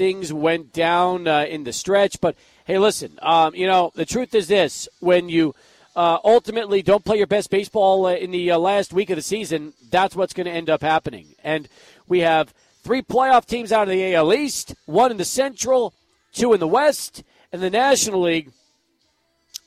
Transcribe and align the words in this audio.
things 0.00 0.32
went 0.32 0.72
down 0.72 1.28
uh, 1.28 1.44
in 1.46 1.64
the 1.64 1.74
stretch. 1.74 2.22
But 2.22 2.34
hey, 2.64 2.78
listen, 2.78 3.18
um, 3.20 3.54
you 3.54 3.66
know, 3.66 3.92
the 3.94 4.06
truth 4.06 4.34
is 4.34 4.48
this 4.48 4.88
when 5.00 5.28
you 5.28 5.54
uh, 5.94 6.16
ultimately 6.24 6.80
don't 6.80 7.04
play 7.04 7.18
your 7.18 7.26
best 7.26 7.50
baseball 7.50 8.06
uh, 8.06 8.14
in 8.14 8.30
the 8.30 8.50
uh, 8.50 8.58
last 8.58 8.94
week 8.94 9.10
of 9.10 9.16
the 9.16 9.22
season, 9.22 9.74
that's 9.90 10.16
what's 10.16 10.32
going 10.32 10.46
to 10.46 10.52
end 10.52 10.70
up 10.70 10.80
happening. 10.80 11.34
And 11.44 11.68
we 12.08 12.20
have 12.20 12.54
three 12.82 13.02
playoff 13.02 13.44
teams 13.44 13.72
out 13.72 13.82
of 13.82 13.88
the 13.90 14.14
AL 14.14 14.32
East, 14.32 14.74
one 14.86 15.10
in 15.10 15.18
the 15.18 15.24
Central, 15.26 15.92
two 16.32 16.54
in 16.54 16.60
the 16.60 16.66
West, 16.66 17.22
and 17.52 17.60
the 17.60 17.68
National 17.68 18.22
League, 18.22 18.52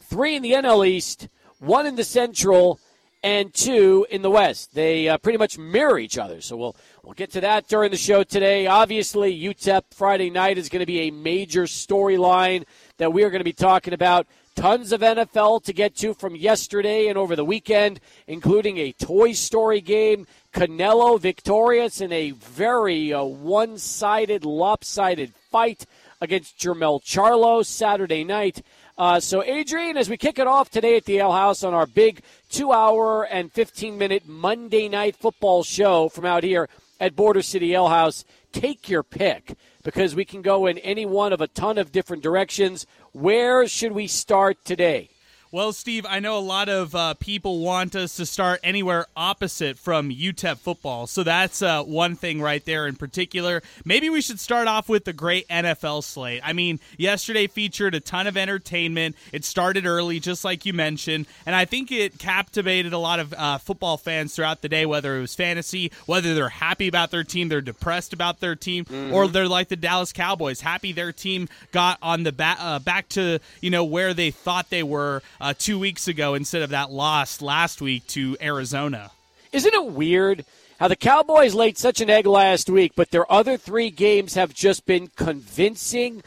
three 0.02 0.36
in 0.36 0.42
the 0.42 0.54
NL 0.54 0.88
East, 0.88 1.28
one 1.60 1.86
in 1.86 1.96
the 1.96 2.04
Central, 2.04 2.80
and 3.24 3.54
two 3.54 4.06
in 4.12 4.22
the 4.22 4.30
West. 4.30 4.76
They 4.76 5.08
uh, 5.08 5.18
pretty 5.18 5.38
much 5.38 5.58
mirror 5.58 5.98
each 5.98 6.18
other. 6.18 6.42
So 6.42 6.58
we'll 6.58 6.76
we'll 7.04 7.14
get 7.14 7.32
to 7.32 7.42
that 7.42 7.68
during 7.68 7.90
the 7.90 7.98
show 7.98 8.24
today. 8.24 8.68
Obviously, 8.68 9.38
UTEP 9.40 9.84
Friday 9.92 10.30
night 10.30 10.58
is 10.58 10.70
going 10.70 10.82
to 10.82 10.86
be 10.86 11.02
a 11.02 11.12
major 11.12 11.64
storyline 11.64 12.66
that 12.98 13.14
we 13.14 13.24
are 13.24 13.30
going 13.30 13.40
to 13.40 13.46
be 13.46 13.54
talking 13.54 13.94
about. 13.94 14.28
Tons 14.56 14.92
of 14.92 15.02
NFL 15.02 15.64
to 15.64 15.74
get 15.74 15.96
to 15.96 16.14
from 16.14 16.36
yesterday 16.36 17.08
and 17.08 17.18
over 17.18 17.36
the 17.36 17.46
weekend, 17.46 18.00
including 18.28 18.78
a 18.78 18.92
Toy 18.92 19.32
Story 19.32 19.82
game. 19.82 20.28
Canelo 20.54 21.20
victorious 21.20 22.02
in 22.02 22.12
a 22.12 22.32
very 22.32 23.12
uh, 23.12 23.24
one 23.24 23.80
sided, 23.80 24.46
lopsided 24.46 25.34
fight 25.50 25.88
against 26.22 26.60
Jermell 26.60 27.04
Charlo 27.04 27.66
Saturday 27.66 28.24
night. 28.24 28.62
Uh, 28.96 29.20
so, 29.20 29.44
Adrian, 29.44 29.98
as 29.98 30.08
we 30.08 30.18
kick 30.18 30.38
it 30.38 30.46
off 30.46 30.70
today 30.70 30.96
at 30.96 31.06
the 31.06 31.18
Ale 31.18 31.32
House 31.32 31.64
on 31.64 31.74
our 31.74 31.88
big 31.88 32.22
two 32.50 32.72
hour 32.72 33.24
and 33.24 33.52
15 33.52 33.98
minute 33.98 34.28
Monday 34.28 34.88
night 34.88 35.16
football 35.16 35.64
show 35.64 36.10
from 36.10 36.26
out 36.26 36.44
here 36.44 36.70
at 37.00 37.16
Border 37.16 37.42
City 37.42 37.74
Ale 37.74 37.88
House, 37.88 38.24
take 38.52 38.90
your 38.90 39.02
pick 39.02 39.56
because 39.84 40.14
we 40.14 40.26
can 40.26 40.44
go 40.44 40.68
in 40.68 40.78
any 40.78 41.08
one 41.08 41.34
of 41.34 41.42
a 41.42 41.48
ton 41.48 41.80
of 41.80 41.92
different 41.92 42.22
directions. 42.22 42.86
Where 43.14 43.68
should 43.68 43.94
we 43.94 44.06
start 44.06 44.64
today? 44.64 45.10
Well, 45.54 45.72
Steve, 45.72 46.04
I 46.10 46.20
know 46.20 46.36
a 46.36 46.40
lot 46.40 46.68
of 46.68 46.96
uh, 46.96 47.14
people 47.14 47.60
want 47.60 47.96
us 47.96 48.16
to 48.16 48.26
start 48.26 48.60
anywhere 48.64 49.06
opposite 49.16 49.78
from 49.78 50.10
UTEP 50.10 50.58
football. 50.58 51.06
So 51.06 51.22
that's 51.22 51.62
uh, 51.62 51.84
one 51.84 52.16
thing 52.16 52.42
right 52.42 52.66
there 52.66 52.88
in 52.88 52.96
particular. 52.96 53.62
Maybe 53.86 54.10
we 54.10 54.20
should 54.20 54.40
start 54.40 54.68
off 54.68 54.90
with 54.90 55.06
the 55.06 55.14
great 55.14 55.48
NFL 55.50 56.06
slate. 56.06 56.42
I 56.44 56.54
mean, 56.54 56.80
yesterday 56.98 57.46
featured 57.46 57.94
a 57.94 58.00
ton 58.00 58.26
of 58.26 58.36
entertainment. 58.36 59.16
It 59.32 59.46
started 59.46 59.86
early, 59.86 60.20
just 60.20 60.44
like 60.44 60.66
you 60.66 60.74
mentioned. 60.74 61.28
And 61.46 61.56
I 61.56 61.66
think 61.66 61.92
it 61.92 62.18
captivated 62.18 62.92
a 62.92 62.98
lot 62.98 63.20
of 63.20 63.32
uh, 63.38 63.60
football 63.60 63.98
fans 63.98 64.36
throughout 64.36 64.64
the 64.64 64.70
day, 64.70 64.88
whether 64.88 65.16
it 65.16 65.22
was 65.22 65.36
fantasy, 65.36 65.92
whether 66.08 66.34
they're 66.34 66.50
happy 66.50 66.88
about 66.88 67.12
their 67.12 67.24
team, 67.24 67.50
they're 67.50 67.62
depressed 67.62 68.12
about 68.12 68.40
their 68.40 68.56
team, 68.56 68.86
mm-hmm. 68.86 69.14
or 69.14 69.28
they're 69.28 69.48
like 69.48 69.68
the 69.68 69.76
Dallas 69.76 70.14
Cowboys, 70.14 70.62
happy 70.62 70.94
their 70.94 71.12
team 71.12 71.48
got 71.72 72.00
on 72.02 72.24
the 72.24 72.32
ba- 72.32 72.58
uh, 72.58 72.80
back 72.80 73.08
to, 73.10 73.38
you 73.62 73.70
know, 73.70 73.84
where 73.84 74.16
they 74.16 74.32
thought 74.32 74.72
they 74.72 74.82
were 74.82 75.22
uh, 75.44 75.54
two 75.58 75.78
weeks 75.78 76.08
ago 76.08 76.36
instead 76.36 76.62
of 76.62 76.70
that 76.70 76.90
loss 76.90 77.42
last 77.42 77.82
week 77.82 78.08
to 78.08 78.38
Arizona. 78.42 79.12
Isn't 79.52 79.74
it 79.74 79.86
weird 79.88 80.46
how 80.80 80.88
the 80.88 80.96
Cowboys 80.96 81.54
laid 81.54 81.78
such 81.78 82.00
an 82.00 82.10
egg 82.10 82.26
last 82.26 82.70
week, 82.70 82.94
but 82.96 83.12
their 83.12 83.30
other 83.30 83.58
three 83.58 83.90
games 83.90 84.36
have 84.36 84.54
just 84.54 84.86
been 84.86 85.08
convincing 85.18 86.24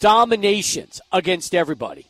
dominations 0.00 1.00
against 1.12 1.54
everybody? 1.54 2.06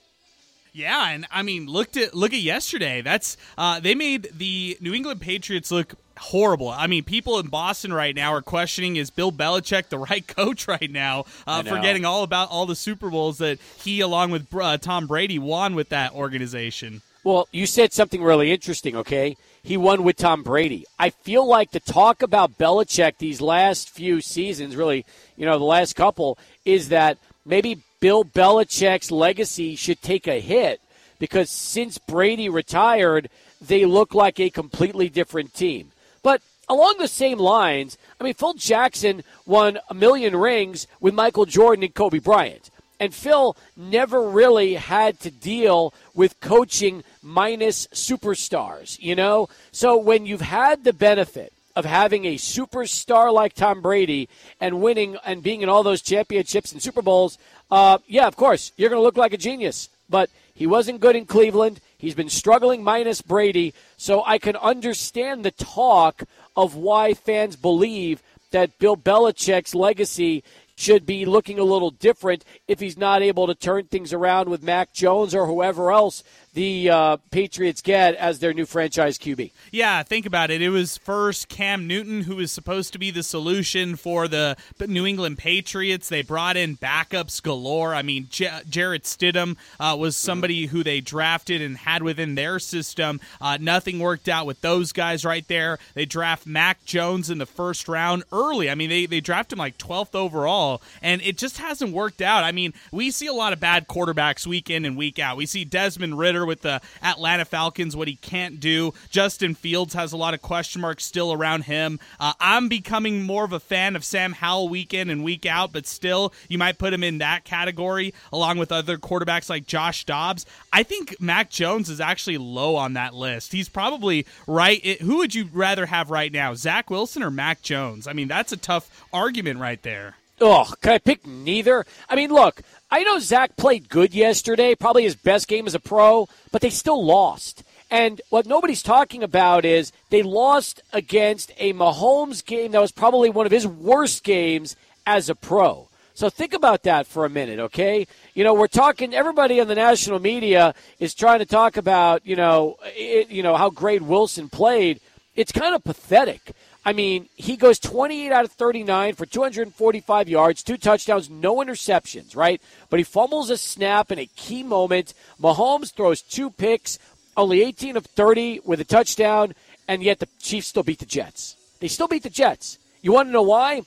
Yeah, 0.72 1.10
and 1.10 1.26
I 1.30 1.42
mean, 1.42 1.66
looked 1.66 1.98
at 1.98 2.14
look 2.14 2.32
at 2.32 2.40
yesterday. 2.40 3.02
That's 3.02 3.36
uh, 3.58 3.80
they 3.80 3.94
made 3.94 4.30
the 4.32 4.78
New 4.80 4.94
England 4.94 5.20
Patriots 5.20 5.70
look 5.70 5.94
horrible. 6.18 6.68
I 6.68 6.86
mean, 6.86 7.04
people 7.04 7.38
in 7.38 7.48
Boston 7.48 7.92
right 7.92 8.14
now 8.14 8.32
are 8.32 8.42
questioning 8.42 8.96
is 8.96 9.10
Bill 9.10 9.32
Belichick 9.32 9.88
the 9.88 9.98
right 10.10 10.26
coach 10.26 10.68
right 10.68 10.90
now, 10.90 11.24
uh, 11.46 11.62
forgetting 11.62 12.04
all 12.04 12.22
about 12.22 12.50
all 12.50 12.66
the 12.66 12.76
Super 12.76 13.10
Bowls 13.10 13.38
that 13.38 13.58
he, 13.78 14.00
along 14.00 14.30
with 14.30 14.54
uh, 14.54 14.78
Tom 14.78 15.06
Brady, 15.06 15.38
won 15.38 15.74
with 15.74 15.88
that 15.90 16.12
organization. 16.12 17.02
Well, 17.24 17.48
you 17.50 17.66
said 17.66 17.92
something 17.92 18.22
really 18.22 18.52
interesting, 18.52 18.96
okay? 18.96 19.36
He 19.62 19.76
won 19.76 20.04
with 20.04 20.16
Tom 20.16 20.44
Brady. 20.44 20.84
I 20.96 21.10
feel 21.10 21.44
like 21.44 21.72
the 21.72 21.80
talk 21.80 22.22
about 22.22 22.56
Belichick 22.56 23.18
these 23.18 23.40
last 23.40 23.90
few 23.90 24.20
seasons, 24.20 24.76
really, 24.76 25.04
you 25.36 25.44
know, 25.44 25.58
the 25.58 25.64
last 25.64 25.96
couple, 25.96 26.38
is 26.64 26.90
that 26.90 27.18
maybe 27.44 27.82
Bill 27.98 28.24
Belichick's 28.24 29.10
legacy 29.10 29.74
should 29.74 30.00
take 30.02 30.28
a 30.28 30.40
hit 30.40 30.80
because 31.18 31.50
since 31.50 31.98
Brady 31.98 32.48
retired, 32.48 33.28
they 33.60 33.84
look 33.84 34.14
like 34.14 34.38
a 34.38 34.50
completely 34.50 35.08
different 35.08 35.52
team. 35.54 35.90
But 36.26 36.42
along 36.68 36.96
the 36.98 37.06
same 37.06 37.38
lines, 37.38 37.96
I 38.20 38.24
mean, 38.24 38.34
Phil 38.34 38.54
Jackson 38.54 39.22
won 39.46 39.78
a 39.88 39.94
million 39.94 40.34
rings 40.34 40.88
with 40.98 41.14
Michael 41.14 41.46
Jordan 41.46 41.84
and 41.84 41.94
Kobe 41.94 42.18
Bryant. 42.18 42.68
And 42.98 43.14
Phil 43.14 43.56
never 43.76 44.20
really 44.28 44.74
had 44.74 45.20
to 45.20 45.30
deal 45.30 45.94
with 46.16 46.40
coaching 46.40 47.04
minus 47.22 47.86
superstars, 47.94 48.98
you 49.00 49.14
know? 49.14 49.48
So 49.70 49.96
when 49.98 50.26
you've 50.26 50.40
had 50.40 50.82
the 50.82 50.92
benefit 50.92 51.52
of 51.76 51.84
having 51.84 52.24
a 52.24 52.34
superstar 52.34 53.32
like 53.32 53.54
Tom 53.54 53.80
Brady 53.80 54.28
and 54.60 54.82
winning 54.82 55.18
and 55.24 55.44
being 55.44 55.60
in 55.60 55.68
all 55.68 55.84
those 55.84 56.02
championships 56.02 56.72
and 56.72 56.82
Super 56.82 57.02
Bowls, 57.02 57.38
uh, 57.70 57.98
yeah, 58.08 58.26
of 58.26 58.34
course, 58.34 58.72
you're 58.76 58.90
going 58.90 58.98
to 58.98 59.04
look 59.04 59.16
like 59.16 59.32
a 59.32 59.38
genius. 59.38 59.90
But 60.10 60.28
he 60.56 60.66
wasn't 60.66 61.00
good 61.00 61.16
in 61.16 61.26
Cleveland. 61.26 61.80
He's 61.98 62.14
been 62.14 62.30
struggling 62.30 62.82
minus 62.82 63.20
Brady. 63.20 63.74
So 63.98 64.24
I 64.24 64.38
can 64.38 64.56
understand 64.56 65.44
the 65.44 65.50
talk 65.50 66.22
of 66.56 66.74
why 66.74 67.12
fans 67.12 67.56
believe 67.56 68.22
that 68.52 68.78
Bill 68.78 68.96
Belichick's 68.96 69.74
legacy 69.74 70.42
should 70.74 71.04
be 71.04 71.26
looking 71.26 71.58
a 71.58 71.64
little 71.64 71.90
different 71.90 72.42
if 72.66 72.80
he's 72.80 72.96
not 72.96 73.20
able 73.20 73.46
to 73.46 73.54
turn 73.54 73.84
things 73.84 74.14
around 74.14 74.48
with 74.48 74.62
Mac 74.62 74.94
Jones 74.94 75.34
or 75.34 75.44
whoever 75.44 75.92
else 75.92 76.24
the 76.56 76.88
uh, 76.88 77.16
Patriots 77.30 77.82
get 77.82 78.14
as 78.14 78.38
their 78.38 78.54
new 78.54 78.64
franchise 78.64 79.18
QB. 79.18 79.52
Yeah, 79.70 80.02
think 80.02 80.24
about 80.24 80.50
it. 80.50 80.62
It 80.62 80.70
was 80.70 80.96
first 80.96 81.48
Cam 81.48 81.86
Newton 81.86 82.22
who 82.22 82.36
was 82.36 82.50
supposed 82.50 82.94
to 82.94 82.98
be 82.98 83.10
the 83.10 83.22
solution 83.22 83.94
for 83.94 84.26
the 84.26 84.56
New 84.80 85.04
England 85.04 85.36
Patriots. 85.36 86.08
They 86.08 86.22
brought 86.22 86.56
in 86.56 86.78
backups 86.78 87.42
galore. 87.42 87.94
I 87.94 88.00
mean, 88.00 88.28
J- 88.30 88.62
Jarrett 88.70 89.02
Stidham 89.02 89.58
uh, 89.78 89.98
was 89.98 90.16
somebody 90.16 90.64
who 90.64 90.82
they 90.82 91.02
drafted 91.02 91.60
and 91.60 91.76
had 91.76 92.02
within 92.02 92.36
their 92.36 92.58
system. 92.58 93.20
Uh, 93.38 93.58
nothing 93.60 93.98
worked 93.98 94.26
out 94.26 94.46
with 94.46 94.62
those 94.62 94.92
guys 94.92 95.26
right 95.26 95.46
there. 95.48 95.78
They 95.92 96.06
draft 96.06 96.46
Mac 96.46 96.86
Jones 96.86 97.28
in 97.28 97.36
the 97.36 97.44
first 97.44 97.86
round 97.86 98.24
early. 98.32 98.70
I 98.70 98.74
mean, 98.74 98.88
they, 98.88 99.04
they 99.04 99.20
draft 99.20 99.52
him 99.52 99.58
like 99.58 99.76
12th 99.76 100.14
overall, 100.14 100.80
and 101.02 101.20
it 101.20 101.36
just 101.36 101.58
hasn't 101.58 101.92
worked 101.92 102.22
out. 102.22 102.44
I 102.44 102.52
mean, 102.52 102.72
we 102.90 103.10
see 103.10 103.26
a 103.26 103.34
lot 103.34 103.52
of 103.52 103.60
bad 103.60 103.86
quarterbacks 103.88 104.46
week 104.46 104.70
in 104.70 104.86
and 104.86 104.96
week 104.96 105.18
out. 105.18 105.36
We 105.36 105.44
see 105.44 105.66
Desmond 105.66 106.18
Ridder 106.18 106.45
with 106.46 106.62
the 106.62 106.80
Atlanta 107.02 107.44
Falcons, 107.44 107.96
what 107.96 108.08
he 108.08 108.16
can't 108.16 108.60
do. 108.60 108.94
Justin 109.10 109.54
Fields 109.54 109.94
has 109.94 110.12
a 110.12 110.16
lot 110.16 110.34
of 110.34 110.40
question 110.40 110.80
marks 110.80 111.04
still 111.04 111.32
around 111.32 111.64
him. 111.64 112.00
Uh, 112.18 112.32
I'm 112.40 112.68
becoming 112.68 113.22
more 113.22 113.44
of 113.44 113.52
a 113.52 113.60
fan 113.60 113.96
of 113.96 114.04
Sam 114.04 114.32
Howell 114.32 114.68
week 114.68 114.94
in 114.94 115.10
and 115.10 115.24
week 115.24 115.44
out, 115.44 115.72
but 115.72 115.86
still, 115.86 116.32
you 116.48 116.58
might 116.58 116.78
put 116.78 116.92
him 116.92 117.02
in 117.02 117.18
that 117.18 117.44
category 117.44 118.14
along 118.32 118.58
with 118.58 118.72
other 118.72 118.96
quarterbacks 118.96 119.50
like 119.50 119.66
Josh 119.66 120.04
Dobbs. 120.04 120.46
I 120.72 120.82
think 120.82 121.20
Mac 121.20 121.50
Jones 121.50 121.90
is 121.90 122.00
actually 122.00 122.38
low 122.38 122.76
on 122.76 122.94
that 122.94 123.14
list. 123.14 123.52
He's 123.52 123.68
probably 123.68 124.26
right. 124.46 124.80
It, 124.84 125.02
who 125.02 125.18
would 125.18 125.34
you 125.34 125.48
rather 125.52 125.86
have 125.86 126.10
right 126.10 126.32
now, 126.32 126.54
Zach 126.54 126.90
Wilson 126.90 127.22
or 127.22 127.30
Mac 127.30 127.62
Jones? 127.62 128.06
I 128.06 128.12
mean, 128.12 128.28
that's 128.28 128.52
a 128.52 128.56
tough 128.56 129.04
argument 129.12 129.60
right 129.60 129.82
there. 129.82 130.16
Oh, 130.40 130.70
can 130.82 130.92
I 130.92 130.98
pick 130.98 131.26
neither? 131.26 131.86
I 132.10 132.14
mean, 132.14 132.30
look, 132.30 132.60
I 132.90 133.02
know 133.02 133.18
Zach 133.18 133.56
played 133.56 133.88
good 133.88 134.14
yesterday, 134.14 134.74
probably 134.74 135.02
his 135.02 135.16
best 135.16 135.48
game 135.48 135.66
as 135.66 135.74
a 135.74 135.80
pro, 135.80 136.28
but 136.52 136.62
they 136.62 136.70
still 136.70 137.04
lost. 137.04 137.64
And 137.90 138.20
what 138.30 138.46
nobody's 138.46 138.82
talking 138.82 139.22
about 139.22 139.64
is 139.64 139.92
they 140.10 140.22
lost 140.22 140.80
against 140.92 141.52
a 141.58 141.72
Mahomes 141.72 142.44
game 142.44 142.72
that 142.72 142.80
was 142.80 142.92
probably 142.92 143.30
one 143.30 143.46
of 143.46 143.52
his 143.52 143.66
worst 143.66 144.24
games 144.24 144.76
as 145.06 145.28
a 145.28 145.34
pro. 145.34 145.88
So 146.14 146.30
think 146.30 146.54
about 146.54 146.84
that 146.84 147.06
for 147.06 147.24
a 147.24 147.30
minute, 147.30 147.58
okay? 147.58 148.06
You 148.34 148.42
know, 148.42 148.54
we're 148.54 148.68
talking. 148.68 149.14
Everybody 149.14 149.60
on 149.60 149.68
the 149.68 149.74
national 149.74 150.18
media 150.18 150.74
is 150.98 151.14
trying 151.14 151.40
to 151.40 151.46
talk 151.46 151.76
about, 151.76 152.26
you 152.26 152.36
know, 152.36 152.76
it, 152.84 153.28
you 153.28 153.42
know 153.42 153.56
how 153.56 153.68
great 153.68 154.00
Wilson 154.00 154.48
played. 154.48 155.00
It's 155.34 155.52
kind 155.52 155.74
of 155.74 155.84
pathetic. 155.84 156.52
I 156.86 156.92
mean, 156.92 157.28
he 157.34 157.56
goes 157.56 157.80
28 157.80 158.30
out 158.30 158.44
of 158.44 158.52
39 158.52 159.16
for 159.16 159.26
245 159.26 160.28
yards, 160.28 160.62
two 160.62 160.76
touchdowns, 160.76 161.28
no 161.28 161.56
interceptions, 161.56 162.36
right? 162.36 162.62
But 162.88 163.00
he 163.00 163.02
fumbles 163.04 163.50
a 163.50 163.58
snap 163.58 164.12
in 164.12 164.20
a 164.20 164.26
key 164.36 164.62
moment. 164.62 165.12
Mahomes 165.42 165.92
throws 165.92 166.22
two 166.22 166.48
picks, 166.48 167.00
only 167.36 167.64
18 167.64 167.96
of 167.96 168.06
30 168.06 168.60
with 168.64 168.80
a 168.80 168.84
touchdown, 168.84 169.52
and 169.88 170.00
yet 170.00 170.20
the 170.20 170.28
Chiefs 170.38 170.68
still 170.68 170.84
beat 170.84 171.00
the 171.00 171.06
Jets. 171.06 171.56
They 171.80 171.88
still 171.88 172.06
beat 172.06 172.22
the 172.22 172.30
Jets. 172.30 172.78
You 173.02 173.12
want 173.12 173.30
to 173.30 173.32
know 173.32 173.42
why? 173.42 173.82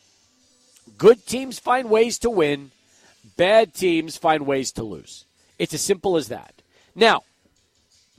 Good 0.98 1.26
teams 1.26 1.58
find 1.58 1.90
ways 1.90 2.20
to 2.20 2.30
win, 2.30 2.72
bad 3.38 3.74
teams 3.74 4.18
find 4.18 4.46
ways 4.46 4.74
to 4.74 4.84
lose. 4.84 5.24
It's 5.58 5.74
as 5.74 5.82
simple 5.82 6.18
as 6.18 6.28
that. 6.28 6.54
Now, 6.96 7.24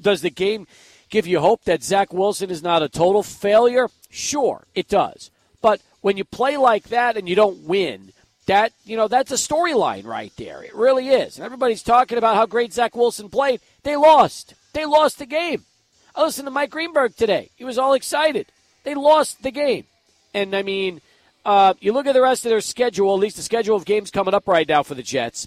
does 0.00 0.22
the 0.22 0.30
game 0.30 0.66
give 1.10 1.26
you 1.26 1.40
hope 1.40 1.64
that 1.64 1.82
Zach 1.82 2.14
Wilson 2.14 2.50
is 2.50 2.62
not 2.62 2.82
a 2.82 2.88
total 2.88 3.22
failure? 3.22 3.90
Sure, 4.10 4.64
it 4.74 4.88
does. 4.88 5.30
But 5.62 5.80
when 6.00 6.16
you 6.16 6.24
play 6.24 6.56
like 6.56 6.84
that 6.88 7.16
and 7.16 7.28
you 7.28 7.34
don't 7.34 7.64
win, 7.64 8.12
that 8.46 8.72
you 8.84 8.96
know 8.96 9.06
that's 9.06 9.30
a 9.30 9.36
storyline 9.36 10.04
right 10.04 10.32
there. 10.36 10.62
It 10.62 10.74
really 10.74 11.08
is. 11.08 11.36
And 11.36 11.44
everybody's 11.44 11.82
talking 11.82 12.18
about 12.18 12.34
how 12.34 12.46
great 12.46 12.72
Zach 12.72 12.96
Wilson 12.96 13.28
played. 13.28 13.60
They 13.84 13.96
lost. 13.96 14.54
They 14.72 14.84
lost 14.84 15.18
the 15.18 15.26
game. 15.26 15.64
I 16.14 16.24
listened 16.24 16.46
to 16.46 16.50
Mike 16.50 16.70
Greenberg 16.70 17.16
today. 17.16 17.50
He 17.56 17.64
was 17.64 17.78
all 17.78 17.94
excited. 17.94 18.46
They 18.82 18.94
lost 18.94 19.42
the 19.42 19.50
game. 19.50 19.84
And 20.34 20.54
I 20.54 20.62
mean, 20.62 21.00
uh, 21.44 21.74
you 21.80 21.92
look 21.92 22.06
at 22.06 22.14
the 22.14 22.22
rest 22.22 22.44
of 22.44 22.50
their 22.50 22.60
schedule, 22.60 23.14
at 23.14 23.20
least 23.20 23.36
the 23.36 23.42
schedule 23.42 23.76
of 23.76 23.84
games 23.84 24.10
coming 24.10 24.34
up 24.34 24.48
right 24.48 24.68
now 24.68 24.82
for 24.82 24.94
the 24.94 25.02
Jets. 25.02 25.46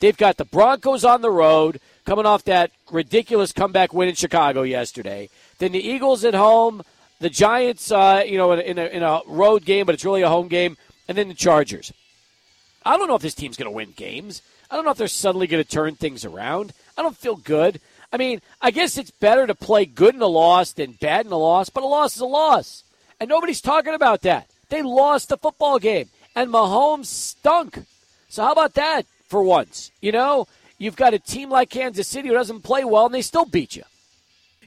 They've 0.00 0.16
got 0.16 0.36
the 0.36 0.44
Broncos 0.44 1.04
on 1.04 1.22
the 1.22 1.30
road, 1.30 1.80
coming 2.04 2.26
off 2.26 2.44
that 2.44 2.70
ridiculous 2.90 3.52
comeback 3.52 3.92
win 3.92 4.08
in 4.08 4.14
Chicago 4.14 4.62
yesterday. 4.62 5.28
Then 5.58 5.72
the 5.72 5.86
Eagles 5.86 6.24
at 6.24 6.34
home, 6.34 6.82
the 7.20 7.30
Giants, 7.30 7.90
uh, 7.90 8.22
you 8.26 8.38
know, 8.38 8.52
in 8.52 8.78
a, 8.78 8.86
in 8.86 9.02
a 9.02 9.20
road 9.26 9.64
game, 9.64 9.86
but 9.86 9.94
it's 9.94 10.04
really 10.04 10.22
a 10.22 10.28
home 10.28 10.48
game, 10.48 10.76
and 11.08 11.18
then 11.18 11.28
the 11.28 11.34
Chargers. 11.34 11.92
I 12.84 12.96
don't 12.96 13.08
know 13.08 13.16
if 13.16 13.22
this 13.22 13.34
team's 13.34 13.56
going 13.56 13.70
to 13.70 13.74
win 13.74 13.92
games. 13.96 14.42
I 14.70 14.76
don't 14.76 14.84
know 14.84 14.90
if 14.90 14.98
they're 14.98 15.08
suddenly 15.08 15.46
going 15.46 15.62
to 15.62 15.68
turn 15.68 15.94
things 15.94 16.24
around. 16.24 16.72
I 16.96 17.02
don't 17.02 17.16
feel 17.16 17.36
good. 17.36 17.80
I 18.12 18.16
mean, 18.16 18.40
I 18.60 18.70
guess 18.70 18.96
it's 18.96 19.10
better 19.10 19.46
to 19.46 19.54
play 19.54 19.84
good 19.84 20.14
in 20.14 20.22
a 20.22 20.26
loss 20.26 20.72
than 20.72 20.92
bad 20.92 21.26
in 21.26 21.32
a 21.32 21.38
loss, 21.38 21.68
but 21.68 21.82
a 21.82 21.86
loss 21.86 22.14
is 22.14 22.20
a 22.20 22.26
loss. 22.26 22.84
And 23.20 23.28
nobody's 23.28 23.60
talking 23.60 23.94
about 23.94 24.22
that. 24.22 24.48
They 24.68 24.82
lost 24.82 25.28
the 25.28 25.36
football 25.36 25.78
game, 25.78 26.08
and 26.34 26.50
Mahomes 26.50 27.06
stunk. 27.06 27.84
So 28.28 28.44
how 28.44 28.52
about 28.52 28.74
that 28.74 29.06
for 29.26 29.42
once? 29.42 29.90
You 30.00 30.12
know, 30.12 30.46
you've 30.78 30.96
got 30.96 31.14
a 31.14 31.18
team 31.18 31.50
like 31.50 31.70
Kansas 31.70 32.06
City 32.06 32.28
who 32.28 32.34
doesn't 32.34 32.62
play 32.62 32.84
well, 32.84 33.06
and 33.06 33.14
they 33.14 33.22
still 33.22 33.46
beat 33.46 33.76
you. 33.76 33.84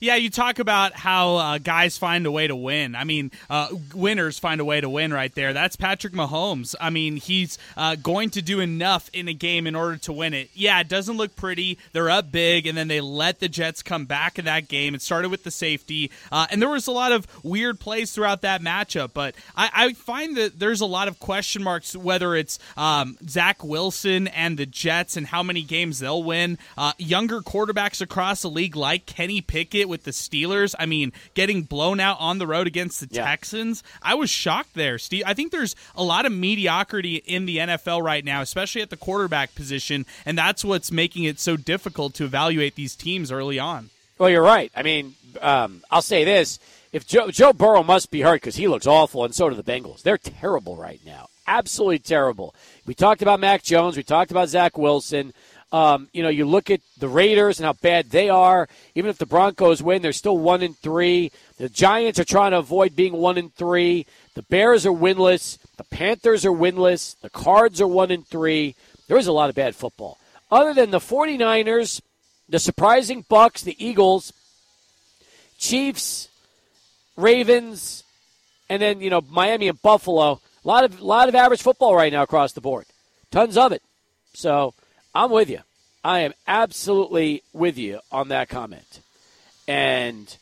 Yeah, 0.01 0.15
you 0.15 0.31
talk 0.31 0.57
about 0.57 0.93
how 0.93 1.35
uh, 1.35 1.57
guys 1.59 1.95
find 1.95 2.25
a 2.25 2.31
way 2.31 2.47
to 2.47 2.55
win. 2.55 2.95
I 2.95 3.03
mean, 3.03 3.29
uh, 3.51 3.67
winners 3.93 4.39
find 4.39 4.59
a 4.59 4.65
way 4.65 4.81
to 4.81 4.89
win 4.89 5.13
right 5.13 5.33
there. 5.35 5.53
That's 5.53 5.75
Patrick 5.75 6.13
Mahomes. 6.13 6.73
I 6.81 6.89
mean, 6.89 7.17
he's 7.17 7.59
uh, 7.77 7.97
going 7.97 8.31
to 8.31 8.41
do 8.41 8.61
enough 8.61 9.11
in 9.13 9.27
a 9.27 9.33
game 9.33 9.67
in 9.67 9.75
order 9.75 9.97
to 9.97 10.11
win 10.11 10.33
it. 10.33 10.49
Yeah, 10.55 10.79
it 10.79 10.87
doesn't 10.87 11.17
look 11.17 11.35
pretty. 11.35 11.77
They're 11.93 12.09
up 12.09 12.31
big, 12.31 12.65
and 12.65 12.75
then 12.75 12.87
they 12.87 12.99
let 12.99 13.41
the 13.41 13.47
Jets 13.47 13.83
come 13.83 14.05
back 14.05 14.39
in 14.39 14.45
that 14.45 14.67
game. 14.67 14.95
It 14.95 15.03
started 15.03 15.29
with 15.29 15.43
the 15.43 15.51
safety, 15.51 16.09
uh, 16.31 16.47
and 16.49 16.59
there 16.59 16.69
was 16.69 16.87
a 16.87 16.91
lot 16.91 17.11
of 17.11 17.27
weird 17.43 17.79
plays 17.79 18.11
throughout 18.11 18.41
that 18.41 18.63
matchup. 18.63 19.11
But 19.13 19.35
I, 19.55 19.69
I 19.71 19.93
find 19.93 20.35
that 20.35 20.57
there's 20.57 20.81
a 20.81 20.87
lot 20.87 21.09
of 21.09 21.19
question 21.19 21.61
marks 21.61 21.95
whether 21.95 22.35
it's 22.35 22.57
um, 22.75 23.19
Zach 23.29 23.63
Wilson 23.63 24.27
and 24.29 24.57
the 24.57 24.65
Jets 24.65 25.15
and 25.15 25.27
how 25.27 25.43
many 25.43 25.61
games 25.61 25.99
they'll 25.99 26.23
win. 26.23 26.57
Uh, 26.75 26.93
younger 26.97 27.41
quarterbacks 27.41 28.01
across 28.01 28.41
the 28.41 28.49
league, 28.49 28.75
like 28.75 29.05
Kenny 29.05 29.41
Pickett 29.41 29.90
with 29.91 30.05
the 30.05 30.11
Steelers. 30.11 30.73
I 30.79 30.87
mean, 30.87 31.13
getting 31.35 31.61
blown 31.61 31.99
out 31.99 32.17
on 32.19 32.39
the 32.39 32.47
road 32.47 32.65
against 32.65 32.99
the 32.99 33.07
yeah. 33.11 33.25
Texans. 33.25 33.83
I 34.01 34.15
was 34.15 34.31
shocked 34.31 34.73
there, 34.73 34.97
Steve. 34.97 35.23
I 35.27 35.35
think 35.35 35.51
there's 35.51 35.75
a 35.95 36.03
lot 36.03 36.25
of 36.25 36.31
mediocrity 36.31 37.17
in 37.17 37.45
the 37.45 37.57
NFL 37.57 38.01
right 38.01 38.25
now, 38.25 38.41
especially 38.41 38.81
at 38.81 38.89
the 38.89 38.97
quarterback 38.97 39.53
position, 39.53 40.05
and 40.25 40.37
that's 40.37 40.65
what's 40.65 40.91
making 40.91 41.25
it 41.25 41.39
so 41.39 41.55
difficult 41.55 42.15
to 42.15 42.23
evaluate 42.25 42.75
these 42.75 42.95
teams 42.95 43.31
early 43.31 43.59
on. 43.59 43.91
Well, 44.17 44.29
you're 44.29 44.41
right. 44.41 44.71
I 44.75 44.83
mean, 44.83 45.15
um, 45.41 45.83
I'll 45.91 46.01
say 46.01 46.23
this. 46.23 46.59
If 46.91 47.07
Joe, 47.07 47.31
Joe 47.31 47.53
Burrow 47.53 47.83
must 47.83 48.11
be 48.11 48.21
hurt 48.21 48.41
because 48.41 48.55
he 48.55 48.67
looks 48.67 48.85
awful, 48.85 49.23
and 49.23 49.33
so 49.33 49.49
do 49.49 49.55
the 49.55 49.63
Bengals. 49.63 50.01
They're 50.01 50.17
terrible 50.17 50.75
right 50.75 50.99
now. 51.05 51.27
Absolutely 51.47 51.99
terrible. 51.99 52.53
We 52.85 52.93
talked 52.93 53.21
about 53.21 53.39
Mac 53.39 53.63
Jones. 53.63 53.97
We 53.97 54.03
talked 54.03 54.31
about 54.31 54.49
Zach 54.49 54.77
Wilson. 54.77 55.33
Um, 55.71 56.09
you 56.11 56.21
know, 56.21 56.29
you 56.29 56.45
look 56.45 56.69
at 56.69 56.81
the 56.97 57.07
Raiders 57.07 57.59
and 57.59 57.65
how 57.65 57.73
bad 57.73 58.09
they 58.09 58.29
are. 58.29 58.67
Even 58.93 59.09
if 59.09 59.17
the 59.17 59.25
Broncos 59.25 59.81
win, 59.81 60.01
they're 60.01 60.11
still 60.11 60.37
one 60.37 60.61
and 60.61 60.77
three. 60.77 61.31
The 61.57 61.69
Giants 61.69 62.19
are 62.19 62.25
trying 62.25 62.51
to 62.51 62.57
avoid 62.57 62.95
being 62.95 63.13
one 63.13 63.37
and 63.37 63.53
three. 63.55 64.05
The 64.35 64.41
Bears 64.43 64.85
are 64.85 64.91
winless. 64.91 65.57
The 65.77 65.85
Panthers 65.85 66.45
are 66.45 66.51
winless. 66.51 67.19
The 67.21 67.29
Cards 67.29 67.79
are 67.79 67.87
one 67.87 68.11
and 68.11 68.27
three. 68.27 68.75
There 69.07 69.17
is 69.17 69.27
a 69.27 69.31
lot 69.31 69.49
of 69.49 69.55
bad 69.55 69.75
football. 69.75 70.17
Other 70.51 70.73
than 70.73 70.91
the 70.91 70.99
49ers, 70.99 72.01
the 72.49 72.59
surprising 72.59 73.25
Bucks, 73.29 73.61
the 73.61 73.75
Eagles, 73.83 74.33
Chiefs, 75.57 76.27
Ravens, 77.15 78.03
and 78.69 78.81
then, 78.81 78.99
you 78.99 79.09
know, 79.09 79.21
Miami 79.29 79.69
and 79.69 79.81
Buffalo. 79.81 80.41
A 80.63 80.67
lot 80.67 80.83
of 80.83 81.01
lot 81.01 81.29
of 81.29 81.35
average 81.35 81.61
football 81.61 81.95
right 81.95 82.11
now 82.11 82.23
across 82.23 82.51
the 82.51 82.61
board. 82.61 82.85
Tons 83.31 83.57
of 83.57 83.71
it. 83.71 83.81
So 84.33 84.73
I'm 85.13 85.31
with 85.31 85.49
you. 85.49 85.59
I 86.03 86.19
am 86.19 86.33
absolutely 86.47 87.43
with 87.53 87.77
you 87.77 87.99
on 88.11 88.29
that 88.29 88.49
comment. 88.49 89.01
And 89.67 90.35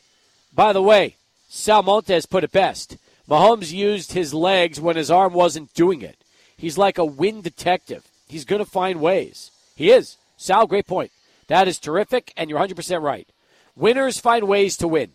by 0.54 0.72
the 0.72 0.82
way, 0.82 1.16
Sal 1.48 1.82
Montes 1.82 2.26
put 2.26 2.44
it 2.44 2.52
best. 2.52 2.96
Mahomes 3.28 3.72
used 3.72 4.12
his 4.12 4.34
legs 4.34 4.80
when 4.80 4.96
his 4.96 5.10
arm 5.10 5.32
wasn't 5.32 5.74
doing 5.74 6.02
it. 6.02 6.16
He's 6.56 6.78
like 6.78 6.98
a 6.98 7.04
wind 7.04 7.42
detective. 7.44 8.04
He's 8.28 8.44
going 8.44 8.64
to 8.64 8.70
find 8.70 9.00
ways. 9.00 9.50
He 9.76 9.90
is. 9.90 10.16
Sal, 10.36 10.66
great 10.66 10.86
point. 10.86 11.10
That 11.48 11.68
is 11.68 11.78
terrific, 11.78 12.32
and 12.36 12.48
you're 12.48 12.60
100% 12.60 13.02
right. 13.02 13.28
Winners 13.76 14.20
find 14.20 14.46
ways 14.46 14.76
to 14.78 14.88
win, 14.88 15.12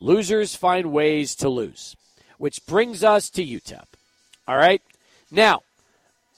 losers 0.00 0.54
find 0.54 0.92
ways 0.92 1.34
to 1.36 1.48
lose. 1.48 1.96
Which 2.38 2.66
brings 2.66 3.04
us 3.04 3.30
to 3.30 3.44
UTEP. 3.44 3.84
All 4.48 4.56
right? 4.56 4.82
Now, 5.30 5.62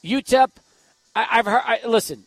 UTEP, 0.04 0.50
I, 1.16 1.22
have 1.24 1.46
heard, 1.46 1.62
I, 1.64 1.80
listen, 1.86 2.24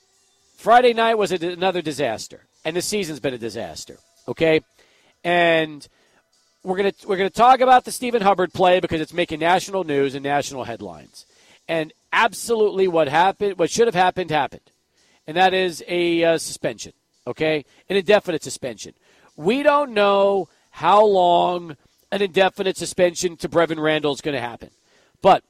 Friday 0.57 0.93
night 0.93 1.19
was 1.19 1.31
another 1.31 1.83
disaster, 1.83 2.47
and 2.65 2.75
the 2.75 2.81
season's 2.81 3.19
been 3.19 3.35
a 3.35 3.37
disaster. 3.37 3.97
Okay, 4.27 4.61
and 5.23 5.87
we're 6.63 6.77
gonna 6.77 6.93
we're 7.05 7.15
gonna 7.15 7.29
talk 7.29 7.61
about 7.61 7.85
the 7.85 7.91
Stephen 7.91 8.23
Hubbard 8.23 8.51
play 8.53 8.79
because 8.79 8.99
it's 8.99 9.13
making 9.13 9.39
national 9.39 9.83
news 9.83 10.15
and 10.15 10.23
national 10.23 10.63
headlines. 10.63 11.27
And 11.67 11.93
absolutely, 12.11 12.87
what 12.87 13.07
happened, 13.07 13.59
what 13.59 13.69
should 13.69 13.87
have 13.87 13.93
happened, 13.93 14.31
happened, 14.31 14.71
and 15.27 15.37
that 15.37 15.53
is 15.53 15.83
a 15.87 16.23
uh, 16.23 16.37
suspension. 16.39 16.93
Okay, 17.27 17.63
an 17.87 17.95
indefinite 17.95 18.41
suspension. 18.41 18.93
We 19.35 19.61
don't 19.61 19.91
know 19.91 20.49
how 20.71 21.05
long 21.05 21.77
an 22.11 22.23
indefinite 22.23 22.77
suspension 22.77 23.37
to 23.37 23.47
Brevin 23.47 23.79
Randle 23.79 24.13
is 24.13 24.21
going 24.21 24.35
to 24.35 24.41
happen, 24.41 24.71
but 25.21 25.43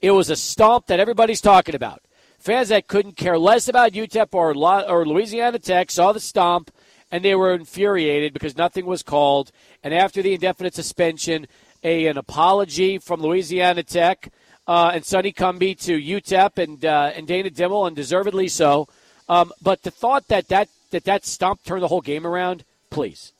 it 0.00 0.12
was 0.12 0.30
a 0.30 0.36
stomp 0.36 0.86
that 0.86 1.00
everybody's 1.00 1.40
talking 1.40 1.74
about. 1.74 2.00
Fans 2.44 2.68
that 2.68 2.88
couldn't 2.88 3.16
care 3.16 3.38
less 3.38 3.68
about 3.68 3.92
UTEP 3.92 4.34
or, 4.34 4.50
or 4.86 5.06
Louisiana 5.06 5.58
Tech 5.58 5.90
saw 5.90 6.12
the 6.12 6.20
stomp 6.20 6.70
and 7.10 7.24
they 7.24 7.34
were 7.34 7.54
infuriated 7.54 8.34
because 8.34 8.54
nothing 8.54 8.84
was 8.84 9.02
called. 9.02 9.50
And 9.82 9.94
after 9.94 10.20
the 10.20 10.34
indefinite 10.34 10.74
suspension, 10.74 11.46
a, 11.82 12.06
an 12.06 12.18
apology 12.18 12.98
from 12.98 13.22
Louisiana 13.22 13.82
Tech 13.82 14.30
uh, 14.68 14.90
and 14.92 15.06
Sonny 15.06 15.32
Cumbie 15.32 15.74
to 15.84 15.98
UTEP 15.98 16.62
and 16.62 16.84
uh, 16.84 17.12
and 17.14 17.26
Dana 17.26 17.48
Dimel, 17.48 17.86
and 17.86 17.96
deservedly 17.96 18.48
so. 18.48 18.88
Um, 19.26 19.50
but 19.62 19.82
the 19.82 19.90
thought 19.90 20.28
that 20.28 20.48
that 20.48 20.68
that 20.90 21.04
that 21.04 21.24
stomp 21.24 21.64
turned 21.64 21.82
the 21.82 21.88
whole 21.88 22.02
game 22.02 22.26
around, 22.26 22.64
please. 22.90 23.32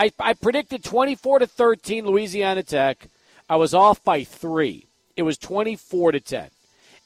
I, 0.00 0.10
I 0.18 0.34
predicted 0.34 0.82
24 0.82 1.38
to 1.38 1.46
13 1.46 2.06
Louisiana 2.06 2.64
Tech. 2.64 3.06
I 3.48 3.54
was 3.54 3.72
off 3.72 4.02
by 4.02 4.24
three. 4.24 4.86
It 5.16 5.22
was 5.22 5.38
24 5.38 6.10
to 6.10 6.20
10. 6.20 6.50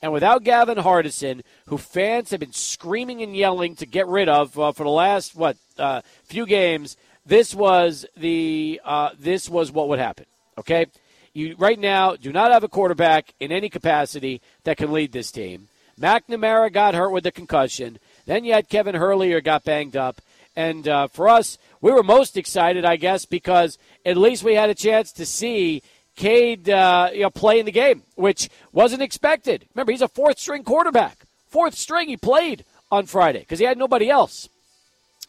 And 0.02 0.12
without 0.12 0.42
Gavin 0.42 0.78
Hardison, 0.78 1.42
who 1.66 1.78
fans 1.78 2.30
have 2.30 2.40
been 2.40 2.52
screaming 2.52 3.22
and 3.22 3.36
yelling 3.36 3.76
to 3.76 3.86
get 3.86 4.08
rid 4.08 4.28
of 4.28 4.58
uh, 4.58 4.72
for 4.72 4.82
the 4.82 4.90
last 4.90 5.36
what 5.36 5.56
uh, 5.78 6.00
few 6.24 6.44
games, 6.44 6.96
this 7.24 7.54
was 7.54 8.04
the 8.16 8.80
uh, 8.84 9.10
this 9.16 9.48
was 9.48 9.70
what 9.70 9.88
would 9.88 10.00
happen. 10.00 10.26
Okay, 10.58 10.86
you 11.32 11.54
right 11.56 11.78
now 11.78 12.16
do 12.16 12.32
not 12.32 12.50
have 12.50 12.64
a 12.64 12.68
quarterback 12.68 13.32
in 13.38 13.52
any 13.52 13.68
capacity 13.68 14.42
that 14.64 14.76
can 14.76 14.92
lead 14.92 15.12
this 15.12 15.30
team. 15.30 15.68
McNamara 16.00 16.72
got 16.72 16.94
hurt 16.94 17.10
with 17.10 17.22
the 17.22 17.30
concussion. 17.30 17.98
Then 18.26 18.44
you 18.44 18.54
had 18.54 18.68
Kevin 18.68 18.96
Hurley 18.96 19.40
got 19.40 19.62
banged 19.62 19.96
up. 19.96 20.20
And 20.56 20.86
uh, 20.86 21.06
for 21.06 21.28
us, 21.28 21.58
we 21.80 21.92
were 21.92 22.02
most 22.02 22.36
excited, 22.36 22.84
I 22.84 22.96
guess, 22.96 23.24
because 23.24 23.78
at 24.04 24.16
least 24.16 24.42
we 24.42 24.54
had 24.54 24.68
a 24.68 24.74
chance 24.74 25.12
to 25.12 25.24
see 25.24 25.82
Cade 26.16 26.68
uh, 26.68 27.10
you 27.12 27.22
know, 27.22 27.30
play 27.30 27.58
in 27.58 27.66
the 27.66 27.72
game, 27.72 28.02
which 28.14 28.48
wasn't 28.72 29.02
expected. 29.02 29.66
Remember, 29.74 29.92
he's 29.92 30.02
a 30.02 30.08
fourth 30.08 30.38
string 30.38 30.62
quarterback. 30.62 31.18
Fourth 31.48 31.74
string, 31.74 32.08
he 32.08 32.16
played 32.16 32.64
on 32.90 33.06
Friday 33.06 33.40
because 33.40 33.58
he 33.58 33.64
had 33.64 33.78
nobody 33.78 34.10
else. 34.10 34.48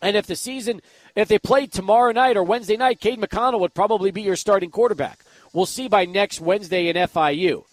And 0.01 0.17
if 0.17 0.27
the 0.27 0.35
season, 0.35 0.81
if 1.15 1.27
they 1.29 1.39
played 1.39 1.71
tomorrow 1.71 2.11
night 2.11 2.35
or 2.35 2.43
Wednesday 2.43 2.75
night, 2.75 2.99
Cade 2.99 3.19
McConnell 3.19 3.61
would 3.61 3.73
probably 3.73 4.11
be 4.11 4.21
your 4.21 4.35
starting 4.35 4.69
quarterback. 4.69 5.19
We'll 5.53 5.65
see 5.65 5.87
by 5.87 6.05
next 6.05 6.41
Wednesday 6.41 6.89
in 6.89 6.95
FIU. 6.95 7.63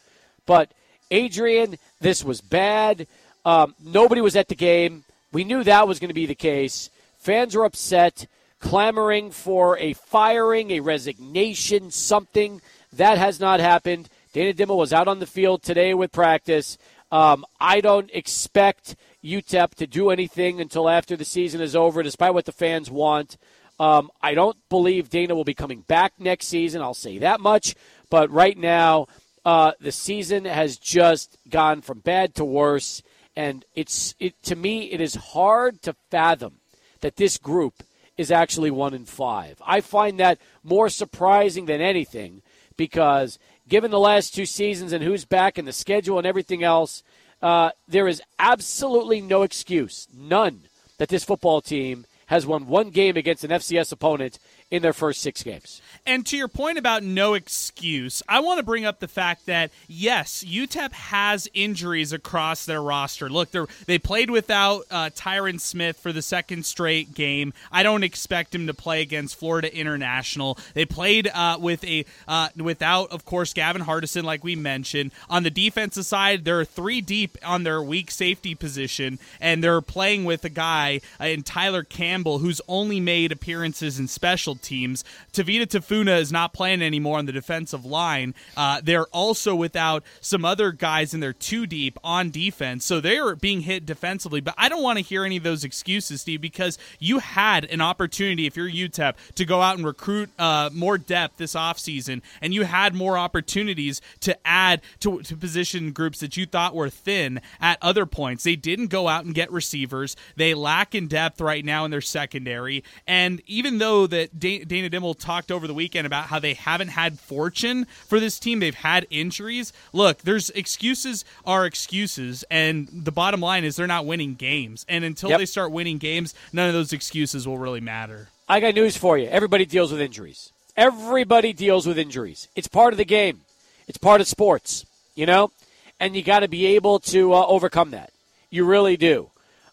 But 0.47 0.71
Adrian, 1.11 1.77
this 2.01 2.23
was 2.23 2.41
bad. 2.41 3.07
Um, 3.45 3.75
nobody 3.83 4.21
was 4.21 4.37
at 4.37 4.49
the 4.49 4.55
game. 4.55 5.05
We 5.33 5.45
knew 5.45 5.65
that 5.65 5.89
was 5.89 5.99
going 5.99 6.09
to 6.09 6.15
be 6.15 6.27
the 6.27 6.35
case. 6.35 6.91
Fans 7.19 7.55
were 7.55 7.65
upset, 7.65 8.27
clamoring 8.61 9.31
for 9.31 9.79
a 9.79 9.95
firing, 9.95 10.71
a 10.71 10.81
resignation, 10.81 11.91
something. 11.91 12.61
That 12.93 13.19
has 13.19 13.41
not 13.41 13.61
happened. 13.61 14.09
Dana 14.33 14.53
Dimel 14.53 14.77
was 14.77 14.93
out 14.93 15.09
on 15.09 15.19
the 15.19 15.27
field 15.27 15.63
today 15.63 15.95
with 15.95 16.13
practice. 16.13 16.79
Um, 17.13 17.45
I 17.61 17.81
don't 17.81 18.11
expect 18.13 18.97
UTEP 19.25 19.75
to 19.75 19.87
do 19.87 20.11
anything 20.11 20.61
until 20.61 20.89
after 20.89 21.17
the 21.17 21.25
season 21.25 21.61
is 21.61 21.75
over, 21.75 22.03
despite 22.03 22.35
what 22.35 22.45
the 22.45 22.53
fans 22.53 22.91
want. 22.91 23.37
Um, 23.79 24.11
I 24.21 24.35
don't 24.35 24.57
believe 24.69 25.09
Dana 25.09 25.35
will 25.35 25.45
be 25.45 25.55
coming 25.55 25.81
back 25.81 26.13
next 26.19 26.47
season. 26.47 26.83
I'll 26.83 26.95
say 26.95 27.19
that 27.19 27.41
much. 27.41 27.75
But 28.11 28.31
right 28.31 28.57
now, 28.57 29.07
uh, 29.45 29.73
the 29.81 29.93
season 29.93 30.45
has 30.45 30.77
just 30.77 31.39
gone 31.49 31.81
from 31.81 32.01
bad 32.01 32.35
to 32.35 32.45
worse, 32.45 33.03
and 33.35 33.65
it's 33.75 34.15
it 34.19 34.41
to 34.45 34.57
me 34.57 34.91
it 34.91 35.01
is 35.01 35.15
hard 35.15 35.81
to 35.83 35.95
fathom 36.11 36.57
that 37.01 37.17
this 37.17 37.39
group 37.39 37.83
is 38.19 38.31
actually 38.31 38.71
one 38.71 38.93
in 38.93 39.07
five. 39.07 39.63
I 39.67 39.81
find 39.81 40.21
that 40.21 40.39
more 40.63 40.91
surprising 40.91 41.65
than 41.65 41.81
anything 41.81 42.43
because 42.81 43.39
given 43.69 43.91
the 43.91 43.99
last 43.99 44.35
two 44.35 44.47
seasons 44.47 44.95
and 44.95 45.05
who's 45.05 45.27
back 45.27 45.59
and 45.59 45.69
the 45.69 45.73
schedule 45.73 46.17
and 46.17 46.27
everything 46.27 46.65
else, 46.65 47.03
uh, 47.43 47.69
there 47.87 48.09
is 48.09 48.23
absolutely 48.39 49.21
no 49.21 49.43
excuse, 49.43 50.09
none, 50.17 50.63
that 50.97 51.11
this 51.11 51.23
football 51.23 51.61
team 51.61 52.07
has 52.29 52.47
won 52.47 52.67
one 52.67 52.89
game 52.89 53.19
against 53.19 53.45
an 53.45 53.51
FCS 53.51 53.93
opponent 53.93 54.39
in 54.71 54.83
their 54.83 54.93
first 54.93 55.21
six 55.21 55.43
games. 55.43 55.83
And 56.07 56.25
to 56.27 56.37
your 56.37 56.49
point 56.49 56.79
about 56.79 57.03
no 57.03 57.35
excuse, 57.35 58.23
I 58.29 58.41
want 58.41 58.59
to 58.59 58.63
bring 58.63 58.85
up 58.85 59.01
the 59.01 59.09
fact 59.09 59.47
that 59.47 59.71
yes, 59.89 60.45
UTEP 60.45 60.93
has 60.93 61.49
injuries 61.53 62.13
across 62.13 62.65
their 62.65 62.83
roster. 62.83 63.29
Look, 63.29 63.51
they 63.51 63.65
they 63.87 63.99
played 63.99 64.31
without 64.31 64.85
uh, 64.91 65.11
Tyrin 65.11 65.61
Smith 65.61 65.99
for 65.99 66.13
the 66.13 66.23
second 66.23 66.65
straight 66.65 67.15
game. 67.15 67.53
I 67.73 67.83
don't 67.83 68.05
expect 68.05 68.55
him 68.55 68.67
to 68.69 68.75
play 68.75 69.03
against 69.03 69.37
Florida 69.37 69.75
International. 69.75 70.57
They 70.75 70.85
played 70.85 71.29
uh, 71.29 71.59
with 71.61 71.83
a 71.85 72.05
uh, 72.29 72.49
without, 72.57 73.11
of 73.11 73.25
course, 73.25 73.53
Gavin 73.53 73.83
Hardison, 73.83 74.23
like 74.23 74.45
we 74.45 74.55
mentioned. 74.55 75.11
On 75.29 75.43
the 75.43 75.51
defensive 75.51 76.07
side, 76.07 76.45
they're 76.45 76.65
three 76.65 77.01
deep 77.01 77.37
on 77.45 77.65
their 77.65 77.83
weak 77.83 78.11
safety 78.11 78.55
position, 78.55 79.19
and 79.41 79.65
they're 79.65 79.81
playing 79.81 80.25
with 80.25 80.45
a 80.45 80.49
guy 80.49 81.01
uh, 81.21 81.25
in 81.25 81.43
Tyler 81.43 81.83
Campbell 81.83 82.39
who's 82.39 82.61
only 82.69 83.01
made 83.01 83.33
appearances 83.33 83.99
in 83.99 84.07
special 84.07 84.60
teams. 84.61 85.05
Tavita 85.33 85.67
Tafuna 85.67 86.19
is 86.19 86.33
not 86.33 86.53
playing 86.53 86.83
anymore 86.83 87.19
on 87.19 87.27
the 87.27 87.33
defensive 87.33 87.85
line. 87.85 88.35
Uh, 88.57 88.81
they're 88.83 89.07
also 89.07 89.55
without 89.55 90.03
some 90.21 90.45
other 90.45 90.73
guys 90.73 91.15
in 91.15 91.21
their 91.21 91.33
two 91.33 91.67
deep 91.67 91.99
on 92.03 92.31
defense, 92.31 92.85
so 92.85 93.01
they're 93.01 93.35
being 93.37 93.63
hit 93.63 93.87
defensively. 93.87 94.41
But 94.41 94.55
I 94.57 94.69
don't 94.69 94.83
want 94.83 94.99
to 94.99 95.05
hear 95.05 95.25
any 95.25 95.37
of 95.37 95.43
those 95.43 95.65
excuses, 95.65 96.23
Steve, 96.23 96.41
because 96.41 96.79
you 96.99 97.19
had 97.19 97.65
an 97.67 97.81
opportunity 97.81 98.47
if 98.47 98.57
you're 98.57 98.71
UTEP 98.71 99.15
to 99.35 99.45
go 99.45 99.63
out 99.63 99.77
and 99.77 99.87
recruit 99.87 100.31
uh, 100.39 100.71
more 100.73 100.99
depth 100.99 101.37
this 101.37 101.55
offseason, 101.55 102.23
and 102.41 102.55
you 102.55 102.65
had 102.65 102.95
more 102.95 103.19
opportunities 103.19 104.01
to 104.21 104.37
add 104.47 104.81
to, 105.01 105.23
to 105.23 105.37
position 105.37 105.93
groups 105.93 106.21
that 106.21 106.37
you 106.37 106.47
thought 106.47 106.75
were 106.75 106.91
thin 106.91 107.41
at 107.61 107.79
other 107.83 108.07
points. 108.07 108.45
They 108.45 108.57
didn't 108.57 108.89
go 108.89 109.09
out 109.09 109.25
and 109.25 109.35
get 109.35 109.51
receivers. 109.51 110.17
They 110.37 110.55
lack 110.55 110.95
in 110.95 111.09
depth 111.09 111.41
right 111.41 111.65
now 111.65 111.85
in 111.85 111.91
their 111.91 112.01
secondary, 112.01 112.85
and 113.07 113.43
even 113.47 113.79
though 113.79 114.07
that 114.07 114.39
Dana 114.59 114.91
Dimel 114.91 115.19
talked 115.19 115.51
over 115.51 115.67
the 115.67 115.75
weekend 115.75 116.07
about 116.07 116.27
how 116.27 116.39
they 116.39 116.55
haven't 116.55 116.89
had 116.89 117.19
fortune 117.19 117.87
for 118.07 118.21
this 118.21 118.39
team. 118.39 118.61
They've 118.61 118.75
had 118.75 119.07
injuries. 119.11 119.73
Look, 119.93 120.23
there's 120.23 120.51
excuses 120.51 121.25
are 121.45 121.67
excuses, 121.67 122.45
and 122.51 122.89
the 122.93 123.13
bottom 123.13 123.41
line 123.41 123.65
is 123.65 123.77
they're 123.77 123.87
not 123.87 124.07
winning 124.07 124.35
games. 124.35 124.85
And 124.89 125.05
until 125.05 125.31
yep. 125.31 125.39
they 125.39 125.47
start 125.47 125.73
winning 125.73 125.99
games, 125.99 126.35
none 126.53 126.69
of 126.69 126.75
those 126.75 126.93
excuses 126.93 127.47
will 127.47 127.59
really 127.59 127.81
matter. 127.81 128.29
I 128.49 128.61
got 128.61 128.75
news 128.75 128.97
for 128.97 129.17
you. 129.17 129.29
Everybody 129.29 129.65
deals 129.65 129.93
with 129.93 130.01
injuries. 130.01 130.53
Everybody 130.77 131.53
deals 131.53 131.87
with 131.87 131.99
injuries. 131.99 132.49
It's 132.57 132.69
part 132.69 132.93
of 132.93 132.99
the 132.99 133.05
game. 133.05 133.43
It's 133.87 133.99
part 133.99 134.21
of 134.21 134.29
sports, 134.29 134.87
you 135.15 135.27
know? 135.27 135.51
And 135.99 136.17
you 136.17 136.23
got 136.23 136.41
to 136.41 136.49
be 136.49 136.67
able 136.67 137.01
to 137.01 137.35
uh, 137.35 137.47
overcome 137.47 137.91
that. 137.91 138.13
You 138.51 138.65
really 138.65 138.97
do. 138.97 139.31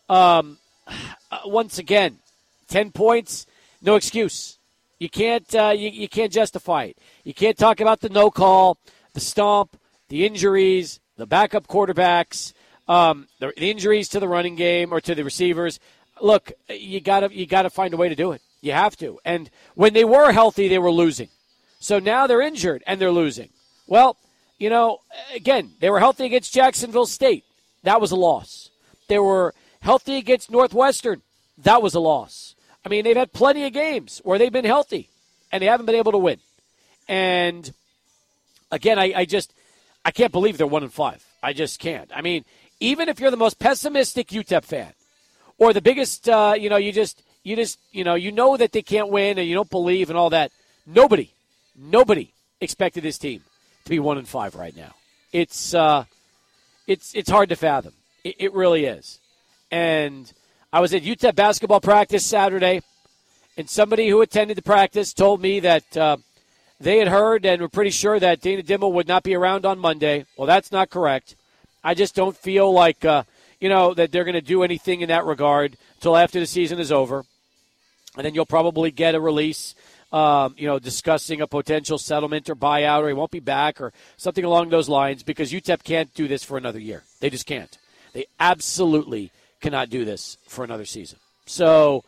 Um, 0.10 0.58
uh, 0.88 1.40
once 1.46 1.78
again, 1.78 2.18
10 2.68 2.92
points, 2.92 3.48
no 3.82 3.96
excuse. 3.96 4.57
You 5.00 5.10
can't 5.10 5.54
uh, 5.56 5.74
you, 5.76 5.90
you 5.90 6.10
can't 6.10 6.32
justify 6.32 6.86
it. 6.86 6.98
You 7.24 7.34
can't 7.34 7.58
talk 7.58 7.80
about 7.80 8.02
the 8.02 8.10
no 8.10 8.32
call, 8.32 8.78
the 9.14 9.20
stomp, 9.20 9.78
the 10.10 10.26
injuries, 10.26 11.00
the 11.18 11.28
backup 11.28 11.68
quarterbacks, 11.68 12.54
um, 12.88 13.28
the, 13.40 13.54
the 13.58 13.70
injuries 13.70 14.10
to 14.10 14.20
the 14.20 14.28
running 14.28 14.56
game 14.56 14.94
or 14.94 15.02
to 15.02 15.14
the 15.14 15.24
receivers. 15.24 15.80
Look, 16.22 16.52
you 16.70 17.00
gotta 17.00 17.30
you 17.32 17.46
gotta 17.46 17.70
find 17.70 17.94
a 17.94 17.98
way 17.98 18.10
to 18.10 18.16
do 18.16 18.32
it. 18.32 18.42
You 18.62 18.72
have 18.72 18.98
to. 18.98 19.20
And 19.24 19.50
when 19.76 19.94
they 19.94 20.04
were 20.04 20.32
healthy, 20.32 20.68
they 20.68 20.80
were 20.80 20.92
losing. 20.92 21.30
So 21.80 22.00
now 22.00 22.26
they're 22.26 22.42
injured 22.42 22.84
and 22.88 23.00
they're 23.00 23.12
losing. 23.12 23.50
Well, 23.86 24.18
you 24.58 24.70
know, 24.70 25.02
again, 25.36 25.74
they 25.80 25.92
were 25.92 26.00
healthy 26.00 26.26
against 26.26 26.54
Jacksonville 26.54 27.06
State. 27.06 27.46
That 27.84 28.02
was 28.02 28.12
a 28.12 28.16
loss. 28.16 28.72
They 29.08 29.20
were 29.20 29.54
healthy 29.82 30.18
against 30.18 30.50
Northwestern. 30.50 31.22
That 31.60 31.82
was 31.82 31.94
a 31.94 32.00
loss. 32.00 32.56
I 32.88 32.90
mean, 32.90 33.04
they've 33.04 33.18
had 33.18 33.34
plenty 33.34 33.66
of 33.66 33.74
games 33.74 34.22
where 34.24 34.40
they've 34.40 34.50
been 34.50 34.64
healthy 34.64 35.10
and 35.52 35.62
they 35.62 35.68
haven't 35.68 35.88
been 35.88 35.96
able 35.96 36.14
to 36.14 36.18
win. 36.18 36.40
And 37.10 37.70
again, 38.72 38.98
I, 38.98 39.12
I 39.14 39.26
just 39.26 39.52
I 40.06 40.12
can't 40.12 40.32
believe 40.32 40.58
they're 40.58 40.66
one 40.66 40.84
and 40.84 40.94
five. 40.94 41.22
I 41.44 41.52
just 41.52 41.82
can't. 41.82 42.10
I 42.16 42.22
mean, 42.22 42.46
even 42.80 43.10
if 43.10 43.20
you're 43.20 43.30
the 43.30 43.36
most 43.36 43.60
pessimistic 43.60 44.30
UTEP 44.30 44.64
fan 44.64 44.94
or 45.58 45.74
the 45.74 45.82
biggest, 45.82 46.30
uh, 46.30 46.56
you 46.58 46.70
know, 46.70 46.78
you 46.78 46.94
just 46.94 47.22
you 47.44 47.58
just 47.58 47.78
you 47.92 48.06
know 48.06 48.16
you 48.16 48.32
know 48.32 48.56
that 48.56 48.72
they 48.72 48.82
can't 48.82 49.10
win 49.10 49.38
and 49.38 49.50
you 49.50 49.54
don't 49.54 49.70
believe 49.70 50.10
and 50.10 50.18
all 50.18 50.30
that. 50.30 50.54
Nobody, 50.86 51.30
nobody 51.76 52.32
expected 52.62 53.04
this 53.04 53.18
team 53.18 53.44
to 53.84 53.90
be 53.90 54.00
one 54.00 54.18
and 54.18 54.30
five 54.30 54.56
right 54.56 54.76
now. 54.78 54.96
It's 55.34 55.74
uh, 55.74 56.06
it's 56.88 57.14
it's 57.14 57.30
hard 57.30 57.50
to 57.50 57.58
fathom. 57.58 57.96
It, 58.24 58.36
it 58.40 58.54
really 58.54 58.86
is, 58.86 59.20
and 59.72 60.32
I 60.72 60.82
was 60.82 60.94
at 60.94 61.04
UTEP 61.04 61.34
basketball 61.34 61.80
practice 61.80 62.26
Saturday, 62.26 62.82
and 63.56 63.70
somebody 63.70 64.10
who 64.10 64.22
attended 64.22 64.58
the 64.58 64.62
practice 64.62 65.14
told 65.14 65.42
me 65.42 65.62
that 65.62 65.96
uh, 65.96 66.18
they 66.78 66.98
had 66.98 67.08
heard 67.08 67.46
and 67.46 67.62
were 67.62 67.70
pretty 67.70 67.90
sure 67.90 68.20
that 68.20 68.42
Dana 68.42 68.64
Dimel 68.64 68.92
would 68.92 69.08
not 69.08 69.24
be 69.24 69.34
around 69.34 69.66
on 69.66 69.80
Monday. 69.80 70.26
Well, 70.36 70.46
that's 70.46 70.70
not 70.70 70.90
correct. 70.90 71.38
I 71.86 71.94
just 71.94 72.16
don't 72.16 72.36
feel 72.36 72.74
like 72.74 73.06
uh, 73.06 73.24
you 73.62 73.70
know 73.70 73.94
that 73.94 74.12
they're 74.12 74.26
going 74.26 74.34
to 74.34 74.42
do 74.42 74.62
anything 74.62 75.00
in 75.00 75.08
that 75.08 75.24
regard 75.24 75.78
until 75.96 76.18
after 76.18 76.38
the 76.38 76.46
season 76.46 76.80
is 76.80 76.92
over, 76.92 77.24
and 78.18 78.26
then 78.26 78.36
you'll 78.36 78.46
probably 78.46 78.92
get 78.92 79.16
a 79.16 79.22
release. 79.22 79.74
Um, 80.12 80.56
you 80.58 80.68
know, 80.68 80.80
discussing 80.80 81.42
a 81.42 81.48
potential 81.48 81.98
settlement 81.98 82.50
or 82.50 82.56
buyout, 82.56 83.04
or 83.04 83.08
he 83.08 83.14
won't 83.14 83.32
be 83.32 83.42
back, 83.42 83.80
or 83.80 83.94
something 84.16 84.44
along 84.44 84.70
those 84.70 84.88
lines, 84.88 85.24
because 85.24 85.52
UTEP 85.52 85.84
can't 85.84 86.14
do 86.14 86.28
this 86.28 86.44
for 86.44 86.58
another 86.58 86.80
year. 86.80 87.04
They 87.20 87.30
just 87.30 87.46
can't. 87.46 87.78
They 88.14 88.26
absolutely 88.40 89.32
cannot 89.62 89.90
do 89.90 90.06
this 90.06 90.38
for 90.48 90.64
another 90.64 90.86
season. 90.86 91.20
So, 91.46 92.04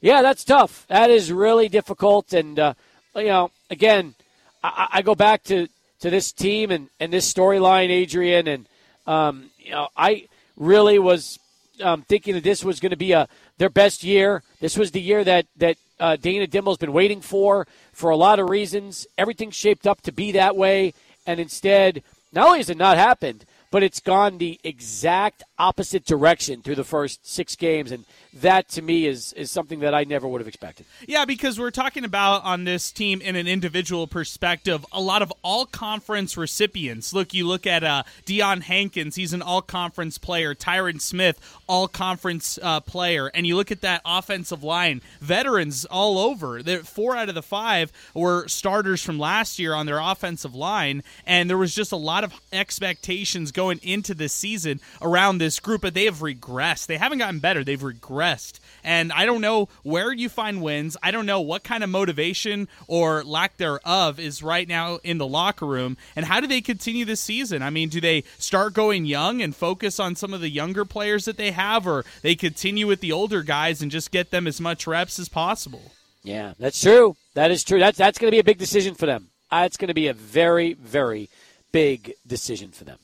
yeah, 0.00 0.22
that's 0.22 0.44
tough. 0.44 0.86
That 0.88 1.10
is 1.10 1.32
really 1.32 1.68
difficult. 1.68 2.32
And, 2.32 2.58
uh, 2.58 2.74
you 3.16 3.26
know, 3.26 3.50
again, 3.70 4.14
I, 4.62 4.88
I, 4.94 5.02
go 5.02 5.14
back 5.14 5.42
to, 5.44 5.68
to 6.00 6.10
this 6.10 6.32
team 6.32 6.70
and, 6.70 6.88
and 7.00 7.12
this 7.12 7.32
storyline, 7.32 7.90
Adrian. 7.90 8.46
And, 8.48 8.68
um, 9.06 9.50
you 9.58 9.70
know, 9.70 9.88
I 9.96 10.28
really 10.56 10.98
was 10.98 11.38
um, 11.82 12.02
thinking 12.02 12.34
that 12.34 12.44
this 12.44 12.64
was 12.64 12.80
going 12.80 12.90
to 12.90 12.96
be 12.96 13.12
a 13.12 13.28
their 13.58 13.70
best 13.70 14.02
year. 14.02 14.42
This 14.60 14.76
was 14.76 14.90
the 14.90 15.00
year 15.00 15.24
that, 15.24 15.46
that 15.56 15.76
uh, 16.00 16.16
Dana 16.16 16.46
Dimel's 16.46 16.78
been 16.78 16.92
waiting 16.92 17.20
for 17.20 17.66
for 17.92 18.10
a 18.10 18.16
lot 18.16 18.38
of 18.38 18.50
reasons. 18.50 19.06
Everything 19.16 19.50
shaped 19.50 19.86
up 19.86 20.02
to 20.02 20.12
be 20.12 20.32
that 20.32 20.56
way. 20.56 20.92
And 21.26 21.40
instead, 21.40 22.02
not 22.32 22.46
only 22.46 22.58
has 22.58 22.70
it 22.70 22.76
not 22.76 22.96
happened, 22.96 23.44
but 23.74 23.82
it's 23.82 23.98
gone 23.98 24.38
the 24.38 24.60
exact 24.62 25.42
opposite 25.58 26.04
direction 26.04 26.62
through 26.62 26.76
the 26.76 26.84
first 26.84 27.26
six 27.26 27.56
games, 27.56 27.90
and 27.90 28.04
that 28.32 28.68
to 28.68 28.80
me 28.80 29.04
is 29.04 29.32
is 29.32 29.50
something 29.50 29.80
that 29.80 29.92
I 29.92 30.04
never 30.04 30.28
would 30.28 30.40
have 30.40 30.46
expected. 30.46 30.86
Yeah, 31.08 31.24
because 31.24 31.58
we're 31.58 31.72
talking 31.72 32.04
about 32.04 32.44
on 32.44 32.62
this 32.62 32.92
team 32.92 33.20
in 33.20 33.34
an 33.34 33.48
individual 33.48 34.06
perspective, 34.06 34.86
a 34.92 35.00
lot 35.00 35.22
of 35.22 35.32
all 35.42 35.66
conference 35.66 36.36
recipients. 36.36 37.12
Look, 37.12 37.34
you 37.34 37.48
look 37.48 37.66
at 37.66 37.82
uh, 37.82 38.04
Dion 38.24 38.60
Hankins; 38.60 39.16
he's 39.16 39.32
an 39.32 39.42
all 39.42 39.60
conference 39.60 40.18
player. 40.18 40.54
Tyrin 40.54 41.00
Smith, 41.00 41.40
all 41.68 41.88
conference 41.88 42.60
uh, 42.62 42.78
player, 42.78 43.26
and 43.34 43.44
you 43.44 43.56
look 43.56 43.72
at 43.72 43.80
that 43.80 44.02
offensive 44.04 44.62
line, 44.62 45.02
veterans 45.20 45.84
all 45.84 46.18
over. 46.18 46.62
They're, 46.62 46.84
four 46.84 47.16
out 47.16 47.28
of 47.28 47.34
the 47.34 47.42
five 47.42 47.90
were 48.14 48.46
starters 48.46 49.02
from 49.02 49.18
last 49.18 49.58
year 49.58 49.74
on 49.74 49.86
their 49.86 49.98
offensive 49.98 50.54
line, 50.54 51.02
and 51.26 51.50
there 51.50 51.58
was 51.58 51.74
just 51.74 51.90
a 51.90 51.96
lot 51.96 52.22
of 52.22 52.32
expectations 52.52 53.50
going 53.50 53.63
going 53.64 53.80
into 53.82 54.12
this 54.12 54.34
season 54.34 54.78
around 55.00 55.38
this 55.38 55.58
group, 55.58 55.80
but 55.80 55.94
they 55.94 56.04
have 56.04 56.18
regressed. 56.18 56.84
They 56.84 56.98
haven't 56.98 57.16
gotten 57.16 57.38
better, 57.38 57.64
they've 57.64 57.80
regressed. 57.80 58.60
And 58.82 59.10
I 59.10 59.24
don't 59.24 59.40
know 59.40 59.70
where 59.82 60.12
you 60.12 60.28
find 60.28 60.60
wins. 60.60 60.98
I 61.02 61.10
don't 61.10 61.24
know 61.24 61.40
what 61.40 61.64
kind 61.64 61.82
of 61.82 61.88
motivation 61.88 62.68
or 62.86 63.24
lack 63.24 63.56
thereof 63.56 64.20
is 64.20 64.42
right 64.42 64.68
now 64.68 64.98
in 65.02 65.16
the 65.16 65.26
locker 65.26 65.64
room. 65.64 65.96
And 66.14 66.26
how 66.26 66.40
do 66.40 66.46
they 66.46 66.60
continue 66.60 67.06
this 67.06 67.22
season? 67.22 67.62
I 67.62 67.70
mean, 67.70 67.88
do 67.88 68.02
they 68.02 68.24
start 68.38 68.74
going 68.74 69.06
young 69.06 69.40
and 69.40 69.56
focus 69.56 69.98
on 69.98 70.14
some 70.14 70.34
of 70.34 70.42
the 70.42 70.50
younger 70.50 70.84
players 70.84 71.24
that 71.24 71.38
they 71.38 71.52
have, 71.52 71.86
or 71.86 72.04
they 72.20 72.34
continue 72.34 72.86
with 72.86 73.00
the 73.00 73.12
older 73.12 73.42
guys 73.42 73.80
and 73.80 73.90
just 73.90 74.10
get 74.10 74.30
them 74.30 74.46
as 74.46 74.60
much 74.60 74.86
reps 74.86 75.18
as 75.18 75.30
possible? 75.30 75.92
Yeah, 76.22 76.52
that's 76.58 76.82
true. 76.82 77.16
That 77.32 77.50
is 77.50 77.64
true. 77.64 77.78
That's 77.78 77.96
that's 77.96 78.18
going 78.18 78.28
to 78.28 78.34
be 78.34 78.40
a 78.40 78.44
big 78.44 78.58
decision 78.58 78.94
for 78.94 79.06
them. 79.06 79.30
Uh, 79.50 79.62
that's 79.62 79.78
going 79.78 79.88
to 79.88 79.94
be 79.94 80.08
a 80.08 80.14
very, 80.14 80.74
very 80.74 81.30
big 81.72 82.14
decision 82.26 82.70
for 82.70 82.84
them. 82.84 82.98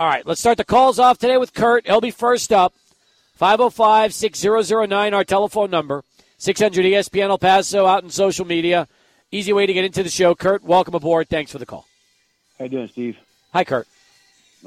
All 0.00 0.06
right, 0.06 0.24
let's 0.24 0.38
start 0.38 0.58
the 0.58 0.64
calls 0.64 1.00
off 1.00 1.18
today 1.18 1.38
with 1.38 1.52
Kurt. 1.52 1.84
He'll 1.84 2.00
be 2.00 2.12
first 2.12 2.52
up. 2.52 2.72
505 3.34 4.14
6009, 4.14 5.12
our 5.12 5.24
telephone 5.24 5.72
number. 5.72 6.04
600 6.36 6.84
ESPN 6.84 7.30
El 7.30 7.38
Paso 7.38 7.84
out 7.84 8.04
in 8.04 8.10
social 8.10 8.44
media. 8.44 8.86
Easy 9.32 9.52
way 9.52 9.66
to 9.66 9.72
get 9.72 9.84
into 9.84 10.04
the 10.04 10.08
show. 10.08 10.36
Kurt, 10.36 10.62
welcome 10.62 10.94
aboard. 10.94 11.28
Thanks 11.28 11.50
for 11.50 11.58
the 11.58 11.66
call. 11.66 11.84
How 12.58 12.66
you 12.66 12.70
doing, 12.70 12.86
Steve? 12.86 13.16
Hi, 13.52 13.64
Kurt. 13.64 13.88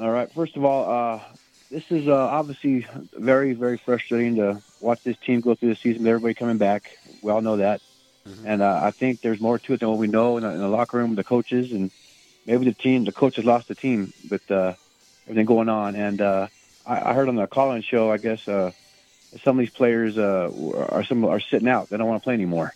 All 0.01 0.11
right. 0.11 0.29
First 0.33 0.57
of 0.57 0.65
all, 0.65 0.91
uh, 0.91 1.21
this 1.69 1.89
is 1.91 2.09
uh, 2.09 2.13
obviously 2.13 2.85
very, 3.17 3.53
very 3.53 3.77
frustrating 3.77 4.35
to 4.35 4.61
watch 4.81 5.01
this 5.03 5.15
team 5.15 5.39
go 5.39 5.55
through 5.55 5.69
the 5.69 5.75
season 5.77 6.03
with 6.03 6.09
everybody 6.09 6.33
coming 6.33 6.57
back. 6.57 6.97
We 7.21 7.31
all 7.31 7.41
know 7.41 7.55
that. 7.55 7.79
Mm-hmm. 8.27 8.47
And 8.47 8.61
uh, 8.61 8.81
I 8.83 8.91
think 8.91 9.21
there's 9.21 9.39
more 9.39 9.59
to 9.59 9.73
it 9.75 9.79
than 9.79 9.87
what 9.87 9.97
we 9.97 10.07
know 10.07 10.35
in 10.35 10.43
the, 10.43 10.49
in 10.49 10.59
the 10.59 10.67
locker 10.67 10.97
room 10.97 11.11
with 11.11 11.17
the 11.17 11.23
coaches. 11.23 11.71
And 11.71 11.89
maybe 12.45 12.65
the 12.65 12.73
team, 12.73 13.05
the 13.05 13.13
coaches 13.13 13.45
lost 13.45 13.69
the 13.69 13.75
team 13.75 14.11
but 14.29 14.51
uh, 14.51 14.73
everything 15.31 15.45
going 15.45 15.69
on. 15.69 15.95
And 15.95 16.21
uh, 16.21 16.47
I, 16.85 17.11
I 17.11 17.13
heard 17.13 17.29
on 17.29 17.35
the 17.35 17.47
call-in 17.47 17.81
show, 17.81 18.11
I 18.11 18.17
guess, 18.17 18.45
uh, 18.47 18.71
some 19.43 19.57
of 19.57 19.59
these 19.61 19.73
players 19.73 20.17
uh, 20.17 20.51
are 20.89 21.05
some 21.05 21.23
are 21.23 21.39
sitting 21.39 21.69
out. 21.69 21.89
They 21.89 21.95
don't 21.95 22.07
want 22.07 22.21
to 22.21 22.23
play 22.25 22.33
anymore. 22.33 22.73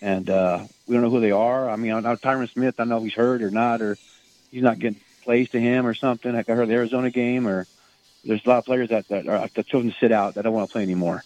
And 0.00 0.28
uh, 0.30 0.64
we 0.86 0.94
don't 0.94 1.02
know 1.02 1.10
who 1.10 1.20
they 1.20 1.32
are. 1.32 1.68
I 1.68 1.76
mean, 1.76 1.92
I 1.92 2.00
know 2.00 2.16
Tyrin 2.16 2.50
Smith, 2.50 2.80
I 2.80 2.84
know 2.84 2.96
if 2.96 3.04
he's 3.04 3.12
hurt 3.12 3.42
or 3.42 3.50
not, 3.50 3.82
or 3.82 3.98
he's 4.50 4.62
not 4.62 4.78
getting 4.78 4.98
plays 5.22 5.50
to 5.50 5.60
him 5.60 5.86
or 5.86 5.92
something. 5.92 6.32
Like 6.32 6.48
I 6.48 6.54
heard 6.54 6.68
the 6.68 6.74
Arizona 6.74 7.10
game, 7.10 7.46
or 7.46 7.66
there's 8.24 8.44
a 8.44 8.48
lot 8.48 8.58
of 8.58 8.64
players 8.64 8.88
that 8.88 9.06
that 9.08 9.28
are 9.28 9.46
chosen 9.64 9.92
to 9.92 9.96
sit 9.98 10.12
out 10.12 10.34
that 10.34 10.42
don't 10.42 10.54
want 10.54 10.70
to 10.70 10.72
play 10.72 10.82
anymore. 10.82 11.22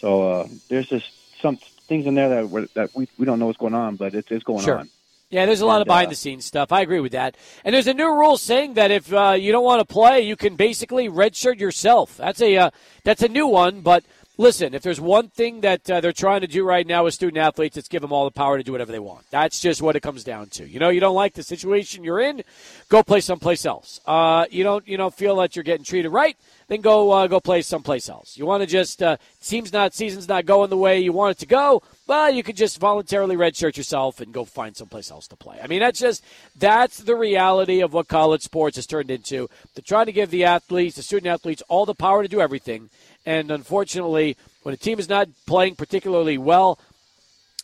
So 0.00 0.30
uh, 0.30 0.48
there's 0.68 0.88
just 0.88 1.12
some 1.42 1.58
things 1.88 2.06
in 2.06 2.14
there 2.14 2.42
that 2.42 2.74
that 2.74 2.90
we 2.94 3.06
we 3.18 3.26
don't 3.26 3.38
know 3.38 3.46
what's 3.46 3.58
going 3.58 3.74
on, 3.74 3.96
but 3.96 4.14
it's 4.14 4.30
it's 4.30 4.44
going 4.44 4.64
sure. 4.64 4.78
on. 4.78 4.88
Yeah, 5.30 5.46
there's 5.46 5.60
a 5.60 5.66
lot 5.66 5.76
and, 5.76 5.82
of 5.82 5.86
behind 5.86 6.08
uh, 6.08 6.10
the 6.10 6.16
scenes 6.16 6.44
stuff. 6.44 6.72
I 6.72 6.80
agree 6.80 6.98
with 6.98 7.12
that. 7.12 7.36
And 7.64 7.72
there's 7.72 7.86
a 7.86 7.94
new 7.94 8.12
rule 8.12 8.36
saying 8.36 8.74
that 8.74 8.90
if 8.90 9.12
uh, 9.12 9.36
you 9.38 9.52
don't 9.52 9.64
want 9.64 9.80
to 9.80 9.84
play, 9.84 10.22
you 10.22 10.34
can 10.34 10.56
basically 10.56 11.08
redshirt 11.08 11.60
yourself. 11.60 12.16
That's 12.16 12.42
a 12.42 12.56
uh, 12.56 12.70
that's 13.04 13.22
a 13.22 13.28
new 13.28 13.46
one, 13.46 13.80
but 13.80 14.04
listen, 14.40 14.74
if 14.74 14.82
there's 14.82 15.00
one 15.00 15.28
thing 15.28 15.60
that 15.60 15.88
uh, 15.88 16.00
they're 16.00 16.12
trying 16.12 16.40
to 16.40 16.46
do 16.46 16.64
right 16.64 16.86
now 16.86 17.04
with 17.04 17.14
student 17.14 17.38
athletes, 17.38 17.76
it's 17.76 17.88
give 17.88 18.02
them 18.02 18.12
all 18.12 18.24
the 18.24 18.30
power 18.30 18.56
to 18.56 18.64
do 18.64 18.72
whatever 18.72 18.90
they 18.90 18.98
want. 18.98 19.24
That's 19.30 19.60
just 19.60 19.82
what 19.82 19.96
it 19.96 20.00
comes 20.00 20.24
down 20.24 20.48
to. 20.50 20.66
You 20.66 20.80
know, 20.80 20.88
you 20.88 20.98
don't 20.98 21.14
like 21.14 21.34
the 21.34 21.42
situation 21.42 22.02
you're 22.02 22.20
in, 22.20 22.42
go 22.88 23.02
play 23.02 23.20
someplace 23.20 23.66
else. 23.66 24.00
Uh, 24.06 24.46
you 24.50 24.64
don't, 24.64 24.86
you 24.88 24.96
know, 24.96 25.10
feel 25.10 25.36
that 25.36 25.54
you're 25.54 25.62
getting 25.62 25.84
treated 25.84 26.08
right, 26.08 26.36
then 26.70 26.80
go 26.80 27.10
uh, 27.10 27.26
go 27.26 27.38
play 27.40 27.60
someplace 27.60 28.08
else. 28.08 28.38
You 28.38 28.46
want 28.46 28.62
to 28.62 28.66
just 28.66 29.02
uh, 29.02 29.18
team's 29.42 29.74
not 29.74 29.92
season's 29.92 30.28
not 30.28 30.46
going 30.46 30.70
the 30.70 30.78
way 30.78 31.00
you 31.00 31.12
want 31.12 31.36
it 31.36 31.40
to 31.40 31.46
go. 31.46 31.82
Well, 32.06 32.30
you 32.30 32.42
could 32.42 32.56
just 32.56 32.80
voluntarily 32.80 33.36
redshirt 33.36 33.76
yourself 33.76 34.20
and 34.20 34.32
go 34.32 34.46
find 34.46 34.74
someplace 34.76 35.10
else 35.10 35.28
to 35.28 35.36
play. 35.36 35.60
I 35.62 35.66
mean, 35.66 35.80
that's 35.80 36.00
just 36.00 36.24
that's 36.56 36.96
the 36.96 37.14
reality 37.14 37.82
of 37.82 37.92
what 37.92 38.08
college 38.08 38.42
sports 38.42 38.76
has 38.76 38.86
turned 38.86 39.10
into. 39.10 39.50
They're 39.74 39.82
trying 39.84 40.06
to 40.06 40.12
give 40.12 40.30
the 40.30 40.44
athletes, 40.44 40.96
the 40.96 41.02
student 41.02 41.26
athletes, 41.26 41.62
all 41.68 41.84
the 41.84 41.94
power 41.94 42.22
to 42.22 42.28
do 42.28 42.40
everything 42.40 42.88
and 43.26 43.50
unfortunately, 43.50 44.36
when 44.62 44.74
a 44.74 44.78
team 44.78 44.98
is 44.98 45.08
not 45.08 45.28
playing 45.46 45.76
particularly 45.76 46.38
well, 46.38 46.78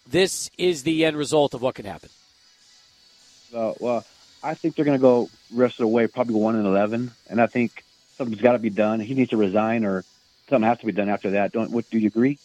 this 0.07 0.51
is 0.59 0.83
the 0.83 1.05
end 1.05 1.17
result 1.17 1.55
of 1.55 1.63
what 1.63 1.75
can 1.75 1.87
happen. 1.87 2.11
Uh, 3.55 3.73
well, 3.81 4.05
I 4.43 4.55
think 4.55 4.75
they're 4.75 4.85
going 4.85 4.99
to 4.99 5.03
go 5.03 5.31
rest 5.53 5.75
of 5.75 5.85
the 5.85 5.89
way, 5.89 6.07
probably 6.07 6.35
one 6.35 6.57
and 6.57 6.67
eleven, 6.67 7.13
and 7.31 7.41
I 7.41 7.47
think 7.47 7.85
something's 8.17 8.41
got 8.41 8.53
to 8.53 8.59
be 8.59 8.71
done. 8.71 9.01
He 9.01 9.15
needs 9.15 9.31
to 9.31 9.37
resign, 9.37 9.85
or 9.85 10.05
something 10.49 10.69
has 10.69 10.79
to 10.79 10.87
be 10.87 10.93
done 10.93 11.09
after 11.09 11.31
that. 11.33 11.53
Don't? 11.53 11.71
What, 11.71 11.89
do 11.91 11.99
you 11.99 12.09
agree? 12.09 12.39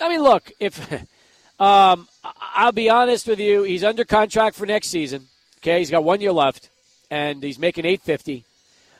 I 0.00 0.08
mean, 0.08 0.22
look, 0.22 0.50
if 0.60 0.92
um, 1.60 2.08
I'll 2.54 2.72
be 2.72 2.90
honest 2.90 3.26
with 3.26 3.40
you, 3.40 3.62
he's 3.62 3.84
under 3.84 4.04
contract 4.04 4.56
for 4.56 4.66
next 4.66 4.88
season. 4.88 5.26
Okay, 5.58 5.78
he's 5.78 5.90
got 5.90 6.04
one 6.04 6.20
year 6.20 6.32
left, 6.32 6.70
and 7.10 7.42
he's 7.42 7.58
making 7.58 7.84
eight 7.84 8.02
fifty 8.02 8.44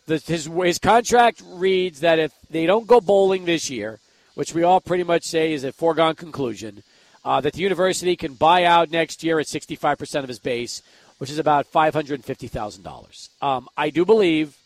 his, 0.09 0.47
his 0.47 0.79
contract 0.79 1.43
reads 1.47 2.01
that 2.01 2.19
if 2.19 2.33
they 2.51 2.67
don't 2.67 2.87
go 2.87 3.01
bowling 3.01 3.45
this 3.45 3.71
year, 3.71 3.99
which 4.35 4.55
we 4.55 4.63
all 4.63 4.81
pretty 4.81 5.05
much 5.05 5.25
say 5.25 5.53
is 5.53 5.65
a 5.65 5.73
foregone 5.73 6.15
conclusion, 6.15 6.83
uh, 7.25 7.41
that 7.41 7.53
the 7.53 7.61
university 7.61 8.17
can 8.17 8.35
buy 8.35 8.65
out 8.65 8.91
next 8.91 9.23
year 9.23 9.39
at 9.39 9.47
65% 9.47 10.23
of 10.23 10.29
his 10.29 10.39
base, 10.39 10.83
which 11.19 11.31
is 11.31 11.39
about 11.39 11.71
$550,000. 11.71 13.29
Um, 13.43 13.69
I 13.77 13.91
do 13.91 14.05
believe 14.05 14.57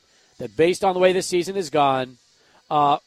that 0.42 0.56
based 0.56 0.82
on 0.82 0.92
the 0.92 0.98
way 0.98 1.12
this 1.12 1.28
season 1.28 1.54
has 1.54 1.70
gone, 1.70 2.18
uh, 2.68 2.98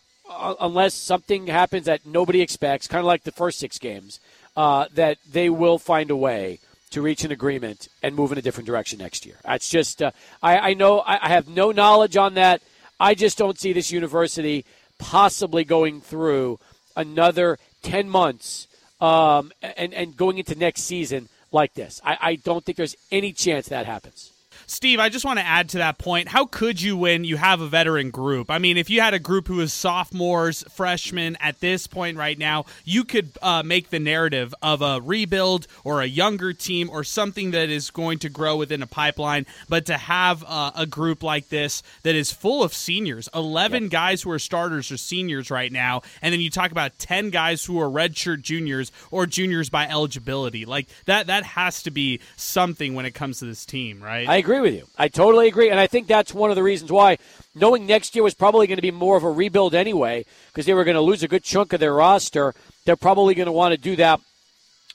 unless 0.61 0.93
something 0.93 1.47
happens 1.47 1.85
that 1.85 2.05
nobody 2.05 2.39
expects, 2.39 2.87
kind 2.87 3.01
of 3.01 3.05
like 3.05 3.23
the 3.23 3.31
first 3.31 3.59
six 3.59 3.77
games, 3.77 4.21
uh, 4.55 4.85
that 4.93 5.17
they 5.29 5.49
will 5.49 5.77
find 5.77 6.09
a 6.11 6.15
way 6.15 6.59
to 6.91 7.01
reach 7.01 7.25
an 7.25 7.33
agreement 7.33 7.89
and 8.01 8.15
move 8.15 8.31
in 8.31 8.37
a 8.37 8.41
different 8.41 8.65
direction 8.67 8.99
next 8.99 9.25
year. 9.25 9.35
It's 9.49 9.67
just, 9.67 10.01
uh, 10.01 10.11
I, 10.41 10.69
I, 10.69 10.73
know 10.75 10.99
I, 10.99 11.25
I 11.25 11.27
have 11.27 11.49
no 11.49 11.71
knowledge 11.73 12.15
on 12.15 12.35
that. 12.35 12.61
I 13.01 13.15
just 13.15 13.37
don't 13.37 13.59
see 13.59 13.73
this 13.73 13.91
university 13.91 14.63
possibly 14.97 15.65
going 15.65 15.99
through 15.99 16.57
another 16.95 17.59
10 17.81 18.09
months 18.09 18.67
um, 19.01 19.51
and, 19.61 19.93
and 19.93 20.15
going 20.15 20.37
into 20.37 20.55
next 20.55 20.83
season 20.83 21.27
like 21.51 21.73
this. 21.73 21.99
I, 22.01 22.17
I 22.21 22.35
don't 22.35 22.63
think 22.63 22.77
there's 22.77 22.95
any 23.11 23.33
chance 23.33 23.67
that 23.67 23.85
happens. 23.85 24.31
Steve, 24.67 24.99
I 24.99 25.09
just 25.09 25.25
want 25.25 25.39
to 25.39 25.45
add 25.45 25.69
to 25.69 25.77
that 25.77 25.97
point. 25.97 26.29
How 26.29 26.45
could 26.45 26.81
you 26.81 26.97
when 26.97 27.23
you 27.23 27.37
have 27.37 27.61
a 27.61 27.67
veteran 27.67 28.09
group? 28.09 28.49
I 28.49 28.57
mean, 28.57 28.77
if 28.77 28.89
you 28.89 29.01
had 29.01 29.13
a 29.13 29.19
group 29.19 29.47
who 29.47 29.57
was 29.57 29.73
sophomores, 29.73 30.63
freshmen 30.69 31.37
at 31.39 31.59
this 31.59 31.87
point 31.87 32.17
right 32.17 32.37
now, 32.37 32.65
you 32.83 33.03
could 33.03 33.31
uh, 33.41 33.63
make 33.63 33.89
the 33.89 33.99
narrative 33.99 34.53
of 34.61 34.81
a 34.81 34.99
rebuild 35.01 35.67
or 35.83 36.01
a 36.01 36.05
younger 36.05 36.53
team 36.53 36.89
or 36.89 37.03
something 37.03 37.51
that 37.51 37.69
is 37.69 37.91
going 37.91 38.19
to 38.19 38.29
grow 38.29 38.55
within 38.57 38.81
a 38.81 38.87
pipeline. 38.87 39.45
But 39.69 39.85
to 39.87 39.97
have 39.97 40.43
uh, 40.47 40.71
a 40.75 40.85
group 40.85 41.23
like 41.23 41.49
this 41.49 41.83
that 42.03 42.15
is 42.15 42.31
full 42.31 42.63
of 42.63 42.73
seniors, 42.73 43.29
11 43.33 43.83
yep. 43.83 43.91
guys 43.91 44.21
who 44.23 44.31
are 44.31 44.39
starters 44.39 44.91
are 44.91 44.97
seniors 44.97 45.51
right 45.51 45.71
now, 45.71 46.01
and 46.21 46.33
then 46.33 46.41
you 46.41 46.49
talk 46.49 46.71
about 46.71 46.97
10 46.99 47.29
guys 47.29 47.63
who 47.65 47.79
are 47.79 47.89
redshirt 47.89 48.41
juniors 48.41 48.91
or 49.11 49.25
juniors 49.25 49.69
by 49.69 49.87
eligibility. 49.87 50.65
Like 50.65 50.87
that, 51.05 51.27
that 51.27 51.43
has 51.43 51.83
to 51.83 51.91
be 51.91 52.19
something 52.35 52.95
when 52.95 53.05
it 53.05 53.13
comes 53.13 53.39
to 53.39 53.45
this 53.45 53.65
team, 53.65 54.01
right? 54.01 54.27
I 54.27 54.37
agree 54.37 54.54
agree 54.55 54.69
with 54.69 54.79
you. 54.79 54.87
I 54.97 55.07
totally 55.07 55.47
agree. 55.47 55.69
And 55.69 55.79
I 55.79 55.87
think 55.87 56.07
that's 56.07 56.33
one 56.33 56.49
of 56.49 56.55
the 56.55 56.63
reasons 56.63 56.91
why, 56.91 57.17
knowing 57.53 57.85
next 57.85 58.15
year 58.15 58.23
was 58.23 58.33
probably 58.33 58.67
going 58.67 58.77
to 58.77 58.81
be 58.81 58.91
more 58.91 59.17
of 59.17 59.23
a 59.23 59.31
rebuild 59.31 59.75
anyway, 59.75 60.25
because 60.47 60.65
they 60.65 60.73
were 60.73 60.83
going 60.83 60.95
to 60.95 61.01
lose 61.01 61.23
a 61.23 61.27
good 61.27 61.43
chunk 61.43 61.73
of 61.73 61.79
their 61.79 61.93
roster, 61.93 62.53
they're 62.85 62.95
probably 62.95 63.35
going 63.35 63.47
to 63.47 63.51
want 63.51 63.73
to 63.73 63.77
do 63.77 63.95
that 63.95 64.19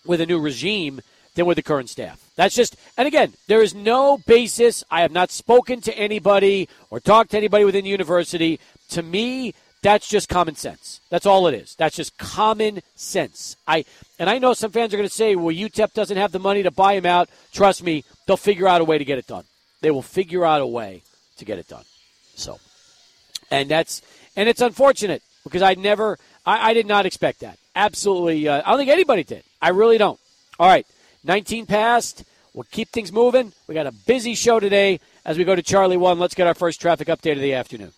with 0.07 0.21
a 0.21 0.27
new 0.27 0.41
regime 0.41 1.01
than 1.35 1.47
with 1.47 1.57
the 1.57 1.63
current 1.63 1.89
staff. 1.89 2.21
That's 2.37 2.55
just, 2.55 2.77
and 2.97 3.07
again, 3.07 3.35
there 3.47 3.63
is 3.63 3.75
no 3.75 4.19
basis. 4.27 4.83
I 4.91 5.03
have 5.03 5.13
not 5.13 5.31
spoken 5.31 5.81
to 5.83 5.97
anybody 5.97 6.69
or 6.91 7.01
talked 7.01 7.33
to 7.33 7.37
anybody 7.37 7.65
within 7.65 7.85
the 7.85 7.91
university. 7.91 8.59
To 8.91 9.03
me, 9.03 9.55
that's 9.83 10.09
just 10.09 10.29
common 10.29 10.57
sense. 10.57 11.01
That's 11.09 11.27
all 11.27 11.47
it 11.47 11.55
is. 11.55 11.75
That's 11.75 11.97
just 11.97 12.19
common 12.19 12.81
sense. 12.95 13.57
I 13.67 13.85
and 14.19 14.29
I 14.29 14.39
know 14.39 14.53
some 14.53 14.73
fans 14.73 14.93
are 14.93 14.99
going 14.99 15.09
to 15.09 15.15
say, 15.15 15.35
"Well, 15.37 15.55
UTEP 15.55 15.95
doesn't 15.95 16.19
have 16.19 16.33
the 16.33 16.39
money 16.39 16.63
to 16.63 16.71
buy 16.71 16.95
him 16.95 17.07
out." 17.07 17.31
Trust 17.53 17.83
me, 17.83 18.05
they'll 18.27 18.37
figure 18.37 18.69
out 18.69 18.83
a 18.83 18.85
way 18.85 18.99
to 18.99 19.05
get 19.05 19.19
it 19.19 19.27
done. 19.27 19.45
They 19.81 19.91
will 19.91 20.03
figure 20.03 20.45
out 20.45 20.61
a 20.61 20.67
way 20.67 21.03
to 21.39 21.45
get 21.45 21.59
it 21.59 21.69
done. 21.69 21.85
So, 22.35 22.59
and 23.51 23.71
that's 23.71 24.03
and 24.37 24.49
it's 24.49 24.61
unfortunate 24.61 25.23
because 25.45 25.63
I 25.63 25.75
never, 25.75 26.19
I, 26.47 26.71
I 26.71 26.75
did 26.75 26.87
not 26.87 27.07
expect 27.07 27.41
that. 27.41 27.59
Absolutely, 27.75 28.49
uh, 28.49 28.63
I 28.65 28.71
don't 28.71 28.79
think 28.79 28.91
anybody 28.91 29.25
did. 29.25 29.43
I 29.61 29.71
really 29.71 29.99
don't. 29.99 30.19
All 30.59 30.69
right, 30.69 30.87
19 31.25 31.67
past. 31.67 32.25
We'll 32.53 32.67
keep 32.71 32.89
things 32.89 33.13
moving. 33.13 33.53
We 33.69 33.75
got 33.75 33.87
a 33.87 33.93
busy 33.93 34.35
show 34.35 34.59
today 34.59 35.01
as 35.25 35.39
we 35.39 35.45
go 35.45 35.55
to 35.55 35.63
Charlie 35.63 35.97
One. 35.97 36.19
Let's 36.19 36.35
get 36.35 36.47
our 36.47 36.55
first 36.55 36.81
traffic 36.81 37.09
update 37.09 37.33
of 37.33 37.41
the 37.41 37.55
afternoon. 37.55 37.93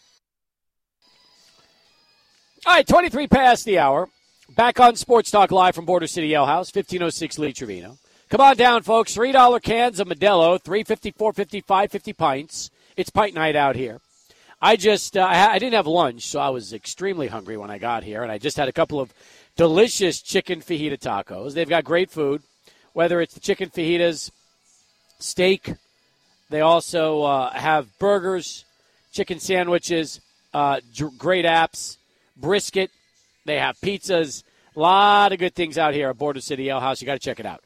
All 2.66 2.74
right, 2.74 2.86
23 2.86 3.26
past 3.28 3.64
the 3.64 3.78
hour. 3.78 4.08
Back 4.54 4.78
on 4.78 4.96
Sports 4.96 5.30
Talk 5.30 5.50
Live 5.50 5.74
from 5.74 5.86
Border 5.86 6.06
City 6.06 6.34
Ale 6.34 6.44
House, 6.44 6.68
1506 6.72 7.38
Lee 7.38 7.52
Trevino. 7.52 7.98
Come 8.32 8.40
on 8.40 8.56
down, 8.56 8.82
folks. 8.82 9.14
$3 9.14 9.62
cans 9.62 10.00
of 10.00 10.08
Modelo, 10.08 10.58
350 10.58 11.10
450 11.10 11.60
550 11.60 12.12
pints. 12.14 12.70
It's 12.96 13.10
pint 13.10 13.34
night 13.34 13.54
out 13.54 13.76
here. 13.76 14.00
I 14.58 14.76
just, 14.76 15.18
uh, 15.18 15.26
I 15.26 15.58
didn't 15.58 15.74
have 15.74 15.86
lunch, 15.86 16.22
so 16.28 16.40
I 16.40 16.48
was 16.48 16.72
extremely 16.72 17.26
hungry 17.26 17.58
when 17.58 17.70
I 17.70 17.76
got 17.76 18.04
here, 18.04 18.22
and 18.22 18.32
I 18.32 18.38
just 18.38 18.56
had 18.56 18.68
a 18.68 18.72
couple 18.72 19.00
of 19.00 19.12
delicious 19.54 20.22
chicken 20.22 20.62
fajita 20.62 20.98
tacos. 20.98 21.52
They've 21.52 21.68
got 21.68 21.84
great 21.84 22.10
food, 22.10 22.40
whether 22.94 23.20
it's 23.20 23.34
the 23.34 23.40
chicken 23.40 23.68
fajitas, 23.68 24.30
steak. 25.18 25.74
They 26.48 26.62
also 26.62 27.24
uh, 27.24 27.50
have 27.50 27.86
burgers, 27.98 28.64
chicken 29.12 29.40
sandwiches, 29.40 30.22
uh, 30.54 30.80
great 31.18 31.44
apps, 31.44 31.98
brisket. 32.38 32.90
They 33.44 33.58
have 33.58 33.76
pizzas. 33.76 34.42
A 34.74 34.80
lot 34.80 35.32
of 35.32 35.38
good 35.38 35.54
things 35.54 35.76
out 35.76 35.92
here 35.92 36.08
at 36.08 36.16
Border 36.16 36.40
City 36.40 36.70
Ale 36.70 36.80
House. 36.80 37.02
You 37.02 37.04
got 37.04 37.12
to 37.12 37.18
check 37.18 37.38
it 37.38 37.44
out. 37.44 37.62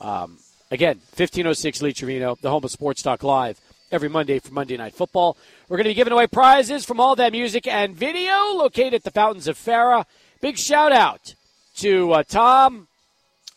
Um, 0.00 0.38
again, 0.70 0.96
1506 1.16 1.82
Lee 1.82 1.92
Trevino, 1.92 2.36
the 2.40 2.50
home 2.50 2.64
of 2.64 2.70
Sports 2.70 3.02
Talk 3.02 3.22
Live, 3.22 3.60
every 3.90 4.08
Monday 4.08 4.38
for 4.38 4.52
Monday 4.52 4.76
Night 4.76 4.94
Football. 4.94 5.36
We're 5.68 5.76
going 5.76 5.84
to 5.84 5.90
be 5.90 5.94
giving 5.94 6.12
away 6.12 6.26
prizes 6.26 6.84
from 6.84 7.00
all 7.00 7.16
that 7.16 7.32
music 7.32 7.66
and 7.66 7.96
video 7.96 8.52
located 8.54 8.94
at 8.94 9.04
the 9.04 9.10
Fountains 9.10 9.48
of 9.48 9.56
Farah. 9.56 10.04
Big 10.40 10.56
shout 10.56 10.92
out 10.92 11.34
to 11.76 12.12
uh, 12.12 12.22
Tom, 12.22 12.86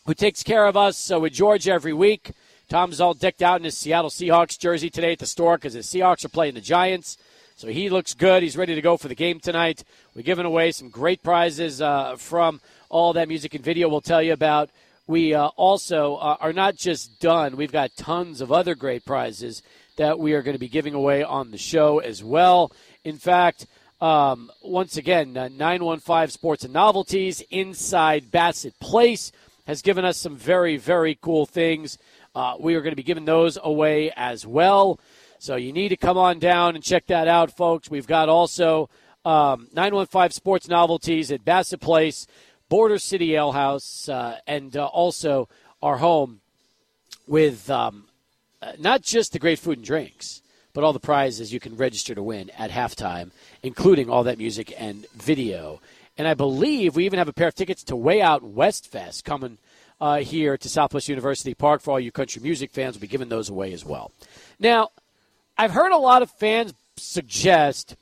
who 0.06 0.14
takes 0.14 0.42
care 0.42 0.66
of 0.66 0.76
us 0.76 1.12
uh, 1.12 1.20
with 1.20 1.32
George 1.32 1.68
every 1.68 1.92
week. 1.92 2.32
Tom's 2.68 3.00
all 3.00 3.14
decked 3.14 3.42
out 3.42 3.60
in 3.60 3.64
his 3.64 3.76
Seattle 3.76 4.10
Seahawks 4.10 4.58
jersey 4.58 4.90
today 4.90 5.12
at 5.12 5.18
the 5.18 5.26
store 5.26 5.58
because 5.58 5.74
the 5.74 5.80
Seahawks 5.80 6.24
are 6.24 6.30
playing 6.30 6.54
the 6.54 6.60
Giants. 6.60 7.18
So 7.54 7.68
he 7.68 7.90
looks 7.90 8.14
good. 8.14 8.42
He's 8.42 8.56
ready 8.56 8.74
to 8.74 8.80
go 8.80 8.96
for 8.96 9.08
the 9.08 9.14
game 9.14 9.38
tonight. 9.38 9.84
We're 10.16 10.22
giving 10.22 10.46
away 10.46 10.72
some 10.72 10.88
great 10.88 11.22
prizes 11.22 11.82
uh, 11.82 12.16
from 12.16 12.60
all 12.88 13.12
that 13.12 13.28
music 13.28 13.54
and 13.54 13.62
video 13.62 13.88
we'll 13.88 14.00
tell 14.00 14.22
you 14.22 14.32
about 14.32 14.70
we 15.06 15.34
uh, 15.34 15.48
also 15.56 16.16
uh, 16.16 16.36
are 16.40 16.52
not 16.52 16.76
just 16.76 17.20
done. 17.20 17.56
We've 17.56 17.72
got 17.72 17.96
tons 17.96 18.40
of 18.40 18.52
other 18.52 18.74
great 18.74 19.04
prizes 19.04 19.62
that 19.96 20.18
we 20.18 20.32
are 20.32 20.42
going 20.42 20.54
to 20.54 20.60
be 20.60 20.68
giving 20.68 20.94
away 20.94 21.22
on 21.22 21.50
the 21.50 21.58
show 21.58 21.98
as 21.98 22.22
well. 22.24 22.72
In 23.04 23.18
fact, 23.18 23.66
um, 24.00 24.50
once 24.62 24.96
again, 24.96 25.36
uh, 25.36 25.48
915 25.48 26.28
Sports 26.28 26.64
and 26.64 26.72
Novelties 26.72 27.42
inside 27.50 28.30
Bassett 28.30 28.78
Place 28.80 29.32
has 29.66 29.82
given 29.82 30.04
us 30.04 30.16
some 30.16 30.36
very, 30.36 30.76
very 30.76 31.16
cool 31.20 31.46
things. 31.46 31.98
Uh, 32.34 32.56
we 32.58 32.74
are 32.74 32.80
going 32.80 32.92
to 32.92 32.96
be 32.96 33.02
giving 33.02 33.26
those 33.26 33.58
away 33.62 34.10
as 34.16 34.46
well. 34.46 34.98
So 35.38 35.56
you 35.56 35.72
need 35.72 35.90
to 35.90 35.96
come 35.96 36.16
on 36.16 36.38
down 36.38 36.74
and 36.74 36.82
check 36.82 37.06
that 37.06 37.28
out, 37.28 37.56
folks. 37.56 37.90
We've 37.90 38.06
got 38.06 38.28
also 38.28 38.88
um, 39.24 39.68
915 39.72 40.30
Sports 40.30 40.68
Novelties 40.68 41.30
at 41.30 41.44
Bassett 41.44 41.80
Place, 41.80 42.26
Border 42.72 42.98
City 42.98 43.34
Ale 43.34 43.52
House, 43.52 44.08
uh, 44.08 44.38
and 44.46 44.74
uh, 44.74 44.86
also 44.86 45.46
our 45.82 45.98
home 45.98 46.40
with 47.26 47.68
um, 47.68 48.04
uh, 48.62 48.72
not 48.78 49.02
just 49.02 49.34
the 49.34 49.38
great 49.38 49.58
food 49.58 49.76
and 49.76 49.84
drinks, 49.84 50.40
but 50.72 50.82
all 50.82 50.94
the 50.94 50.98
prizes 50.98 51.52
you 51.52 51.60
can 51.60 51.76
register 51.76 52.14
to 52.14 52.22
win 52.22 52.48
at 52.56 52.70
halftime, 52.70 53.30
including 53.62 54.08
all 54.08 54.24
that 54.24 54.38
music 54.38 54.72
and 54.78 55.04
video. 55.10 55.82
And 56.16 56.26
I 56.26 56.32
believe 56.32 56.96
we 56.96 57.04
even 57.04 57.18
have 57.18 57.28
a 57.28 57.34
pair 57.34 57.48
of 57.48 57.54
tickets 57.54 57.84
to 57.84 57.94
Way 57.94 58.22
Out 58.22 58.42
West 58.42 58.90
Fest 58.90 59.26
coming 59.26 59.58
uh, 60.00 60.20
here 60.20 60.56
to 60.56 60.66
Southwest 60.66 61.10
University 61.10 61.52
Park 61.52 61.82
for 61.82 61.90
all 61.90 62.00
you 62.00 62.10
country 62.10 62.40
music 62.40 62.70
fans. 62.70 62.94
We'll 62.94 63.02
be 63.02 63.06
giving 63.06 63.28
those 63.28 63.50
away 63.50 63.74
as 63.74 63.84
well. 63.84 64.12
Now, 64.58 64.92
I've 65.58 65.72
heard 65.72 65.92
a 65.92 65.98
lot 65.98 66.22
of 66.22 66.30
fans 66.30 66.72
suggest 66.96 67.96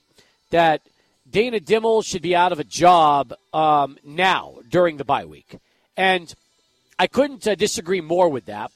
that 0.51 0.83
Dana 1.31 1.61
Dimel 1.61 2.05
should 2.05 2.23
be 2.23 2.35
out 2.35 2.53
of 2.53 2.59
a 2.59 2.65
job 2.65 3.35
um, 3.53 3.99
now 4.05 4.59
during 4.69 4.97
the 4.97 5.05
bye 5.05 5.25
week. 5.25 5.59
And 5.97 6.35
I 6.99 7.07
couldn't 7.07 7.47
uh, 7.47 7.55
disagree 7.55 8.01
more 8.01 8.29
with 8.29 8.47
that. 8.47 8.73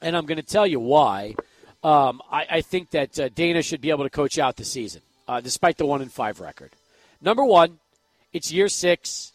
And 0.00 0.16
I'm 0.16 0.26
going 0.26 0.36
to 0.36 0.42
tell 0.42 0.66
you 0.66 0.80
why. 0.80 1.34
Um, 1.82 2.22
I, 2.30 2.46
I, 2.50 2.60
think 2.62 2.90
that 2.90 3.18
uh, 3.20 3.28
Dana 3.28 3.60
should 3.60 3.82
be 3.82 3.90
able 3.90 4.04
to 4.04 4.10
coach 4.10 4.38
out 4.38 4.56
the 4.56 4.64
season, 4.64 5.02
uh, 5.28 5.42
despite 5.42 5.76
the 5.76 5.84
one 5.84 6.00
and 6.00 6.10
five 6.10 6.40
record. 6.40 6.70
Number 7.20 7.44
one, 7.44 7.78
it's 8.32 8.50
year 8.50 8.68
six. 8.68 9.32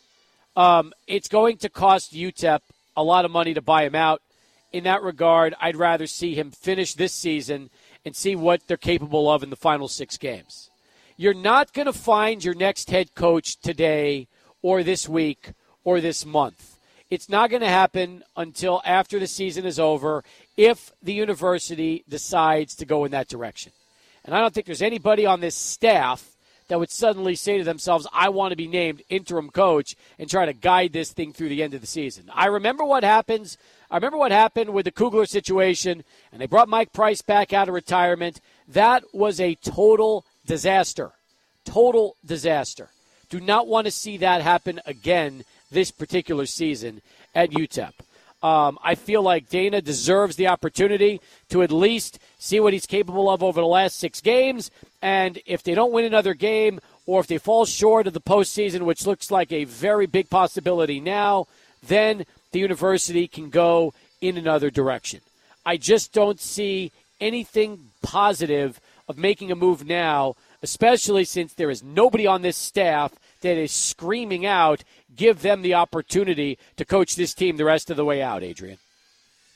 Um, 0.55 0.91
it's 1.05 1.27
going 1.27 1.57
to 1.57 1.69
cost 1.69 2.13
UTEP 2.13 2.61
a 2.97 3.03
lot 3.03 3.25
of 3.25 3.31
money 3.31 3.53
to 3.53 3.61
buy 3.61 3.83
him 3.85 3.93
out. 3.93 4.21
In 4.71 4.83
that 4.85 5.03
regard, 5.03 5.53
I'd 5.61 5.75
rather 5.75 6.07
see 6.07 6.33
him 6.33 6.49
finish 6.49 6.95
this 6.95 7.13
season 7.13 7.69
and 8.03 8.15
see 8.15 8.35
what 8.35 8.67
they're 8.67 8.77
capable 8.77 9.29
of 9.29 9.43
in 9.43 9.51
the 9.51 9.55
final 9.55 9.87
six 9.87 10.17
games. 10.17 10.68
You're 11.19 11.33
not 11.33 11.73
going 11.73 11.87
to 11.87 11.91
find 11.91 12.41
your 12.41 12.53
next 12.53 12.89
head 12.89 13.13
coach 13.13 13.59
today 13.59 14.29
or 14.61 14.83
this 14.83 15.09
week 15.09 15.51
or 15.83 15.99
this 15.99 16.25
month. 16.25 16.77
It's 17.09 17.27
not 17.27 17.49
going 17.49 17.61
to 17.61 17.67
happen 17.67 18.23
until 18.37 18.81
after 18.85 19.19
the 19.19 19.27
season 19.27 19.65
is 19.65 19.81
over 19.81 20.23
if 20.55 20.93
the 21.03 21.11
university 21.11 22.05
decides 22.07 22.73
to 22.75 22.85
go 22.85 23.03
in 23.03 23.11
that 23.11 23.27
direction. 23.27 23.73
And 24.23 24.33
I 24.33 24.39
don't 24.39 24.53
think 24.53 24.65
there's 24.65 24.81
anybody 24.81 25.25
on 25.25 25.41
this 25.41 25.55
staff 25.55 26.37
that 26.69 26.79
would 26.79 26.89
suddenly 26.89 27.35
say 27.35 27.57
to 27.57 27.65
themselves, 27.65 28.07
I 28.13 28.29
want 28.29 28.53
to 28.53 28.55
be 28.55 28.67
named 28.67 29.01
interim 29.09 29.49
coach 29.49 29.97
and 30.17 30.29
try 30.29 30.45
to 30.45 30.53
guide 30.53 30.93
this 30.93 31.11
thing 31.11 31.33
through 31.33 31.49
the 31.49 31.63
end 31.63 31.73
of 31.73 31.81
the 31.81 31.87
season. 31.87 32.31
I 32.33 32.45
remember 32.45 32.85
what 32.85 33.03
happens. 33.03 33.57
I 33.91 33.97
remember 33.97 34.19
what 34.19 34.31
happened 34.31 34.69
with 34.69 34.85
the 34.85 34.91
Kugler 34.91 35.25
situation, 35.25 36.05
and 36.31 36.39
they 36.39 36.47
brought 36.47 36.69
Mike 36.69 36.93
Price 36.93 37.21
back 37.21 37.51
out 37.51 37.67
of 37.67 37.73
retirement. 37.73 38.39
That 38.69 39.03
was 39.13 39.41
a 39.41 39.55
total 39.55 40.23
disaster. 40.49 41.11
Total 41.63 42.15
disaster. 42.25 42.89
Do 43.29 43.39
not 43.39 43.67
want 43.67 43.85
to 43.85 43.91
see 43.91 44.17
that 44.17 44.41
happen 44.41 44.81
again 44.87 45.43
this 45.69 45.91
particular 45.91 46.47
season 46.47 47.01
at 47.35 47.51
UTEP. 47.51 47.93
Um, 48.41 48.79
I 48.83 48.95
feel 48.95 49.21
like 49.21 49.49
Dana 49.49 49.79
deserves 49.79 50.37
the 50.37 50.47
opportunity 50.47 51.21
to 51.49 51.61
at 51.61 51.71
least 51.71 52.17
see 52.39 52.59
what 52.59 52.73
he's 52.73 52.87
capable 52.87 53.29
of 53.29 53.43
over 53.43 53.61
the 53.61 53.67
last 53.67 53.99
six 53.99 54.21
games. 54.21 54.71
And 55.03 55.37
if 55.45 55.61
they 55.61 55.75
don't 55.75 55.91
win 55.91 56.05
another 56.05 56.33
game, 56.33 56.79
or 57.05 57.19
if 57.19 57.27
they 57.27 57.37
fall 57.37 57.65
short 57.65 58.07
of 58.07 58.13
the 58.13 58.21
postseason, 58.21 58.81
which 58.81 59.05
looks 59.05 59.29
like 59.29 59.51
a 59.51 59.65
very 59.65 60.07
big 60.07 60.29
possibility 60.29 60.99
now, 60.99 61.45
then 61.85 62.25
the 62.51 62.59
university 62.59 63.27
can 63.27 63.51
go 63.51 63.93
in 64.19 64.35
another 64.37 64.71
direction. 64.71 65.21
I 65.63 65.77
just 65.77 66.11
don't 66.11 66.39
see 66.39 66.91
anything 67.21 67.91
positive 68.01 68.79
of 69.09 69.17
making 69.17 69.51
a 69.51 69.55
move 69.55 69.85
now, 69.85 70.35
especially 70.61 71.25
since 71.25 71.53
there 71.53 71.71
is 71.71 71.83
nobody 71.83 72.27
on 72.27 72.43
this 72.43 72.55
staff 72.55 73.13
that 73.41 73.57
is 73.57 73.71
screaming 73.71 74.45
out, 74.45 74.83
give 75.15 75.41
them 75.41 75.63
the 75.63 75.73
opportunity 75.73 76.57
to 76.77 76.85
coach 76.85 77.15
this 77.15 77.33
team 77.33 77.57
the 77.57 77.65
rest 77.65 77.89
of 77.89 77.97
the 77.97 78.05
way 78.05 78.21
out, 78.21 78.43
Adrian. 78.43 78.77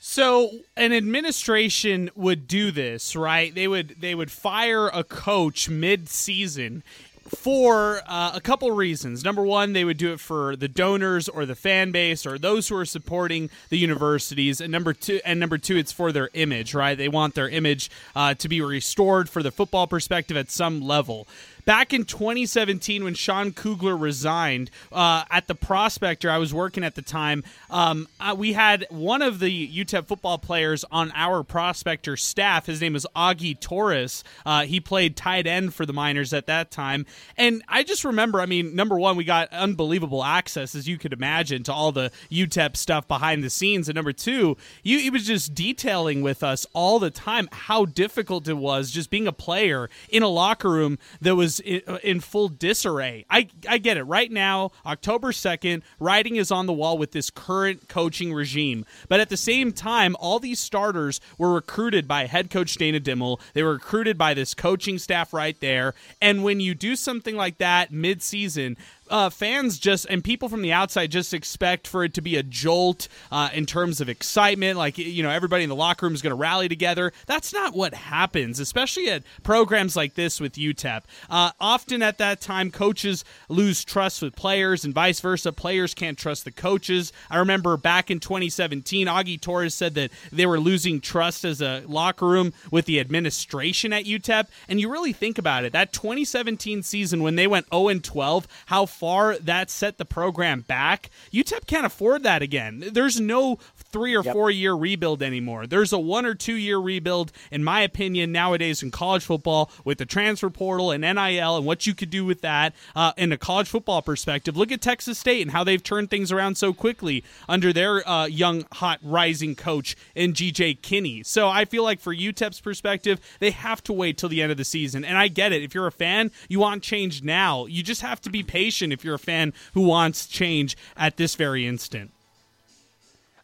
So 0.00 0.50
an 0.76 0.92
administration 0.92 2.10
would 2.14 2.46
do 2.46 2.70
this, 2.70 3.16
right? 3.16 3.54
They 3.54 3.66
would 3.66 3.96
they 4.00 4.14
would 4.14 4.30
fire 4.30 4.88
a 4.88 5.02
coach 5.02 5.70
mid-season 5.70 6.82
for 7.28 8.02
uh, 8.06 8.32
a 8.34 8.40
couple 8.40 8.70
reasons. 8.70 9.24
Number 9.24 9.42
one, 9.42 9.72
they 9.72 9.84
would 9.84 9.96
do 9.96 10.12
it 10.12 10.20
for 10.20 10.56
the 10.56 10.68
donors 10.68 11.28
or 11.28 11.46
the 11.46 11.54
fan 11.54 11.90
base 11.90 12.26
or 12.26 12.38
those 12.38 12.68
who 12.68 12.76
are 12.76 12.84
supporting 12.84 13.50
the 13.68 13.78
universities. 13.78 14.60
And 14.60 14.70
number 14.70 14.92
two, 14.92 15.20
and 15.24 15.40
number 15.40 15.58
two, 15.58 15.76
it's 15.76 15.92
for 15.92 16.12
their 16.12 16.30
image, 16.34 16.74
right? 16.74 16.96
They 16.96 17.08
want 17.08 17.34
their 17.34 17.48
image 17.48 17.90
uh, 18.14 18.34
to 18.34 18.48
be 18.48 18.60
restored 18.60 19.28
for 19.28 19.42
the 19.42 19.50
football 19.50 19.86
perspective 19.86 20.36
at 20.36 20.50
some 20.50 20.80
level 20.80 21.26
back 21.64 21.92
in 21.92 22.04
2017 22.04 23.04
when 23.04 23.14
Sean 23.14 23.52
Kugler 23.52 23.96
resigned 23.96 24.70
uh, 24.92 25.24
at 25.30 25.46
the 25.46 25.54
Prospector, 25.54 26.28
I 26.30 26.38
was 26.38 26.52
working 26.52 26.84
at 26.84 26.94
the 26.94 27.02
time. 27.02 27.44
Um, 27.70 28.08
uh, 28.20 28.34
we 28.36 28.52
had 28.52 28.86
one 28.90 29.22
of 29.22 29.38
the 29.38 29.68
UTEP 29.68 30.06
football 30.06 30.38
players 30.38 30.84
on 30.90 31.12
our 31.14 31.42
Prospector 31.42 32.16
staff. 32.16 32.66
His 32.66 32.80
name 32.80 32.92
was 32.92 33.06
Augie 33.16 33.58
Torres. 33.58 34.24
Uh, 34.44 34.64
he 34.64 34.80
played 34.80 35.16
tight 35.16 35.46
end 35.46 35.74
for 35.74 35.86
the 35.86 35.92
Miners 35.92 36.32
at 36.32 36.46
that 36.46 36.70
time, 36.70 37.06
and 37.36 37.62
I 37.68 37.82
just 37.82 38.04
remember. 38.04 38.40
I 38.40 38.46
mean, 38.46 38.74
number 38.74 38.98
one, 38.98 39.16
we 39.16 39.24
got 39.24 39.52
unbelievable 39.52 40.22
access, 40.24 40.74
as 40.74 40.88
you 40.88 40.98
could 40.98 41.12
imagine, 41.12 41.62
to 41.64 41.72
all 41.72 41.92
the 41.92 42.10
UTEP 42.30 42.76
stuff 42.76 43.08
behind 43.08 43.42
the 43.42 43.50
scenes, 43.50 43.88
and 43.88 43.96
number 43.96 44.12
two, 44.12 44.56
you, 44.82 44.98
he 44.98 45.10
was 45.10 45.26
just 45.26 45.54
detailing 45.54 46.22
with 46.22 46.42
us 46.42 46.66
all 46.72 46.98
the 46.98 47.10
time 47.10 47.48
how 47.52 47.84
difficult 47.84 48.48
it 48.48 48.54
was 48.54 48.90
just 48.90 49.10
being 49.10 49.26
a 49.26 49.32
player 49.32 49.88
in 50.08 50.22
a 50.22 50.28
locker 50.28 50.70
room 50.70 50.98
that 51.20 51.36
was 51.36 51.53
in, 51.60 51.82
uh, 51.86 51.98
in 52.02 52.20
full 52.20 52.48
disarray. 52.48 53.26
I, 53.30 53.48
I 53.68 53.78
get 53.78 53.96
it. 53.96 54.04
Right 54.04 54.30
now, 54.30 54.72
October 54.86 55.32
2nd, 55.32 55.82
writing 55.98 56.36
is 56.36 56.50
on 56.50 56.66
the 56.66 56.72
wall 56.72 56.98
with 56.98 57.12
this 57.12 57.30
current 57.30 57.88
coaching 57.88 58.32
regime. 58.32 58.84
But 59.08 59.20
at 59.20 59.28
the 59.28 59.36
same 59.36 59.72
time, 59.72 60.16
all 60.18 60.38
these 60.38 60.60
starters 60.60 61.20
were 61.38 61.52
recruited 61.52 62.06
by 62.08 62.26
head 62.26 62.50
coach 62.50 62.74
Dana 62.74 63.00
Dimel. 63.00 63.40
They 63.52 63.62
were 63.62 63.74
recruited 63.74 64.18
by 64.18 64.34
this 64.34 64.54
coaching 64.54 64.98
staff 64.98 65.32
right 65.32 65.58
there. 65.60 65.94
And 66.20 66.44
when 66.44 66.60
you 66.60 66.74
do 66.74 66.96
something 66.96 67.36
like 67.36 67.58
that 67.58 67.92
mid-season, 67.92 68.76
uh, 69.10 69.30
fans 69.30 69.78
just 69.78 70.06
and 70.08 70.24
people 70.24 70.48
from 70.48 70.62
the 70.62 70.72
outside 70.72 71.10
just 71.10 71.34
expect 71.34 71.86
for 71.86 72.04
it 72.04 72.14
to 72.14 72.20
be 72.20 72.36
a 72.36 72.42
jolt 72.42 73.08
uh, 73.30 73.50
in 73.52 73.66
terms 73.66 74.00
of 74.00 74.08
excitement. 74.08 74.78
Like 74.78 74.98
you 74.98 75.22
know, 75.22 75.30
everybody 75.30 75.62
in 75.62 75.68
the 75.68 75.76
locker 75.76 76.06
room 76.06 76.14
is 76.14 76.22
going 76.22 76.30
to 76.30 76.36
rally 76.36 76.68
together. 76.68 77.12
That's 77.26 77.52
not 77.52 77.74
what 77.74 77.94
happens, 77.94 78.60
especially 78.60 79.10
at 79.10 79.22
programs 79.42 79.96
like 79.96 80.14
this 80.14 80.40
with 80.40 80.54
UTEP. 80.54 81.02
Uh, 81.28 81.50
often 81.60 82.02
at 82.02 82.18
that 82.18 82.40
time, 82.40 82.70
coaches 82.70 83.24
lose 83.48 83.84
trust 83.84 84.22
with 84.22 84.34
players, 84.36 84.84
and 84.84 84.94
vice 84.94 85.20
versa. 85.20 85.52
Players 85.52 85.94
can't 85.94 86.18
trust 86.18 86.44
the 86.44 86.52
coaches. 86.52 87.12
I 87.30 87.38
remember 87.38 87.76
back 87.76 88.10
in 88.10 88.20
2017, 88.20 89.06
Augie 89.06 89.40
Torres 89.40 89.74
said 89.74 89.94
that 89.94 90.10
they 90.32 90.46
were 90.46 90.60
losing 90.60 91.00
trust 91.00 91.44
as 91.44 91.60
a 91.60 91.82
locker 91.86 92.26
room 92.26 92.52
with 92.70 92.86
the 92.86 93.00
administration 93.00 93.92
at 93.92 94.04
UTEP. 94.04 94.46
And 94.68 94.80
you 94.80 94.90
really 94.90 95.12
think 95.12 95.38
about 95.38 95.64
it, 95.64 95.72
that 95.72 95.92
2017 95.92 96.82
season 96.82 97.22
when 97.22 97.36
they 97.36 97.46
went 97.46 97.66
0 97.72 97.98
12, 97.98 98.48
how 98.66 98.86
far 98.94 99.36
that 99.38 99.70
set 99.70 99.98
the 99.98 100.04
program 100.04 100.60
back. 100.62 101.10
UTEP 101.32 101.66
can't 101.66 101.86
afford 101.86 102.22
that 102.22 102.42
again. 102.42 102.84
There's 102.92 103.20
no 103.20 103.58
three 103.94 104.16
or 104.16 104.24
yep. 104.24 104.32
four 104.32 104.50
year 104.50 104.74
rebuild 104.74 105.22
anymore. 105.22 105.68
There's 105.68 105.92
a 105.92 106.00
one 106.00 106.26
or 106.26 106.34
two 106.34 106.56
year 106.56 106.78
rebuild, 106.78 107.30
in 107.52 107.62
my 107.62 107.80
opinion, 107.82 108.32
nowadays 108.32 108.82
in 108.82 108.90
college 108.90 109.24
football 109.24 109.70
with 109.84 109.98
the 109.98 110.04
transfer 110.04 110.50
portal 110.50 110.90
and 110.90 111.02
NIL 111.02 111.56
and 111.56 111.64
what 111.64 111.86
you 111.86 111.94
could 111.94 112.10
do 112.10 112.24
with 112.24 112.40
that 112.40 112.74
uh, 112.96 113.12
in 113.16 113.30
a 113.30 113.38
college 113.38 113.68
football 113.68 114.02
perspective. 114.02 114.56
Look 114.56 114.72
at 114.72 114.80
Texas 114.80 115.16
State 115.16 115.42
and 115.42 115.52
how 115.52 115.62
they've 115.62 115.82
turned 115.82 116.10
things 116.10 116.32
around 116.32 116.56
so 116.56 116.72
quickly 116.72 117.22
under 117.48 117.72
their 117.72 118.06
uh, 118.08 118.26
young, 118.26 118.64
hot, 118.72 118.98
rising 119.00 119.54
coach 119.54 119.94
in 120.16 120.32
GJ 120.32 120.82
Kinney. 120.82 121.22
So 121.22 121.48
I 121.48 121.64
feel 121.64 121.84
like 121.84 122.00
for 122.00 122.12
UTEP's 122.12 122.60
perspective, 122.60 123.20
they 123.38 123.52
have 123.52 123.80
to 123.84 123.92
wait 123.92 124.18
till 124.18 124.28
the 124.28 124.42
end 124.42 124.50
of 124.50 124.58
the 124.58 124.64
season. 124.64 125.04
And 125.04 125.16
I 125.16 125.28
get 125.28 125.52
it. 125.52 125.62
If 125.62 125.72
you're 125.72 125.86
a 125.86 125.92
fan, 125.92 126.32
you 126.48 126.58
want 126.58 126.82
change 126.82 127.22
now. 127.22 127.66
You 127.66 127.84
just 127.84 128.02
have 128.02 128.20
to 128.22 128.30
be 128.30 128.42
patient 128.42 128.92
if 128.92 129.04
you're 129.04 129.14
a 129.14 129.20
fan 129.20 129.52
who 129.74 129.82
wants 129.82 130.26
change 130.26 130.76
at 130.96 131.16
this 131.16 131.36
very 131.36 131.64
instant. 131.64 132.10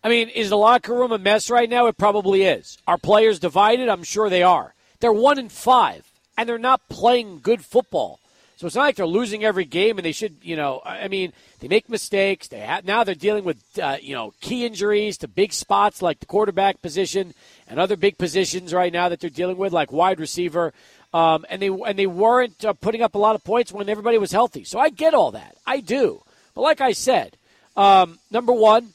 I 0.03 0.09
mean, 0.09 0.29
is 0.29 0.49
the 0.49 0.57
locker 0.57 0.95
room 0.95 1.13
a 1.13 1.19
mess 1.19 1.51
right 1.51 1.69
now? 1.69 1.87
It 1.87 1.99
probably 1.99 2.43
is. 2.43 2.79
Are 2.87 2.99
players 2.99 3.39
divided? 3.39 3.89
I'm 3.89 4.03
sure 4.03 4.31
they 4.31 4.43
are. 4.43 4.75
They're 5.01 5.13
one 5.13 5.39
in 5.39 5.49
five, 5.49 6.11
and 6.37 6.49
they're 6.49 6.59
not 6.59 6.89
playing 6.89 7.41
good 7.43 7.65
football. 7.65 8.19
So 8.57 8.67
it's 8.67 8.77
not 8.77 8.83
like 8.83 8.97
they're 8.97 9.07
losing 9.07 9.43
every 9.43 9.65
game, 9.65 9.99
and 9.99 10.05
they 10.05 10.13
should, 10.13 10.37
you 10.43 10.55
know, 10.55 10.83
I 10.85 11.09
mean, 11.09 11.33
they 11.61 11.69
make 11.69 11.89
mistakes. 11.89 12.49
They 12.49 12.59
have, 12.59 12.85
now 12.85 13.05
they're 13.05 13.15
dealing 13.15 13.45
with, 13.45 13.57
uh, 13.83 13.97
you 14.03 14.15
know, 14.15 14.35
key 14.43 14.67
injuries 14.67 15.17
to 15.19 15.29
big 15.29 15.55
spots 15.55 16.03
like 16.03 16.21
the 16.21 16.27
quarterback 16.27 16.83
position 16.83 17.33
and 17.69 17.81
other 17.81 17.97
big 17.97 18.19
positions 18.19 18.75
right 18.75 18.93
now 18.93 19.09
that 19.09 19.21
they're 19.21 19.31
dealing 19.31 19.57
with, 19.57 19.73
like 19.73 19.93
wide 19.93 20.21
receiver. 20.21 20.75
Um, 21.13 21.47
and 21.49 21.61
they 21.61 21.69
and 21.69 21.99
they 21.99 22.07
weren't 22.07 22.65
uh, 22.65 22.73
putting 22.75 23.03
up 23.03 23.15
a 23.15 23.19
lot 23.19 23.35
of 23.35 23.43
points 23.43 23.73
when 23.73 23.89
everybody 23.89 24.19
was 24.19 24.31
healthy. 24.31 24.65
So 24.65 24.79
I 24.79 24.91
get 24.91 25.15
all 25.15 25.33
that, 25.33 25.57
I 25.67 25.81
do. 25.81 26.23
But 26.55 26.61
like 26.61 26.81
I 26.81 26.93
said, 26.93 27.37
um, 27.77 28.19
number 28.31 28.53
one, 28.53 28.93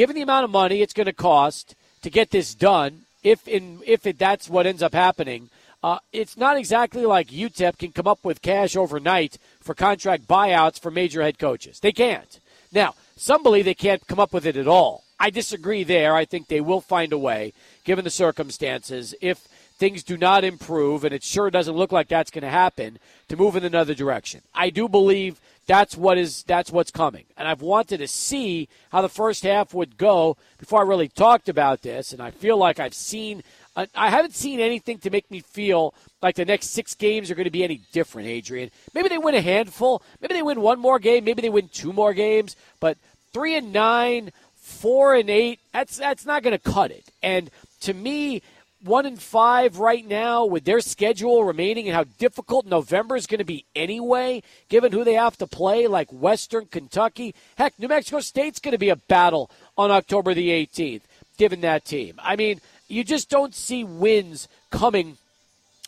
given 0.00 0.16
the 0.16 0.22
amount 0.22 0.44
of 0.44 0.50
money 0.50 0.80
it's 0.80 0.94
going 0.94 1.04
to 1.04 1.12
cost 1.12 1.74
to 2.00 2.08
get 2.08 2.30
this 2.30 2.54
done, 2.54 3.02
if 3.22 3.46
in 3.46 3.80
if 3.86 4.06
it, 4.06 4.18
that's 4.18 4.48
what 4.48 4.66
ends 4.66 4.82
up 4.82 4.94
happening, 4.94 5.50
uh, 5.82 5.98
it's 6.10 6.38
not 6.38 6.56
exactly 6.56 7.04
like 7.04 7.28
UTEP 7.28 7.76
can 7.76 7.92
come 7.92 8.06
up 8.06 8.24
with 8.24 8.40
cash 8.40 8.76
overnight 8.76 9.36
for 9.60 9.74
contract 9.74 10.26
buyouts 10.26 10.80
for 10.80 10.90
major 10.90 11.20
head 11.20 11.38
coaches. 11.38 11.80
They 11.80 11.92
can't. 11.92 12.40
Now, 12.72 12.94
some 13.14 13.42
believe 13.42 13.66
they 13.66 13.74
can't 13.74 14.06
come 14.06 14.18
up 14.18 14.32
with 14.32 14.46
it 14.46 14.56
at 14.56 14.66
all. 14.66 15.04
I 15.18 15.28
disagree 15.28 15.84
there. 15.84 16.14
I 16.14 16.24
think 16.24 16.48
they 16.48 16.62
will 16.62 16.80
find 16.80 17.12
a 17.12 17.18
way, 17.18 17.52
given 17.84 18.04
the 18.06 18.10
circumstances, 18.10 19.14
if 19.20 19.46
things 19.80 20.04
do 20.04 20.18
not 20.18 20.44
improve, 20.44 21.04
and 21.04 21.14
it 21.14 21.24
sure 21.24 21.50
doesn't 21.50 21.74
look 21.74 21.90
like 21.90 22.06
that's 22.06 22.30
going 22.30 22.44
to 22.44 22.50
happen, 22.50 22.98
to 23.28 23.36
move 23.36 23.56
in 23.56 23.64
another 23.64 23.94
direction. 23.94 24.42
I 24.54 24.68
do 24.68 24.88
believe 24.88 25.40
that's 25.66 25.96
what 25.96 26.18
is 26.18 26.42
that's 26.44 26.70
what's 26.70 26.90
coming. 26.90 27.24
And 27.36 27.48
I've 27.48 27.62
wanted 27.62 27.98
to 27.98 28.06
see 28.06 28.68
how 28.92 29.00
the 29.00 29.08
first 29.08 29.42
half 29.42 29.72
would 29.72 29.96
go 29.96 30.36
before 30.58 30.80
I 30.80 30.82
really 30.82 31.08
talked 31.08 31.48
about 31.48 31.80
this, 31.80 32.12
and 32.12 32.20
I 32.20 32.30
feel 32.30 32.58
like 32.58 32.78
I've 32.78 32.94
seen 32.94 33.42
uh, 33.74 33.86
I 33.94 34.10
haven't 34.10 34.34
seen 34.34 34.60
anything 34.60 34.98
to 34.98 35.10
make 35.10 35.30
me 35.30 35.40
feel 35.40 35.94
like 36.20 36.36
the 36.36 36.44
next 36.44 36.68
six 36.68 36.94
games 36.94 37.30
are 37.30 37.34
going 37.34 37.44
to 37.44 37.50
be 37.50 37.64
any 37.64 37.80
different, 37.92 38.28
Adrian. 38.28 38.70
Maybe 38.94 39.08
they 39.08 39.18
win 39.18 39.34
a 39.34 39.40
handful. 39.40 40.02
Maybe 40.20 40.34
they 40.34 40.42
win 40.42 40.60
one 40.60 40.78
more 40.78 40.98
game. 40.98 41.24
Maybe 41.24 41.40
they 41.40 41.48
win 41.48 41.68
two 41.68 41.92
more 41.92 42.12
games. 42.12 42.54
But 42.80 42.98
three 43.32 43.56
and 43.56 43.72
nine, 43.72 44.32
four 44.56 45.14
and 45.14 45.30
eight, 45.30 45.60
that's 45.72 45.96
that's 45.96 46.26
not 46.26 46.42
going 46.42 46.58
to 46.58 46.72
cut 46.72 46.90
it. 46.90 47.04
And 47.22 47.50
to 47.80 47.94
me, 47.94 48.42
one 48.82 49.06
and 49.06 49.20
five 49.20 49.78
right 49.78 50.06
now 50.06 50.44
with 50.44 50.64
their 50.64 50.80
schedule 50.80 51.44
remaining 51.44 51.86
and 51.86 51.94
how 51.94 52.04
difficult 52.18 52.66
November 52.66 53.16
is 53.16 53.26
going 53.26 53.38
to 53.38 53.44
be 53.44 53.64
anyway, 53.76 54.42
given 54.68 54.92
who 54.92 55.04
they 55.04 55.14
have 55.14 55.36
to 55.38 55.46
play, 55.46 55.86
like 55.86 56.10
Western 56.10 56.66
Kentucky. 56.66 57.34
Heck, 57.56 57.78
New 57.78 57.88
Mexico 57.88 58.20
State's 58.20 58.58
going 58.58 58.72
to 58.72 58.78
be 58.78 58.88
a 58.88 58.96
battle 58.96 59.50
on 59.76 59.90
October 59.90 60.34
the 60.34 60.48
18th, 60.48 61.02
given 61.36 61.60
that 61.60 61.84
team. 61.84 62.14
I 62.22 62.36
mean, 62.36 62.60
you 62.88 63.04
just 63.04 63.28
don't 63.28 63.54
see 63.54 63.84
wins 63.84 64.48
coming 64.70 65.16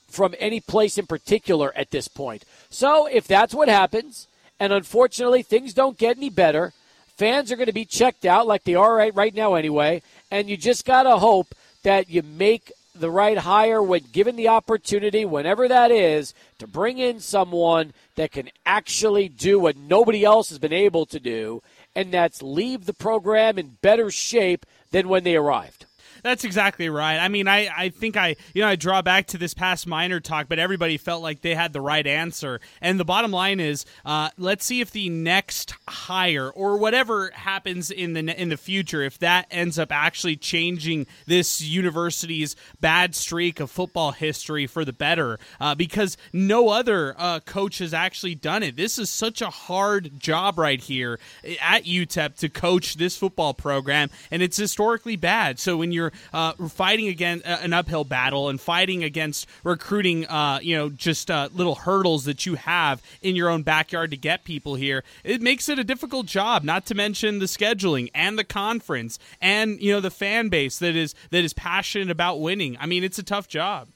from 0.09 0.35
any 0.38 0.61
place 0.61 0.98
in 0.98 1.07
particular 1.07 1.72
at 1.74 1.90
this 1.90 2.09
point. 2.09 2.44
So 2.68 3.07
if 3.07 3.26
that's 3.26 3.55
what 3.55 3.68
happens, 3.68 4.28
and 4.61 4.72
unfortunately 4.72 5.42
things 5.42 5.72
don't 5.72 5.96
get 5.96 6.18
any 6.18 6.31
better, 6.31 6.72
fans 7.16 7.50
are 7.50 7.57
going 7.57 7.66
to 7.66 7.72
be 7.72 7.87
checked 7.87 8.26
out 8.26 8.46
like 8.46 8.64
they 8.64 8.74
are 8.74 8.94
right, 8.94 9.14
right 9.14 9.35
now 9.35 9.55
anyway, 9.55 10.02
and 10.31 10.50
you 10.50 10.57
just 10.59 10.85
got 10.85 11.05
to 11.05 11.16
hope 11.16 11.55
that 11.83 12.11
you 12.11 12.22
make 12.22 12.70
the 12.94 13.11
right 13.11 13.38
hire 13.38 13.83
when 13.83 14.02
given 14.12 14.37
the 14.37 14.48
opportunity, 14.48 15.24
whenever 15.24 15.68
that 15.68 15.90
is, 15.90 16.35
to 16.59 16.66
bring 16.66 16.98
in 16.98 17.20
someone 17.20 17.92
that 18.16 18.33
can 18.33 18.50
actually 18.66 19.28
do 19.28 19.59
what 19.59 19.76
nobody 19.76 20.24
else 20.24 20.50
has 20.50 20.59
been 20.59 20.72
able 20.72 21.07
to 21.07 21.18
do, 21.18 21.62
and 21.94 22.12
that's 22.12 22.42
leave 22.42 22.85
the 22.87 22.92
program 22.92 23.59
in 23.59 23.78
better 23.81 24.11
shape 24.11 24.66
than 24.90 25.09
when 25.09 25.24
they 25.24 25.37
arrived. 25.37 25.87
That's 26.22 26.44
exactly 26.44 26.88
right. 26.88 27.18
I 27.18 27.26
mean, 27.26 27.48
I, 27.48 27.68
I 27.76 27.88
think 27.88 28.16
I 28.16 28.37
you 28.54 28.62
know 28.62 28.68
I 28.68 28.76
draw 28.76 29.02
back 29.02 29.26
to 29.28 29.38
this 29.38 29.54
past 29.54 29.87
minor 29.88 30.20
talk, 30.20 30.48
but 30.48 30.61
everybody 30.61 30.96
felt 30.96 31.20
like 31.20 31.40
they 31.40 31.54
had 31.54 31.72
the 31.72 31.80
right 31.80 32.06
answer. 32.06 32.61
And 32.80 32.98
the 32.98 33.04
bottom 33.04 33.32
line 33.32 33.58
is, 33.58 33.85
uh, 34.04 34.30
let's 34.38 34.64
see 34.64 34.80
if 34.80 34.92
the 34.92 35.08
next 35.08 35.74
hire 35.88 36.48
or 36.48 36.76
whatever 36.76 37.30
happens 37.35 37.90
in 37.90 38.12
the 38.12 38.40
in 38.40 38.50
the 38.50 38.56
future, 38.56 39.02
if 39.02 39.18
that 39.18 39.46
ends 39.50 39.80
up 39.80 39.90
actually 39.90 40.37
changing 40.37 41.06
this 41.26 41.61
university's 41.61 42.54
bad 42.80 43.16
streak 43.16 43.58
of 43.58 43.70
football 43.70 44.12
history 44.12 44.68
for 44.68 44.85
the 44.85 44.92
better, 44.92 45.40
uh, 45.61 45.74
because 45.74 46.16
no 46.32 46.68
other 46.68 47.16
uh, 47.18 47.40
coach 47.40 47.78
has 47.78 47.92
actually 47.92 48.37
done 48.37 48.62
it. 48.62 48.76
This 48.76 48.96
is 48.96 49.11
such 49.11 49.42
a 49.42 49.50
hard 49.50 50.20
job 50.20 50.56
right 50.56 50.80
here 50.80 51.18
at 51.61 51.85
UTEP 51.85 52.37
to 52.37 52.48
coach 52.48 52.94
this 52.94 53.16
football 53.16 53.54
program, 53.54 54.08
and 54.30 54.40
it's 54.40 54.56
historically 54.56 55.16
bad. 55.16 55.58
So 55.58 55.76
when 55.76 55.90
you're 55.90 56.12
uh, 56.33 56.53
fighting 56.68 57.09
against 57.09 57.46
uh, 57.46 57.59
an 57.62 57.72
uphill 57.72 58.05
battle 58.05 58.48
and 58.48 58.61
fighting 58.61 59.05
against 59.05 59.46
recruiting, 59.64 60.27
uh, 60.27 60.59
you 60.62 60.77
know, 60.77 60.88
just 60.88 61.31
uh, 61.31 61.48
little 61.55 61.75
hurdles 61.75 62.25
that 62.25 62.46
you 62.46 62.55
have 62.55 63.03
in 63.20 63.37
your 63.37 63.48
own 63.48 63.62
backyard 63.62 64.11
to 64.11 64.16
get 64.16 64.44
people 64.44 64.75
here, 64.75 65.05
it 65.25 65.40
makes 65.40 65.68
it 65.68 65.79
a 65.79 65.85
difficult 65.85 66.27
job. 66.27 66.64
Not 66.64 66.87
to 66.87 66.94
mention 66.94 67.38
the 67.38 67.46
scheduling 67.46 68.11
and 68.14 68.38
the 68.38 68.44
conference 68.44 69.18
and 69.40 69.81
you 69.81 69.92
know 69.92 70.01
the 70.01 70.11
fan 70.11 70.48
base 70.48 70.79
that 70.79 70.96
is 70.96 71.14
that 71.31 71.44
is 71.44 71.53
passionate 71.53 72.11
about 72.11 72.40
winning. 72.40 72.77
I 72.81 72.87
mean, 72.87 73.05
it's 73.05 73.18
a 73.18 73.22
tough 73.22 73.48
job. 73.48 73.88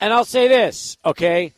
And 0.00 0.12
I'll 0.12 0.24
say 0.24 0.48
this, 0.48 0.98
okay? 1.04 1.52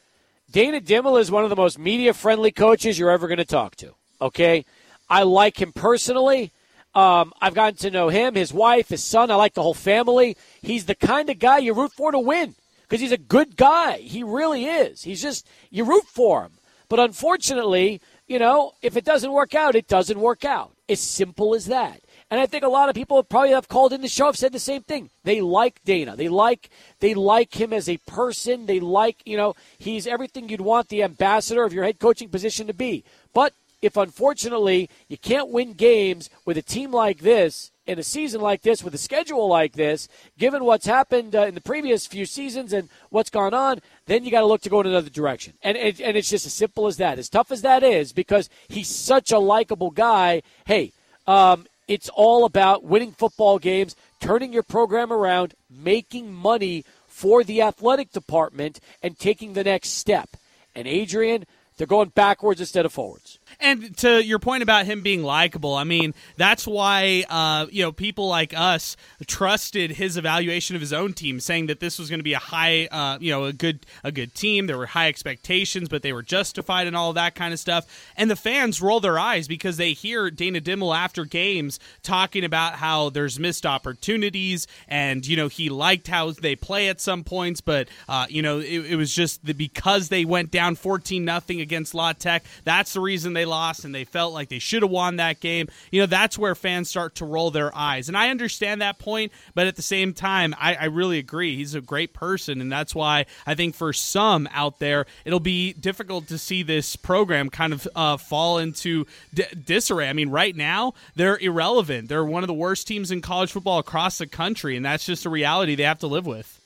Dana 0.51 0.81
Dimel 0.81 1.21
is 1.21 1.31
one 1.31 1.45
of 1.45 1.51
the 1.51 1.57
most 1.57 1.79
media 1.79 2.15
friendly 2.15 2.53
coaches 2.53 2.99
you're 2.99 3.11
ever 3.11 3.27
going 3.27 3.39
to 3.39 3.45
talk 3.45 3.77
to. 3.77 3.95
Okay, 4.21 4.65
I 5.09 5.25
like 5.25 5.61
him 5.61 5.73
personally. 5.73 6.53
Um, 6.97 7.35
I've 7.43 7.53
gotten 7.53 7.77
to 7.81 7.91
know 7.91 8.09
him, 8.09 8.35
his 8.35 8.55
wife, 8.55 8.89
his 8.89 9.05
son. 9.05 9.31
I 9.31 9.35
like 9.35 9.53
the 9.53 9.63
whole 9.63 9.75
family. 9.75 10.35
He's 10.63 10.87
the 10.87 10.95
kind 10.95 11.29
of 11.29 11.39
guy 11.39 11.59
you 11.59 11.75
root 11.75 11.93
for 11.93 12.11
to 12.11 12.19
win 12.19 12.55
because 12.83 13.03
he's 13.03 13.13
a 13.13 13.19
good 13.19 13.55
guy. 13.55 13.99
He 13.99 14.23
really 14.23 14.65
is. 14.65 15.03
He's 15.03 15.21
just, 15.21 15.47
you 15.71 15.85
root 15.85 16.05
for 16.05 16.45
him. 16.45 16.53
But 16.89 17.01
unfortunately, 17.01 18.01
you 18.27 18.39
know, 18.39 18.73
if 18.81 18.97
it 18.97 19.05
doesn't 19.05 19.31
work 19.31 19.55
out, 19.55 19.77
it 19.77 19.89
doesn't 19.89 20.19
work 20.19 20.47
out. 20.47 20.73
As 20.89 21.01
simple 21.01 21.55
as 21.55 21.67
that. 21.67 22.01
And 22.31 22.41
I 22.41 22.47
think 22.47 22.65
a 22.65 22.69
lot 22.69 22.89
of 22.89 22.95
people 22.95 23.23
probably 23.23 23.51
have 23.51 23.69
called 23.69 23.93
in 23.93 24.01
the 24.01 24.09
show 24.09 24.27
have 24.27 24.39
said 24.39 24.53
the 24.53 24.59
same 24.59 24.83
thing. 24.83 25.11
They 25.23 25.43
like 25.43 25.81
Dana. 25.85 26.17
They 26.17 26.29
like 26.29 26.71
they 27.01 27.13
like 27.13 27.61
him 27.61 27.73
as 27.73 27.89
a 27.89 27.99
person. 27.99 28.67
They 28.67 28.81
like, 28.81 29.19
you 29.27 29.37
know, 29.37 29.55
he's 29.79 30.07
everything 30.07 30.49
you'd 30.49 30.61
want 30.61 30.89
the 30.89 31.03
ambassador 31.03 31.63
of 31.63 31.73
your 31.73 31.85
head 31.85 31.99
coaching 31.99 32.29
position 32.29 32.69
to 32.69 32.73
be. 32.73 33.05
But 33.35 33.53
if 33.87 33.97
unfortunately 33.97 34.91
you 35.09 35.17
can't 35.17 35.49
win 35.49 35.73
games 35.73 36.29
with 36.45 36.59
a 36.59 36.63
team 36.63 36.91
like 36.91 37.21
this 37.21 37.71
in 37.87 38.01
a 38.01 38.03
season 38.03 38.41
like 38.41 38.63
this 38.63 38.83
with 38.83 38.95
a 38.95 38.99
schedule 38.99 39.49
like 39.49 39.75
this, 39.75 40.09
given 40.37 40.65
what's 40.65 40.87
happened 40.87 41.37
uh, 41.37 41.47
in 41.47 41.55
the 41.55 41.61
previous 41.61 42.05
few 42.05 42.27
seasons 42.27 42.73
and 42.73 42.89
what's 43.11 43.31
gone 43.31 43.55
on, 43.55 43.81
then 44.07 44.25
you 44.25 44.33
got 44.33 44.41
to 44.41 44.47
look 44.47 44.61
to 44.63 44.69
go 44.69 44.81
in 44.81 44.89
another 44.89 45.09
direction. 45.09 45.55
And, 45.63 45.77
and 45.77 46.01
and 46.01 46.17
it's 46.17 46.29
just 46.29 46.47
as 46.47 46.53
simple 46.53 46.89
as 46.89 46.97
that. 46.97 47.19
As 47.19 47.29
tough 47.29 47.53
as 47.53 47.63
that 47.63 47.85
is, 47.85 48.13
because 48.13 48.51
he's 48.69 48.89
such 48.89 49.31
a 49.31 49.39
likable 49.39 49.93
guy. 49.93 50.43
Hey, 50.65 50.93
um, 51.29 51.67
it's 51.87 52.09
all 52.09 52.45
about 52.45 52.83
winning 52.83 53.13
football 53.13 53.61
games, 53.61 53.95
turning 54.21 54.53
your 54.53 54.65
program 54.65 55.13
around, 55.13 55.55
making 55.71 56.35
money 56.35 56.85
for 57.07 57.45
the 57.45 57.63
athletic 57.63 58.11
department, 58.11 58.81
and 59.01 59.17
taking 59.17 59.53
the 59.53 59.65
next 59.65 59.91
step. 59.91 60.29
And 60.75 60.89
Adrian, 60.89 61.47
they're 61.77 61.87
going 61.87 62.09
backwards 62.11 62.61
instead 62.61 62.85
of 62.85 62.93
forwards. 62.93 63.39
And 63.59 63.97
to 63.99 64.23
your 64.23 64.39
point 64.39 64.63
about 64.63 64.87
him 64.87 65.03
being 65.03 65.23
likable, 65.23 65.75
I 65.75 65.85
mean, 65.85 66.15
that's 66.37 66.67
why 66.67 67.25
uh, 67.29 67.67
you 67.71 67.83
know 67.83 67.93
people 67.93 68.29
like 68.29 68.53
us 68.57 68.97
trusted 69.27 69.93
his 69.93 70.17
evaluation 70.17 70.77
of 70.77 70.81
his 70.83 70.93
own 70.93 71.15
team, 71.15 71.41
saying 71.41 71.67
that 71.67 71.81
this 71.81 71.99
was 71.99 72.11
going 72.11 72.21
to 72.21 72.25
be 72.25 72.35
a 72.35 72.39
high, 72.39 72.87
uh, 72.87 73.19
you 73.21 73.31
know, 73.31 73.45
a 73.45 73.53
good 73.53 73.87
a 74.05 74.13
good 74.13 74.35
team. 74.35 74.67
There 74.67 74.77
were 74.77 74.87
high 74.87 75.09
expectations, 75.09 75.89
but 75.89 76.03
they 76.03 76.13
were 76.13 76.23
justified 76.23 76.87
and 76.87 76.97
all 76.97 77.13
that 77.15 77.35
kind 77.35 77.55
of 77.55 77.59
stuff. 77.59 78.13
And 78.17 78.31
the 78.31 78.37
fans 78.37 78.83
roll 78.83 79.01
their 79.01 79.19
eyes 79.19 79.49
because 79.49 79.79
they 79.79 79.93
hear 79.93 80.31
Dana 80.31 80.61
Dimel 80.61 80.97
after 80.97 81.25
games 81.25 81.81
talking 82.03 82.45
about 82.45 82.75
how 82.75 83.11
there's 83.11 83.39
missed 83.39 83.65
opportunities, 83.65 84.67
and 84.87 85.27
you 85.27 85.37
know 85.37 85.49
he 85.49 85.71
liked 85.71 86.09
how 86.09 86.33
they 86.33 86.57
play 86.57 86.89
at 86.89 87.01
some 87.01 87.25
points, 87.25 87.63
but 87.63 87.89
uh, 88.09 88.27
you 88.29 88.43
know 88.43 88.59
it, 88.59 88.93
it 88.93 88.97
was 88.97 89.15
just 89.15 89.45
the, 89.47 89.55
because 89.55 90.11
they 90.11 90.27
went 90.27 90.51
down 90.51 90.75
fourteen 90.75 91.25
nothing 91.25 91.61
against 91.63 91.95
La 91.95 92.13
Tech. 92.13 92.45
That's 92.65 92.93
the 92.93 93.01
reason 93.01 93.33
they 93.33 93.46
lost 93.47 93.85
and 93.85 93.95
they 93.95 94.05
felt 94.05 94.35
like 94.35 94.49
they 94.49 94.59
should 94.59 94.83
have 94.83 94.91
won 94.91 95.17
that 95.17 95.41
game. 95.41 95.69
You 95.91 96.01
know, 96.01 96.07
that's 96.07 96.39
where 96.39 96.55
fans 96.55 96.91
start 96.91 97.17
to 97.17 97.25
roll 97.25 97.51
their 97.51 97.75
eyes. 97.75 98.09
And 98.09 98.17
I 98.17 98.31
understand 98.31 98.83
that 98.83 98.99
point, 98.99 99.33
but 99.55 99.67
at 99.67 99.77
the 99.77 99.83
same 99.83 100.13
time, 100.13 100.55
I, 100.59 100.75
I 100.75 100.85
really 100.87 101.19
agree. 101.19 101.57
He's 101.57 101.75
a 101.75 101.81
great 101.81 102.13
person, 102.13 102.61
and 102.61 102.71
that's 102.71 102.95
why 102.95 103.27
I 103.47 103.55
think 103.55 103.75
for 103.75 103.93
some 103.93 104.49
out 104.53 104.79
there, 104.79 105.07
it'll 105.25 105.41
be 105.41 105.73
difficult 105.73 106.29
to 106.29 106.39
see 106.39 106.63
this 106.63 106.97
program 106.97 107.51
kind 107.51 107.73
of 107.73 107.89
uh, 107.95 108.17
fall 108.17 108.59
into 108.59 109.07
d- 109.33 109.45
disarray. 109.65 110.09
I 110.09 110.13
mean, 110.13 110.29
right 110.29 110.55
now, 110.55 110.95
they're 111.15 111.39
irrelevant. 111.39 112.09
They're 112.09 112.25
one 112.25 112.43
of 112.43 112.49
the 112.49 112.55
worst 112.55 112.87
teams 112.87 113.11
in 113.11 113.21
college 113.21 113.53
football 113.53 113.79
across 113.79 114.19
the 114.19 114.27
country, 114.27 114.77
and 114.77 114.85
that's 114.85 115.07
just 115.07 115.25
a 115.25 115.31
reality 115.31 115.75
they 115.75 115.85
have 115.85 116.01
to 116.01 116.07
live 116.07 116.27
with. 116.27 116.61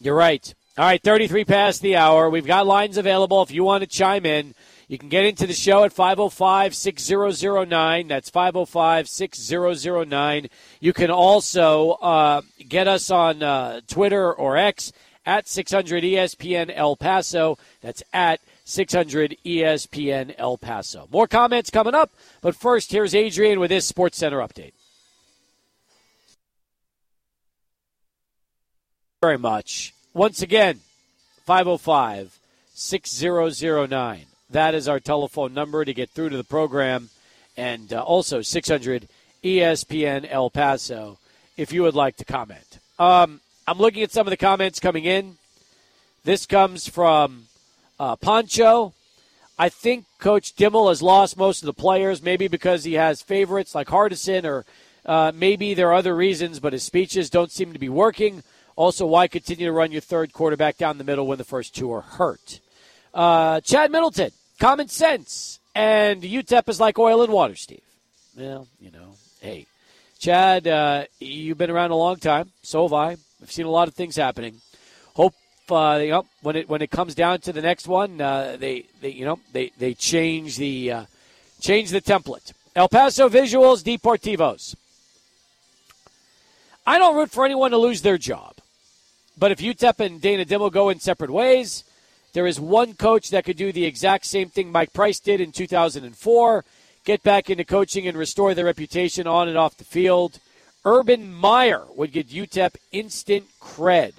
You're 0.00 0.14
right. 0.16 0.54
All 0.78 0.84
right, 0.84 1.02
33 1.02 1.44
past 1.44 1.82
the 1.82 1.96
hour. 1.96 2.30
We've 2.30 2.46
got 2.46 2.66
lines 2.66 2.96
available 2.96 3.42
if 3.42 3.50
you 3.50 3.64
want 3.64 3.82
to 3.82 3.86
chime 3.86 4.24
in. 4.24 4.54
You 4.90 4.98
can 4.98 5.08
get 5.08 5.24
into 5.24 5.46
the 5.46 5.52
show 5.52 5.84
at 5.84 5.92
505 5.92 6.74
6009. 6.74 8.08
That's 8.08 8.28
505 8.28 9.08
6009. 9.08 10.48
You 10.80 10.92
can 10.92 11.12
also 11.12 11.90
uh, 11.92 12.40
get 12.68 12.88
us 12.88 13.08
on 13.08 13.40
uh, 13.40 13.82
Twitter 13.86 14.32
or 14.34 14.56
X 14.56 14.92
at 15.24 15.46
600 15.46 16.02
ESPN 16.02 16.72
El 16.74 16.96
Paso. 16.96 17.56
That's 17.80 18.02
at 18.12 18.40
600 18.64 19.36
ESPN 19.46 20.34
El 20.36 20.58
Paso. 20.58 21.06
More 21.12 21.28
comments 21.28 21.70
coming 21.70 21.94
up, 21.94 22.10
but 22.40 22.56
first, 22.56 22.90
here's 22.90 23.14
Adrian 23.14 23.60
with 23.60 23.70
his 23.70 23.86
Sports 23.86 24.18
Center 24.18 24.38
update. 24.38 24.72
Very 29.20 29.38
much. 29.38 29.94
Once 30.14 30.42
again, 30.42 30.80
505 31.46 32.40
6009. 32.74 34.26
That 34.50 34.74
is 34.74 34.88
our 34.88 35.00
telephone 35.00 35.54
number 35.54 35.84
to 35.84 35.94
get 35.94 36.10
through 36.10 36.30
to 36.30 36.36
the 36.36 36.44
program. 36.44 37.10
And 37.56 37.92
uh, 37.92 38.02
also 38.02 38.42
600 38.42 39.08
ESPN 39.44 40.26
El 40.30 40.50
Paso 40.50 41.18
if 41.56 41.72
you 41.72 41.82
would 41.82 41.94
like 41.94 42.16
to 42.16 42.24
comment. 42.24 42.78
Um, 42.98 43.40
I'm 43.66 43.78
looking 43.78 44.02
at 44.02 44.10
some 44.10 44.26
of 44.26 44.30
the 44.30 44.36
comments 44.36 44.80
coming 44.80 45.04
in. 45.04 45.36
This 46.24 46.46
comes 46.46 46.88
from 46.88 47.44
uh, 47.98 48.16
Poncho. 48.16 48.92
I 49.58 49.68
think 49.68 50.06
Coach 50.18 50.56
Dimel 50.56 50.88
has 50.88 51.02
lost 51.02 51.36
most 51.36 51.62
of 51.62 51.66
the 51.66 51.74
players, 51.74 52.22
maybe 52.22 52.48
because 52.48 52.84
he 52.84 52.94
has 52.94 53.20
favorites 53.20 53.74
like 53.74 53.88
Hardison, 53.88 54.44
or 54.44 54.64
uh, 55.04 55.32
maybe 55.34 55.74
there 55.74 55.88
are 55.88 55.94
other 55.94 56.16
reasons, 56.16 56.60
but 56.60 56.72
his 56.72 56.82
speeches 56.82 57.30
don't 57.30 57.52
seem 57.52 57.72
to 57.72 57.78
be 57.78 57.88
working. 57.88 58.42
Also, 58.74 59.06
why 59.06 59.28
continue 59.28 59.66
to 59.66 59.72
run 59.72 59.92
your 59.92 60.00
third 60.00 60.32
quarterback 60.32 60.78
down 60.78 60.96
the 60.96 61.04
middle 61.04 61.26
when 61.26 61.38
the 61.38 61.44
first 61.44 61.74
two 61.74 61.92
are 61.92 62.00
hurt? 62.00 62.60
Uh, 63.12 63.60
Chad 63.60 63.90
Middleton, 63.90 64.30
common 64.60 64.86
sense. 64.86 65.58
And 65.74 66.22
UTEP 66.22 66.68
is 66.68 66.78
like 66.80 66.98
oil 66.98 67.22
and 67.22 67.32
water, 67.32 67.56
Steve. 67.56 67.82
Well, 68.36 68.68
you 68.80 68.90
know, 68.90 69.14
hey, 69.40 69.66
Chad, 70.18 70.68
uh, 70.68 71.04
you've 71.18 71.58
been 71.58 71.70
around 71.70 71.90
a 71.90 71.96
long 71.96 72.16
time. 72.16 72.50
So 72.62 72.82
have 72.84 72.92
I. 72.92 73.16
I've 73.42 73.50
seen 73.50 73.66
a 73.66 73.70
lot 73.70 73.88
of 73.88 73.94
things 73.94 74.16
happening 74.16 74.60
Hope 75.14 75.34
uh, 75.70 76.00
you 76.02 76.10
know, 76.10 76.26
when 76.42 76.56
it 76.56 76.68
when 76.68 76.82
it 76.82 76.90
comes 76.90 77.14
down 77.14 77.40
to 77.40 77.52
the 77.52 77.62
next 77.62 77.86
one, 77.86 78.20
uh, 78.20 78.56
they 78.58 78.86
they 79.00 79.10
you 79.10 79.24
know 79.24 79.38
they 79.52 79.70
they 79.78 79.94
change 79.94 80.56
the 80.56 80.92
uh, 80.92 81.04
change 81.60 81.90
the 81.90 82.00
template. 82.00 82.52
El 82.74 82.88
Paso 82.88 83.28
Visuals 83.28 83.82
Deportivos. 83.82 84.74
I 86.86 86.98
don't 86.98 87.16
root 87.16 87.30
for 87.30 87.44
anyone 87.44 87.70
to 87.70 87.76
lose 87.76 88.02
their 88.02 88.18
job, 88.18 88.54
but 89.38 89.52
if 89.52 89.58
UTEP 89.58 90.00
and 90.00 90.20
Dana 90.20 90.44
Dimel 90.44 90.72
go 90.72 90.88
in 90.88 90.98
separate 90.98 91.30
ways, 91.30 91.84
there 92.32 92.46
is 92.46 92.60
one 92.60 92.94
coach 92.94 93.30
that 93.30 93.44
could 93.44 93.56
do 93.56 93.72
the 93.72 93.84
exact 93.84 94.26
same 94.26 94.48
thing 94.48 94.70
Mike 94.70 94.92
Price 94.92 95.20
did 95.20 95.40
in 95.40 95.52
2004, 95.52 96.64
get 97.04 97.22
back 97.22 97.50
into 97.50 97.64
coaching 97.64 98.06
and 98.06 98.16
restore 98.16 98.54
their 98.54 98.66
reputation 98.66 99.26
on 99.26 99.48
and 99.48 99.58
off 99.58 99.76
the 99.76 99.84
field. 99.84 100.38
Urban 100.84 101.32
Meyer 101.32 101.84
would 101.96 102.12
give 102.12 102.26
UTEP 102.26 102.76
instant 102.92 103.46
cred. 103.60 104.12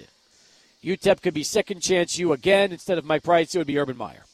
UTEP 0.84 1.22
could 1.22 1.34
be 1.34 1.42
second 1.42 1.80
chance 1.80 2.18
you 2.18 2.32
again. 2.32 2.72
Instead 2.72 2.98
of 2.98 3.04
Mike 3.04 3.22
Price, 3.22 3.54
it 3.54 3.58
would 3.58 3.66
be 3.66 3.78
Urban 3.78 3.96
Meyer. 3.96 4.24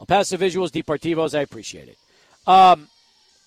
El 0.00 0.06
Paso 0.06 0.36
Visuals, 0.36 0.70
Deportivos, 0.70 1.36
I 1.36 1.42
appreciate 1.42 1.88
it. 1.88 1.98
Um, 2.46 2.88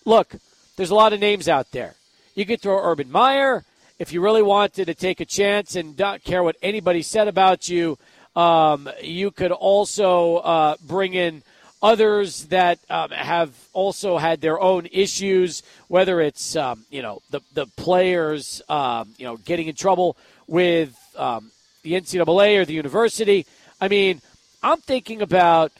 look, 0.06 0.36
there's 0.76 0.90
a 0.90 0.96
lot 0.96 1.14
of 1.14 1.20
names 1.20 1.48
out 1.48 1.72
there. 1.72 1.96
You 2.36 2.46
could 2.46 2.62
throw 2.62 2.82
Urban 2.84 3.12
Meyer 3.12 3.64
if 4.00 4.12
you 4.12 4.22
really 4.22 4.42
wanted 4.42 4.86
to 4.86 4.94
take 4.94 5.20
a 5.20 5.26
chance 5.26 5.76
and 5.76 5.98
not 5.98 6.24
care 6.24 6.44
what 6.44 6.56
anybody 6.62 7.02
said 7.02 7.28
about 7.28 7.70
you. 7.70 7.98
Um, 8.36 8.90
you 9.02 9.32
could 9.32 9.52
also 9.52 10.38
uh, 10.38 10.76
bring 10.86 11.14
in 11.14 11.44
others 11.82 12.46
that 12.46 12.80
um, 12.90 13.10
have 13.12 13.54
also 13.74 14.18
had 14.18 14.40
their 14.42 14.60
own 14.60 14.88
issues, 14.92 15.64
whether 15.88 16.22
it's 16.22 16.56
um, 16.56 16.86
you 16.90 17.02
know 17.02 17.22
the 17.30 17.42
the 17.54 17.66
players 17.66 18.62
um, 18.70 19.10
you 19.18 19.26
know 19.26 19.38
getting 19.38 19.68
in 19.68 19.76
trouble 19.76 20.16
with 20.48 20.96
um, 21.18 21.52
the 21.84 21.94
NCAA 21.94 22.60
or 22.60 22.66
the 22.66 22.74
university. 22.74 23.46
I 23.80 23.88
mean, 23.88 24.22
I'm 24.64 24.80
thinking 24.80 25.22
about, 25.22 25.72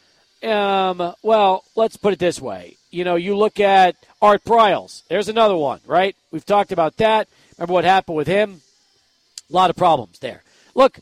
um, 0.44 1.14
well, 1.22 1.64
let's 1.76 1.98
put 1.98 2.14
it 2.14 2.20
this 2.20 2.42
way. 2.42 2.78
You 2.90 3.04
know, 3.04 3.16
you 3.16 3.38
look 3.38 3.60
at 3.60 3.96
Art 4.22 4.44
Briles. 4.44 5.04
There's 5.08 5.30
another 5.30 5.56
one, 5.56 5.80
right? 5.86 6.16
We've 6.32 6.46
talked 6.46 6.72
about 6.72 6.98
that. 6.98 7.28
Remember 7.58 7.74
what 7.74 7.84
happened 7.84 8.18
with 8.18 8.28
him? 8.28 8.62
A 9.50 9.54
lot 9.54 9.70
of 9.70 9.76
problems 9.76 10.20
there. 10.20 10.42
Look, 10.74 11.00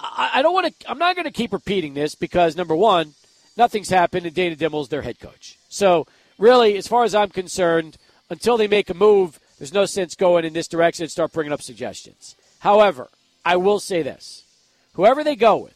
I, 0.00 0.30
I 0.34 0.42
don't 0.42 0.54
want 0.54 0.78
to. 0.78 0.90
I'm 0.90 0.98
not 0.98 1.16
going 1.16 1.24
to 1.24 1.30
keep 1.30 1.52
repeating 1.52 1.94
this 1.94 2.14
because 2.14 2.56
number 2.56 2.74
one, 2.76 3.14
nothing's 3.56 3.88
happened, 3.88 4.26
and 4.26 4.34
Dana 4.34 4.56
Dimel's 4.56 4.88
their 4.88 5.02
head 5.02 5.18
coach. 5.18 5.58
So 5.68 6.06
really, 6.38 6.76
as 6.76 6.88
far 6.88 7.04
as 7.04 7.14
I'm 7.14 7.30
concerned, 7.30 7.98
until 8.30 8.56
they 8.56 8.68
make 8.68 8.90
a 8.90 8.94
move, 8.94 9.40
there's 9.58 9.74
no 9.74 9.86
sense 9.86 10.14
going 10.14 10.44
in 10.44 10.52
this 10.52 10.68
direction 10.68 11.04
and 11.04 11.10
start 11.10 11.32
bringing 11.32 11.52
up 11.52 11.62
suggestions. 11.62 12.36
However, 12.60 13.08
I 13.44 13.56
will 13.56 13.80
say 13.80 14.02
this 14.02 14.44
whoever 14.94 15.24
they 15.24 15.36
go 15.36 15.56
with, 15.56 15.74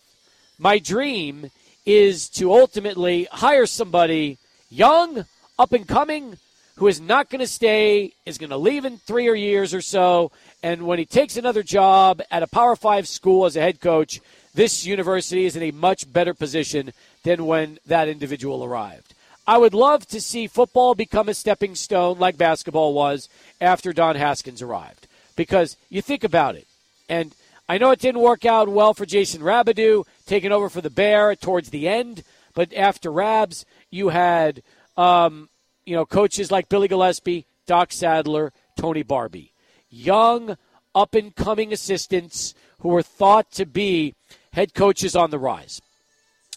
my 0.58 0.78
dream 0.78 1.50
is 1.84 2.28
to 2.28 2.52
ultimately 2.52 3.26
hire 3.32 3.66
somebody 3.66 4.38
young, 4.70 5.26
up 5.58 5.72
and 5.72 5.86
coming, 5.86 6.38
who 6.76 6.88
is 6.88 7.00
not 7.00 7.30
going 7.30 7.40
to 7.40 7.46
stay, 7.46 8.12
is 8.24 8.38
going 8.38 8.50
to 8.50 8.56
leave 8.56 8.84
in 8.84 8.98
three 8.98 9.28
or 9.28 9.34
years 9.34 9.74
or 9.74 9.80
so. 9.80 10.32
And 10.62 10.86
when 10.86 10.98
he 10.98 11.04
takes 11.04 11.36
another 11.36 11.62
job 11.62 12.22
at 12.30 12.42
a 12.42 12.46
Power 12.46 12.76
Five 12.76 13.06
school 13.06 13.44
as 13.44 13.56
a 13.56 13.60
head 13.60 13.80
coach, 13.80 14.20
this 14.54 14.84
university 14.84 15.44
is 15.44 15.56
in 15.56 15.62
a 15.62 15.70
much 15.70 16.10
better 16.12 16.34
position 16.34 16.92
than 17.24 17.46
when 17.46 17.78
that 17.86 18.08
individual 18.08 18.64
arrived. 18.64 19.14
I 19.46 19.58
would 19.58 19.74
love 19.74 20.06
to 20.08 20.20
see 20.20 20.46
football 20.46 20.94
become 20.94 21.28
a 21.28 21.34
stepping 21.34 21.74
stone 21.74 22.18
like 22.18 22.36
basketball 22.36 22.94
was 22.94 23.28
after 23.60 23.92
Don 23.92 24.14
Haskins 24.14 24.62
arrived. 24.62 25.08
Because 25.34 25.76
you 25.88 26.02
think 26.02 26.24
about 26.24 26.54
it, 26.54 26.66
and 27.08 27.34
I 27.68 27.78
know 27.78 27.90
it 27.90 28.00
didn't 28.00 28.20
work 28.20 28.44
out 28.44 28.68
well 28.68 28.92
for 28.92 29.06
Jason 29.06 29.42
Rabedeaux 29.42 30.04
taking 30.26 30.52
over 30.52 30.68
for 30.68 30.80
the 30.80 30.90
Bear 30.90 31.34
towards 31.34 31.70
the 31.70 31.88
end, 31.88 32.22
but 32.54 32.72
after 32.74 33.10
Rabs, 33.10 33.64
you 33.90 34.10
had 34.10 34.62
um, 34.96 35.48
you 35.84 35.94
know 35.94 36.06
coaches 36.06 36.50
like 36.50 36.68
Billy 36.68 36.88
Gillispie, 36.88 37.44
Doc 37.66 37.92
Sadler, 37.92 38.52
Tony 38.76 39.04
Barbee, 39.04 39.50
young 39.90 40.56
up 40.94 41.14
and 41.14 41.34
coming 41.34 41.72
assistants 41.72 42.54
who 42.80 42.88
were 42.88 43.02
thought 43.02 43.50
to 43.52 43.66
be 43.66 44.14
head 44.52 44.74
coaches 44.74 45.16
on 45.16 45.30
the 45.30 45.38
rise. 45.38 45.80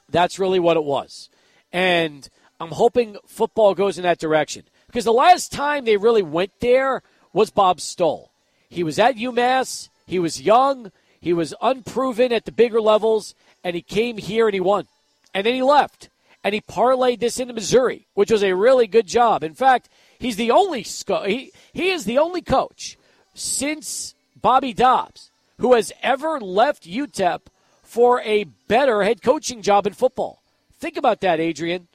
That's 0.09 0.39
really 0.39 0.59
what 0.59 0.77
it 0.77 0.83
was, 0.83 1.29
and 1.71 2.27
I'm 2.59 2.71
hoping 2.71 3.17
football 3.25 3.73
goes 3.73 3.97
in 3.97 4.03
that 4.03 4.19
direction 4.19 4.63
because 4.87 5.05
the 5.05 5.13
last 5.13 5.51
time 5.51 5.85
they 5.85 5.97
really 5.97 6.23
went 6.23 6.51
there 6.59 7.01
was 7.33 7.51
Bob 7.51 7.81
Stull. 7.81 8.31
He 8.69 8.83
was 8.83 8.97
at 8.97 9.15
UMass. 9.15 9.89
He 10.07 10.19
was 10.19 10.41
young. 10.41 10.91
He 11.19 11.33
was 11.33 11.53
unproven 11.61 12.31
at 12.31 12.45
the 12.45 12.51
bigger 12.51 12.79
levels, 12.79 13.35
and 13.63 13.75
he 13.75 13.81
came 13.81 14.17
here 14.17 14.47
and 14.47 14.53
he 14.53 14.59
won. 14.59 14.87
And 15.33 15.45
then 15.45 15.53
he 15.53 15.63
left. 15.63 16.09
And 16.45 16.53
he 16.53 16.61
parlayed 16.61 17.21
this 17.21 17.39
into 17.39 17.55
Missouri, 17.55 18.05
which 18.13 18.29
was 18.29 18.43
a 18.43 18.53
really 18.53 18.85
good 18.85 19.07
job. 19.07 19.43
In 19.43 19.55
fact, 19.55 19.89
he's 20.19 20.35
the 20.35 20.51
only 20.51 20.83
he, 20.83 21.51
he 21.73 21.89
is 21.89 22.05
the 22.05 22.19
only 22.19 22.43
coach 22.43 22.99
since 23.33 24.13
Bobby 24.39 24.71
Dobbs 24.71 25.31
who 25.57 25.73
has 25.73 25.91
ever 26.03 26.39
left 26.39 26.83
UTEP 26.83 27.47
for 27.81 28.21
a 28.21 28.43
better 28.67 29.01
head 29.01 29.23
coaching 29.23 29.63
job 29.63 29.87
in 29.87 29.93
football. 29.93 30.43
Think 30.79 30.97
about 30.97 31.19
that, 31.21 31.39
Adrian. 31.39 31.87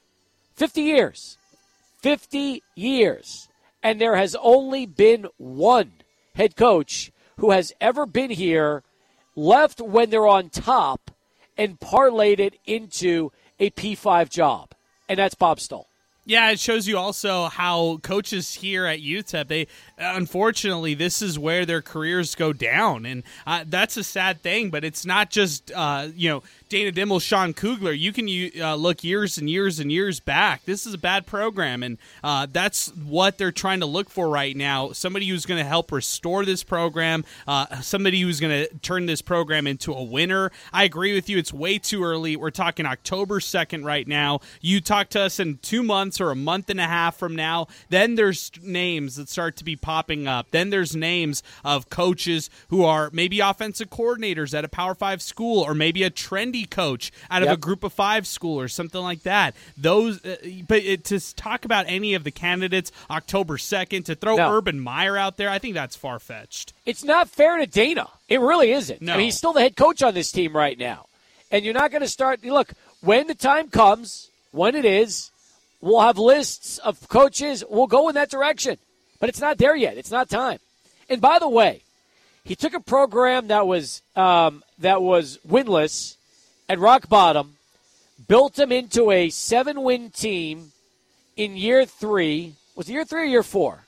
50 0.56 0.82
years. 0.82 1.38
50 1.98 2.64
years. 2.74 3.46
And 3.84 4.00
there 4.00 4.16
has 4.16 4.34
only 4.34 4.84
been 4.84 5.28
one 5.36 5.92
head 6.34 6.56
coach 6.56 7.12
who 7.36 7.52
has 7.52 7.72
ever 7.80 8.04
been 8.04 8.30
here 8.30 8.82
left 9.36 9.80
when 9.80 10.10
they're 10.10 10.26
on 10.26 10.50
top 10.50 11.12
and 11.56 11.78
parlayed 11.78 12.40
it 12.40 12.58
into 12.66 13.30
a 13.60 13.70
P5 13.70 14.28
job. 14.28 14.70
And 15.08 15.18
that's 15.18 15.34
Bob 15.34 15.60
Stull. 15.60 15.86
Yeah, 16.26 16.50
it 16.50 16.60
shows 16.60 16.86
you 16.86 16.96
also 16.98 17.46
how 17.46 17.98
coaches 18.02 18.54
here 18.54 18.86
at 18.86 19.00
UTEP 19.00 19.48
they 19.48 19.66
unfortunately, 19.98 20.94
this 20.94 21.22
is 21.22 21.38
where 21.38 21.66
their 21.66 21.82
careers 21.82 22.34
go 22.34 22.52
down, 22.52 23.06
and 23.06 23.24
uh, 23.46 23.64
that's 23.66 23.96
a 23.96 24.04
sad 24.04 24.40
thing. 24.40 24.70
But 24.70 24.84
it's 24.84 25.04
not 25.04 25.30
just 25.30 25.72
uh, 25.74 26.08
you 26.14 26.28
know 26.28 26.42
Dana 26.70 26.92
Dimel, 26.92 27.20
Sean 27.20 27.52
Kugler. 27.52 27.90
You 27.90 28.12
can 28.12 28.28
uh, 28.62 28.76
look 28.76 29.02
years 29.02 29.36
and 29.38 29.50
years 29.50 29.80
and 29.80 29.90
years 29.90 30.20
back. 30.20 30.64
This 30.66 30.86
is 30.86 30.94
a 30.94 30.98
bad 30.98 31.26
program, 31.26 31.82
and 31.82 31.98
uh, 32.22 32.46
that's 32.50 32.94
what 32.94 33.38
they're 33.38 33.50
trying 33.50 33.80
to 33.80 33.86
look 33.86 34.08
for 34.08 34.28
right 34.28 34.56
now. 34.56 34.92
Somebody 34.92 35.26
who's 35.26 35.46
going 35.46 35.58
to 35.58 35.68
help 35.68 35.90
restore 35.90 36.44
this 36.44 36.62
program. 36.62 37.24
Uh, 37.44 37.80
somebody 37.80 38.20
who's 38.20 38.38
going 38.38 38.66
to 38.66 38.72
turn 38.78 39.06
this 39.06 39.20
program 39.20 39.66
into 39.66 39.92
a 39.92 40.02
winner. 40.04 40.52
I 40.72 40.84
agree 40.84 41.12
with 41.12 41.28
you. 41.28 41.38
It's 41.38 41.52
way 41.52 41.78
too 41.78 42.04
early. 42.04 42.36
We're 42.36 42.50
talking 42.50 42.86
October 42.86 43.40
second 43.40 43.84
right 43.84 44.06
now. 44.06 44.38
You 44.60 44.80
talk 44.80 45.08
to 45.10 45.22
us 45.22 45.40
in 45.40 45.58
two 45.62 45.82
months 45.82 46.20
or 46.20 46.30
a 46.30 46.36
month 46.36 46.70
and 46.70 46.78
a 46.78 46.86
half 46.86 47.16
from 47.16 47.34
now. 47.34 47.66
Then 47.88 48.14
there's 48.14 48.52
names 48.62 49.16
that 49.16 49.28
start 49.28 49.56
to 49.56 49.64
be 49.64 49.74
popping 49.74 50.28
up. 50.28 50.52
Then 50.52 50.70
there's 50.70 50.94
names 50.94 51.42
of 51.64 51.90
coaches 51.90 52.48
who 52.68 52.84
are 52.84 53.10
maybe 53.12 53.40
offensive 53.40 53.90
coordinators 53.90 54.56
at 54.56 54.64
a 54.64 54.68
Power 54.68 54.94
Five 54.94 55.20
school, 55.20 55.64
or 55.64 55.74
maybe 55.74 56.04
a 56.04 56.10
trendy 56.10 56.59
coach 56.66 57.12
out 57.30 57.42
of 57.42 57.48
a 57.48 57.56
Group 57.56 57.84
of 57.84 57.92
Five 57.92 58.26
school, 58.26 58.60
or 58.60 58.68
something 58.68 59.00
like 59.00 59.22
that. 59.22 59.54
Those, 59.76 60.24
uh, 60.24 60.36
but 60.66 60.78
it, 60.82 61.04
to 61.06 61.34
talk 61.34 61.64
about 61.64 61.86
any 61.88 62.14
of 62.14 62.24
the 62.24 62.30
candidates 62.30 62.92
October 63.10 63.58
second 63.58 64.04
to 64.04 64.14
throw 64.14 64.36
no. 64.36 64.52
Urban 64.52 64.80
Meyer 64.80 65.16
out 65.16 65.36
there, 65.36 65.50
I 65.50 65.58
think 65.58 65.74
that's 65.74 65.96
far 65.96 66.18
fetched. 66.18 66.72
It's 66.86 67.04
not 67.04 67.28
fair 67.28 67.58
to 67.58 67.66
Dana. 67.66 68.08
It 68.28 68.40
really 68.40 68.72
isn't. 68.72 69.02
No. 69.02 69.14
I 69.14 69.16
mean, 69.16 69.26
he's 69.26 69.36
still 69.36 69.52
the 69.52 69.60
head 69.60 69.76
coach 69.76 70.02
on 70.02 70.14
this 70.14 70.32
team 70.32 70.56
right 70.56 70.78
now, 70.78 71.06
and 71.50 71.64
you're 71.64 71.74
not 71.74 71.90
going 71.90 72.02
to 72.02 72.08
start. 72.08 72.44
Look, 72.44 72.72
when 73.00 73.26
the 73.26 73.34
time 73.34 73.68
comes, 73.68 74.28
when 74.52 74.74
it 74.74 74.84
is, 74.84 75.30
we'll 75.80 76.00
have 76.00 76.18
lists 76.18 76.78
of 76.78 77.08
coaches. 77.08 77.64
We'll 77.68 77.86
go 77.86 78.08
in 78.08 78.14
that 78.14 78.30
direction. 78.30 78.78
But 79.18 79.28
it's 79.28 79.40
not 79.40 79.58
there 79.58 79.76
yet. 79.76 79.98
It's 79.98 80.10
not 80.10 80.30
time. 80.30 80.58
And 81.10 81.20
by 81.20 81.38
the 81.38 81.48
way, 81.48 81.82
he 82.42 82.56
took 82.56 82.72
a 82.72 82.80
program 82.80 83.48
that 83.48 83.66
was 83.66 84.00
um, 84.16 84.64
that 84.78 85.02
was 85.02 85.38
winless 85.46 86.16
at 86.70 86.78
rock 86.78 87.08
bottom, 87.08 87.56
built 88.28 88.54
them 88.54 88.70
into 88.70 89.10
a 89.10 89.28
seven-win 89.28 90.10
team 90.10 90.70
in 91.36 91.56
year 91.56 91.84
three. 91.84 92.54
Was 92.76 92.88
it 92.88 92.92
year 92.92 93.04
three 93.04 93.22
or 93.22 93.24
year 93.24 93.42
four? 93.42 93.84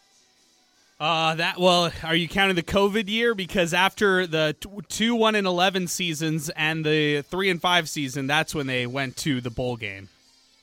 Uh, 0.99 1.37
that 1.37 1.59
well, 1.59 1.93
are 2.03 2.17
you 2.17 2.29
counting 2.29 2.57
the 2.57 2.63
COVID 2.63 3.09
year? 3.09 3.35
Because 3.37 3.73
after 3.73 4.27
the 4.27 4.57
two 4.89 5.15
one 5.15 5.37
and 5.37 5.47
eleven 5.47 5.87
seasons 5.87 6.51
and 6.51 6.85
the 6.85 7.23
three 7.23 7.51
and 7.51 7.61
five 7.61 7.89
season, 7.89 8.27
that's 8.27 8.53
when 8.53 8.67
they 8.67 8.87
went 8.87 9.17
to 9.19 9.41
the 9.41 9.51
bowl 9.51 9.77
game. 9.77 10.09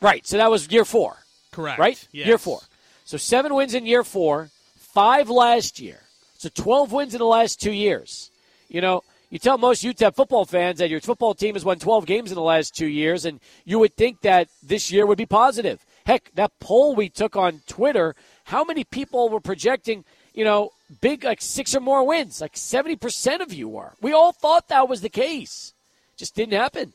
Right. 0.02 0.28
So 0.28 0.38
that 0.38 0.52
was 0.52 0.70
year 0.70 0.86
four. 0.86 1.18
Correct. 1.52 1.80
Right. 1.80 2.06
Yes. 2.12 2.28
Year 2.28 2.38
four. 2.38 2.60
So 3.06 3.18
seven 3.18 3.54
wins 3.54 3.74
in 3.74 3.86
year 3.86 4.04
four, 4.04 4.50
five 4.78 5.30
last 5.30 5.80
year. 5.80 6.02
So 6.38 6.50
twelve 6.54 6.92
wins 6.92 7.14
in 7.14 7.20
the 7.20 7.26
last 7.26 7.62
two 7.62 7.74
years. 7.74 8.30
You 8.68 8.82
know, 8.82 9.04
you 9.30 9.40
tell 9.40 9.58
most 9.58 9.84
UTEP 9.84 10.16
football 10.16 10.46
fans 10.46 10.80
that 10.80 10.90
your 10.90 11.02
football 11.02 11.34
team 11.34 11.56
has 11.56 11.66
won 11.66 11.80
twelve 11.80 12.06
games 12.06 12.32
in 12.32 12.36
the 12.36 12.42
last 12.42 12.76
two 12.76 12.88
years, 12.88 13.26
and 13.26 13.40
you 13.66 13.80
would 13.80 13.96
think 13.96 14.22
that 14.22 14.48
this 14.64 14.92
year 14.92 15.06
would 15.06 15.18
be 15.18 15.26
positive. 15.26 15.86
Heck, 16.06 16.32
that 16.36 16.52
poll 16.60 16.96
we 16.96 17.10
took 17.10 17.36
on 17.36 17.62
Twitter, 17.68 18.16
how 18.46 18.64
many 18.64 18.84
people 18.84 19.30
were 19.30 19.40
projecting? 19.40 20.04
you 20.40 20.46
know, 20.46 20.72
big, 21.02 21.26
like 21.26 21.42
six 21.42 21.76
or 21.76 21.82
more 21.82 22.06
wins. 22.06 22.40
Like 22.40 22.54
70% 22.54 23.42
of 23.42 23.52
you 23.52 23.68
were. 23.68 23.92
We 24.02 24.14
all 24.14 24.32
thought 24.32 24.70
that 24.70 24.88
was 24.88 25.02
the 25.02 25.10
case. 25.10 25.74
Just 26.16 26.34
didn't 26.34 26.54
happen. 26.54 26.94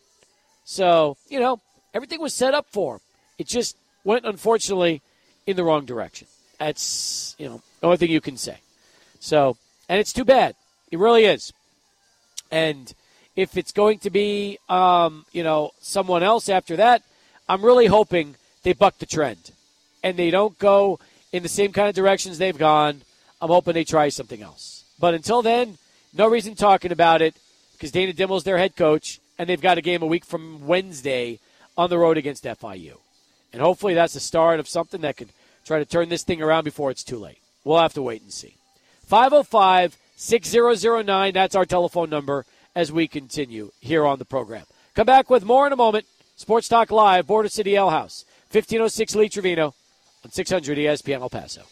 So, 0.65 1.19
you 1.29 1.41
know, 1.41 1.61
everything 1.93 2.23
was 2.23 2.33
set 2.33 2.55
up 2.55 2.67
for. 2.71 3.01
It 3.39 3.47
just 3.47 3.77
went, 4.03 4.25
unfortunately, 4.25 5.03
in 5.47 5.57
the 5.57 5.65
wrong 5.65 5.85
direction. 5.85 6.27
That's, 6.59 7.35
you 7.39 7.49
know, 7.49 7.63
the 7.81 7.87
only 7.87 7.99
thing 7.99 8.11
you 8.11 8.23
can 8.23 8.39
say. 8.39 8.59
So, 9.21 9.59
and 9.91 10.01
it's 10.01 10.15
too 10.15 10.25
bad. 10.25 10.55
It 10.91 10.99
really 10.99 11.27
is. 11.27 11.53
And 12.55 12.95
if 13.37 13.57
it's 13.57 13.73
going 13.73 13.99
to 14.01 14.11
be, 14.11 14.59
um, 14.69 15.25
you 15.33 15.43
know, 15.43 15.73
someone 15.81 16.23
else 16.23 16.49
after 16.49 16.77
that, 16.77 17.03
I'm 17.49 17.65
really 17.65 17.87
hoping 17.87 18.37
they 18.63 18.73
buck 18.73 18.99
the 18.99 19.07
trend 19.07 19.51
and 20.03 20.17
they 20.17 20.31
don't 20.31 20.59
go 20.59 20.99
in 21.33 21.43
the 21.43 21.49
same 21.49 21.73
kind 21.73 21.89
of 21.89 21.95
directions 21.95 22.39
they've 22.39 22.57
gone 22.57 23.03
I'm 23.45 23.51
hoping 23.51 23.75
they 23.75 23.85
try 23.85 24.09
something 24.09 24.41
else. 24.41 24.85
But 24.99 25.13
until 25.13 25.43
then, 25.43 25.77
no 26.15 26.29
reason 26.29 26.55
talking 26.55 26.93
about 26.93 27.21
it 27.21 27.35
because 27.73 27.93
Dana 27.93 28.15
Dimel's 28.15 28.45
their 28.45 28.57
head 28.57 28.75
coach, 28.75 29.21
and 29.39 29.47
they've 29.47 29.61
got 29.61 29.77
a 29.77 29.83
game 29.83 30.03
a 30.03 30.07
week 30.07 30.25
from 30.25 30.67
Wednesday 30.67 31.41
on 31.77 31.91
the 31.91 31.99
road 31.99 32.17
against 32.17 32.45
FIU. 32.45 32.97
And 33.53 33.61
hopefully 33.61 33.93
that's 33.93 34.15
the 34.15 34.21
start 34.21 34.61
of 34.61 34.69
something 34.69 35.03
that 35.03 35.19
could 35.19 35.29
try 35.67 35.79
to 35.79 35.85
turn 35.85 36.09
this 36.09 36.23
thing 36.23 36.41
around 36.41 36.65
before 36.65 36.91
it's 36.91 37.05
too 37.05 37.19
late. 37.19 37.39
We'll 37.65 37.81
have 37.81 37.93
to 37.95 38.03
wait 38.03 38.23
and 38.23 38.33
see. 38.33 38.57
505 39.07 39.97
6009, 40.17 41.35
that's 41.35 41.55
our 41.55 41.65
telephone 41.65 42.11
number 42.11 42.45
as 42.75 42.93
we 42.93 43.07
continue 43.07 43.71
here 43.81 44.07
on 44.07 44.19
the 44.19 44.25
program. 44.25 44.65
Come 44.95 45.07
back 45.07 45.31
with 45.31 45.45
more 45.45 45.67
in 45.67 45.73
a 45.73 45.77
moment. 45.77 46.07
Sports 46.37 46.69
Talk 46.69 46.91
Live, 46.91 47.27
Border 47.27 47.49
City 47.49 47.77
Ale 47.77 47.91
House, 47.91 48.25
1506 48.51 49.15
Lee 49.15 49.29
Trevino 49.29 49.75
on 50.25 50.31
600 50.31 50.79
ESPN 50.79 51.21
El 51.21 51.31
Paso. 51.31 51.63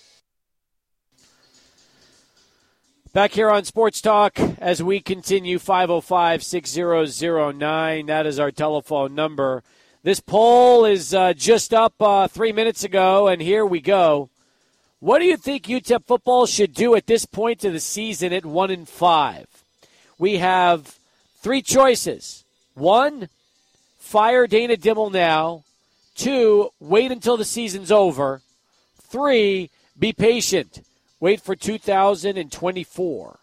Back 3.12 3.32
here 3.32 3.51
on 3.51 3.64
Sports 3.64 4.01
Talk 4.01 4.40
as 4.59 4.82
we 4.82 5.01
continue 5.01 5.59
505 5.59 6.43
6009. 6.43 8.07
That 8.07 8.26
is 8.26 8.38
our 8.38 8.51
telephone 8.51 9.14
number. 9.14 9.62
This 10.03 10.18
poll 10.20 10.84
is 10.84 11.12
uh, 11.12 11.32
just 11.34 11.74
up 11.74 11.95
uh, 12.01 12.26
three 12.26 12.53
minutes 12.53 12.84
ago, 12.84 13.28
and 13.28 13.43
here 13.43 13.66
we 13.66 13.80
go. 13.80 14.30
What 15.03 15.18
do 15.18 15.24
you 15.24 15.36
think 15.36 15.64
UTEP 15.64 16.05
football 16.05 16.46
should 16.46 16.74
do 16.74 16.94
at 16.94 17.09
this 17.09 17.26
point 17.26 17.64
of 17.64 17.72
the 17.72 17.80
season 17.80 18.32
at 18.32 18.46
1 18.46 18.70
and 18.70 18.88
5? 18.88 19.46
We 20.16 20.36
have 20.36 20.96
three 21.40 21.61
choices. 21.61 22.44
One, 22.74 23.28
fire 23.98 24.46
Dana 24.46 24.76
Dimel 24.76 25.11
now. 25.11 25.64
Two, 26.14 26.70
wait 26.78 27.11
until 27.11 27.36
the 27.36 27.44
season's 27.44 27.90
over. 27.90 28.42
Three, 29.00 29.70
be 29.98 30.12
patient. 30.12 30.84
Wait 31.18 31.40
for 31.40 31.57
2024. 31.57 33.38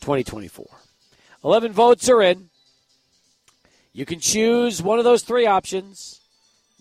2024. 0.00 0.66
11 1.44 1.72
votes 1.72 2.10
are 2.10 2.20
in. 2.20 2.50
You 3.94 4.04
can 4.04 4.20
choose 4.20 4.82
one 4.82 4.98
of 4.98 5.06
those 5.06 5.22
three 5.22 5.46
options. 5.46 6.20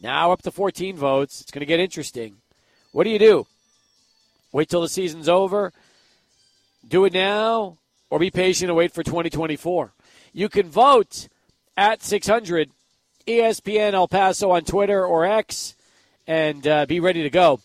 Now 0.01 0.33
up 0.33 0.41
to 0.41 0.51
14 0.51 0.97
votes. 0.97 1.39
It's 1.39 1.51
going 1.51 1.61
to 1.61 1.65
get 1.65 1.79
interesting. 1.79 2.41
What 2.95 3.03
do 3.03 3.09
you 3.09 3.19
do? 3.19 3.45
Wait 4.53 4.69
till 4.69 4.79
the 4.79 4.87
season's 4.87 5.27
over? 5.27 5.73
Do 6.87 7.03
it 7.03 7.11
now? 7.11 7.75
Or 8.09 8.19
be 8.19 8.31
patient 8.31 8.69
and 8.69 8.77
wait 8.77 8.93
for 8.93 9.03
2024? 9.03 9.91
You 10.31 10.47
can 10.47 10.69
vote 10.69 11.27
at 11.75 12.01
600 12.01 12.71
ESPN 13.27 13.95
El 13.95 14.07
Paso 14.07 14.51
on 14.51 14.63
Twitter 14.63 15.05
or 15.05 15.25
X 15.25 15.75
and 16.25 16.65
uh, 16.65 16.85
be 16.85 17.01
ready 17.01 17.21
to 17.21 17.29
go. 17.29 17.59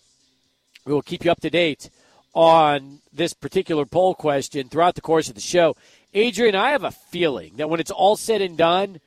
We 0.85 0.93
will 0.93 1.01
keep 1.01 1.25
you 1.25 1.31
up 1.31 1.41
to 1.43 1.51
date 1.51 1.91
on 2.35 2.99
this 3.13 3.33
particular 3.33 3.87
poll 3.87 4.17
question 4.17 4.69
throughout 4.69 4.97
the 4.97 5.01
course 5.01 5.29
of 5.29 5.37
the 5.37 5.41
show. 5.41 5.77
Adrian, 6.13 6.57
I 6.57 6.71
have 6.73 6.83
a 6.83 6.91
feeling 6.91 7.53
that 7.59 7.71
when 7.71 7.79
it's 7.79 7.93
all 7.93 8.17
said 8.17 8.43
and 8.43 8.59
done, 8.59 8.99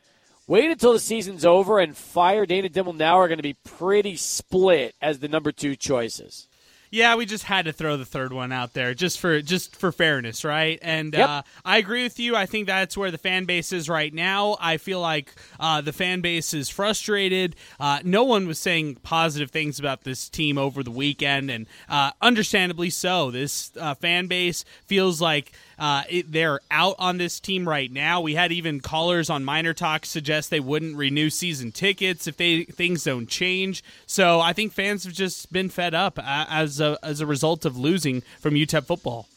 wait 0.47 0.69
until 0.69 0.93
the 0.93 0.99
season's 0.99 1.45
over 1.45 1.79
and 1.79 1.95
fire 1.95 2.45
Dana 2.45 2.69
Dimel 2.69 2.95
now 2.95 3.19
are 3.19 3.27
going 3.27 3.37
to 3.37 3.43
be 3.43 3.57
pretty 3.63 4.15
split 4.15 4.95
as 5.01 5.19
the 5.19 5.27
number 5.27 5.51
two 5.51 5.75
choices. 5.75 6.47
Yeah, 6.93 7.15
we 7.15 7.25
just 7.25 7.45
had 7.45 7.65
to 7.65 7.73
throw 7.73 7.97
the 7.97 8.05
third 8.05 8.33
one 8.33 8.51
out 8.51 8.73
there 8.73 8.93
just 8.93 9.19
for 9.19 9.41
just 9.41 9.75
for 9.75 9.91
fairness, 9.91 10.45
right? 10.45 10.77
And 10.83 11.11
yep. 11.11 11.27
uh, 11.27 11.41
I 11.65 11.79
agree 11.79 12.03
with 12.03 12.19
you. 12.19 12.35
I 12.35 12.45
think 12.45 12.67
that's 12.67 12.95
where 12.95 13.09
the 13.09 13.17
fan 13.17 13.45
base 13.45 13.73
is 13.73 13.89
right 13.89 14.13
now. 14.13 14.57
I 14.59 14.77
feel 14.77 14.99
like 14.99 15.33
uh, 15.59 15.81
the 15.81 15.91
fan 15.91 16.21
base 16.21 16.53
is 16.53 16.69
frustrated. 16.69 17.55
Uh, 17.79 18.01
no 18.03 18.23
one 18.23 18.47
was 18.47 18.59
saying 18.59 18.97
positive 19.01 19.49
things 19.49 19.79
about 19.79 20.03
this 20.03 20.29
team 20.29 20.59
over 20.59 20.83
the 20.83 20.91
weekend, 20.91 21.49
and 21.49 21.65
uh, 21.89 22.11
understandably 22.21 22.91
so. 22.91 23.31
This 23.31 23.71
uh, 23.79 23.95
fan 23.95 24.27
base 24.27 24.63
feels 24.85 25.19
like 25.19 25.51
uh, 25.83 26.03
it, 26.07 26.31
they're 26.31 26.61
out 26.71 26.95
on 26.97 27.17
this 27.17 27.41
team 27.41 27.67
right 27.67 27.91
now. 27.91 28.21
We 28.21 28.35
had 28.35 28.53
even 28.53 28.79
callers 28.79 29.29
on 29.29 29.43
Miner 29.43 29.73
Talk 29.73 30.05
suggest 30.05 30.49
they 30.49 30.61
wouldn't 30.61 30.95
renew 30.95 31.29
season 31.29 31.73
tickets 31.73 32.25
if 32.25 32.37
they 32.37 32.63
things 32.63 33.03
don't 33.03 33.27
change. 33.27 33.83
So 34.05 34.39
I 34.39 34.53
think 34.53 34.71
fans 34.71 35.03
have 35.03 35.11
just 35.11 35.51
been 35.51 35.67
fed 35.67 35.93
up 35.93 36.17
as 36.23 36.79
a, 36.79 36.97
as 37.03 37.19
a 37.19 37.25
result 37.25 37.65
of 37.65 37.77
losing 37.77 38.21
from 38.39 38.53
UTEP 38.53 38.85
football. 38.85 39.27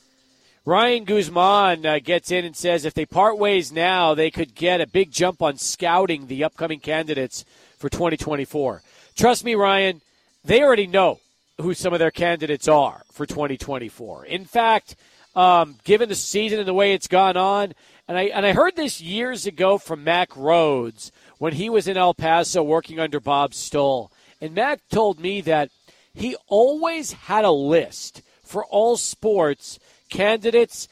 Ryan 0.64 1.02
Guzman 1.02 1.84
uh, 1.84 1.98
gets 1.98 2.30
in 2.30 2.44
and 2.44 2.54
says 2.54 2.84
if 2.84 2.94
they 2.94 3.06
part 3.06 3.38
ways 3.38 3.72
now, 3.72 4.14
they 4.14 4.30
could 4.30 4.54
get 4.54 4.80
a 4.80 4.86
big 4.86 5.10
jump 5.10 5.42
on 5.42 5.56
scouting 5.56 6.28
the 6.28 6.44
upcoming 6.44 6.78
candidates 6.78 7.44
for 7.76 7.88
2024. 7.88 8.82
Trust 9.16 9.44
me, 9.44 9.56
Ryan, 9.56 10.00
they 10.44 10.62
already 10.62 10.86
know 10.86 11.18
who 11.60 11.74
some 11.74 11.92
of 11.92 11.98
their 11.98 12.12
candidates 12.12 12.68
are 12.68 13.02
for 13.10 13.26
2024. 13.26 14.26
In 14.26 14.44
fact, 14.44 14.94
um, 15.36 15.76
given 15.84 16.08
the 16.08 16.14
season 16.14 16.58
and 16.58 16.66
the 16.66 16.74
way 16.74 16.94
it's 16.94 17.06
gone 17.06 17.36
on. 17.36 17.74
And 18.08 18.18
I 18.18 18.22
and 18.24 18.46
I 18.46 18.52
heard 18.52 18.74
this 18.74 19.00
years 19.00 19.46
ago 19.46 19.78
from 19.78 20.02
Mack 20.02 20.30
Rhoades 20.30 21.10
when 21.38 21.52
he 21.52 21.68
was 21.68 21.86
in 21.86 21.96
El 21.96 22.14
Paso 22.14 22.62
working 22.62 22.98
under 22.98 23.20
Bob 23.20 23.52
Stull. 23.54 24.10
And 24.40 24.54
Mac 24.54 24.80
told 24.88 25.20
me 25.20 25.40
that 25.42 25.70
he 26.14 26.36
always 26.46 27.12
had 27.12 27.44
a 27.44 27.50
list 27.50 28.22
for 28.42 28.64
all 28.64 28.96
sports 28.96 29.78
candidates 30.08 30.88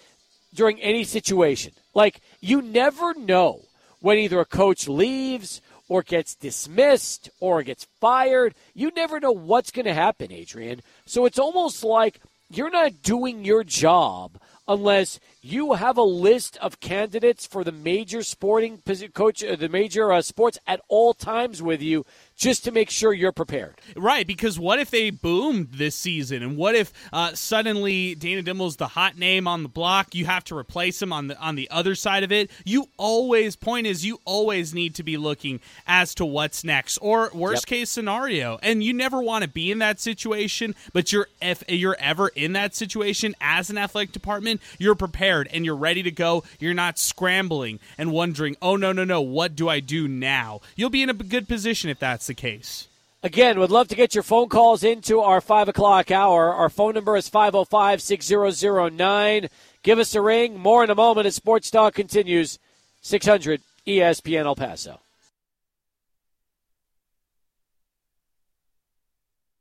during 0.53 0.81
any 0.81 1.05
situation. 1.05 1.73
Like 1.95 2.21
you 2.41 2.61
never 2.61 3.15
know 3.15 3.63
when 4.01 4.19
either 4.19 4.41
a 4.41 4.45
coach 4.45 4.87
leaves 4.87 5.63
or 5.89 6.03
gets 6.03 6.35
dismissed 6.35 7.31
or 7.41 7.63
gets 7.63 7.87
fired. 8.01 8.55
You 8.75 8.91
never 8.97 9.21
know 9.21 9.33
what's 9.33 9.71
going 9.71 9.85
to 9.85 9.95
happen, 9.95 10.33
Adrian. 10.33 10.83
So 11.07 11.27
it's 11.27 11.39
almost 11.39 11.85
like 11.85 12.21
you're 12.51 12.71
not 12.71 13.03
doing 13.03 13.45
your 13.45 13.65
job 13.65 14.39
unless 14.67 15.21
you 15.43 15.75
have 15.75 15.97
a 15.97 16.03
list 16.03 16.57
of 16.59 16.81
candidates 16.81 17.47
for 17.47 17.65
the 17.65 17.73
major 17.73 18.23
sporting 18.23 18.81
coach, 19.13 19.45
uh, 19.45 19.57
the 19.57 19.69
major 19.69 20.13
uh, 20.13 20.23
sports 20.23 20.59
at 20.67 20.81
all 20.89 21.13
times 21.13 21.63
with 21.63 21.83
you, 21.83 22.05
just 22.37 22.65
to 22.65 22.73
make 22.73 22.91
sure 22.91 23.13
you're 23.13 23.33
prepared. 23.33 23.75
Right, 23.97 24.27
because 24.27 24.59
what 24.59 24.79
if 24.79 24.91
they 24.91 25.11
boomed 25.11 25.73
this 25.73 25.95
season, 25.95 26.43
and 26.43 26.57
what 26.57 26.75
if 26.75 26.93
uh, 27.13 27.35
suddenly 27.35 28.15
Dana 28.15 28.43
Dimel's 28.43 28.77
the 28.77 28.89
hot 28.89 29.17
name 29.17 29.47
on 29.47 29.63
the 29.63 29.69
block? 29.69 30.15
You 30.15 30.27
have 30.27 30.45
to 30.45 30.57
replace 30.57 31.01
him 31.01 31.13
on 31.13 31.29
the 31.29 31.39
on 31.39 31.55
the 31.55 31.71
other 31.71 31.95
side 31.95 32.23
of 32.23 32.33
it. 32.33 32.51
You 32.65 32.89
always 32.97 33.57
point 33.57 33.87
is 33.87 34.05
you 34.05 34.21
always 34.25 34.75
need 34.75 34.95
to 34.97 35.03
be 35.03 35.17
looking 35.17 35.61
as 35.87 36.15
to 36.17 36.25
what's 36.25 36.65
next, 36.65 36.99
or 36.99 37.31
worst 37.35 37.65
yep. 37.65 37.79
case 37.79 37.91
scenario, 37.91 38.59
and 38.63 38.83
you 38.83 38.93
never 38.93 39.21
want 39.21 39.43
to 39.43 39.49
be 39.49 39.71
in 39.71 39.79
that 39.79 40.01
situation. 40.01 40.75
But 40.93 41.13
you're 41.13 41.29
if 41.41 41.63
you're 41.69 41.97
ever 41.99 42.29
in 42.29 42.53
that 42.55 42.75
situation 42.75 43.35
as 43.41 43.71
an 43.71 43.79
athletic 43.79 44.13
department 44.13 44.61
you're 44.79 44.95
prepared 44.95 45.49
and 45.53 45.65
you're 45.65 45.77
ready 45.77 46.03
to 46.03 46.11
go, 46.11 46.45
you're 46.59 46.75
not 46.75 46.99
scrambling 46.99 47.81
and 47.97 48.13
wondering, 48.13 48.57
oh, 48.61 48.77
no, 48.77 48.93
no, 48.93 49.05
no, 49.05 49.21
what 49.21 49.57
do 49.57 49.69
I 49.69 49.81
do 49.81 50.09
now? 50.09 50.61
You'll 50.77 50.91
be 50.91 51.03
in 51.03 51.11
a 51.11 51.15
good 51.15 51.49
position 51.49 51.91
if 51.91 51.99
that's 51.99 52.24
the 52.27 52.35
case. 52.35 52.89
Again, 53.23 53.59
would 53.59 53.71
love 53.71 53.89
to 53.89 53.97
get 53.97 54.15
your 54.15 54.23
phone 54.23 54.51
calls 54.51 54.85
into 54.85 55.21
our 55.21 55.41
5 55.41 55.69
o'clock 55.69 56.11
hour. 56.11 56.53
Our 56.53 56.69
phone 56.69 56.95
number 56.95 57.17
is 57.17 57.29
505 57.29 58.03
6009. 58.03 59.49
Give 59.83 59.99
us 59.99 60.15
a 60.15 60.21
ring. 60.21 60.59
More 60.59 60.85
in 60.85 60.91
a 60.91 60.95
moment 60.95 61.27
as 61.27 61.35
Sports 61.35 61.71
Talk 61.71 61.95
continues. 61.95 62.59
600 63.01 63.63
ESPN 63.87 64.45
El 64.45 64.57
Paso. 64.57 65.01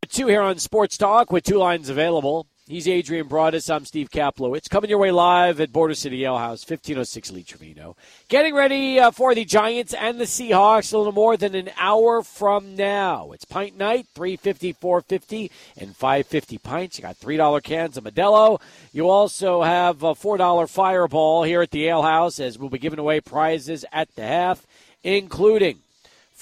Two 0.09 0.28
here 0.28 0.41
on 0.41 0.59
Sports 0.59 0.97
Talk 0.97 1.32
with 1.32 1.43
two 1.43 1.57
lines 1.57 1.89
available. 1.89 2.47
He's 2.74 2.88
Adrian 2.88 3.28
Broadus. 3.28 3.69
I'm 3.69 3.86
Steve 3.86 4.09
Kaplowitz. 4.09 4.67
Coming 4.67 4.89
your 4.89 4.97
way 4.97 5.11
live 5.11 5.59
at 5.59 5.71
Border 5.71 5.93
City 5.93 6.26
Ale 6.26 6.39
House, 6.39 6.67
1506 6.67 7.30
Lee 7.30 7.43
Trevino. 7.43 7.95
Getting 8.30 8.55
ready 8.55 8.99
uh, 8.99 9.11
for 9.11 9.36
the 9.36 9.45
Giants 9.45 9.93
and 9.93 10.19
the 10.19 10.26
Seahawks 10.26 10.91
a 10.91 10.97
little 10.97 11.13
more 11.13 11.38
than 11.38 11.53
an 11.53 11.69
hour 11.78 12.24
from 12.24 12.76
now. 12.76 13.32
It's 13.32 13.45
pint 13.45 13.78
night, 13.78 14.07
350, 14.15 14.74
450, 14.74 15.51
and 15.78 15.95
550 15.95 16.57
pints. 16.57 16.97
You 16.97 17.03
got 17.03 17.19
$3 17.19 17.61
cans 17.61 17.95
of 17.95 18.05
Modelo. 18.05 18.59
You 18.91 19.07
also 19.07 19.61
have 19.61 20.01
a 20.01 20.15
$4 20.15 20.67
fireball 20.67 21.43
here 21.43 21.61
at 21.61 21.69
the 21.69 21.86
Ale 21.86 22.01
House 22.01 22.39
as 22.39 22.57
we'll 22.57 22.71
be 22.71 22.80
giving 22.80 22.97
away 22.97 23.21
prizes 23.21 23.86
at 23.93 24.15
the 24.15 24.24
half, 24.24 24.65
including 25.03 25.83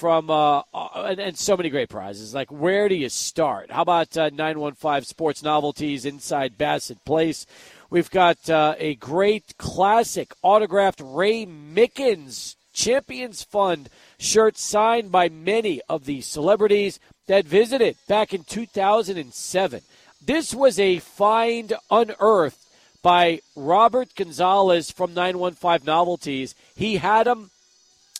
from 0.01 0.31
uh, 0.31 0.63
uh, 0.73 1.05
and, 1.09 1.19
and, 1.19 1.37
so 1.37 1.55
many 1.55 1.69
great 1.69 1.87
prizes. 1.87 2.33
Like, 2.33 2.51
where 2.51 2.89
do 2.89 2.95
you 2.95 3.07
start? 3.07 3.69
How 3.69 3.83
about 3.83 4.17
uh, 4.17 4.31
915 4.33 5.03
Sports 5.03 5.43
Novelties 5.43 6.05
inside 6.05 6.57
Bassett 6.57 7.05
Place? 7.05 7.45
We've 7.91 8.09
got 8.09 8.49
uh, 8.49 8.73
a 8.79 8.95
great 8.95 9.59
classic 9.59 10.33
autographed 10.41 11.03
Ray 11.05 11.45
Mickens 11.45 12.55
Champions 12.73 13.43
Fund 13.43 13.89
shirt 14.17 14.57
signed 14.57 15.11
by 15.11 15.29
many 15.29 15.81
of 15.87 16.05
the 16.05 16.21
celebrities 16.21 16.99
that 17.27 17.45
visited 17.45 17.95
back 18.07 18.33
in 18.33 18.43
2007. 18.43 19.81
This 20.19 20.51
was 20.51 20.79
a 20.79 20.97
find 20.97 21.73
unearthed 21.91 22.57
by 23.03 23.41
Robert 23.55 24.15
Gonzalez 24.15 24.89
from 24.89 25.13
915 25.13 25.85
Novelties. 25.85 26.55
He 26.75 26.97
had 26.97 27.27
them, 27.27 27.51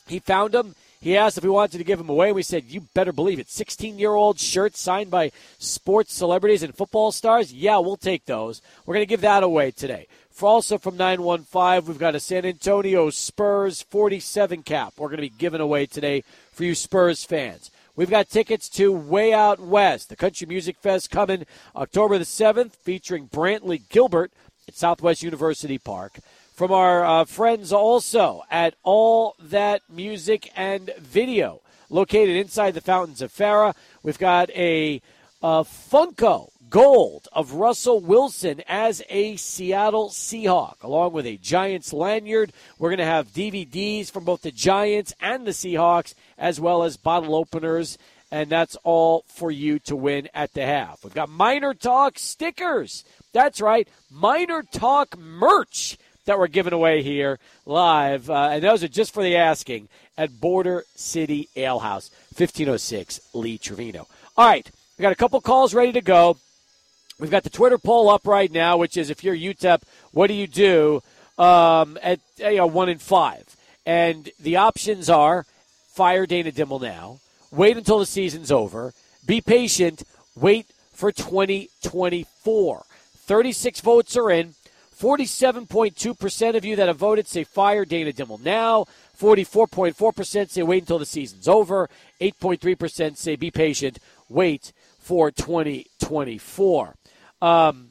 he 0.07 0.19
found 0.19 0.51
them 0.51 0.75
he 1.01 1.17
asked 1.17 1.37
if 1.39 1.43
we 1.43 1.49
wanted 1.49 1.79
to 1.79 1.83
give 1.83 1.97
them 1.97 2.09
away. 2.09 2.31
We 2.31 2.43
said, 2.43 2.65
you 2.65 2.81
better 2.93 3.11
believe 3.11 3.39
it. 3.39 3.49
16 3.49 3.97
year 3.97 4.13
old 4.13 4.39
shirts 4.39 4.79
signed 4.79 5.09
by 5.09 5.31
sports 5.57 6.13
celebrities 6.13 6.61
and 6.61 6.75
football 6.75 7.11
stars? 7.11 7.51
Yeah, 7.51 7.79
we'll 7.79 7.97
take 7.97 8.25
those. 8.25 8.61
We're 8.85 8.93
going 8.93 9.05
to 9.05 9.09
give 9.09 9.21
that 9.21 9.41
away 9.41 9.71
today. 9.71 10.07
For 10.29 10.47
also 10.47 10.77
from 10.77 10.97
915, 10.97 11.87
we've 11.87 11.99
got 11.99 12.15
a 12.15 12.19
San 12.19 12.45
Antonio 12.45 13.09
Spurs 13.09 13.81
47 13.81 14.61
cap. 14.61 14.93
We're 14.97 15.07
going 15.07 15.17
to 15.17 15.23
be 15.23 15.29
giving 15.29 15.59
away 15.59 15.87
today 15.87 16.23
for 16.51 16.63
you 16.63 16.75
Spurs 16.75 17.25
fans. 17.25 17.71
We've 17.95 18.09
got 18.09 18.29
tickets 18.29 18.69
to 18.69 18.93
Way 18.93 19.33
Out 19.33 19.59
West, 19.59 20.09
the 20.09 20.15
Country 20.15 20.45
Music 20.47 20.77
Fest 20.77 21.09
coming 21.09 21.45
October 21.75 22.19
the 22.19 22.25
7th, 22.25 22.73
featuring 22.73 23.27
Brantley 23.27 23.81
Gilbert 23.89 24.31
at 24.67 24.75
Southwest 24.75 25.23
University 25.23 25.79
Park 25.79 26.19
from 26.61 26.71
our 26.71 27.03
uh, 27.03 27.25
friends 27.25 27.73
also 27.73 28.43
at 28.51 28.75
All 28.83 29.35
That 29.39 29.81
Music 29.89 30.51
and 30.55 30.93
Video, 30.99 31.59
located 31.89 32.35
inside 32.35 32.75
the 32.75 32.81
Fountains 32.81 33.23
of 33.23 33.33
Farah. 33.33 33.73
We've 34.03 34.19
got 34.19 34.51
a, 34.51 35.01
a 35.41 35.63
Funko 35.63 36.51
Gold 36.69 37.27
of 37.33 37.53
Russell 37.53 37.99
Wilson 37.99 38.61
as 38.67 39.01
a 39.09 39.37
Seattle 39.37 40.09
Seahawk, 40.09 40.83
along 40.83 41.13
with 41.13 41.25
a 41.25 41.37
Giants 41.37 41.93
lanyard. 41.93 42.53
We're 42.77 42.89
going 42.89 42.99
to 42.99 43.05
have 43.05 43.33
DVDs 43.33 44.11
from 44.11 44.23
both 44.23 44.43
the 44.43 44.51
Giants 44.51 45.15
and 45.19 45.47
the 45.47 45.51
Seahawks, 45.51 46.13
as 46.37 46.59
well 46.59 46.83
as 46.83 46.95
bottle 46.95 47.33
openers 47.33 47.97
and 48.33 48.49
that's 48.49 48.77
all 48.85 49.25
for 49.27 49.51
you 49.51 49.77
to 49.77 49.93
win 49.93 50.29
at 50.33 50.53
the 50.53 50.65
half. 50.65 51.03
We've 51.03 51.13
got 51.13 51.27
Miner 51.27 51.73
Talk 51.73 52.17
stickers. 52.17 53.03
That's 53.33 53.59
right, 53.59 53.89
Miner 54.09 54.63
Talk 54.63 55.17
merch 55.17 55.97
that 56.25 56.37
we're 56.37 56.47
giving 56.47 56.73
away 56.73 57.01
here 57.01 57.39
live. 57.65 58.29
Uh, 58.29 58.49
and 58.51 58.63
those 58.63 58.83
are 58.83 58.87
just 58.87 59.13
for 59.13 59.23
the 59.23 59.35
asking 59.35 59.89
at 60.17 60.39
Border 60.39 60.83
City 60.95 61.49
Ale 61.55 61.79
House, 61.79 62.09
1506 62.37 63.19
Lee 63.33 63.57
Trevino. 63.57 64.07
All 64.37 64.47
right, 64.47 64.69
we 64.97 65.01
got 65.01 65.11
a 65.11 65.15
couple 65.15 65.41
calls 65.41 65.73
ready 65.73 65.91
to 65.93 66.01
go. 66.01 66.37
We've 67.19 67.31
got 67.31 67.43
the 67.43 67.49
Twitter 67.49 67.77
poll 67.77 68.09
up 68.09 68.25
right 68.25 68.51
now, 68.51 68.77
which 68.77 68.97
is 68.97 69.09
if 69.09 69.23
you're 69.23 69.35
UTEP, 69.35 69.81
what 70.11 70.27
do 70.27 70.33
you 70.33 70.47
do 70.47 71.01
um, 71.37 71.97
at 72.01 72.19
you 72.37 72.57
know, 72.57 72.67
one 72.67 72.89
in 72.89 72.97
five? 72.97 73.55
And 73.85 74.29
the 74.39 74.57
options 74.57 75.09
are 75.09 75.45
fire 75.89 76.25
Dana 76.25 76.51
Dimel 76.51 76.81
now, 76.81 77.19
wait 77.51 77.77
until 77.77 77.99
the 77.99 78.05
season's 78.05 78.51
over, 78.51 78.93
be 79.25 79.41
patient, 79.41 80.03
wait 80.35 80.67
for 80.93 81.11
2024. 81.11 82.83
36 83.25 83.81
votes 83.81 84.17
are 84.17 84.31
in. 84.31 84.53
47.2% 85.01 86.55
of 86.55 86.63
you 86.63 86.75
that 86.75 86.87
have 86.87 86.97
voted 86.97 87.27
say 87.27 87.43
fire 87.43 87.85
Dana 87.85 88.11
Dimel 88.11 88.39
now. 88.43 88.85
44.4% 89.19 90.49
say 90.51 90.61
wait 90.61 90.83
until 90.83 90.99
the 90.99 91.07
season's 91.07 91.47
over. 91.47 91.89
8.3% 92.21 93.17
say 93.17 93.35
be 93.35 93.49
patient, 93.49 93.97
wait 94.29 94.73
for 94.99 95.31
2024. 95.31 96.95
Um, 97.41 97.89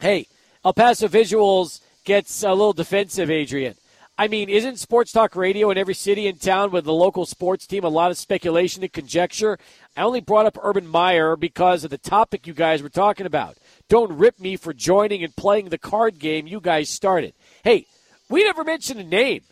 hey, 0.00 0.26
El 0.64 0.74
Paso 0.74 1.08
Visuals 1.08 1.80
gets 2.04 2.44
a 2.44 2.50
little 2.50 2.72
defensive, 2.72 3.28
Adrian. 3.28 3.74
I 4.16 4.28
mean, 4.28 4.48
isn't 4.48 4.78
sports 4.78 5.12
talk 5.12 5.34
radio 5.34 5.70
in 5.70 5.78
every 5.78 5.94
city 5.94 6.28
and 6.28 6.40
town 6.40 6.70
with 6.70 6.84
the 6.84 6.92
local 6.92 7.26
sports 7.26 7.66
team 7.66 7.84
a 7.84 7.88
lot 7.88 8.10
of 8.10 8.18
speculation 8.18 8.82
and 8.82 8.92
conjecture? 8.92 9.58
I 9.96 10.02
only 10.02 10.20
brought 10.20 10.46
up 10.46 10.58
Urban 10.62 10.86
Meyer 10.86 11.36
because 11.36 11.84
of 11.84 11.90
the 11.90 11.98
topic 11.98 12.46
you 12.46 12.54
guys 12.54 12.82
were 12.82 12.88
talking 12.88 13.26
about. 13.26 13.56
Don't 13.88 14.16
rip 14.18 14.38
me 14.38 14.56
for 14.56 14.72
joining 14.72 15.24
and 15.24 15.34
playing 15.34 15.68
the 15.68 15.78
card 15.78 16.18
game 16.18 16.46
you 16.46 16.60
guys 16.60 16.88
started. 16.88 17.34
Hey, 17.64 17.86
we 18.28 18.44
never 18.44 18.62
mentioned 18.62 19.00
a 19.00 19.04
name. 19.04 19.42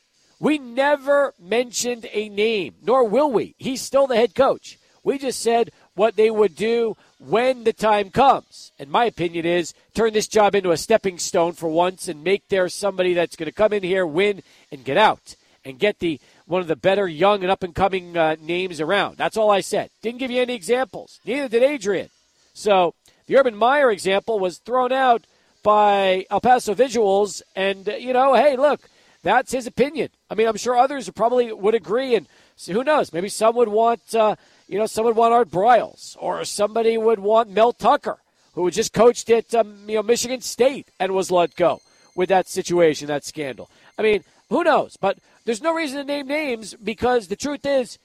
We 0.40 0.58
never 0.58 1.34
mentioned 1.40 2.06
a 2.12 2.28
name, 2.28 2.76
nor 2.82 3.08
will 3.08 3.32
we. 3.32 3.56
He's 3.58 3.82
still 3.82 4.06
the 4.06 4.16
head 4.16 4.36
coach. 4.36 4.78
We 5.02 5.18
just 5.18 5.40
said 5.40 5.72
what 5.94 6.14
they 6.14 6.30
would 6.30 6.54
do 6.54 6.96
when 7.18 7.64
the 7.64 7.72
time 7.72 8.10
comes. 8.10 8.70
And 8.78 8.90
my 8.90 9.06
opinion 9.06 9.44
is 9.44 9.74
turn 9.94 10.12
this 10.12 10.28
job 10.28 10.54
into 10.54 10.70
a 10.70 10.76
stepping 10.76 11.18
stone 11.18 11.54
for 11.54 11.68
once 11.68 12.06
and 12.06 12.22
make 12.22 12.48
there 12.48 12.68
somebody 12.68 13.14
that's 13.14 13.34
going 13.34 13.46
to 13.46 13.52
come 13.52 13.72
in 13.72 13.82
here, 13.82 14.06
win, 14.06 14.42
and 14.70 14.84
get 14.84 14.96
out 14.96 15.34
and 15.64 15.78
get 15.78 15.98
the 15.98 16.20
one 16.48 16.62
of 16.62 16.66
the 16.66 16.76
better 16.76 17.06
young 17.06 17.42
and 17.42 17.50
up 17.50 17.62
and 17.62 17.74
coming 17.74 18.16
uh, 18.16 18.36
names 18.40 18.80
around. 18.80 19.18
That's 19.18 19.36
all 19.36 19.50
I 19.50 19.60
said. 19.60 19.90
Didn't 20.02 20.18
give 20.18 20.30
you 20.30 20.40
any 20.40 20.54
examples. 20.54 21.20
Neither 21.24 21.48
did 21.48 21.62
Adrian. 21.62 22.08
So 22.54 22.94
the 23.26 23.36
Urban 23.36 23.54
Meyer 23.54 23.90
example 23.90 24.38
was 24.38 24.58
thrown 24.58 24.90
out 24.90 25.26
by 25.62 26.24
El 26.30 26.40
Paso 26.40 26.74
Visuals, 26.74 27.42
and 27.54 27.88
uh, 27.88 27.96
you 27.96 28.14
know, 28.14 28.34
hey, 28.34 28.56
look, 28.56 28.88
that's 29.22 29.52
his 29.52 29.66
opinion. 29.66 30.08
I 30.30 30.34
mean, 30.34 30.48
I'm 30.48 30.56
sure 30.56 30.76
others 30.76 31.10
probably 31.10 31.52
would 31.52 31.74
agree, 31.74 32.14
and 32.14 32.26
so 32.56 32.72
who 32.72 32.82
knows? 32.82 33.12
Maybe 33.12 33.28
some 33.28 33.54
would 33.56 33.68
want, 33.68 34.14
uh, 34.14 34.36
you 34.66 34.78
know, 34.78 34.86
some 34.86 35.04
would 35.04 35.16
want 35.16 35.34
Art 35.34 35.50
Briles, 35.50 36.16
or 36.18 36.42
somebody 36.46 36.96
would 36.96 37.18
want 37.18 37.50
Mel 37.50 37.72
Tucker, 37.72 38.18
who 38.54 38.70
just 38.70 38.94
coached 38.94 39.28
at 39.28 39.54
um, 39.54 39.84
you 39.86 39.96
know 39.96 40.02
Michigan 40.02 40.40
State 40.40 40.88
and 40.98 41.12
was 41.12 41.30
let 41.30 41.54
go 41.56 41.82
with 42.14 42.30
that 42.30 42.48
situation, 42.48 43.06
that 43.08 43.24
scandal. 43.24 43.68
I 43.98 44.02
mean, 44.02 44.24
who 44.48 44.64
knows? 44.64 44.96
But 44.96 45.18
there's 45.48 45.62
no 45.62 45.72
reason 45.72 45.96
to 45.96 46.04
name 46.04 46.26
names 46.26 46.74
because 46.74 47.28
the 47.28 47.34
truth 47.34 47.64
is, 47.64 47.98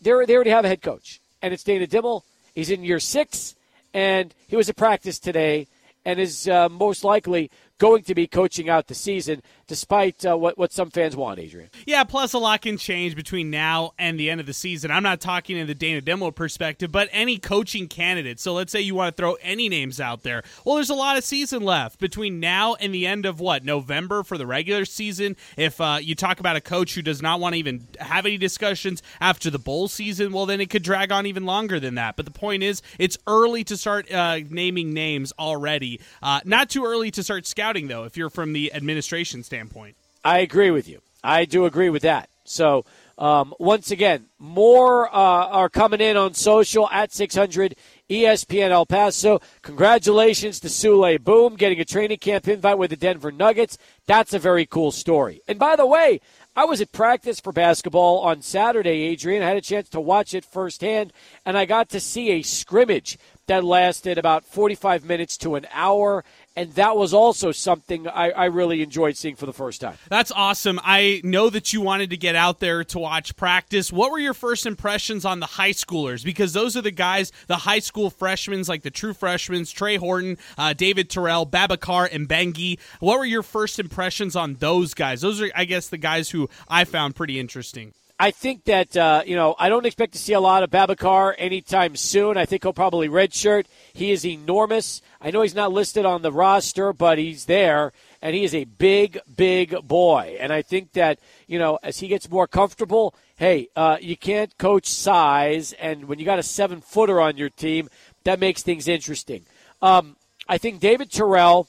they 0.00 0.12
already 0.12 0.50
have 0.50 0.64
a 0.64 0.68
head 0.68 0.80
coach, 0.80 1.20
and 1.42 1.52
it's 1.52 1.64
Dana 1.64 1.88
Dimel. 1.88 2.22
He's 2.54 2.70
in 2.70 2.84
year 2.84 3.00
six 3.00 3.56
and 3.92 4.32
he 4.46 4.54
was 4.54 4.68
at 4.68 4.76
practice 4.76 5.18
today 5.18 5.66
and 6.04 6.20
is 6.20 6.46
uh, 6.46 6.68
most 6.68 7.02
likely 7.02 7.50
going 7.82 8.04
to 8.04 8.14
be 8.14 8.28
coaching 8.28 8.70
out 8.70 8.86
the 8.86 8.94
season, 8.94 9.42
despite 9.66 10.24
uh, 10.24 10.36
what, 10.36 10.56
what 10.56 10.72
some 10.72 10.88
fans 10.88 11.16
want, 11.16 11.40
Adrian. 11.40 11.68
Yeah, 11.84 12.04
plus 12.04 12.32
a 12.32 12.38
lot 12.38 12.62
can 12.62 12.78
change 12.78 13.16
between 13.16 13.50
now 13.50 13.90
and 13.98 14.20
the 14.20 14.30
end 14.30 14.38
of 14.40 14.46
the 14.46 14.52
season. 14.52 14.92
I'm 14.92 15.02
not 15.02 15.20
talking 15.20 15.56
in 15.56 15.66
the 15.66 15.74
Dana 15.74 16.00
Dimel 16.00 16.32
perspective, 16.32 16.92
but 16.92 17.08
any 17.10 17.38
coaching 17.38 17.88
candidate. 17.88 18.38
So 18.38 18.52
let's 18.54 18.70
say 18.70 18.80
you 18.80 18.94
want 18.94 19.16
to 19.16 19.20
throw 19.20 19.34
any 19.42 19.68
names 19.68 20.00
out 20.00 20.22
there. 20.22 20.44
Well, 20.64 20.76
there's 20.76 20.90
a 20.90 20.94
lot 20.94 21.18
of 21.18 21.24
season 21.24 21.64
left 21.64 21.98
between 21.98 22.38
now 22.38 22.76
and 22.76 22.94
the 22.94 23.04
end 23.04 23.26
of 23.26 23.40
what, 23.40 23.64
November 23.64 24.22
for 24.22 24.38
the 24.38 24.46
regular 24.46 24.84
season. 24.84 25.36
If 25.56 25.80
uh, 25.80 25.98
you 26.00 26.14
talk 26.14 26.38
about 26.38 26.54
a 26.54 26.60
coach 26.60 26.94
who 26.94 27.02
does 27.02 27.20
not 27.20 27.40
want 27.40 27.54
to 27.54 27.58
even 27.58 27.88
have 27.98 28.26
any 28.26 28.38
discussions 28.38 29.02
after 29.20 29.50
the 29.50 29.58
bowl 29.58 29.88
season, 29.88 30.32
well, 30.32 30.46
then 30.46 30.60
it 30.60 30.70
could 30.70 30.84
drag 30.84 31.10
on 31.10 31.26
even 31.26 31.46
longer 31.46 31.80
than 31.80 31.96
that. 31.96 32.14
But 32.14 32.26
the 32.26 32.30
point 32.30 32.62
is, 32.62 32.80
it's 33.00 33.18
early 33.26 33.64
to 33.64 33.76
start 33.76 34.08
uh, 34.12 34.38
naming 34.48 34.94
names 34.94 35.32
already. 35.36 36.00
Uh, 36.22 36.38
not 36.44 36.70
too 36.70 36.84
early 36.84 37.10
to 37.10 37.24
start 37.24 37.44
scouting 37.44 37.71
though, 37.72 38.04
if 38.04 38.16
you're 38.16 38.30
from 38.30 38.52
the 38.52 38.72
administration 38.72 39.42
standpoint. 39.42 39.96
I 40.24 40.38
agree 40.38 40.70
with 40.70 40.88
you. 40.88 41.00
I 41.24 41.44
do 41.44 41.64
agree 41.64 41.90
with 41.90 42.02
that. 42.02 42.28
So, 42.44 42.84
um, 43.18 43.54
once 43.58 43.90
again, 43.90 44.26
more 44.38 45.06
uh, 45.08 45.46
are 45.46 45.68
coming 45.68 46.00
in 46.00 46.16
on 46.16 46.34
social 46.34 46.88
at 46.90 47.12
600 47.12 47.76
ESPN 48.10 48.70
El 48.70 48.84
Paso. 48.84 49.40
Congratulations 49.62 50.58
to 50.60 50.68
Souley 50.68 51.22
Boum 51.22 51.56
getting 51.56 51.78
a 51.78 51.84
training 51.84 52.18
camp 52.18 52.48
invite 52.48 52.78
with 52.78 52.90
the 52.90 52.96
Denver 52.96 53.30
Nuggets. 53.30 53.78
That's 54.06 54.34
a 54.34 54.38
very 54.38 54.66
cool 54.66 54.90
story. 54.90 55.40
And 55.46 55.58
by 55.58 55.76
the 55.76 55.86
way, 55.86 56.20
I 56.54 56.64
was 56.64 56.80
at 56.80 56.92
practice 56.92 57.40
for 57.40 57.52
basketball 57.52 58.18
on 58.18 58.42
Saturday, 58.42 59.04
Adrian. 59.04 59.42
I 59.42 59.48
had 59.48 59.56
a 59.56 59.62
chance 59.62 59.88
to 59.90 60.00
watch 60.00 60.34
it 60.34 60.44
firsthand, 60.44 61.12
and 61.46 61.56
I 61.56 61.64
got 61.64 61.88
to 61.90 62.00
see 62.00 62.32
a 62.32 62.42
scrimmage 62.42 63.18
that 63.46 63.64
lasted 63.64 64.18
about 64.18 64.44
45 64.44 65.04
minutes 65.04 65.36
to 65.38 65.54
an 65.54 65.66
hour 65.72 66.24
and 66.56 66.72
that 66.72 66.96
was 66.96 67.14
also 67.14 67.52
something 67.52 68.08
I, 68.08 68.30
I, 68.30 68.44
really 68.46 68.82
enjoyed 68.82 69.16
seeing 69.16 69.36
for 69.36 69.46
the 69.46 69.52
first 69.52 69.80
time. 69.80 69.96
That's 70.08 70.30
awesome. 70.30 70.78
I 70.82 71.20
know 71.24 71.48
that 71.50 71.72
you 71.72 71.80
wanted 71.80 72.10
to 72.10 72.16
get 72.16 72.36
out 72.36 72.60
there 72.60 72.84
to 72.84 72.98
watch 72.98 73.36
practice. 73.36 73.92
What 73.92 74.10
were 74.10 74.18
your 74.18 74.34
first 74.34 74.66
impressions 74.66 75.24
on 75.24 75.40
the 75.40 75.46
high 75.46 75.70
schoolers? 75.70 76.24
Because 76.24 76.52
those 76.52 76.76
are 76.76 76.82
the 76.82 76.90
guys, 76.90 77.32
the 77.46 77.58
high 77.58 77.78
school 77.78 78.10
freshmen, 78.10 78.62
like 78.68 78.82
the 78.82 78.90
true 78.90 79.14
freshmen, 79.14 79.64
Trey 79.64 79.96
Horton, 79.96 80.36
uh, 80.58 80.74
David 80.74 81.08
Terrell, 81.08 81.46
Babacar, 81.46 82.08
and 82.12 82.28
Bengi. 82.28 82.78
What 83.00 83.18
were 83.18 83.24
your 83.24 83.42
first 83.42 83.78
impressions 83.78 84.36
on 84.36 84.54
those 84.54 84.94
guys? 84.94 85.22
Those 85.22 85.40
are, 85.40 85.50
I 85.54 85.64
guess, 85.64 85.88
the 85.88 85.98
guys 85.98 86.30
who 86.30 86.50
I 86.68 86.84
found 86.84 87.16
pretty 87.16 87.40
interesting. 87.40 87.94
I 88.22 88.30
think 88.30 88.66
that 88.66 88.96
uh, 88.96 89.24
you 89.26 89.34
know 89.34 89.56
I 89.58 89.68
don't 89.68 89.84
expect 89.84 90.12
to 90.12 90.18
see 90.20 90.32
a 90.32 90.38
lot 90.38 90.62
of 90.62 90.70
Babacar 90.70 91.34
anytime 91.38 91.96
soon. 91.96 92.36
I 92.36 92.46
think 92.46 92.62
he'll 92.62 92.72
probably 92.72 93.08
redshirt. 93.08 93.64
He 93.92 94.12
is 94.12 94.24
enormous. 94.24 95.02
I 95.20 95.32
know 95.32 95.42
he's 95.42 95.56
not 95.56 95.72
listed 95.72 96.06
on 96.06 96.22
the 96.22 96.30
roster, 96.30 96.92
but 96.92 97.18
he's 97.18 97.46
there, 97.46 97.92
and 98.22 98.36
he 98.36 98.44
is 98.44 98.54
a 98.54 98.62
big, 98.62 99.18
big 99.34 99.74
boy. 99.88 100.36
And 100.38 100.52
I 100.52 100.62
think 100.62 100.92
that 100.92 101.18
you 101.48 101.58
know 101.58 101.80
as 101.82 101.98
he 101.98 102.06
gets 102.06 102.30
more 102.30 102.46
comfortable, 102.46 103.12
hey, 103.34 103.66
uh, 103.74 103.96
you 104.00 104.16
can't 104.16 104.56
coach 104.56 104.86
size, 104.86 105.72
and 105.72 106.04
when 106.04 106.20
you 106.20 106.24
got 106.24 106.38
a 106.38 106.44
seven 106.44 106.80
footer 106.80 107.20
on 107.20 107.36
your 107.36 107.50
team, 107.50 107.88
that 108.22 108.38
makes 108.38 108.62
things 108.62 108.86
interesting. 108.86 109.46
Um, 109.82 110.14
I 110.48 110.58
think 110.58 110.78
David 110.78 111.10
Terrell 111.10 111.66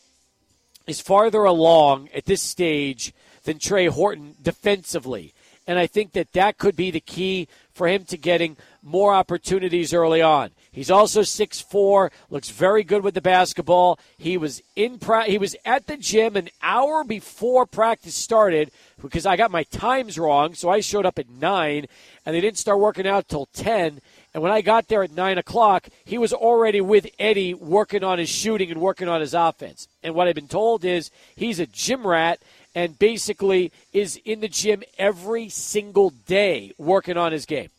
is 0.85 1.01
farther 1.01 1.45
along 1.45 2.09
at 2.13 2.25
this 2.25 2.43
stage 2.43 3.11
than 3.43 3.57
Trey 3.57 3.87
Horton 3.87 4.35
defensively. 4.39 5.33
And 5.65 5.79
I 5.79 5.87
think 5.87 6.11
that 6.13 6.33
that 6.33 6.57
could 6.57 6.75
be 6.75 6.91
the 6.91 6.99
key 6.99 7.47
for 7.73 7.87
him 7.87 8.05
to 8.05 8.17
getting 8.17 8.57
more 8.81 9.13
opportunities 9.13 9.93
early 9.93 10.21
on. 10.21 10.51
He's 10.71 10.91
also 10.91 11.21
6'4", 11.21 12.11
looks 12.29 12.49
very 12.49 12.83
good 12.83 13.03
with 13.03 13.13
the 13.13 13.21
basketball. 13.21 13.99
He 14.17 14.37
was 14.37 14.61
in 14.75 14.99
pra- 14.99 15.25
he 15.25 15.37
was 15.37 15.55
at 15.65 15.87
the 15.87 15.97
gym 15.97 16.35
an 16.35 16.49
hour 16.61 17.03
before 17.03 17.65
practice 17.65 18.15
started 18.15 18.71
because 19.01 19.25
I 19.25 19.37
got 19.37 19.51
my 19.51 19.63
times 19.63 20.17
wrong, 20.17 20.53
so 20.55 20.69
I 20.69 20.79
showed 20.79 21.05
up 21.05 21.19
at 21.19 21.29
9, 21.29 21.85
and 22.25 22.35
they 22.35 22.41
didn't 22.41 22.57
start 22.57 22.79
working 22.79 23.07
out 23.07 23.27
till 23.27 23.45
10. 23.53 24.01
And 24.33 24.41
when 24.41 24.51
I 24.51 24.61
got 24.61 24.87
there 24.87 25.03
at 25.03 25.11
9 25.11 25.37
o'clock, 25.37 25.89
he 26.05 26.17
was 26.17 26.33
already 26.33 26.81
with 26.81 27.07
Eddie 27.19 27.53
working 27.53 28.03
on 28.03 28.17
his 28.17 28.29
shooting 28.29 28.71
and 28.71 28.81
working 28.81 29.07
on 29.07 29.21
his 29.21 29.35
offense. 29.35 29.87
And 30.01 30.15
what 30.15 30.27
I've 30.27 30.35
been 30.35 30.47
told 30.47 30.83
is 30.83 31.11
he's 31.35 31.59
a 31.59 31.67
gym 31.67 32.05
rat 32.05 32.41
and 32.75 32.97
basically 32.97 33.71
is 33.91 34.19
in 34.25 34.39
the 34.41 34.47
gym 34.47 34.83
every 34.97 35.49
single 35.49 36.11
day 36.27 36.73
working 36.77 37.17
on 37.17 37.31
his 37.31 37.45
game. 37.45 37.69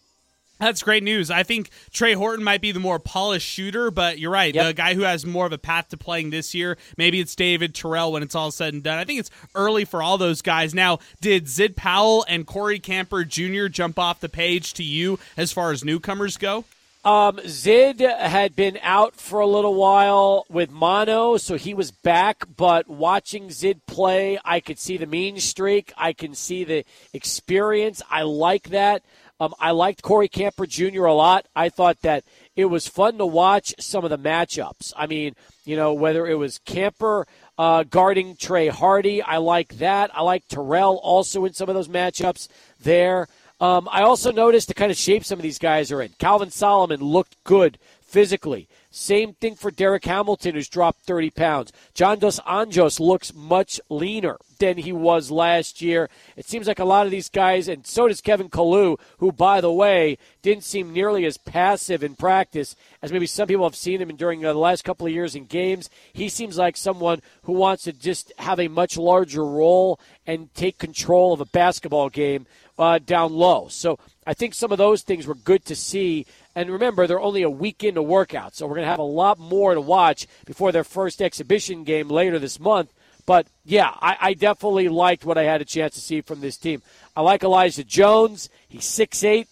That's 0.60 0.84
great 0.84 1.02
news. 1.02 1.30
I 1.32 1.42
think 1.42 1.68
Trey 1.92 2.14
Horton 2.14 2.44
might 2.44 2.60
be 2.60 2.70
the 2.70 2.80
more 2.80 3.00
polished 3.00 3.46
shooter, 3.46 3.90
but 3.90 4.20
you're 4.20 4.30
right. 4.30 4.54
Yep. 4.54 4.66
The 4.66 4.72
guy 4.72 4.94
who 4.94 5.02
has 5.02 5.26
more 5.26 5.46
of 5.46 5.52
a 5.52 5.58
path 5.58 5.88
to 5.88 5.96
playing 5.96 6.30
this 6.30 6.54
year, 6.54 6.78
maybe 6.96 7.18
it's 7.18 7.34
David 7.34 7.74
Terrell 7.74 8.12
when 8.12 8.22
it's 8.22 8.36
all 8.36 8.52
said 8.52 8.72
and 8.72 8.82
done. 8.82 8.98
I 8.98 9.04
think 9.04 9.18
it's 9.18 9.30
early 9.54 9.84
for 9.84 10.00
all 10.00 10.16
those 10.16 10.42
guys. 10.42 10.72
Now, 10.72 11.00
did 11.20 11.48
Zid 11.48 11.76
Powell 11.76 12.24
and 12.28 12.46
Corey 12.46 12.78
Camper 12.78 13.24
Jr. 13.24 13.66
jump 13.66 13.98
off 13.98 14.20
the 14.20 14.28
page 14.28 14.74
to 14.74 14.84
you 14.84 15.18
as 15.36 15.52
far 15.52 15.72
as 15.72 15.84
newcomers 15.84 16.36
go? 16.36 16.64
Um, 17.04 17.38
Zid 17.46 18.00
had 18.00 18.56
been 18.56 18.78
out 18.80 19.14
for 19.14 19.40
a 19.40 19.46
little 19.46 19.74
while 19.74 20.46
with 20.48 20.70
mono, 20.70 21.36
so 21.36 21.56
he 21.56 21.74
was 21.74 21.90
back. 21.90 22.44
But 22.56 22.88
watching 22.88 23.50
Zid 23.50 23.84
play, 23.86 24.38
I 24.42 24.60
could 24.60 24.78
see 24.78 24.96
the 24.96 25.06
mean 25.06 25.38
streak. 25.38 25.92
I 25.98 26.14
can 26.14 26.34
see 26.34 26.64
the 26.64 26.84
experience. 27.12 28.00
I 28.10 28.22
like 28.22 28.70
that. 28.70 29.02
Um, 29.38 29.52
I 29.58 29.72
liked 29.72 30.00
Corey 30.00 30.28
Camper 30.28 30.64
Jr. 30.64 31.04
a 31.04 31.12
lot. 31.12 31.46
I 31.54 31.68
thought 31.68 32.00
that 32.02 32.24
it 32.56 32.66
was 32.66 32.88
fun 32.88 33.18
to 33.18 33.26
watch 33.26 33.74
some 33.78 34.04
of 34.04 34.10
the 34.10 34.18
matchups. 34.18 34.94
I 34.96 35.06
mean, 35.06 35.34
you 35.66 35.76
know, 35.76 35.92
whether 35.92 36.26
it 36.26 36.36
was 36.36 36.58
Camper 36.64 37.26
uh, 37.58 37.82
guarding 37.82 38.36
Trey 38.36 38.68
Hardy, 38.68 39.20
I 39.20 39.38
like 39.38 39.76
that. 39.78 40.10
I 40.14 40.22
like 40.22 40.48
Terrell 40.48 41.00
also 41.02 41.44
in 41.44 41.52
some 41.52 41.68
of 41.68 41.74
those 41.74 41.88
matchups 41.88 42.48
there. 42.80 43.26
Um, 43.60 43.88
I 43.90 44.02
also 44.02 44.32
noticed 44.32 44.68
the 44.68 44.74
kind 44.74 44.90
of 44.90 44.96
shape 44.96 45.24
some 45.24 45.38
of 45.38 45.42
these 45.42 45.58
guys 45.58 45.92
are 45.92 46.02
in. 46.02 46.10
Calvin 46.18 46.50
Solomon 46.50 47.00
looked 47.00 47.42
good 47.44 47.78
physically. 48.02 48.68
Same 48.90 49.34
thing 49.34 49.56
for 49.56 49.72
Derek 49.72 50.04
Hamilton, 50.04 50.54
who's 50.54 50.68
dropped 50.68 51.04
30 51.04 51.30
pounds. 51.30 51.72
John 51.94 52.20
Dos 52.20 52.38
Anjos 52.40 53.00
looks 53.00 53.34
much 53.34 53.80
leaner 53.88 54.38
than 54.60 54.78
he 54.78 54.92
was 54.92 55.32
last 55.32 55.82
year. 55.82 56.08
It 56.36 56.46
seems 56.46 56.68
like 56.68 56.78
a 56.78 56.84
lot 56.84 57.04
of 57.04 57.10
these 57.10 57.28
guys, 57.28 57.66
and 57.66 57.84
so 57.84 58.06
does 58.06 58.20
Kevin 58.20 58.48
Kalu, 58.48 59.00
who, 59.18 59.32
by 59.32 59.60
the 59.60 59.72
way, 59.72 60.16
didn't 60.42 60.62
seem 60.62 60.92
nearly 60.92 61.24
as 61.24 61.38
passive 61.38 62.04
in 62.04 62.14
practice 62.14 62.76
as 63.02 63.10
maybe 63.10 63.26
some 63.26 63.48
people 63.48 63.64
have 63.64 63.74
seen 63.74 64.00
him 64.00 64.14
during 64.14 64.44
uh, 64.44 64.52
the 64.52 64.60
last 64.60 64.84
couple 64.84 65.08
of 65.08 65.12
years 65.12 65.34
in 65.34 65.46
games. 65.46 65.90
He 66.12 66.28
seems 66.28 66.56
like 66.56 66.76
someone 66.76 67.20
who 67.42 67.52
wants 67.52 67.82
to 67.84 67.92
just 67.92 68.32
have 68.38 68.60
a 68.60 68.68
much 68.68 68.96
larger 68.96 69.44
role 69.44 69.98
and 70.24 70.54
take 70.54 70.78
control 70.78 71.32
of 71.32 71.40
a 71.40 71.46
basketball 71.46 72.10
game 72.10 72.46
uh, 72.78 72.98
down 72.98 73.32
low. 73.32 73.68
So 73.68 73.98
I 74.26 74.34
think 74.34 74.54
some 74.54 74.72
of 74.72 74.78
those 74.78 75.02
things 75.02 75.26
were 75.26 75.34
good 75.34 75.64
to 75.66 75.76
see. 75.76 76.26
And 76.54 76.70
remember, 76.70 77.06
they're 77.06 77.20
only 77.20 77.42
a 77.42 77.50
week 77.50 77.84
into 77.84 78.02
workout, 78.02 78.54
so 78.54 78.66
we're 78.66 78.76
going 78.76 78.86
to 78.86 78.90
have 78.90 78.98
a 78.98 79.02
lot 79.02 79.38
more 79.38 79.74
to 79.74 79.80
watch 79.80 80.26
before 80.46 80.72
their 80.72 80.84
first 80.84 81.20
exhibition 81.20 81.84
game 81.84 82.08
later 82.08 82.38
this 82.38 82.60
month. 82.60 82.92
But 83.26 83.46
yeah, 83.64 83.90
I, 84.00 84.16
I, 84.20 84.34
definitely 84.34 84.88
liked 84.90 85.24
what 85.24 85.38
I 85.38 85.44
had 85.44 85.62
a 85.62 85.64
chance 85.64 85.94
to 85.94 86.00
see 86.00 86.20
from 86.20 86.42
this 86.42 86.58
team. 86.58 86.82
I 87.16 87.22
like 87.22 87.42
Elijah 87.42 87.82
Jones. 87.82 88.50
He's 88.68 88.84
six 88.84 89.24
eight. 89.24 89.48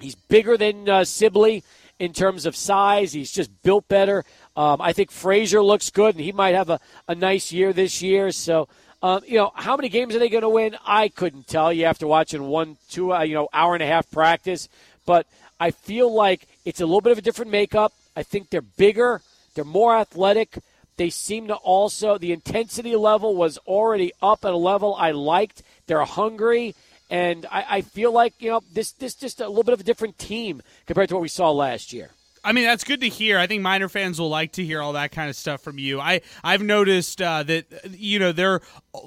He's 0.00 0.16
bigger 0.16 0.56
than 0.56 0.88
uh, 0.88 1.04
Sibley 1.04 1.62
in 1.98 2.12
terms 2.12 2.44
of 2.44 2.56
size. 2.56 3.12
He's 3.12 3.30
just 3.30 3.50
built 3.62 3.86
better. 3.88 4.24
Um, 4.56 4.80
I 4.80 4.92
think 4.92 5.10
Frazier 5.10 5.62
looks 5.62 5.90
good, 5.90 6.16
and 6.16 6.24
he 6.24 6.32
might 6.32 6.54
have 6.54 6.70
a, 6.70 6.80
a 7.06 7.14
nice 7.14 7.52
year 7.52 7.72
this 7.72 8.02
year. 8.02 8.32
So 8.32 8.68
um, 9.02 9.22
you 9.26 9.36
know, 9.36 9.52
how 9.54 9.76
many 9.76 9.88
games 9.88 10.14
are 10.14 10.18
they 10.18 10.28
going 10.28 10.42
to 10.42 10.48
win? 10.48 10.76
I 10.84 11.08
couldn't 11.08 11.46
tell 11.46 11.72
you 11.72 11.84
after 11.84 12.06
watching 12.06 12.42
one, 12.44 12.76
two, 12.90 13.12
uh, 13.12 13.22
you 13.22 13.34
know, 13.34 13.48
hour 13.52 13.74
and 13.74 13.82
a 13.82 13.86
half 13.86 14.10
practice. 14.10 14.68
But 15.06 15.26
I 15.60 15.70
feel 15.70 16.12
like 16.12 16.46
it's 16.64 16.80
a 16.80 16.86
little 16.86 17.00
bit 17.00 17.12
of 17.12 17.18
a 17.18 17.22
different 17.22 17.50
makeup. 17.50 17.92
I 18.16 18.22
think 18.24 18.50
they're 18.50 18.60
bigger, 18.60 19.22
they're 19.54 19.64
more 19.64 19.96
athletic. 19.96 20.58
They 20.96 21.10
seem 21.10 21.46
to 21.46 21.54
also 21.54 22.18
the 22.18 22.32
intensity 22.32 22.96
level 22.96 23.36
was 23.36 23.56
already 23.58 24.12
up 24.20 24.44
at 24.44 24.52
a 24.52 24.56
level 24.56 24.96
I 24.96 25.12
liked. 25.12 25.62
They're 25.86 26.04
hungry, 26.04 26.74
and 27.08 27.46
I, 27.52 27.64
I 27.68 27.80
feel 27.82 28.10
like 28.10 28.34
you 28.40 28.50
know 28.50 28.62
this 28.72 28.90
this 28.90 29.14
just 29.14 29.40
a 29.40 29.48
little 29.48 29.62
bit 29.62 29.74
of 29.74 29.80
a 29.80 29.84
different 29.84 30.18
team 30.18 30.60
compared 30.86 31.08
to 31.10 31.14
what 31.14 31.22
we 31.22 31.28
saw 31.28 31.52
last 31.52 31.92
year. 31.92 32.10
I 32.44 32.52
mean, 32.52 32.64
that's 32.64 32.84
good 32.84 33.00
to 33.00 33.08
hear. 33.08 33.38
I 33.38 33.46
think 33.46 33.62
miner 33.62 33.88
fans 33.88 34.20
will 34.20 34.28
like 34.28 34.52
to 34.52 34.64
hear 34.64 34.80
all 34.80 34.94
that 34.94 35.12
kind 35.12 35.28
of 35.28 35.36
stuff 35.36 35.62
from 35.62 35.78
you. 35.78 36.00
I 36.00 36.20
I've 36.42 36.62
noticed 36.62 37.20
uh, 37.20 37.42
that 37.44 37.66
you 37.90 38.18
know 38.18 38.32
they're 38.32 38.60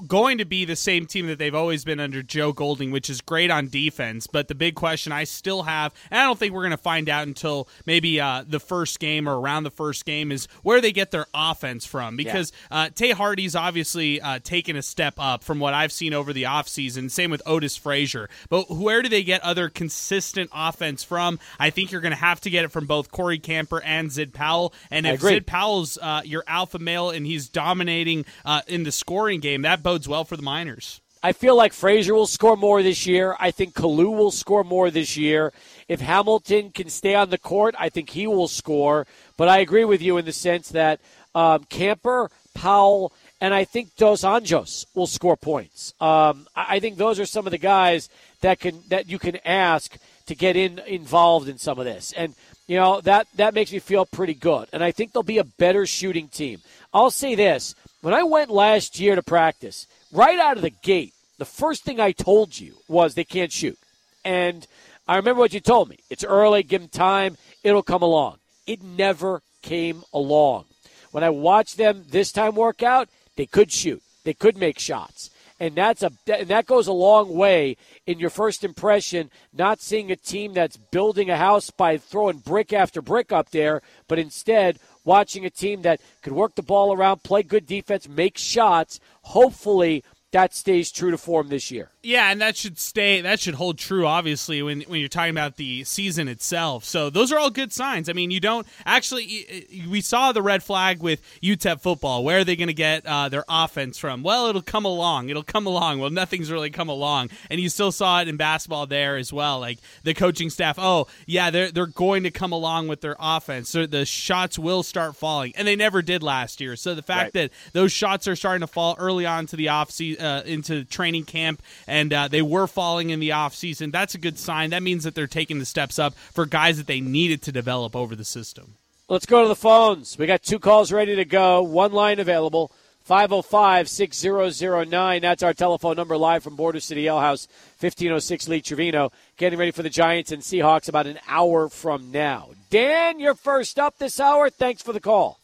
going 0.08 0.38
to 0.38 0.46
be 0.46 0.66
the 0.66 0.76
same 0.76 1.06
team 1.06 1.28
that 1.28 1.38
they've 1.38 1.56
always 1.56 1.84
been 1.84 2.00
under 2.00 2.22
Joe 2.22 2.54
Golding, 2.54 2.92
which 2.92 3.10
is 3.10 3.22
great 3.22 3.52
on 3.52 3.68
defense. 3.68 4.28
But 4.28 4.48
the 4.48 4.56
big 4.56 4.76
question 4.76 5.12
I 5.12 5.24
still 5.24 5.64
have, 5.64 5.94
and 6.10 6.20
I 6.20 6.24
don't 6.24 6.38
think 6.38 6.54
we're 6.54 6.62
going 6.62 6.72
to 6.72 6.78
find 6.78 7.10
out 7.10 7.28
until 7.28 7.68
maybe 7.86 8.20
uh, 8.20 8.44
the 8.48 8.60
first 8.60 9.00
game 9.00 9.28
or 9.28 9.40
around 9.40 9.64
the 9.64 9.72
first 9.72 10.06
game, 10.06 10.32
is 10.32 10.48
where 10.64 10.82
they 10.82 10.92
get 10.92 11.12
their 11.12 11.26
offense 11.34 11.86
from. 11.86 12.16
Because 12.16 12.52
yeah. 12.72 12.82
uh, 12.82 12.90
Tae 12.94 13.12
Hardy's 13.12 13.56
obviously 13.56 14.22
uh, 14.22 14.40
taken 14.44 14.76
a 14.76 14.82
step 14.82 15.16
up 15.18 15.44
from 15.44 15.60
what 15.60 15.74
I've 15.74 15.92
seen 15.92 16.14
over 16.14 16.34
the 16.34 16.44
offseason. 16.44 17.10
Same 17.10 17.32
with 17.32 17.42
Otis 17.46 17.78
Frazier. 17.78 18.30
But 18.50 18.70
where 18.70 19.02
do 19.02 19.10
they 19.10 19.24
get 19.24 19.42
other 19.42 19.70
consistent 19.70 20.50
offense 20.54 21.04
from? 21.04 21.40
I 21.60 21.70
think 21.70 21.92
you're 21.92 22.02
going 22.02 22.12
to 22.12 22.18
have 22.18 22.42
to 22.42 22.50
get 22.50 22.66
it 22.66 22.72
from 22.72 22.86
both 22.86 23.12
Corey 23.22 23.38
Camper 23.38 23.82
and 23.84 24.12
Zid 24.12 24.34
Powell. 24.34 24.74
And 24.90 25.06
if 25.06 25.22
Zid 25.22 25.46
Powell's 25.46 26.00
uh, 26.02 26.22
your 26.26 26.44
alpha 26.48 26.80
male 26.80 27.12
and 27.12 27.24
he's 27.24 27.48
dominating 27.48 28.26
uh, 28.44 28.62
in 28.68 28.82
the 28.82 28.92
scoring 28.92 29.40
game, 29.40 29.62
that 29.62 29.84
bodes 29.84 30.08
well 30.08 30.26
for 30.26 30.36
the 30.36 30.42
Miners. 30.42 31.02
I 31.22 31.34
feel 31.34 31.56
like 31.56 31.72
Frazier 31.72 32.16
will 32.16 32.26
score 32.26 32.58
more 32.58 32.82
this 32.82 33.06
year. 33.06 33.36
I 33.40 33.52
think 33.52 33.76
Kalu 33.76 34.10
will 34.10 34.32
score 34.32 34.64
more 34.64 34.90
this 34.90 35.16
year. 35.16 35.54
If 35.88 36.02
Hamilton 36.02 36.72
can 36.72 36.90
stay 36.90 37.14
on 37.14 37.30
the 37.30 37.38
court, 37.38 37.76
I 37.78 37.90
think 37.90 38.10
he 38.10 38.26
will 38.26 38.48
score. 38.48 39.06
But 39.38 39.48
I 39.48 39.60
agree 39.60 39.86
with 39.86 40.02
you 40.02 40.18
in 40.18 40.26
the 40.26 40.32
sense 40.32 40.70
that 40.70 41.00
um, 41.36 41.66
Camper, 41.66 42.32
Powell, 42.56 43.14
and 43.40 43.54
I 43.54 43.66
think 43.66 43.96
Dos 43.98 44.24
Anjos 44.24 44.88
will 44.96 45.06
score 45.06 45.38
points. 45.38 45.94
Um, 46.02 46.48
I 46.56 46.80
think 46.80 46.98
those 46.98 47.20
are 47.20 47.28
some 47.28 47.46
of 47.46 47.52
the 47.52 47.60
guys 47.60 48.10
that 48.42 48.60
can 48.60 48.82
that 48.90 49.08
you 49.08 49.20
can 49.20 49.38
ask 49.46 49.98
to 50.26 50.34
get 50.34 50.56
in 50.56 50.80
involved 50.80 51.48
in 51.48 51.60
some 51.60 51.78
of 51.78 51.86
this, 51.86 52.14
and 52.14 52.34
you 52.72 52.78
know 52.78 53.02
that 53.02 53.28
that 53.36 53.54
makes 53.54 53.74
me 53.74 53.80
feel 53.80 54.06
pretty 54.06 54.34
good. 54.34 54.70
And 54.72 54.82
I 54.82 54.92
think 54.92 55.12
they'll 55.12 55.24
be 55.24 55.40
a 55.40 55.44
better 55.44 55.86
shooting 55.86 56.30
team. 56.30 56.62
I'll 56.94 57.12
say 57.12 57.36
this: 57.36 57.76
when 58.00 58.14
I 58.14 58.24
went 58.24 58.50
last 58.50 58.98
year 58.98 59.16
to 59.16 59.22
practice, 59.22 59.88
right 60.14 60.40
out 60.40 60.56
of 60.56 60.64
the 60.64 60.70
gate, 60.70 61.14
the 61.38 61.44
first 61.44 61.84
thing 61.84 62.00
I 62.00 62.14
told 62.14 62.58
you 62.58 62.76
was 62.88 63.14
they 63.14 63.26
can't 63.26 63.52
shoot. 63.52 63.78
And 64.24 64.66
I 65.06 65.18
remember 65.18 65.40
what 65.40 65.52
you 65.52 65.60
told 65.60 65.90
me. 65.90 65.98
It's 66.10 66.24
early, 66.24 66.64
give 66.64 66.80
them 66.80 66.90
time, 66.90 67.36
it'll 67.62 67.84
come 67.84 68.04
along. 68.04 68.38
it 68.66 68.82
never 68.82 69.42
came 69.62 70.04
along. 70.14 70.64
When 71.12 71.26
I 71.26 71.30
watched 71.30 71.76
them 71.76 72.06
this 72.08 72.32
time 72.32 72.56
work 72.56 72.82
out, 72.82 73.10
they 73.36 73.48
could 73.48 73.70
shoot, 73.70 74.02
they 74.24 74.34
could 74.34 74.56
make 74.56 74.80
shots. 74.80 75.30
And 75.62 75.76
that's 75.76 76.02
a 76.02 76.12
and 76.26 76.48
that 76.48 76.66
goes 76.66 76.88
a 76.88 76.92
long 76.92 77.36
way 77.36 77.78
in 78.08 78.18
your 78.18 78.32
first 78.32 78.64
impression, 78.64 79.30
not 79.54 79.80
seeing 79.80 80.12
a 80.12 80.16
team 80.16 80.54
that's 80.54 80.76
building 80.76 81.30
a 81.30 81.38
house 81.38 81.70
by 81.70 81.98
throwing 81.98 82.40
brick 82.40 82.74
after 82.74 83.00
brick 83.00 83.32
up 83.32 83.52
there, 83.52 83.84
but 84.08 84.18
instead 84.18 84.80
watching 85.06 85.46
a 85.46 85.52
team 85.52 85.84
that 85.84 86.02
could 86.24 86.34
work 86.34 86.56
the 86.56 86.64
ball 86.64 86.92
around, 86.92 87.22
play 87.22 87.44
good 87.44 87.68
defense, 87.68 88.10
make 88.10 88.40
shots, 88.40 89.00
hopefully 89.22 90.04
that 90.32 90.56
stays 90.56 90.92
true 90.92 91.12
to 91.12 91.18
form 91.18 91.50
this 91.50 91.70
year. 91.70 91.92
Yeah, 92.04 92.32
and 92.32 92.42
that 92.42 92.58
should 92.58 92.80
stay. 92.80 93.22
That 93.22 93.40
should 93.40 93.54
hold 93.54 93.78
true, 93.78 94.08
obviously, 94.08 94.64
when 94.64 94.82
when 94.82 95.00
you're 95.00 95.10
talking 95.10 95.30
about 95.30 95.58
the 95.58 95.84
season 95.84 96.28
itself. 96.28 96.84
So 96.84 97.12
those 97.12 97.32
are 97.32 97.38
all 97.38 97.52
good 97.52 97.72
signs. 97.72 98.10
I 98.10 98.14
mean, 98.14 98.32
you 98.32 98.40
don't 98.40 98.66
actually. 98.88 99.68
We 99.88 100.02
saw 100.02 100.32
the 100.32 100.42
red 100.42 100.64
flag 100.64 101.04
with 101.04 101.22
UTEP 101.44 101.80
football. 101.80 102.24
Where 102.24 102.40
are 102.40 102.44
they 102.44 102.56
going 102.56 102.70
to 102.70 102.74
get 102.74 103.06
uh, 103.06 103.30
their 103.30 103.46
offense 103.48 104.00
from? 104.00 104.24
Well, 104.24 104.48
it'll 104.48 104.64
come 104.64 104.84
along. 104.84 105.30
It'll 105.30 105.44
come 105.44 105.68
along. 105.68 106.00
Well, 106.00 106.10
nothing's 106.10 106.52
really 106.52 106.72
come 106.72 106.90
along, 106.90 107.30
and 107.52 107.60
you 107.60 107.70
still 107.70 107.92
saw 107.92 108.20
it 108.20 108.28
in 108.28 108.36
basketball 108.36 108.88
there 108.88 109.18
as 109.18 109.32
well. 109.32 109.60
Like 109.60 109.78
the 110.02 110.16
coaching 110.16 110.50
staff. 110.50 110.80
Oh, 110.80 111.06
yeah, 111.28 111.52
they're 111.52 111.72
they're 111.72 111.86
going 111.86 112.24
to 112.24 112.32
come 112.32 112.52
along 112.52 112.88
with 112.88 113.02
their 113.02 113.16
offense. 113.20 113.70
So 113.70 113.86
the 113.86 114.06
shots 114.06 114.58
will 114.58 114.82
start 114.82 115.16
falling, 115.16 115.54
and 115.56 115.68
they 115.68 115.76
never 115.76 116.02
did 116.02 116.24
last 116.24 116.62
year. 116.62 116.76
So 116.76 116.96
the 116.96 117.04
fact 117.04 117.36
right. 117.36 117.50
that 117.50 117.52
those 117.74 117.92
shots 117.92 118.28
are 118.28 118.36
starting 118.36 118.62
to 118.62 118.68
fall 118.68 118.96
early 118.98 119.28
on 119.28 119.46
to 119.48 119.56
the 119.56 119.70
off 119.70 119.92
season, 119.92 120.26
uh, 120.26 120.42
into 120.48 120.84
training 120.84 121.26
camp 121.26 121.62
and 121.92 122.14
uh, 122.14 122.30
they 122.30 122.42
were 122.42 122.68
falling 122.68 123.10
in 123.10 123.20
the 123.20 123.30
offseason. 123.30 123.92
That's 123.92 124.16
a 124.16 124.18
good 124.18 124.40
sign. 124.40 124.70
That 124.70 124.82
means 124.82 125.04
that 125.04 125.14
they're 125.14 125.28
taking 125.28 125.60
the 125.60 125.66
steps 125.66 126.00
up 126.00 126.14
for 126.14 126.46
guys 126.46 126.78
that 126.78 126.88
they 126.88 127.02
needed 127.02 127.42
to 127.44 127.52
develop 127.52 127.98
over 127.98 128.16
the 128.16 128.24
system. 128.24 128.76
Let's 129.10 129.26
go 129.26 129.42
to 129.42 129.50
the 129.50 129.58
phones. 129.58 130.18
We 130.18 130.26
got 130.26 130.42
two 130.42 130.58
calls 130.58 130.94
ready 130.94 131.18
to 131.18 131.26
go, 131.26 131.62
one 131.62 131.92
line 131.92 132.20
available. 132.20 132.72
505 133.04 133.90
6009. 133.90 135.22
That's 135.22 135.44
our 135.44 135.54
telephone 135.54 135.98
number 135.98 136.16
live 136.16 136.44
from 136.44 136.56
Border 136.56 136.80
City 136.80 137.08
Ale 137.08 137.20
House, 137.20 137.48
1506 137.80 138.48
Lee 138.48 138.62
Trevino. 138.62 139.12
Getting 139.38 139.60
ready 139.60 139.72
for 139.72 139.82
the 139.82 139.90
Giants 139.90 140.32
and 140.32 140.42
Seahawks 140.42 140.88
about 140.88 141.08
an 141.08 141.20
hour 141.28 141.68
from 141.68 142.12
now. 142.12 142.52
Dan, 142.70 143.20
you're 143.20 143.34
first 143.34 143.80
up 143.80 143.98
this 143.98 144.20
hour. 144.20 144.50
Thanks 144.50 144.82
for 144.82 144.94
the 144.94 145.00
call. 145.00 145.40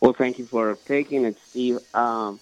Well, 0.00 0.12
thank 0.12 0.38
you 0.38 0.44
for 0.44 0.76
taking 0.84 1.24
it, 1.24 1.38
Steve. 1.38 1.78
Um, 1.94 2.40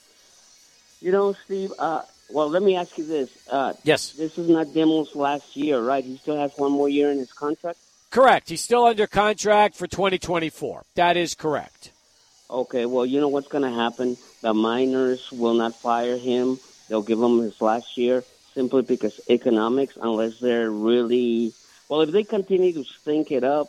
you 1.00 1.12
know, 1.12 1.34
Steve, 1.44 1.70
uh, 1.78 2.02
well, 2.30 2.48
let 2.48 2.62
me 2.62 2.76
ask 2.76 2.96
you 2.98 3.06
this. 3.06 3.30
Uh, 3.50 3.74
yes. 3.84 4.12
This 4.12 4.38
is 4.38 4.48
not 4.48 4.74
Dimel's 4.74 5.14
last 5.14 5.56
year, 5.56 5.80
right? 5.80 6.04
He 6.04 6.16
still 6.16 6.36
has 6.36 6.52
one 6.56 6.72
more 6.72 6.88
year 6.88 7.10
in 7.10 7.18
his 7.18 7.32
contract? 7.32 7.78
Correct. 8.10 8.48
He's 8.48 8.60
still 8.60 8.84
under 8.84 9.06
contract 9.06 9.74
for 9.74 9.86
2024. 9.86 10.84
That 10.94 11.16
is 11.16 11.34
correct. 11.34 11.90
Okay, 12.48 12.86
well, 12.86 13.04
you 13.06 13.20
know 13.20 13.28
what's 13.28 13.48
going 13.48 13.64
to 13.64 13.76
happen? 13.76 14.16
The 14.42 14.54
miners 14.54 15.32
will 15.32 15.54
not 15.54 15.74
fire 15.74 16.16
him. 16.16 16.58
They'll 16.88 17.02
give 17.02 17.20
him 17.20 17.40
his 17.40 17.60
last 17.60 17.96
year 17.96 18.22
simply 18.54 18.82
because 18.82 19.20
economics, 19.28 19.98
unless 20.00 20.38
they're 20.38 20.70
really. 20.70 21.52
Well, 21.88 22.02
if 22.02 22.10
they 22.10 22.22
continue 22.24 22.72
to 22.74 22.84
stink 22.84 23.32
it 23.32 23.44
up, 23.44 23.68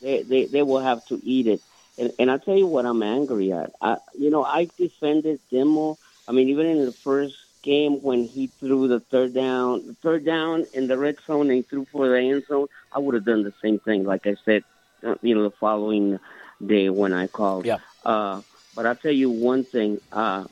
they, 0.00 0.22
they, 0.22 0.44
they 0.46 0.62
will 0.62 0.80
have 0.80 1.04
to 1.06 1.20
eat 1.24 1.46
it. 1.46 1.60
And, 1.98 2.12
and 2.18 2.30
I'll 2.30 2.38
tell 2.38 2.56
you 2.56 2.66
what 2.66 2.86
I'm 2.86 3.02
angry 3.02 3.52
at. 3.52 3.72
I, 3.80 3.98
you 4.18 4.30
know, 4.30 4.44
I 4.44 4.68
defended 4.78 5.40
Dimmel. 5.50 5.98
I 6.28 6.32
mean, 6.32 6.48
even 6.48 6.66
in 6.66 6.84
the 6.84 6.92
first 6.92 7.36
game 7.64 8.00
when 8.02 8.24
he 8.24 8.46
threw 8.46 8.86
the 8.86 9.00
third 9.00 9.34
down, 9.34 9.86
the 9.86 9.94
third 9.94 10.24
down 10.24 10.66
in 10.74 10.86
the 10.86 10.96
red 10.96 11.16
zone 11.26 11.50
and 11.50 11.66
threw 11.66 11.86
for 11.86 12.08
the 12.08 12.18
end 12.18 12.44
zone, 12.46 12.68
I 12.92 13.00
would 13.00 13.14
have 13.14 13.24
done 13.24 13.42
the 13.42 13.54
same 13.60 13.80
thing. 13.80 14.04
Like 14.04 14.26
I 14.26 14.36
said, 14.44 14.62
uh, 15.02 15.16
you 15.22 15.34
know, 15.34 15.42
the 15.42 15.50
following 15.50 16.20
day 16.64 16.90
when 16.90 17.12
I 17.12 17.26
called. 17.26 17.66
Yeah. 17.66 17.78
Uh, 18.04 18.42
but 18.76 18.86
I'll 18.86 18.96
tell 18.96 19.12
you 19.12 19.30
one 19.30 19.64
thing. 19.64 20.00
Uh, 20.12 20.44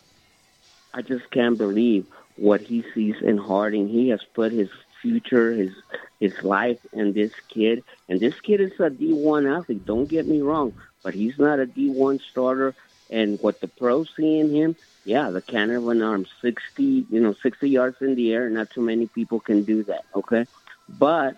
I 0.94 1.02
just 1.02 1.30
can't 1.30 1.58
believe 1.58 2.06
what 2.36 2.60
he 2.60 2.84
sees 2.94 3.16
in 3.22 3.38
Hardison. 3.38 3.88
He 3.90 4.08
has 4.08 4.20
put 4.34 4.52
his 4.52 4.70
future, 5.00 5.52
his 5.52 5.72
his 6.20 6.42
life 6.44 6.78
in 6.92 7.12
this 7.12 7.32
kid, 7.48 7.82
and 8.08 8.20
this 8.20 8.38
kid 8.40 8.60
is 8.60 8.72
a 8.78 8.88
D1 8.90 9.58
athlete. 9.58 9.84
Don't 9.84 10.08
get 10.08 10.26
me 10.26 10.40
wrong, 10.40 10.72
but 11.02 11.14
he's 11.14 11.36
not 11.36 11.58
a 11.58 11.66
D1 11.66 12.20
starter. 12.30 12.74
And 13.12 13.38
what 13.40 13.60
the 13.60 13.68
pros 13.68 14.08
see 14.16 14.38
in 14.38 14.54
him, 14.54 14.74
yeah, 15.04 15.30
the 15.30 15.42
cannon 15.42 15.76
of 15.76 15.88
an 15.88 16.02
arm, 16.02 16.24
60, 16.40 16.82
you 17.10 17.20
know, 17.20 17.34
60 17.42 17.68
yards 17.68 17.98
in 18.00 18.14
the 18.14 18.32
air. 18.32 18.48
Not 18.48 18.70
too 18.70 18.80
many 18.80 19.06
people 19.06 19.38
can 19.38 19.64
do 19.64 19.84
that, 19.84 20.04
okay? 20.16 20.46
But 20.88 21.36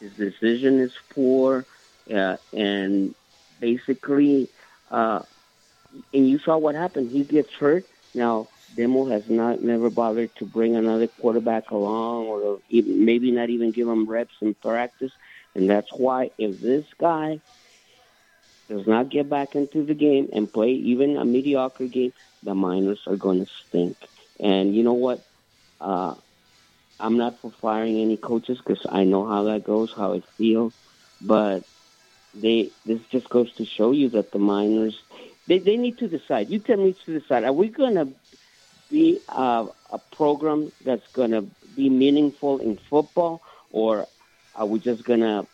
his 0.00 0.12
decision 0.12 0.78
is 0.78 0.92
poor, 1.10 1.64
uh, 2.14 2.36
and 2.52 3.14
basically, 3.60 4.48
uh, 4.90 5.22
and 6.14 6.28
you 6.28 6.38
saw 6.38 6.58
what 6.58 6.76
happened. 6.76 7.10
He 7.10 7.24
gets 7.24 7.50
hurt. 7.58 7.84
Now, 8.14 8.48
Demo 8.76 9.08
has 9.08 9.22
not 9.28 9.62
never 9.62 9.90
bothered 9.90 10.34
to 10.36 10.44
bring 10.44 10.76
another 10.76 11.06
quarterback 11.06 11.70
along, 11.70 12.26
or 12.26 12.60
even, 12.68 13.04
maybe 13.04 13.32
not 13.32 13.50
even 13.50 13.72
give 13.72 13.88
him 13.88 14.06
reps 14.08 14.34
in 14.40 14.54
practice. 14.54 15.12
And 15.54 15.68
that's 15.68 15.88
why, 15.92 16.30
if 16.38 16.60
this 16.60 16.84
guy 17.00 17.40
does 18.68 18.86
not 18.86 19.08
get 19.08 19.28
back 19.28 19.54
into 19.54 19.84
the 19.84 19.94
game 19.94 20.28
and 20.32 20.52
play 20.52 20.70
even 20.72 21.16
a 21.16 21.24
mediocre 21.24 21.86
game, 21.86 22.12
the 22.42 22.54
Miners 22.54 23.06
are 23.06 23.16
going 23.16 23.44
to 23.44 23.50
stink. 23.68 23.96
And 24.40 24.74
you 24.74 24.82
know 24.82 24.94
what? 24.94 25.24
Uh, 25.80 26.14
I'm 26.98 27.16
not 27.16 27.38
for 27.40 27.50
firing 27.50 27.98
any 27.98 28.16
coaches 28.16 28.58
because 28.58 28.84
I 28.88 29.04
know 29.04 29.26
how 29.26 29.44
that 29.44 29.64
goes, 29.64 29.92
how 29.92 30.12
it 30.12 30.24
feels. 30.36 30.72
But 31.20 31.64
they 32.34 32.70
this 32.84 33.00
just 33.10 33.28
goes 33.28 33.52
to 33.54 33.64
show 33.64 33.92
you 33.92 34.10
that 34.10 34.32
the 34.32 34.38
Miners 34.38 35.00
they 35.46 35.58
they 35.58 35.76
need 35.76 35.98
to 35.98 36.08
decide. 36.08 36.50
You 36.50 36.58
tell 36.58 36.76
me 36.76 36.94
to 37.04 37.18
decide. 37.18 37.44
Are 37.44 37.52
we 37.52 37.68
going 37.68 37.94
to 37.94 38.08
be 38.90 39.20
a, 39.28 39.66
a 39.90 39.98
program 40.12 40.72
that's 40.84 41.06
going 41.12 41.30
to 41.30 41.42
be 41.74 41.88
meaningful 41.88 42.58
in 42.58 42.76
football, 42.76 43.42
or 43.72 44.06
are 44.54 44.66
we 44.66 44.78
just 44.78 45.04
going 45.04 45.20
to 45.20 45.46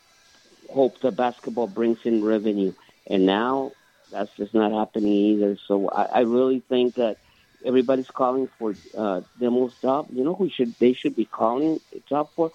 hope 0.70 1.00
that 1.00 1.12
basketball 1.12 1.66
brings 1.66 2.04
in 2.04 2.24
revenue? 2.24 2.72
And 3.06 3.26
now 3.26 3.72
that's 4.10 4.30
just 4.36 4.54
not 4.54 4.72
happening 4.72 5.12
either. 5.12 5.56
So 5.66 5.88
I, 5.88 6.04
I 6.04 6.20
really 6.20 6.60
think 6.68 6.96
that 6.96 7.16
everybody's 7.64 8.10
calling 8.14 8.48
for 8.58 8.74
uh, 8.96 9.20
Dimel's 9.40 9.74
job. 9.80 10.08
You 10.10 10.24
know 10.24 10.34
who 10.34 10.48
should 10.50 10.74
they 10.80 10.92
should 10.92 11.16
be 11.16 11.24
calling 11.24 11.80
job 12.08 12.28
for? 12.36 12.52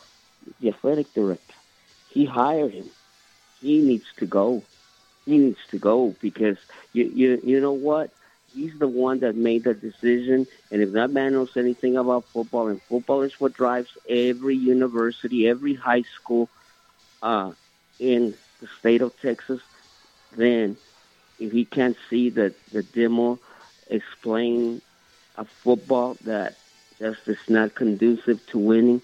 The 0.62 0.70
athletic 0.70 1.14
director. 1.14 1.54
He 2.10 2.26
hired 2.26 2.74
him. 2.74 2.89
He 3.60 3.80
needs 3.82 4.06
to 4.20 4.26
go. 4.26 4.64
He 5.26 5.38
needs 5.38 5.60
to 5.72 5.78
go 5.80 6.16
because 6.22 6.58
you 6.93 7.06
you 7.06 7.41
you 7.43 7.60
know 7.62 7.74
what? 7.74 8.12
He's 8.54 8.78
the 8.80 8.88
one 8.88 9.20
that 9.20 9.36
made 9.36 9.64
the 9.66 9.74
decision. 9.74 10.48
And 10.72 10.82
if 10.82 10.91
that 10.93 11.10
man 11.12 11.34
knows 11.34 11.52
anything 11.58 11.98
about 11.98 12.26
football, 12.34 12.68
and 12.68 12.82
football 12.89 13.22
is 13.22 13.34
what 13.39 13.54
drives 13.54 13.89
every 14.10 14.56
university, 14.56 15.48
every 15.48 15.76
high 15.76 16.04
school 16.20 16.50
uh, 17.22 17.52
in 18.00 18.36
the 18.62 18.68
state 18.80 19.02
of 19.02 19.12
Texas, 19.22 19.62
then 20.38 20.78
if 21.40 21.52
he 21.52 21.66
can't 21.66 21.98
see 22.10 22.30
that 22.32 22.54
the 22.72 22.84
demo 22.84 23.40
explain 23.90 24.82
a 25.36 25.46
football 25.46 26.18
that 26.24 26.56
just 27.00 27.28
is 27.28 27.38
not 27.48 27.76
conducive 27.76 28.46
to 28.48 28.58
winning, 28.58 29.02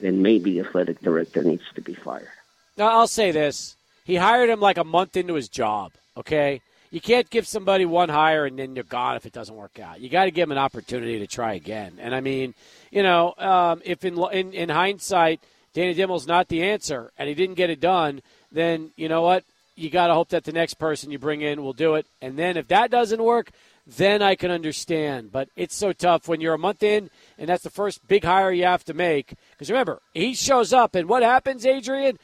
then 0.00 0.22
maybe 0.22 0.54
the 0.54 0.66
athletic 0.66 1.00
director 1.00 1.42
needs 1.42 1.64
to 1.74 1.80
be 1.80 1.94
fired. 1.94 2.28
Now, 2.76 2.88
I'll 2.88 3.06
say 3.06 3.30
this. 3.30 3.76
He 4.04 4.16
hired 4.16 4.50
him 4.50 4.60
like 4.60 4.78
a 4.78 4.84
month 4.84 5.16
into 5.16 5.34
his 5.34 5.48
job, 5.48 5.92
okay? 6.16 6.60
You 6.90 7.00
can't 7.00 7.28
give 7.28 7.46
somebody 7.46 7.84
one 7.84 8.08
hire 8.08 8.46
and 8.46 8.58
then 8.58 8.74
you're 8.74 8.84
gone 8.84 9.16
if 9.16 9.26
it 9.26 9.32
doesn't 9.32 9.54
work 9.54 9.78
out. 9.78 10.00
You 10.00 10.08
got 10.08 10.26
to 10.26 10.30
give 10.30 10.44
him 10.44 10.52
an 10.52 10.58
opportunity 10.58 11.18
to 11.18 11.26
try 11.26 11.54
again. 11.54 11.98
And 12.00 12.14
I 12.14 12.20
mean, 12.20 12.54
you 12.90 13.02
know, 13.02 13.34
um, 13.38 13.82
if 13.84 14.04
in, 14.04 14.18
in, 14.32 14.52
in 14.52 14.68
hindsight, 14.68 15.40
Danny 15.72 15.94
Dimel's 15.94 16.26
not 16.26 16.48
the 16.48 16.62
answer 16.62 17.10
and 17.18 17.28
he 17.28 17.34
didn't 17.34 17.56
get 17.56 17.70
it 17.70 17.80
done, 17.80 18.22
then 18.52 18.90
you 18.96 19.08
know 19.08 19.22
what? 19.22 19.44
You 19.76 19.90
got 19.90 20.08
to 20.08 20.14
hope 20.14 20.28
that 20.30 20.44
the 20.44 20.52
next 20.52 20.74
person 20.74 21.10
you 21.10 21.18
bring 21.18 21.40
in 21.40 21.62
will 21.62 21.72
do 21.72 21.94
it. 21.94 22.06
And 22.22 22.38
then 22.38 22.56
if 22.56 22.68
that 22.68 22.90
doesn't 22.90 23.22
work, 23.22 23.50
then 23.86 24.22
I 24.22 24.34
can 24.34 24.50
understand. 24.50 25.32
But 25.32 25.48
it's 25.56 25.74
so 25.74 25.92
tough 25.92 26.28
when 26.28 26.40
you're 26.40 26.54
a 26.54 26.58
month 26.58 26.82
in 26.82 27.10
and 27.38 27.48
that's 27.48 27.64
the 27.64 27.70
first 27.70 28.06
big 28.06 28.24
hire 28.24 28.52
you 28.52 28.64
have 28.64 28.84
to 28.84 28.94
make. 28.94 29.34
Because 29.52 29.70
remember, 29.70 30.00
he 30.12 30.34
shows 30.34 30.72
up, 30.72 30.94
and 30.94 31.08
what 31.08 31.22
happens, 31.22 31.66
Adrian? 31.66 32.18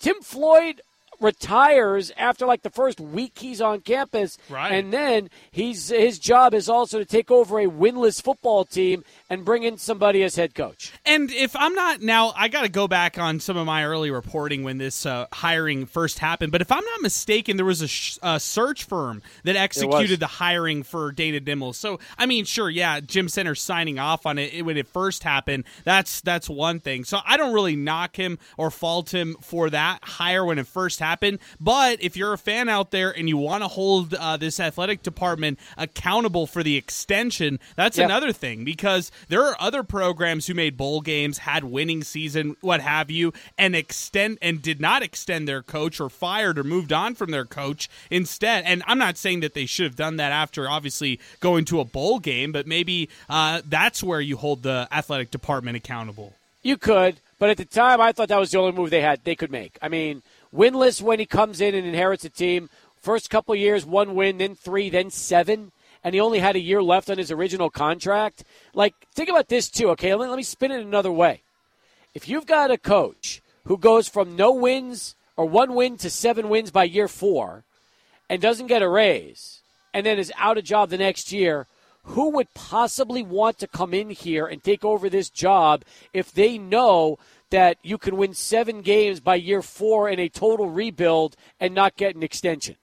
Tim 0.00 0.20
Floyd 0.22 0.80
retires 1.20 2.12
after 2.16 2.46
like 2.46 2.62
the 2.62 2.70
first 2.70 3.00
week 3.00 3.38
he's 3.38 3.60
on 3.60 3.80
campus, 3.80 4.38
right. 4.48 4.72
and 4.72 4.92
then 4.92 5.30
he's 5.50 5.88
his 5.88 6.18
job 6.18 6.54
is 6.54 6.68
also 6.68 6.98
to 6.98 7.04
take 7.04 7.30
over 7.30 7.60
a 7.60 7.66
winless 7.66 8.22
football 8.22 8.64
team 8.64 9.04
and 9.30 9.44
bring 9.44 9.62
in 9.62 9.78
somebody 9.78 10.22
as 10.22 10.36
head 10.36 10.54
coach. 10.54 10.92
And 11.04 11.30
if 11.30 11.54
I'm 11.56 11.74
not 11.74 12.02
now, 12.02 12.32
I 12.36 12.48
got 12.48 12.62
to 12.62 12.68
go 12.68 12.88
back 12.88 13.18
on 13.18 13.40
some 13.40 13.56
of 13.56 13.66
my 13.66 13.84
early 13.84 14.10
reporting 14.10 14.64
when 14.64 14.78
this 14.78 15.06
uh, 15.06 15.26
hiring 15.32 15.86
first 15.86 16.18
happened. 16.18 16.52
But 16.52 16.60
if 16.60 16.70
I'm 16.70 16.84
not 16.84 17.00
mistaken, 17.00 17.56
there 17.56 17.66
was 17.66 17.82
a, 17.82 17.88
sh- 17.88 18.18
a 18.22 18.38
search 18.40 18.84
firm 18.84 19.22
that 19.44 19.56
executed 19.56 20.20
the 20.20 20.26
hiring 20.26 20.82
for 20.82 21.12
Dana 21.12 21.40
Dimel. 21.40 21.74
So 21.74 22.00
I 22.18 22.26
mean, 22.26 22.44
sure, 22.44 22.68
yeah, 22.68 23.00
Jim 23.00 23.28
Senter 23.28 23.56
signing 23.56 23.98
off 23.98 24.26
on 24.26 24.38
it 24.38 24.64
when 24.64 24.76
it 24.76 24.88
first 24.88 25.22
happened. 25.22 25.64
That's 25.84 26.20
that's 26.20 26.48
one 26.48 26.80
thing. 26.80 27.04
So 27.04 27.20
I 27.24 27.36
don't 27.36 27.54
really 27.54 27.76
knock 27.76 28.16
him 28.16 28.38
or 28.56 28.70
fault 28.70 29.14
him 29.14 29.36
for 29.40 29.70
that 29.70 30.00
hire 30.02 30.44
when 30.44 30.58
it 30.58 30.66
first 30.66 30.98
happened 30.98 31.03
happen. 31.04 31.38
But 31.60 32.02
if 32.02 32.16
you're 32.16 32.32
a 32.32 32.38
fan 32.38 32.68
out 32.68 32.90
there 32.90 33.10
and 33.10 33.28
you 33.28 33.36
want 33.36 33.62
to 33.62 33.68
hold 33.68 34.14
uh, 34.14 34.36
this 34.36 34.58
athletic 34.58 35.02
department 35.02 35.58
accountable 35.76 36.46
for 36.46 36.62
the 36.62 36.76
extension, 36.76 37.60
that's 37.76 37.98
Yep. 37.98 38.06
another 38.06 38.32
thing 38.32 38.64
because 38.64 39.12
there 39.28 39.44
are 39.44 39.56
other 39.60 39.82
programs 39.82 40.46
who 40.46 40.54
made 40.54 40.76
bowl 40.76 41.00
games, 41.00 41.38
had 41.38 41.64
winning 41.64 42.02
season, 42.02 42.56
what 42.60 42.80
have 42.80 43.10
you, 43.10 43.32
and 43.58 43.76
extend 43.76 44.38
and 44.40 44.62
did 44.62 44.80
not 44.80 45.02
extend 45.02 45.46
their 45.46 45.62
coach 45.62 46.00
or 46.00 46.08
fired 46.08 46.58
or 46.58 46.64
moved 46.64 46.92
on 46.92 47.14
from 47.14 47.30
their 47.30 47.44
coach 47.44 47.88
instead. 48.10 48.64
And 48.64 48.82
I'm 48.86 48.98
not 48.98 49.16
saying 49.18 49.40
that 49.40 49.54
they 49.54 49.66
should 49.66 49.84
have 49.84 49.96
done 49.96 50.16
that 50.16 50.32
after 50.32 50.68
obviously 50.68 51.20
going 51.40 51.64
to 51.66 51.80
a 51.80 51.84
bowl 51.84 52.18
game, 52.18 52.50
but 52.52 52.66
maybe 52.66 53.08
uh, 53.28 53.60
that's 53.68 54.02
where 54.02 54.20
you 54.20 54.36
hold 54.36 54.62
the 54.62 54.88
athletic 54.90 55.30
department 55.30 55.76
accountable. 55.76 56.32
You 56.62 56.76
could, 56.78 57.16
but 57.38 57.50
at 57.50 57.58
the 57.58 57.66
time, 57.66 58.00
I 58.00 58.12
thought 58.12 58.28
that 58.28 58.40
was 58.40 58.50
the 58.50 58.58
only 58.58 58.72
move 58.72 58.88
they 58.90 59.02
had 59.02 59.22
they 59.24 59.34
could 59.36 59.50
make. 59.50 59.76
I 59.82 59.88
mean, 59.88 60.22
winless 60.54 61.02
when 61.02 61.18
he 61.18 61.26
comes 61.26 61.60
in 61.60 61.74
and 61.74 61.86
inherits 61.86 62.24
a 62.24 62.30
team. 62.30 62.70
First 63.00 63.30
couple 63.30 63.54
years, 63.54 63.84
one 63.84 64.14
win, 64.14 64.38
then 64.38 64.54
three, 64.54 64.88
then 64.88 65.10
seven, 65.10 65.72
and 66.02 66.14
he 66.14 66.20
only 66.20 66.38
had 66.38 66.56
a 66.56 66.60
year 66.60 66.82
left 66.82 67.10
on 67.10 67.18
his 67.18 67.30
original 67.30 67.70
contract. 67.70 68.44
Like, 68.72 68.94
think 69.14 69.28
about 69.28 69.48
this 69.48 69.68
too. 69.68 69.90
Okay, 69.90 70.14
let, 70.14 70.30
let 70.30 70.36
me 70.36 70.42
spin 70.42 70.70
it 70.70 70.80
another 70.80 71.12
way. 71.12 71.42
If 72.14 72.28
you've 72.28 72.46
got 72.46 72.70
a 72.70 72.78
coach 72.78 73.42
who 73.64 73.76
goes 73.76 74.08
from 74.08 74.36
no 74.36 74.52
wins 74.52 75.16
or 75.36 75.46
one 75.46 75.74
win 75.74 75.96
to 75.98 76.10
seven 76.10 76.48
wins 76.48 76.70
by 76.70 76.84
year 76.84 77.08
four, 77.08 77.64
and 78.30 78.40
doesn't 78.40 78.68
get 78.68 78.82
a 78.82 78.88
raise, 78.88 79.60
and 79.92 80.06
then 80.06 80.18
is 80.18 80.32
out 80.38 80.58
of 80.58 80.64
job 80.64 80.90
the 80.90 80.98
next 80.98 81.32
year, 81.32 81.66
who 82.04 82.30
would 82.30 82.52
possibly 82.54 83.22
want 83.22 83.58
to 83.58 83.66
come 83.66 83.94
in 83.94 84.10
here 84.10 84.46
and 84.46 84.62
take 84.62 84.84
over 84.84 85.08
this 85.08 85.30
job 85.30 85.84
if 86.12 86.32
they 86.32 86.58
know 86.58 87.18
that 87.54 87.78
you 87.84 87.98
can 87.98 88.16
win 88.16 88.34
seven 88.34 88.82
games 88.82 89.20
by 89.20 89.36
year 89.36 89.62
four 89.62 90.08
in 90.08 90.18
a 90.18 90.28
total 90.28 90.68
rebuild 90.68 91.36
and 91.60 91.72
not 91.72 91.94
get 91.96 92.16
an 92.16 92.22
extension? 92.24 92.74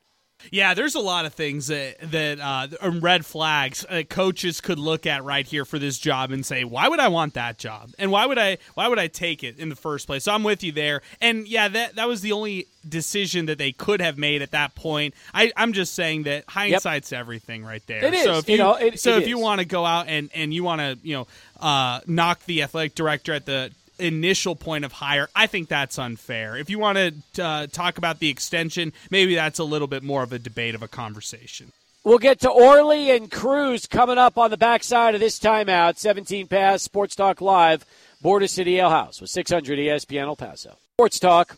Yeah, 0.50 0.74
there's 0.74 0.96
a 0.96 1.00
lot 1.00 1.26
of 1.26 1.36
things 1.36 1.68
that 1.68 2.00
that 2.12 2.40
uh, 2.40 2.92
red 3.00 3.26
flags 3.28 3.86
uh, 3.88 4.02
coaches 4.10 4.60
could 4.60 4.80
look 4.80 5.06
at 5.06 5.24
right 5.24 5.46
here 5.46 5.66
for 5.66 5.78
this 5.78 6.00
job 6.00 6.32
and 6.32 6.44
say, 6.44 6.64
why 6.64 6.88
would 6.88 7.00
I 7.00 7.10
want 7.10 7.36
that 7.36 7.60
job, 7.60 7.92
and 8.00 8.10
why 8.12 8.26
would 8.26 8.40
I 8.40 8.58
why 8.74 8.88
would 8.88 8.98
I 8.98 9.06
take 9.06 9.44
it 9.44 9.60
in 9.60 9.70
the 9.70 9.76
first 9.76 10.08
place? 10.08 10.24
So 10.24 10.34
I'm 10.34 10.44
with 10.44 10.64
you 10.64 10.72
there, 10.72 11.04
and 11.20 11.48
yeah, 11.48 11.68
that 11.68 11.96
that 11.96 12.08
was 12.08 12.22
the 12.22 12.32
only 12.32 12.66
decision 12.90 13.46
that 13.48 13.60
they 13.60 13.72
could 13.72 14.02
have 14.02 14.18
made 14.18 14.42
at 14.42 14.50
that 14.52 14.74
point. 14.74 15.14
I, 15.32 15.52
I'm 15.56 15.74
just 15.74 15.94
saying 15.94 16.24
that 16.24 16.46
hindsight's 16.48 17.14
everything 17.14 17.64
right 17.64 17.84
there. 17.86 18.04
It 18.04 18.14
is, 18.16 18.24
So 18.24 18.38
if 18.40 18.50
you 18.50 18.54
you, 18.56 18.64
know, 18.64 18.74
it- 18.76 19.00
so 19.00 19.18
it 19.18 19.22
if 19.22 19.28
you 19.28 19.38
want 19.38 19.60
to 19.60 19.66
go 19.66 19.86
out 19.86 20.08
and 20.08 20.32
and 20.34 20.52
you 20.52 20.64
want 20.64 20.82
to 20.82 20.98
you 21.08 21.18
know 21.18 21.28
uh, 21.60 22.00
knock 22.08 22.44
the 22.46 22.64
athletic 22.64 22.96
director 22.96 23.34
at 23.34 23.46
the 23.46 23.70
initial 24.00 24.56
point 24.56 24.86
of 24.86 24.92
hire, 24.94 25.30
I 25.36 25.48
think 25.48 25.70
that's 25.70 26.00
unfair. 26.00 26.58
If 26.58 26.70
you 26.70 26.80
want 26.80 26.98
to 27.34 27.44
uh, 27.44 27.68
talk 27.68 27.98
about 27.98 28.20
the 28.20 28.30
extension, 28.30 28.94
maybe 29.10 29.36
that's 29.36 29.60
a 29.60 29.64
little 29.64 29.88
bit 29.88 30.04
more 30.04 30.24
of 30.24 30.34
a 30.34 30.40
debate 30.40 30.76
of 30.76 30.84
a 30.84 30.88
conversation. 30.88 31.72
We'll 32.04 32.18
get 32.18 32.40
to 32.40 32.50
Orly 32.50 33.12
and 33.12 33.30
Cruz 33.30 33.86
coming 33.86 34.18
up 34.18 34.38
on 34.38 34.50
the 34.50 34.58
backside 34.58 35.14
of 35.14 35.22
this 35.22 35.40
timeout. 35.40 35.98
17 35.98 36.48
Pass 36.48 36.82
Sports 36.82 37.16
Talk 37.16 37.42
Live, 37.42 37.86
Border 38.22 38.48
City 38.48 38.80
Ale 38.80 38.90
House 38.90 39.22
with 39.22 39.30
600 39.30 39.78
ESPN 39.78 40.24
El 40.24 40.36
Paso. 40.36 40.78
Sports 40.94 41.20
Talk 41.20 41.58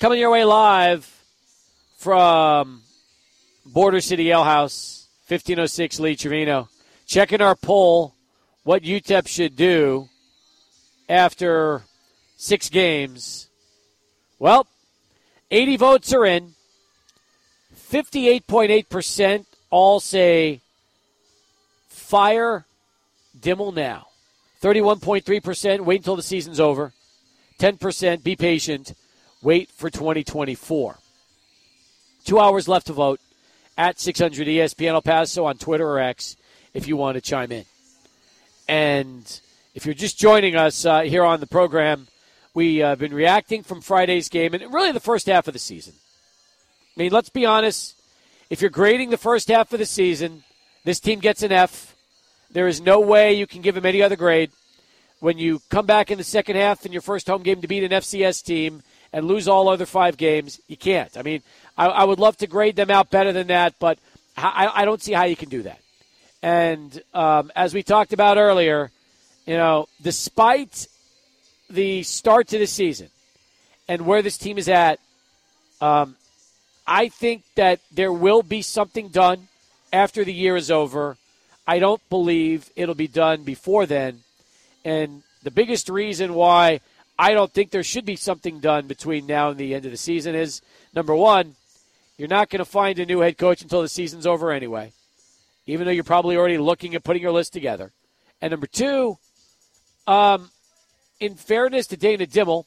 coming 0.00 0.18
your 0.18 0.30
way 0.30 0.44
live 0.44 1.08
from 1.96 2.82
Border 3.64 4.00
City 4.00 4.30
Ale 4.30 4.44
House, 4.44 5.06
1506 5.28 6.00
Lee 6.00 6.16
Trevino. 6.16 6.68
Checking 7.06 7.40
our 7.40 7.54
poll, 7.54 8.14
what 8.64 8.82
UTEP 8.82 9.28
should 9.28 9.56
do 9.56 10.08
after 11.08 11.82
six 12.36 12.68
games. 12.68 13.48
Well, 14.38 14.66
80 15.50 15.76
votes 15.76 16.12
are 16.12 16.24
in. 16.24 16.54
58.8% 17.90 19.46
all 19.70 20.00
say 20.00 20.60
fire 21.88 22.64
Dimel 23.38 23.74
now. 23.74 24.08
31.3% 24.62 25.80
wait 25.80 25.96
until 25.96 26.16
the 26.16 26.22
season's 26.22 26.60
over. 26.60 26.92
10% 27.58 28.22
be 28.22 28.36
patient. 28.36 28.94
Wait 29.42 29.70
for 29.70 29.90
2024. 29.90 30.98
Two 32.24 32.40
hours 32.40 32.66
left 32.66 32.86
to 32.86 32.92
vote 32.92 33.20
at 33.76 34.00
600 34.00 34.46
ESPN 34.46 34.92
El 34.92 35.02
Paso 35.02 35.44
on 35.44 35.58
Twitter 35.58 35.86
or 35.86 35.98
X 35.98 36.36
if 36.72 36.88
you 36.88 36.96
want 36.96 37.16
to 37.16 37.20
chime 37.20 37.52
in. 37.52 37.64
And 38.66 39.40
if 39.74 39.84
you're 39.84 39.94
just 39.94 40.16
joining 40.16 40.54
us 40.54 40.86
uh, 40.86 41.00
here 41.00 41.24
on 41.24 41.40
the 41.40 41.48
program, 41.48 42.06
we 42.54 42.76
have 42.76 43.00
been 43.00 43.12
reacting 43.12 43.64
from 43.64 43.80
Friday's 43.80 44.28
game 44.28 44.54
and 44.54 44.72
really 44.72 44.92
the 44.92 45.00
first 45.00 45.26
half 45.26 45.48
of 45.48 45.52
the 45.52 45.58
season. 45.58 45.94
I 46.96 47.02
mean, 47.02 47.12
let's 47.12 47.28
be 47.28 47.44
honest. 47.44 48.00
If 48.50 48.60
you're 48.60 48.70
grading 48.70 49.10
the 49.10 49.16
first 49.16 49.48
half 49.48 49.72
of 49.72 49.80
the 49.80 49.86
season, 49.86 50.44
this 50.84 51.00
team 51.00 51.18
gets 51.18 51.42
an 51.42 51.50
F. 51.50 51.96
There 52.52 52.68
is 52.68 52.80
no 52.80 53.00
way 53.00 53.34
you 53.34 53.48
can 53.48 53.62
give 53.62 53.74
them 53.74 53.84
any 53.84 54.00
other 54.00 54.14
grade. 54.14 54.52
When 55.18 55.38
you 55.38 55.60
come 55.70 55.86
back 55.86 56.10
in 56.10 56.18
the 56.18 56.24
second 56.24 56.54
half 56.54 56.86
in 56.86 56.92
your 56.92 57.02
first 57.02 57.26
home 57.26 57.42
game 57.42 57.60
to 57.60 57.66
beat 57.66 57.82
an 57.82 57.90
FCS 57.90 58.44
team 58.44 58.82
and 59.12 59.26
lose 59.26 59.48
all 59.48 59.68
other 59.68 59.86
five 59.86 60.16
games, 60.16 60.60
you 60.68 60.76
can't. 60.76 61.16
I 61.16 61.22
mean, 61.22 61.42
I, 61.76 61.86
I 61.86 62.04
would 62.04 62.20
love 62.20 62.36
to 62.36 62.46
grade 62.46 62.76
them 62.76 62.90
out 62.90 63.10
better 63.10 63.32
than 63.32 63.48
that, 63.48 63.74
but 63.80 63.98
I, 64.36 64.70
I 64.72 64.84
don't 64.84 65.02
see 65.02 65.14
how 65.14 65.24
you 65.24 65.34
can 65.34 65.48
do 65.48 65.62
that. 65.62 65.80
And 66.42 67.02
um, 67.12 67.50
as 67.56 67.74
we 67.74 67.82
talked 67.82 68.12
about 68.12 68.36
earlier, 68.36 68.92
you 69.46 69.56
know, 69.56 69.86
despite 70.00 70.86
the 71.68 72.02
start 72.02 72.48
to 72.48 72.58
the 72.58 72.66
season 72.66 73.08
and 73.88 74.06
where 74.06 74.22
this 74.22 74.38
team 74.38 74.58
is 74.58 74.68
at, 74.68 74.98
um, 75.80 76.16
I 76.86 77.08
think 77.08 77.42
that 77.54 77.80
there 77.92 78.12
will 78.12 78.42
be 78.42 78.62
something 78.62 79.08
done 79.08 79.48
after 79.92 80.24
the 80.24 80.32
year 80.32 80.56
is 80.56 80.70
over. 80.70 81.16
I 81.66 81.78
don't 81.78 82.06
believe 82.10 82.70
it'll 82.76 82.94
be 82.94 83.08
done 83.08 83.42
before 83.42 83.86
then. 83.86 84.20
And 84.84 85.22
the 85.42 85.50
biggest 85.50 85.88
reason 85.88 86.34
why 86.34 86.80
I 87.18 87.32
don't 87.32 87.52
think 87.52 87.70
there 87.70 87.82
should 87.82 88.04
be 88.04 88.16
something 88.16 88.60
done 88.60 88.86
between 88.86 89.26
now 89.26 89.50
and 89.50 89.58
the 89.58 89.74
end 89.74 89.84
of 89.84 89.90
the 89.90 89.96
season 89.96 90.34
is 90.34 90.62
number 90.94 91.14
one, 91.14 91.54
you're 92.18 92.28
not 92.28 92.50
going 92.50 92.58
to 92.58 92.64
find 92.64 92.98
a 92.98 93.06
new 93.06 93.20
head 93.20 93.38
coach 93.38 93.62
until 93.62 93.82
the 93.82 93.88
season's 93.88 94.26
over 94.26 94.52
anyway, 94.52 94.92
even 95.66 95.86
though 95.86 95.92
you're 95.92 96.04
probably 96.04 96.36
already 96.36 96.58
looking 96.58 96.94
at 96.94 97.04
putting 97.04 97.22
your 97.22 97.32
list 97.32 97.52
together. 97.52 97.92
And 98.40 98.50
number 98.50 98.66
two, 98.66 99.18
um, 100.06 100.50
in 101.20 101.34
fairness 101.34 101.86
to 101.88 101.96
Dana 101.96 102.26
Dimel, 102.26 102.64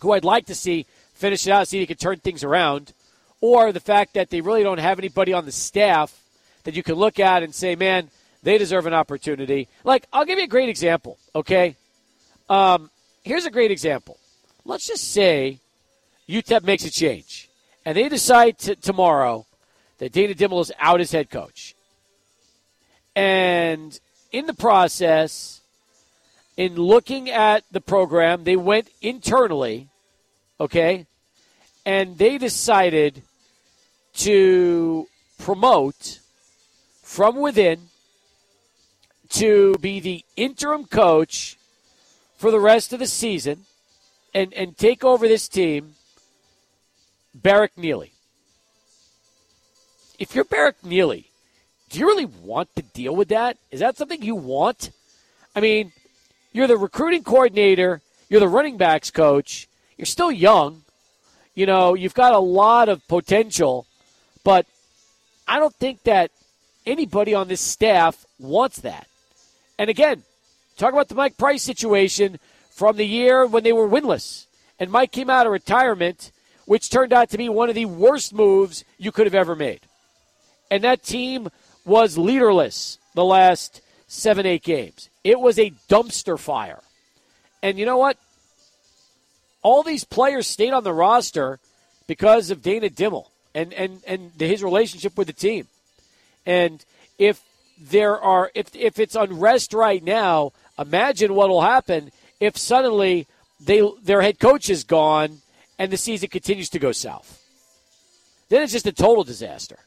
who 0.00 0.12
I'd 0.12 0.24
like 0.24 0.46
to 0.46 0.54
see 0.54 0.86
finish 1.14 1.46
it 1.46 1.52
out, 1.52 1.68
see 1.68 1.78
if 1.78 1.82
he 1.82 1.86
can 1.86 1.96
turn 1.96 2.18
things 2.18 2.42
around, 2.42 2.92
or 3.40 3.72
the 3.72 3.80
fact 3.80 4.14
that 4.14 4.30
they 4.30 4.40
really 4.40 4.62
don't 4.62 4.78
have 4.78 4.98
anybody 4.98 5.32
on 5.32 5.44
the 5.44 5.52
staff 5.52 6.20
that 6.64 6.74
you 6.74 6.82
can 6.82 6.96
look 6.96 7.20
at 7.20 7.42
and 7.42 7.54
say, 7.54 7.76
man, 7.76 8.10
they 8.42 8.58
deserve 8.58 8.86
an 8.86 8.94
opportunity. 8.94 9.68
Like, 9.84 10.06
I'll 10.12 10.24
give 10.24 10.38
you 10.38 10.44
a 10.44 10.48
great 10.48 10.68
example, 10.68 11.18
okay? 11.34 11.76
Um, 12.48 12.90
here's 13.22 13.46
a 13.46 13.50
great 13.50 13.70
example. 13.70 14.18
Let's 14.64 14.86
just 14.86 15.12
say 15.12 15.60
UTEP 16.28 16.64
makes 16.64 16.84
a 16.84 16.90
change, 16.90 17.48
and 17.84 17.96
they 17.96 18.08
decide 18.08 18.58
t- 18.58 18.74
tomorrow 18.74 19.46
that 19.98 20.12
Dana 20.12 20.34
Dimel 20.34 20.60
is 20.60 20.72
out 20.78 21.00
as 21.00 21.12
head 21.12 21.30
coach. 21.30 21.74
And 23.14 23.98
in 24.32 24.46
the 24.46 24.54
process, 24.54 25.61
in 26.56 26.74
looking 26.74 27.30
at 27.30 27.64
the 27.70 27.80
program, 27.80 28.44
they 28.44 28.56
went 28.56 28.88
internally, 29.00 29.88
okay, 30.60 31.06
and 31.84 32.18
they 32.18 32.38
decided 32.38 33.22
to 34.14 35.08
promote 35.38 36.20
from 37.02 37.36
within 37.36 37.88
to 39.30 39.74
be 39.80 39.98
the 39.98 40.24
interim 40.36 40.84
coach 40.84 41.56
for 42.36 42.50
the 42.50 42.60
rest 42.60 42.92
of 42.92 42.98
the 42.98 43.06
season 43.06 43.64
and, 44.34 44.52
and 44.54 44.76
take 44.76 45.04
over 45.04 45.26
this 45.26 45.48
team, 45.48 45.94
Barrick 47.34 47.72
Neely. 47.76 48.12
If 50.18 50.34
you're 50.34 50.44
Barrick 50.44 50.84
Neely, 50.84 51.30
do 51.88 51.98
you 51.98 52.06
really 52.06 52.26
want 52.26 52.74
to 52.76 52.82
deal 52.82 53.16
with 53.16 53.28
that? 53.28 53.56
Is 53.70 53.80
that 53.80 53.96
something 53.96 54.22
you 54.22 54.34
want? 54.34 54.90
I 55.56 55.60
mean, 55.60 55.92
you're 56.52 56.66
the 56.66 56.76
recruiting 56.76 57.24
coordinator, 57.24 58.00
you're 58.28 58.40
the 58.40 58.48
running 58.48 58.76
backs 58.76 59.10
coach, 59.10 59.68
you're 59.96 60.06
still 60.06 60.32
young. 60.32 60.82
You 61.54 61.66
know, 61.66 61.94
you've 61.94 62.14
got 62.14 62.32
a 62.32 62.38
lot 62.38 62.88
of 62.88 63.06
potential, 63.08 63.86
but 64.42 64.64
I 65.46 65.58
don't 65.58 65.74
think 65.74 66.02
that 66.04 66.30
anybody 66.86 67.34
on 67.34 67.48
this 67.48 67.60
staff 67.60 68.24
wants 68.38 68.80
that. 68.80 69.06
And 69.78 69.90
again, 69.90 70.22
talk 70.78 70.94
about 70.94 71.08
the 71.08 71.14
Mike 71.14 71.36
Price 71.36 71.62
situation 71.62 72.38
from 72.70 72.96
the 72.96 73.06
year 73.06 73.46
when 73.46 73.64
they 73.64 73.72
were 73.72 73.88
winless. 73.88 74.46
And 74.80 74.90
Mike 74.90 75.12
came 75.12 75.28
out 75.28 75.46
of 75.46 75.52
retirement, 75.52 76.32
which 76.64 76.88
turned 76.88 77.12
out 77.12 77.28
to 77.30 77.38
be 77.38 77.50
one 77.50 77.68
of 77.68 77.74
the 77.74 77.84
worst 77.84 78.32
moves 78.32 78.84
you 78.96 79.12
could 79.12 79.26
have 79.26 79.34
ever 79.34 79.54
made. 79.54 79.80
And 80.70 80.82
that 80.84 81.02
team 81.02 81.48
was 81.84 82.16
leaderless 82.16 82.96
the 83.14 83.24
last 83.24 83.81
seven, 84.12 84.46
eight 84.46 84.62
games. 84.62 85.08
It 85.24 85.40
was 85.40 85.58
a 85.58 85.72
dumpster 85.88 86.38
fire. 86.38 86.80
And 87.62 87.78
you 87.78 87.86
know 87.86 87.98
what? 87.98 88.18
all 89.62 89.82
these 89.82 90.04
players 90.04 90.46
stayed 90.46 90.72
on 90.72 90.84
the 90.84 90.92
roster 90.92 91.58
because 92.06 92.50
of 92.50 92.62
Dana 92.62 92.90
Dimel 92.90 93.26
and, 93.54 93.72
and, 93.72 94.02
and 94.06 94.32
his 94.38 94.62
relationship 94.62 95.16
with 95.16 95.28
the 95.28 95.32
team. 95.32 95.68
And 96.44 96.84
if 97.18 97.40
there 97.80 98.20
are 98.20 98.50
if 98.54 98.74
if 98.74 98.98
it's 98.98 99.14
unrest 99.14 99.72
right 99.72 100.02
now, 100.02 100.52
imagine 100.78 101.34
what 101.34 101.48
will 101.48 101.62
happen 101.62 102.10
if 102.40 102.56
suddenly 102.56 103.26
they 103.60 103.88
their 104.02 104.22
head 104.22 104.38
coach 104.38 104.68
is 104.68 104.84
gone 104.84 105.38
and 105.78 105.92
the 105.92 105.96
season 105.96 106.28
continues 106.28 106.68
to 106.70 106.78
go 106.78 106.92
south. 106.92 107.40
Then 108.48 108.62
it's 108.62 108.72
just 108.72 108.86
a 108.86 108.92
total 108.92 109.24
disaster. 109.24 109.78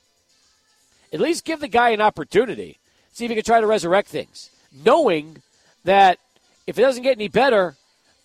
At 1.13 1.19
least 1.19 1.45
give 1.45 1.59
the 1.59 1.67
guy 1.67 1.89
an 1.89 2.01
opportunity. 2.01 2.79
See 3.15 3.23
if 3.23 3.31
he 3.31 3.35
can 3.35 3.45
try 3.45 3.61
to 3.61 3.67
resurrect 3.67 4.09
things. 4.09 4.49
Knowing 4.83 5.41
that 5.85 6.19
if 6.67 6.77
it 6.77 6.81
doesn't 6.81 7.01
get 7.01 7.13
any 7.13 7.29
better, 7.29 7.77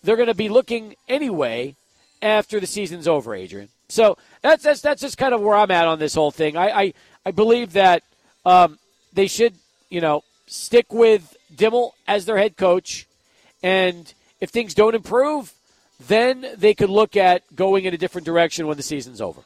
they're 0.03 0.17
going 0.17 0.27
to 0.27 0.33
be 0.33 0.49
looking 0.49 0.95
anyway 1.07 1.77
after 2.21 2.59
the 2.59 2.67
season's 2.67 3.07
over, 3.07 3.33
Adrian. 3.33 3.69
So 3.87 4.17
that's 4.41 4.63
that's 4.63 4.81
that's 4.81 5.01
just 5.01 5.17
kind 5.17 5.33
of 5.33 5.39
where 5.39 5.55
I'm 5.55 5.71
at 5.71 5.87
on 5.87 5.97
this 5.97 6.13
whole 6.13 6.29
thing. 6.29 6.57
I 6.57 6.69
I, 6.69 6.93
I 7.25 7.31
believe 7.31 7.71
that 7.73 8.03
um, 8.45 8.79
they 9.13 9.27
should 9.27 9.53
you 9.89 10.01
know 10.01 10.25
stick 10.45 10.91
with 10.91 11.37
Dimel 11.55 11.91
as 12.05 12.25
their 12.25 12.37
head 12.37 12.57
coach, 12.57 13.07
and 13.63 14.13
if 14.41 14.49
things 14.49 14.73
don't 14.73 14.93
improve, 14.93 15.53
then 16.05 16.45
they 16.57 16.73
could 16.73 16.89
look 16.89 17.15
at 17.15 17.43
going 17.55 17.85
in 17.85 17.93
a 17.93 17.97
different 17.97 18.25
direction 18.25 18.67
when 18.67 18.75
the 18.75 18.83
season's 18.83 19.21
over. 19.21 19.41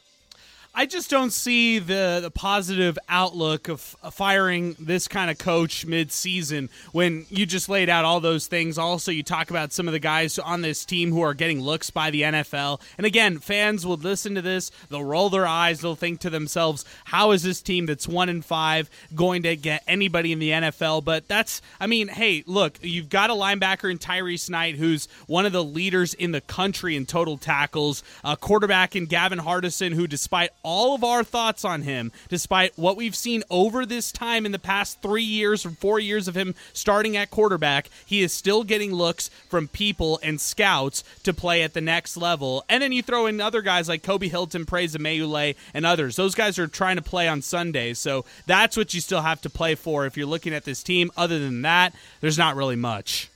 I 0.78 0.84
just 0.84 1.08
don't 1.08 1.30
see 1.30 1.78
the, 1.78 2.18
the 2.20 2.30
positive 2.30 2.98
outlook 3.08 3.68
of 3.68 3.80
firing 3.80 4.76
this 4.78 5.08
kind 5.08 5.30
of 5.30 5.38
coach 5.38 5.86
mid-season 5.86 6.68
when 6.92 7.24
you 7.30 7.46
just 7.46 7.70
laid 7.70 7.88
out 7.88 8.04
all 8.04 8.20
those 8.20 8.46
things. 8.46 8.76
Also, 8.76 9.10
you 9.10 9.22
talk 9.22 9.48
about 9.48 9.72
some 9.72 9.88
of 9.88 9.92
the 9.92 9.98
guys 9.98 10.38
on 10.38 10.60
this 10.60 10.84
team 10.84 11.12
who 11.12 11.22
are 11.22 11.32
getting 11.32 11.62
looks 11.62 11.88
by 11.88 12.10
the 12.10 12.20
NFL. 12.20 12.82
And 12.98 13.06
again, 13.06 13.38
fans 13.38 13.86
will 13.86 13.96
listen 13.96 14.34
to 14.34 14.42
this, 14.42 14.70
they'll 14.90 15.02
roll 15.02 15.30
their 15.30 15.46
eyes, 15.46 15.80
they'll 15.80 15.94
think 15.94 16.20
to 16.20 16.28
themselves, 16.28 16.84
how 17.04 17.30
is 17.30 17.42
this 17.42 17.62
team 17.62 17.86
that's 17.86 18.06
1 18.06 18.28
in 18.28 18.42
5 18.42 18.90
going 19.14 19.44
to 19.44 19.56
get 19.56 19.82
anybody 19.88 20.30
in 20.30 20.40
the 20.40 20.50
NFL? 20.50 21.04
But 21.04 21.26
that's 21.26 21.62
I 21.80 21.86
mean, 21.86 22.08
hey, 22.08 22.44
look, 22.46 22.78
you've 22.82 23.08
got 23.08 23.30
a 23.30 23.32
linebacker 23.32 23.90
in 23.90 23.96
Tyrese 23.96 24.50
Knight 24.50 24.74
who's 24.74 25.08
one 25.26 25.46
of 25.46 25.52
the 25.52 25.64
leaders 25.64 26.12
in 26.12 26.32
the 26.32 26.42
country 26.42 26.96
in 26.96 27.06
total 27.06 27.38
tackles, 27.38 28.02
a 28.22 28.36
quarterback 28.36 28.94
in 28.94 29.06
Gavin 29.06 29.38
Hardison 29.38 29.94
who 29.94 30.06
despite 30.06 30.50
all 30.66 30.96
of 30.96 31.04
our 31.04 31.22
thoughts 31.22 31.64
on 31.64 31.82
him, 31.82 32.10
despite 32.28 32.76
what 32.76 32.96
we've 32.96 33.14
seen 33.14 33.44
over 33.48 33.86
this 33.86 34.10
time 34.10 34.44
in 34.44 34.50
the 34.50 34.58
past 34.58 35.00
three 35.00 35.22
years 35.22 35.64
or 35.64 35.70
four 35.70 36.00
years 36.00 36.26
of 36.26 36.36
him 36.36 36.56
starting 36.72 37.16
at 37.16 37.30
quarterback. 37.30 37.88
He 38.04 38.20
is 38.20 38.32
still 38.32 38.64
getting 38.64 38.92
looks 38.92 39.28
from 39.48 39.68
people 39.68 40.18
and 40.24 40.40
scouts 40.40 41.04
to 41.22 41.32
play 41.32 41.62
at 41.62 41.72
the 41.72 41.80
next 41.80 42.16
level. 42.16 42.64
And 42.68 42.82
then 42.82 42.90
you 42.90 43.00
throw 43.00 43.26
in 43.26 43.40
other 43.40 43.62
guys 43.62 43.88
like 43.88 44.02
Kobe 44.02 44.26
Hilton, 44.26 44.66
Praise 44.66 44.98
Meule, 44.98 45.54
and 45.72 45.86
others. 45.86 46.16
Those 46.16 46.34
guys 46.34 46.58
are 46.58 46.66
trying 46.66 46.96
to 46.96 47.02
play 47.02 47.28
on 47.28 47.42
Sundays. 47.42 48.00
So 48.00 48.24
that's 48.46 48.76
what 48.76 48.92
you 48.92 49.00
still 49.00 49.22
have 49.22 49.40
to 49.42 49.50
play 49.50 49.76
for 49.76 50.04
if 50.04 50.16
you're 50.16 50.26
looking 50.26 50.52
at 50.52 50.64
this 50.64 50.82
team. 50.82 51.12
Other 51.16 51.38
than 51.38 51.62
that, 51.62 51.94
there's 52.20 52.38
not 52.38 52.56
really 52.56 52.76
much. 52.76 53.30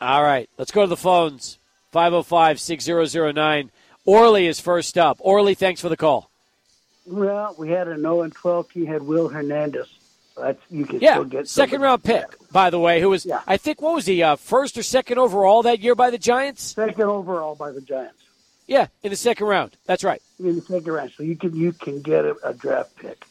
All 0.00 0.22
right, 0.22 0.48
let's 0.56 0.72
go 0.72 0.80
to 0.80 0.86
the 0.86 0.96
phones. 0.96 1.58
505 1.92 2.58
6009 2.58 3.70
Orly 4.04 4.46
is 4.46 4.60
first 4.60 4.98
up. 4.98 5.18
Orly, 5.20 5.54
thanks 5.54 5.80
for 5.80 5.88
the 5.88 5.96
call. 5.96 6.30
Well, 7.06 7.54
we 7.58 7.70
had 7.70 7.88
a 7.88 7.98
0 7.98 8.22
and 8.22 8.34
12 8.34 8.70
team 8.70 8.86
had 8.86 9.02
Will 9.02 9.28
Hernandez. 9.28 9.88
That's 10.36 10.60
you 10.68 10.84
can 10.84 11.00
yeah, 11.00 11.12
still 11.12 11.24
get 11.24 11.48
second 11.48 11.80
round 11.80 12.02
pick, 12.02 12.26
by 12.50 12.68
the 12.68 12.78
way. 12.78 13.00
Who 13.00 13.10
was 13.10 13.24
yeah. 13.24 13.42
I 13.46 13.56
think 13.56 13.80
what 13.80 13.94
was 13.94 14.06
he 14.06 14.20
uh, 14.22 14.34
first 14.34 14.76
or 14.76 14.82
second 14.82 15.18
overall 15.18 15.62
that 15.62 15.78
year 15.78 15.94
by 15.94 16.10
the 16.10 16.18
Giants? 16.18 16.62
Second 16.74 17.04
overall 17.04 17.54
by 17.54 17.70
the 17.70 17.80
Giants. 17.80 18.20
Yeah, 18.66 18.88
in 19.04 19.10
the 19.10 19.16
second 19.16 19.46
round. 19.46 19.76
That's 19.86 20.02
right. 20.02 20.20
In 20.40 20.56
the 20.56 20.60
second 20.60 20.92
round, 20.92 21.12
so 21.16 21.22
you 21.22 21.36
can 21.36 21.54
you 21.54 21.72
can 21.72 22.02
get 22.02 22.24
a, 22.24 22.36
a 22.42 22.52
draft 22.52 22.96
pick. 22.96 23.24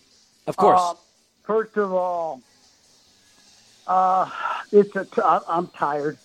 Of 0.47 0.55
course. 0.55 0.79
Uh, 0.81 0.93
first 1.43 1.75
of 1.75 1.91
all, 1.91 2.41
uh, 3.85 4.29
it's 4.71 4.95
a 4.95 5.03
t- 5.03 5.21
I'm 5.23 5.67
tired. 5.67 6.17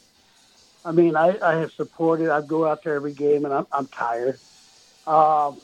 I 0.84 0.92
mean, 0.92 1.16
I, 1.16 1.38
I 1.42 1.56
have 1.56 1.72
supported. 1.72 2.30
I 2.30 2.40
go 2.40 2.66
out 2.66 2.84
there 2.84 2.94
every 2.94 3.12
game, 3.12 3.44
and 3.44 3.52
I'm, 3.52 3.66
I'm 3.72 3.86
tired. 3.86 4.38
Um, 5.06 5.60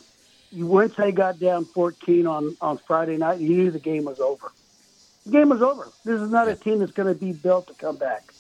once 0.53 0.95
they 0.97 1.13
got 1.13 1.39
down 1.39 1.65
14 1.65 2.27
on, 2.27 2.57
on 2.61 2.79
Friday 2.79 3.17
night, 3.17 3.41
you 3.41 3.51
knew 3.51 3.71
the 3.71 3.79
game 3.79 4.05
was 4.05 4.21
over. 4.21 4.53
The 5.27 5.33
game 5.33 5.49
was 5.49 5.63
over. 5.63 5.91
This 6.05 6.21
is 6.21 6.31
not 6.31 6.49
a 6.49 6.55
team 6.55 6.81
that's 6.81 6.93
going 6.93 7.13
to 7.13 7.19
be 7.19 7.33
built 7.33 7.69
to 7.69 7.75
come 7.75 7.97
back. 7.97 8.33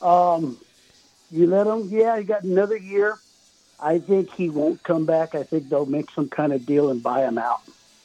Um, 0.00 0.58
you 1.30 1.46
let 1.46 1.66
him, 1.66 1.88
yeah, 1.90 2.18
he 2.18 2.24
got 2.24 2.42
another 2.42 2.76
year. 2.76 3.18
I 3.78 3.98
think 3.98 4.32
he 4.32 4.48
won't 4.48 4.82
come 4.82 5.04
back. 5.04 5.34
I 5.34 5.42
think 5.42 5.68
they'll 5.68 5.86
make 5.86 6.10
some 6.10 6.28
kind 6.28 6.52
of 6.52 6.64
deal 6.64 6.90
and 6.90 7.02
buy 7.02 7.22
him 7.22 7.36
out. 7.36 7.60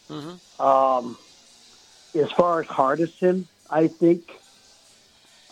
Mm-hmm. 0.09 0.61
Um, 0.61 1.17
as 2.13 2.31
far 2.31 2.59
as 2.59 2.67
Hardison, 2.67 3.45
I 3.69 3.87
think 3.87 4.29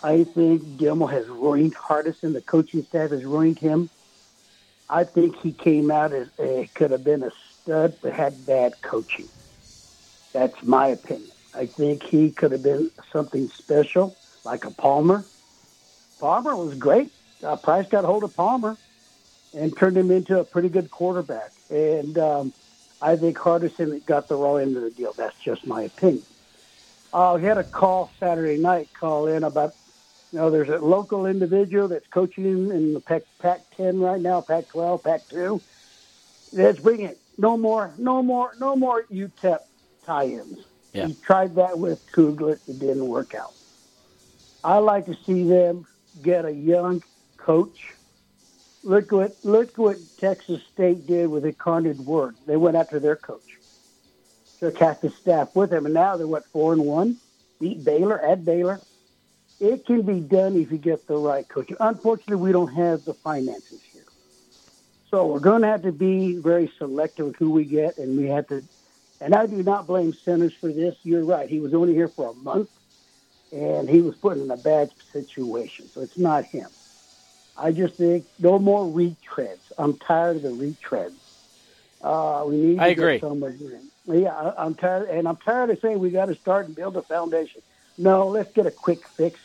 I 0.02 0.24
think 0.24 0.78
Gilmore 0.78 1.12
has 1.12 1.28
ruined 1.28 1.76
Hardison. 1.76 2.34
The 2.34 2.42
coaching 2.42 2.86
staff 2.90 3.12
has 3.12 3.24
ruined 3.26 3.60
him. 3.60 3.90
I 4.90 5.04
think 5.04 5.36
he 5.38 5.52
came 5.52 5.92
out 5.92 6.14
as 6.14 6.28
a, 6.40 6.70
could 6.74 6.92
have 6.92 7.04
been 7.04 7.24
a 7.24 7.32
stud, 7.64 7.96
but 8.02 8.14
had 8.14 8.46
bad 8.46 8.82
coaching. 8.82 9.28
That's 10.34 10.56
my 10.64 10.88
opinion. 10.88 11.32
I 11.54 11.66
think 11.66 12.04
he 12.04 12.32
could 12.32 12.52
have 12.52 12.64
been 12.64 12.92
something 13.12 13.52
special, 13.58 14.16
like 14.46 14.66
a 14.66 14.72
Palmer. 14.72 15.26
Palmer 16.20 16.56
was 16.56 16.78
great. 16.78 17.12
Uh, 17.44 17.56
Price 17.56 17.88
got 17.90 18.06
hold 18.06 18.24
of 18.24 18.36
Palmer 18.36 18.78
and 19.54 19.76
turned 19.78 19.98
him 19.98 20.12
into 20.12 20.40
a 20.40 20.44
pretty 20.44 20.70
good 20.70 20.92
quarterback. 20.92 21.52
And 21.70 22.18
um, 22.18 22.54
I 23.02 23.16
think 23.16 23.38
Hardison 23.38 24.06
got 24.06 24.28
the 24.28 24.36
raw 24.36 24.56
end 24.56 24.78
of 24.78 24.84
the 24.84 24.92
deal. 24.92 25.14
That's 25.18 25.36
just 25.44 25.66
my 25.66 25.84
opinion. 25.84 26.24
Uh, 27.12 27.38
we 27.40 27.44
had 27.44 27.58
a 27.58 27.64
call 27.64 28.12
Saturday 28.20 28.62
night 28.62 28.90
call 29.00 29.28
in 29.28 29.44
about 29.44 29.74
you 30.32 30.40
know, 30.40 30.50
there's 30.50 30.70
a 30.70 30.78
local 30.78 31.26
individual 31.26 31.88
that's 31.88 32.08
coaching 32.08 32.46
in 32.72 32.94
the 32.94 33.00
Pac, 33.00 33.24
Pac-10 33.40 34.02
right 34.02 34.22
now, 34.22 34.42
Pac-12, 34.42 35.04
Pac-2. 35.04 35.62
Let's 36.54 36.80
bring 36.80 37.02
it. 37.02 37.20
No 37.38 37.58
more, 37.58 37.94
no 37.98 38.22
more, 38.22 38.54
no 38.60 38.76
more 38.76 39.04
UTEP 39.12 39.60
tie-ins. 40.06 40.60
Yeah. 40.94 41.08
He 41.08 41.14
tried 41.16 41.56
that 41.56 41.80
with 41.80 42.00
Kugler. 42.12 42.60
It 42.68 42.80
didn't 42.80 43.08
work 43.08 43.34
out. 43.34 43.54
I 44.64 44.78
like 44.78 45.06
to 45.06 45.16
see 45.26 45.48
them 45.48 45.88
get 46.22 46.46
a 46.46 46.52
young 46.52 47.02
coach. 47.38 47.94
Look 48.84 49.12
what 49.12 49.36
look 49.44 49.78
what 49.78 49.98
Texas 50.18 50.62
State 50.74 51.06
did 51.06 51.28
with 51.30 51.44
a 51.46 51.50
Incarnate 51.50 51.98
Word. 51.98 52.36
They 52.46 52.58
went 52.58 52.76
after 52.76 53.00
their 53.00 53.16
coach. 53.16 53.58
Took 54.60 54.78
half 54.78 55.02
the 55.02 55.10
staff 55.10 55.56
with 55.56 55.70
them, 55.70 55.86
and 55.86 55.94
now 55.94 56.18
they're 56.18 56.28
what 56.28 56.46
four 56.48 56.74
and 56.74 56.86
one. 56.86 57.18
Beat 57.60 57.84
Baylor 57.84 58.20
at 58.20 58.44
Baylor 58.44 58.82
it 59.60 59.86
can 59.86 60.04
be 60.04 60.20
done 60.20 60.56
if 60.56 60.72
you 60.72 60.78
get 60.78 61.06
the 61.08 61.18
right 61.18 61.48
coach. 61.48 61.72
Unfortunately, 61.80 62.38
we 62.38 62.52
don't 62.52 62.74
have 62.74 63.04
the 63.06 63.14
finances 63.14 63.82
here. 63.92 64.04
So 65.10 65.26
we're 65.26 65.40
going 65.40 65.64
to 65.64 65.68
have 65.68 65.82
to 65.84 65.92
be 65.92 66.36
very 66.36 66.72
selective 66.78 67.28
with 67.28 67.36
who 67.36 67.52
we 67.52 67.66
get, 67.66 67.98
and 67.98 68.18
we 68.18 68.28
have 68.28 68.48
to. 68.48 68.64
And 69.22 69.36
I 69.36 69.48
do 69.48 69.62
not 69.62 69.86
blame 69.86 70.14
Senters 70.24 70.54
for 70.62 70.72
this. 70.72 70.96
You're 71.04 71.26
right. 71.26 71.50
He 71.50 71.60
was 71.60 71.74
only 71.74 71.94
here 71.94 72.08
for 72.08 72.30
a 72.30 72.34
month, 72.36 72.70
and 73.52 73.90
he 73.90 74.02
was 74.02 74.16
put 74.16 74.38
in 74.38 74.50
a 74.50 74.58
bad 74.58 74.92
situation. 75.12 75.90
So 75.94 76.02
it's 76.02 76.18
not 76.18 76.46
him. 76.46 76.70
I 77.58 77.72
just 77.74 77.96
think 77.96 78.26
no 78.40 78.60
more 78.60 78.86
retreads. 78.86 79.60
I'm 79.78 79.98
tired 79.98 80.38
of 80.38 80.44
the 80.44 80.50
retreads. 80.50 81.16
Uh, 82.02 82.46
we 82.48 82.56
need. 82.56 82.76
To 82.78 82.84
I 82.84 82.88
agree. 82.88 83.20
Yeah, 84.06 84.30
I, 84.30 84.64
I'm 84.64 84.76
tired, 84.76 85.10
and 85.10 85.28
I'm 85.28 85.38
tired 85.38 85.70
of 85.70 85.80
saying 85.82 86.00
we 86.00 86.12
got 86.12 86.28
to 86.28 86.36
start 86.36 86.68
and 86.68 86.76
build 86.76 86.96
a 86.96 87.02
foundation. 87.02 87.62
No, 87.98 88.30
let's 88.30 88.54
get 88.54 88.66
a 88.66 88.72
quick 88.72 89.06
fix 89.18 89.38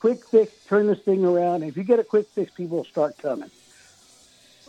quick 0.00 0.26
fix, 0.26 0.52
turn 0.66 0.86
this 0.86 0.98
thing 1.00 1.24
around. 1.24 1.62
If 1.62 1.76
you 1.76 1.84
get 1.84 1.98
a 1.98 2.04
quick 2.04 2.26
fix, 2.28 2.50
people 2.50 2.78
will 2.78 2.84
start 2.84 3.18
coming. 3.18 3.50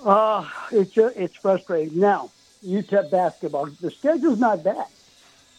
Uh, 0.03 0.47
it's 0.71 0.91
just, 0.91 1.15
it's 1.15 1.35
frustrating. 1.35 1.99
Now, 1.99 2.31
UTEP 2.65 3.09
basketball, 3.09 3.67
the 3.67 3.91
schedule's 3.91 4.39
not 4.39 4.63
bad. 4.63 4.85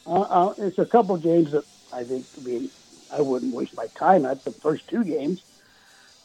Uh, 0.06 0.20
uh, 0.20 0.54
it's 0.58 0.78
a 0.78 0.86
couple 0.86 1.16
games 1.16 1.52
that 1.52 1.64
I 1.92 2.04
think, 2.04 2.26
I 2.38 2.44
mean, 2.44 2.70
I 3.12 3.20
wouldn't 3.22 3.54
waste 3.54 3.76
my 3.76 3.86
time 3.88 4.26
at 4.26 4.44
the 4.44 4.50
first 4.50 4.88
two 4.88 5.04
games. 5.04 5.42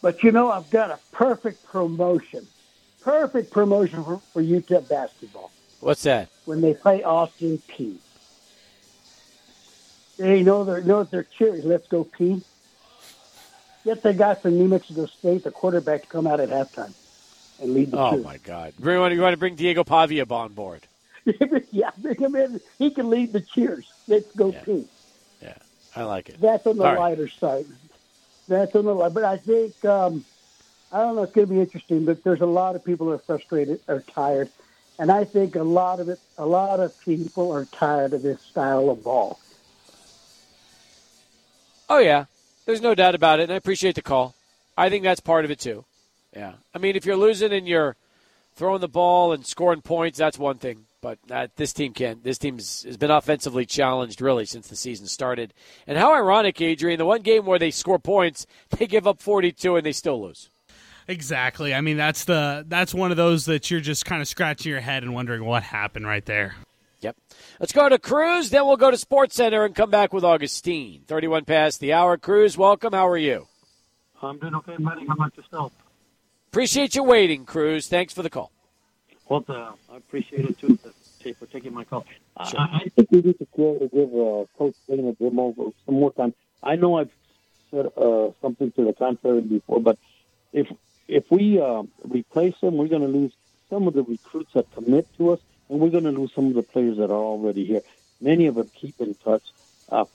But, 0.01 0.23
you 0.23 0.31
know, 0.31 0.51
I've 0.51 0.69
got 0.69 0.91
a 0.91 0.99
perfect 1.11 1.65
promotion, 1.65 2.45
perfect 3.01 3.51
promotion 3.51 4.03
for, 4.03 4.17
for 4.33 4.43
UTEP 4.43 4.89
basketball. 4.89 5.51
What's 5.79 6.03
that? 6.03 6.29
When 6.45 6.61
they 6.61 6.73
play 6.73 7.03
Austin 7.03 7.61
Peay. 7.69 7.97
They 10.17 10.41
know 10.41 10.63
they're, 10.63 10.81
know 10.81 11.03
they're 11.03 11.23
cheering. 11.23 11.63
Let's 11.63 11.87
go 11.87 12.03
Peay 12.03 12.43
get 13.87 14.03
the 14.03 14.13
guy 14.13 14.35
from 14.41 14.57
New 14.57 14.67
Mexico 14.67 15.07
State, 15.19 15.43
the 15.43 15.51
quarterback, 15.51 16.01
to 16.03 16.07
come 16.09 16.27
out 16.27 16.39
at 16.39 16.49
halftime 16.49 16.93
and 17.59 17.73
lead 17.73 17.91
the 17.91 17.97
Oh 17.97 18.11
cheers. 18.11 18.25
my 18.25 18.37
God! 18.37 18.73
You 18.79 18.99
want, 18.99 19.13
you 19.13 19.21
want 19.21 19.33
to 19.33 19.37
bring 19.37 19.55
Diego 19.55 19.83
Pavia 19.83 20.25
on 20.29 20.53
board? 20.53 20.87
yeah, 21.71 21.91
bring 21.97 22.19
him 22.19 22.35
in. 22.35 22.59
He 22.79 22.91
can 22.91 23.09
lead 23.09 23.33
the 23.33 23.43
cheers. 23.55 23.85
Let's 24.07 24.25
go 24.35 24.51
Yeah. 24.51 24.63
team. 24.65 24.89
Yeah, 25.41 25.57
I 25.95 26.03
like 26.03 26.29
it. 26.29 26.39
That's 26.41 26.65
on 26.65 26.77
the 26.77 26.83
All 26.83 26.93
right. 26.93 26.99
lighter 26.99 27.29
side. 27.39 27.65
That's 28.47 28.73
on 28.75 28.85
the 28.85 28.93
light. 28.93 29.13
But 29.13 29.23
I 29.23 29.37
think 29.37 29.73
um, 29.85 30.25
I 30.91 30.99
don't 30.99 31.15
know. 31.15 31.23
It's 31.23 31.33
going 31.33 31.47
to 31.47 31.53
be 31.53 31.59
interesting, 31.59 32.05
but 32.05 32.23
there's 32.23 32.41
a 32.41 32.45
lot 32.45 32.75
of 32.75 32.83
people 32.83 33.07
that 33.07 33.13
are 33.13 33.23
frustrated, 33.25 33.79
are 33.87 34.03
tired, 34.13 34.51
and 34.99 35.11
I 35.11 35.23
think 35.25 35.55
a 35.55 35.63
lot 35.63 35.99
of 35.99 36.09
it, 36.09 36.19
a 36.37 36.45
lot 36.45 36.79
of 36.79 36.91
people 36.99 37.51
are 37.53 37.67
tired 37.79 38.13
of 38.13 38.21
this 38.21 38.37
style 38.51 38.89
of 38.89 39.03
ball. 39.03 39.39
Oh 41.89 41.99
yeah, 41.99 42.25
there's 42.67 42.81
no 42.81 42.93
doubt 42.93 43.15
about 43.15 43.39
it, 43.39 43.43
and 43.43 43.53
I 43.53 43.55
appreciate 43.55 43.95
the 43.95 44.03
call. 44.03 44.35
I 44.77 44.89
think 44.89 45.03
that's 45.03 45.21
part 45.21 45.45
of 45.45 45.49
it 45.49 45.59
too. 45.59 45.85
Yeah, 46.35 46.53
I 46.75 46.77
mean, 46.77 46.95
if 46.95 47.05
you're 47.05 47.17
losing 47.17 47.51
and 47.51 47.67
you're 47.67 47.95
throwing 48.55 48.81
the 48.81 48.87
ball 48.87 49.31
and 49.33 49.45
scoring 49.45 49.81
points, 49.81 50.19
that's 50.19 50.37
one 50.37 50.57
thing. 50.57 50.85
But 51.01 51.19
uh, 51.31 51.47
this 51.55 51.73
team 51.73 51.93
can. 51.93 52.19
This 52.23 52.37
team 52.37 52.55
has 52.57 52.97
been 52.99 53.11
offensively 53.11 53.65
challenged 53.65 54.21
really 54.21 54.45
since 54.45 54.67
the 54.67 54.75
season 54.75 55.07
started. 55.07 55.53
And 55.87 55.97
how 55.97 56.13
ironic, 56.13 56.59
Adrian, 56.59 56.97
the 56.97 57.05
one 57.05 57.21
game 57.21 57.45
where 57.45 57.59
they 57.59 57.71
score 57.71 57.99
points, 57.99 58.45
they 58.77 58.85
give 58.85 59.07
up 59.07 59.21
42 59.21 59.77
and 59.77 59.85
they 59.85 59.91
still 59.93 60.21
lose. 60.21 60.49
Exactly. 61.07 61.73
I 61.73 61.79
mean, 61.79 61.95
that's 61.95 62.25
the 62.25 62.65
that's 62.67 62.93
one 62.93 63.11
of 63.11 63.17
those 63.17 63.45
that 63.45 63.71
you're 63.71 63.79
just 63.79 64.05
kind 64.05 64.21
of 64.21 64.27
scratching 64.27 64.69
your 64.69 64.81
head 64.81 65.03
and 65.03 65.13
wondering 65.13 65.45
what 65.45 65.63
happened 65.63 66.05
right 66.05 66.25
there. 66.25 66.55
Yep. 67.01 67.15
Let's 67.59 67.73
go 67.73 67.87
to 67.89 67.99
Cruz, 67.99 68.49
then 68.49 68.65
we'll 68.65 68.77
go 68.77 68.89
to 68.89 68.97
Sports 68.97 69.35
Center 69.35 69.65
and 69.65 69.75
come 69.75 69.91
back 69.91 70.13
with 70.13 70.23
Augustine. 70.23 71.03
31 71.07 71.45
past 71.45 71.79
the 71.79 71.93
hour. 71.93 72.17
Cruz, 72.17 72.57
welcome. 72.57 72.93
How 72.93 73.07
are 73.07 73.17
you? 73.17 73.47
I'm 74.21 74.39
doing 74.39 74.55
okay, 74.55 74.77
buddy. 74.79 75.05
How 75.05 75.13
about 75.13 75.37
yourself? 75.37 75.73
Appreciate 76.47 76.95
you 76.95 77.03
waiting, 77.03 77.45
Cruz. 77.45 77.87
Thanks 77.87 78.13
for 78.13 78.23
the 78.23 78.29
call. 78.29 78.51
Well, 79.29 79.45
uh, 79.47 79.73
I 79.91 79.97
appreciate 79.97 80.45
it 80.45 80.57
too 80.59 80.79
for 81.33 81.45
taking 81.47 81.73
my 81.73 81.83
call. 81.83 82.05
Sure. 82.49 82.59
I, 82.59 82.81
I, 82.85 82.89
think 82.95 83.09
we 83.11 83.21
need 83.21 83.37
to 83.39 83.47
give, 83.55 83.91
give 83.91 84.09
uh, 84.13 84.45
Coach 84.57 84.75
Dana 84.87 85.13
Dimel 85.13 85.73
some 85.85 85.95
more 85.95 86.13
time. 86.13 86.33
I 86.63 86.75
know 86.75 86.97
I've 86.97 87.11
said 87.71 87.87
uh, 87.97 88.29
something 88.41 88.71
to 88.73 88.85
the 88.85 88.93
contrary 88.93 89.41
before, 89.41 89.81
but 89.81 89.97
if 90.53 90.67
if 91.07 91.29
we 91.31 91.59
uh, 91.59 91.83
replace 92.03 92.55
him, 92.61 92.75
we're 92.77 92.87
going 92.87 93.01
to 93.01 93.07
lose 93.07 93.33
some 93.69 93.87
of 93.87 93.93
the 93.93 94.03
recruits 94.03 94.53
that 94.53 94.71
commit 94.73 95.07
to 95.17 95.31
us, 95.31 95.39
and 95.69 95.79
we're 95.79 95.89
going 95.89 96.03
to 96.03 96.11
lose 96.11 96.31
some 96.33 96.47
of 96.47 96.53
the 96.53 96.63
players 96.63 96.97
that 96.97 97.09
are 97.09 97.13
already 97.13 97.65
here. 97.65 97.81
Many 98.21 98.47
of 98.47 98.55
them 98.55 98.69
keep 98.73 98.99
in 98.99 99.15
touch. 99.15 99.43
Uh, 99.89 100.05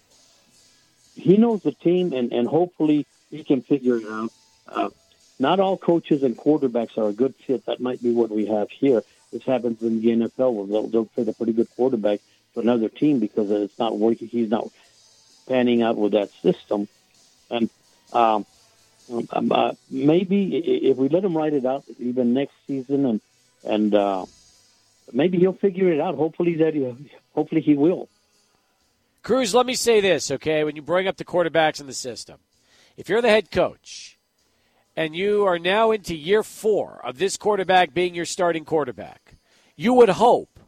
he 1.15 1.37
knows 1.37 1.63
the 1.63 1.73
team, 1.73 2.13
and, 2.13 2.33
and 2.33 2.49
hopefully 2.49 3.07
he 3.31 3.45
can 3.45 3.63
figure 3.63 3.97
it 3.97 4.07
out. 4.07 4.33
Uh, 4.67 4.91
not 5.39 5.61
all 5.61 5.77
coaches 5.77 6.23
and 6.23 6.37
quarterbacks 6.37 6.97
are 6.97 7.09
a 7.09 7.13
good 7.13 7.35
fit. 7.35 7.67
That 7.67 7.81
might 7.81 8.03
be 8.03 8.13
what 8.13 8.31
we 8.31 8.47
have 8.47 8.71
here. 8.71 9.03
This 9.33 9.43
happens 9.45 9.83
in 9.83 10.01
the 10.01 10.09
NFL 10.09 10.53
where 10.53 10.67
they'll, 10.67 10.87
they'll 10.87 11.05
fit 11.07 11.29
a 11.29 11.33
pretty 11.33 11.53
good 11.53 11.69
quarterback 11.75 12.21
to 12.55 12.61
another 12.61 12.89
team 12.89 13.19
because 13.19 13.51
it's 13.51 13.79
not 13.79 13.99
working. 13.99 14.29
He's 14.29 14.51
not 14.51 14.69
panning 15.49 15.83
out 15.83 15.97
with 15.97 16.13
that 16.13 16.31
system. 16.43 16.87
And 17.51 17.71
um, 18.13 18.47
um, 19.11 19.53
uh, 19.53 19.73
maybe 19.91 20.57
if 20.57 20.97
we 20.97 21.09
let 21.09 21.25
him 21.25 21.37
write 21.37 21.55
it 21.55 21.65
out 21.65 21.85
even 21.99 22.35
next 22.35 22.55
season, 22.67 23.07
and 23.07 23.21
and 23.65 23.95
uh, 23.95 24.27
maybe 25.13 25.39
he'll 25.39 25.53
figure 25.53 25.93
it 25.93 26.01
out. 26.01 26.15
Hopefully 26.15 26.57
that 26.57 26.75
he, 26.75 27.11
hopefully 27.35 27.61
he 27.61 27.75
will. 27.75 28.09
Cruz, 29.23 29.55
let 29.55 29.67
me 29.67 29.75
say 29.75 30.01
this, 30.01 30.31
okay? 30.31 30.65
When 30.65 30.75
you 30.77 30.83
bring 30.83 31.07
up 31.07 31.17
the 31.17 31.25
quarterbacks 31.25 31.81
in 31.81 31.87
the 31.87 31.93
system, 31.93 32.39
if 32.97 33.09
you're 33.09 33.23
the 33.23 33.29
head 33.29 33.51
coach 33.51 34.19
and 34.97 35.15
you 35.15 35.45
are 35.45 35.59
now 35.59 35.93
into 35.93 36.15
year 36.15 36.43
four 36.43 37.01
of 37.05 37.19
this 37.19 37.37
quarterback 37.37 37.95
being 37.95 38.15
your 38.15 38.25
starting 38.25 38.65
quarterback, 38.65 39.37
you 39.77 39.95
would 39.95 40.09
hope 40.11 40.59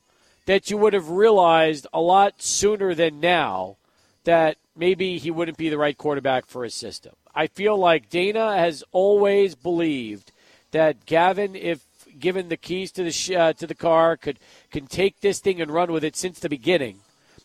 that 0.47 0.71
you 0.71 0.77
would 0.77 0.93
have 0.93 1.11
realized 1.11 1.87
a 1.93 2.01
lot 2.01 2.43
sooner 2.43 2.95
than 2.95 3.21
now 3.21 3.77
that 4.25 4.57
maybe 4.77 5.19
he 5.19 5.31
wouldn't 5.31 5.59
be 5.59 5.69
the 5.69 5.79
right 5.79 5.97
quarterback 5.99 6.47
for 6.47 6.65
his 6.65 6.75
system. 6.75 7.13
I 7.35 7.49
feel 7.49 7.77
like 7.77 8.11
Dana 8.11 8.57
has 8.57 8.85
always 8.93 9.55
believed 9.55 10.31
that 10.71 11.07
Gavin, 11.07 11.57
if 11.57 11.85
given 12.25 12.49
the 12.49 12.57
keys 12.57 12.91
to 12.93 13.05
the 13.05 13.13
sh- 13.13 13.33
uh, 13.33 13.53
to 13.53 13.67
the 13.67 13.75
car, 13.75 14.17
could 14.17 14.39
can 14.73 14.87
take 14.87 15.21
this 15.21 15.41
thing 15.41 15.61
and 15.61 15.71
run 15.71 15.93
with 15.93 16.03
it 16.03 16.17
since 16.17 16.41
the 16.41 16.49
beginning. 16.49 17.01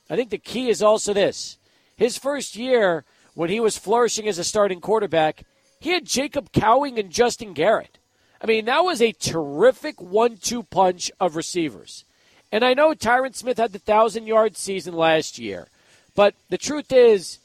I 0.09 0.15
think 0.15 0.29
the 0.29 0.37
key 0.37 0.69
is 0.69 0.81
also 0.81 1.13
this: 1.13 1.57
his 1.97 2.17
first 2.17 2.55
year 2.55 3.03
when 3.35 3.49
he 3.49 3.59
was 3.59 3.77
flourishing 3.77 4.25
as 4.29 4.39
a 4.39 4.43
starting 4.43 4.79
quarterback, 4.79 5.43
he 5.81 5.89
had 5.91 6.05
Jacob 6.05 6.53
Cowing 6.53 6.97
and 6.97 7.11
Justin 7.11 7.51
Garrett. 7.53 7.97
I 8.41 8.47
mean, 8.47 8.65
that 8.65 8.85
was 8.85 9.01
a 9.01 9.11
terrific 9.11 10.01
one-two 10.01 10.63
punch 10.63 11.11
of 11.19 11.35
receivers. 11.35 12.05
And 12.53 12.63
I 12.63 12.73
know 12.73 12.93
Tyrin 12.93 13.35
Smith 13.35 13.57
had 13.57 13.73
the 13.73 13.79
thousand 13.79 14.27
yard 14.27 14.55
season 14.55 14.93
last 14.93 15.37
year, 15.37 15.67
but 16.15 16.35
the 16.49 16.57
truth 16.57 16.93
is, 16.93 17.39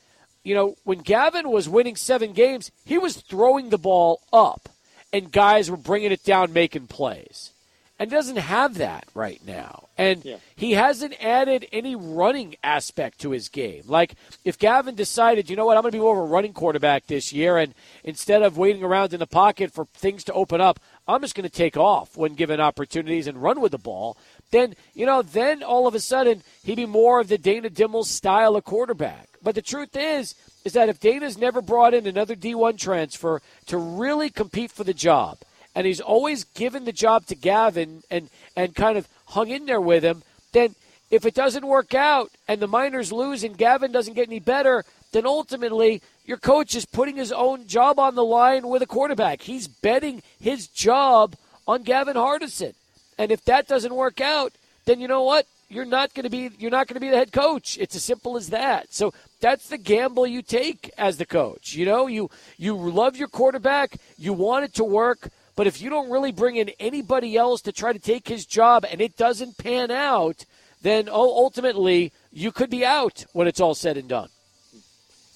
you 0.45 0.55
know, 0.55 0.77
when 0.85 1.01
Gavin 1.01 1.51
was 1.51 1.69
winning 1.69 1.97
seven 1.97 2.33
games, 2.33 2.71
he 2.85 2.97
was 2.97 3.17
throwing 3.17 3.71
the 3.71 3.79
ball 3.79 4.21
up, 4.33 4.69
and 5.15 5.31
guys 5.31 5.71
were 5.71 5.77
bringing 5.77 6.11
it 6.11 6.25
down, 6.25 6.53
making 6.53 6.89
plays. 6.89 7.53
And 7.97 8.11
doesn't 8.11 8.37
have 8.37 8.75
that 8.79 9.07
right 9.15 9.41
now. 9.47 9.85
And 9.97 10.25
yeah. 10.25 10.39
he 10.57 10.73
hasn't 10.73 11.15
added 11.25 11.69
any 11.71 11.95
running 11.95 12.57
aspect 12.65 13.21
to 13.21 13.31
his 13.31 13.49
game. 13.49 13.85
Like, 13.87 14.17
if 14.45 14.59
Gavin 14.59 14.97
decided, 14.97 15.49
you 15.49 15.55
know 15.55 15.65
what, 15.65 15.77
I'm 15.77 15.83
going 15.83 15.93
to 15.93 15.99
be 15.99 16.03
more 16.03 16.19
of 16.19 16.29
a 16.29 16.33
running 16.33 16.53
quarterback 16.53 17.07
this 17.07 17.33
year, 17.33 17.57
and 17.57 17.73
instead 18.03 18.43
of 18.43 18.59
waiting 18.59 18.83
around 18.83 19.15
in 19.15 19.21
the 19.21 19.29
pocket 19.29 19.73
for 19.73 19.87
things 19.95 20.25
to 20.25 20.33
open 20.33 20.61
up, 20.61 20.81
I'm 21.07 21.21
just 21.21 21.37
going 21.37 21.49
to 21.49 21.57
take 21.57 21.77
off 21.77 22.17
when 22.17 22.35
given 22.35 22.61
opportunities 22.61 23.29
and 23.29 23.41
run 23.41 23.61
with 23.61 23.71
the 23.71 23.79
ball, 23.79 24.17
then, 24.51 24.75
you 24.95 25.07
know, 25.07 25.23
then 25.23 25.63
all 25.63 25.87
of 25.87 25.95
a 25.95 26.01
sudden 26.01 26.43
he'd 26.65 26.75
be 26.75 26.87
more 26.87 27.21
of 27.21 27.29
the 27.29 27.39
Dana 27.39 27.71
Dimel 27.71 28.05
style 28.05 28.57
of 28.57 28.65
quarterback. 28.65 29.29
But 29.41 29.55
the 29.55 29.63
truth 29.63 29.95
is, 29.95 30.35
is 30.65 30.73
that 30.73 30.89
if 30.89 31.01
Dana's 31.01 31.39
never 31.39 31.61
brought 31.61 31.95
in 31.95 32.07
another 32.07 32.35
D1 32.35 32.79
transfer 32.79 33.43
to 33.67 33.77
really 33.77 34.31
compete 34.31 34.73
for 34.73 34.85
the 34.85 34.95
job, 34.95 35.39
and 35.75 35.87
he's 35.87 36.01
always 36.01 36.45
given 36.45 36.85
the 36.85 36.93
job 36.93 37.27
to 37.27 37.35
Gavin 37.35 38.03
and, 38.11 38.31
and 38.57 38.75
kind 38.75 38.97
of 38.97 39.09
hung 39.27 39.51
in 39.51 39.67
there 39.67 39.81
with 39.81 40.05
him, 40.05 40.23
then 40.53 40.75
if 41.11 41.27
it 41.27 41.35
doesn't 41.35 41.67
work 41.67 41.95
out 41.95 42.31
and 42.49 42.61
the 42.61 42.69
Miners 42.69 43.13
lose 43.13 43.45
and 43.45 43.59
Gavin 43.59 43.93
doesn't 43.93 44.15
get 44.15 44.29
any 44.29 44.41
better, 44.41 44.85
then 45.13 45.27
ultimately 45.27 46.01
your 46.25 46.39
coach 46.39 46.75
is 46.75 46.87
putting 46.87 47.17
his 47.17 47.33
own 47.33 47.67
job 47.67 47.99
on 47.99 48.15
the 48.15 48.25
line 48.25 48.69
with 48.69 48.83
a 48.83 48.87
quarterback. 48.87 49.43
He's 49.43 49.69
betting 49.69 50.23
his 50.41 50.67
job 50.69 51.37
on 51.67 51.83
Gavin 51.83 52.17
Hardison. 52.17 52.75
And 53.19 53.31
if 53.31 53.45
that 53.45 53.69
doesn't 53.69 53.95
work 53.95 54.21
out, 54.21 54.53
then 54.87 55.01
you 55.01 55.09
know 55.09 55.23
what? 55.23 55.47
You're 55.69 55.85
not 55.85 56.15
going 56.15 56.25
to 56.25 56.31
be 56.31 56.51
you're 56.59 56.71
not 56.71 56.87
going 56.87 56.95
to 56.95 57.01
be 57.01 57.11
the 57.11 57.17
head 57.17 57.33
coach. 57.33 57.79
It's 57.79 57.97
as 57.97 58.05
simple 58.05 58.37
as 58.37 58.51
that. 58.51 58.93
So 58.93 59.13
that's 59.45 59.69
the 59.69 59.77
gamble 59.77 60.27
you 60.27 60.41
take 60.41 60.91
as 60.97 61.19
the 61.19 61.27
coach. 61.27 61.75
You 61.75 61.85
know, 61.85 62.07
you 62.07 62.31
you 62.57 62.75
love 62.75 63.15
your 63.15 63.29
quarterback, 63.29 63.99
you 64.17 64.33
want 64.33 64.65
it 64.65 64.73
to 64.77 64.85
work, 64.85 65.29
but 65.55 65.67
if 65.67 65.83
you 65.83 65.91
don't 65.91 66.11
really 66.11 66.33
bring 66.33 66.57
in 66.57 66.71
anybody 66.81 67.37
else 67.37 67.61
to 67.63 67.73
try 67.73 67.93
to 67.93 67.99
take 67.99 68.27
his 68.27 68.47
job 68.47 68.87
and 68.91 69.03
it 69.03 69.19
doesn't 69.19 69.59
pan 69.59 69.91
out, 69.91 70.47
then 70.81 71.11
oh, 71.11 71.29
ultimately 71.45 72.11
you 72.33 72.53
could 72.53 72.71
be 72.71 72.87
out 72.87 73.27
when 73.35 73.47
it's 73.47 73.61
all 73.61 73.75
said 73.75 73.99
and 73.99 74.09
done. 74.09 74.31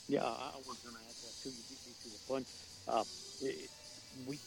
Yeah, 0.08 0.24
I 0.24 0.56
was 0.66 0.78
going 0.82 0.94
to 0.94 1.02
add 1.06 1.18
that 1.24 1.34
too. 1.42 1.50
You 1.50 1.64
beat 1.68 1.82
me 1.84 1.92
to 2.02 2.08
the. 2.08 2.44
Uh, 2.90 3.04
we 4.26 4.38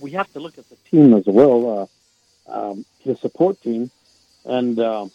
we 0.00 0.10
have 0.10 0.32
to 0.32 0.40
look 0.40 0.58
at 0.58 0.68
the 0.68 0.76
team 0.90 1.14
as 1.14 1.26
well. 1.26 1.88
Uh, 2.48 2.52
um, 2.52 2.84
support 3.14 3.62
team, 3.62 3.92
and 4.44 4.76
uh, 4.80 5.06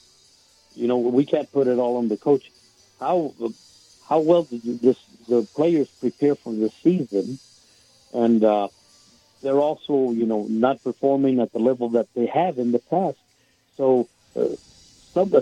you 0.74 0.88
know 0.88 0.99
we 0.99 1.26
can't 1.26 1.51
put 1.51 1.67
it 1.67 1.78
all 1.79 1.97
on 1.97 2.08
the 2.08 2.16
coach. 2.16 2.50
How 2.99 3.33
how 4.07 4.19
well 4.19 4.43
did 4.43 4.82
this 4.82 4.97
the 5.28 5.43
players 5.55 5.89
prepare 5.89 6.36
for 6.36 6.53
the 6.53 6.69
season, 6.83 7.39
and 8.13 8.43
uh, 8.43 8.69
they're 9.41 9.59
also, 9.59 10.11
you 10.11 10.25
know, 10.25 10.45
not 10.49 10.83
performing 10.83 11.39
at 11.39 11.51
the 11.51 11.59
level 11.59 11.89
that 11.89 12.07
they 12.13 12.25
have 12.25 12.57
in 12.57 12.71
the 12.71 12.79
past. 12.79 13.17
So, 13.75 14.07
uh, 14.36 14.47
some, 15.13 15.33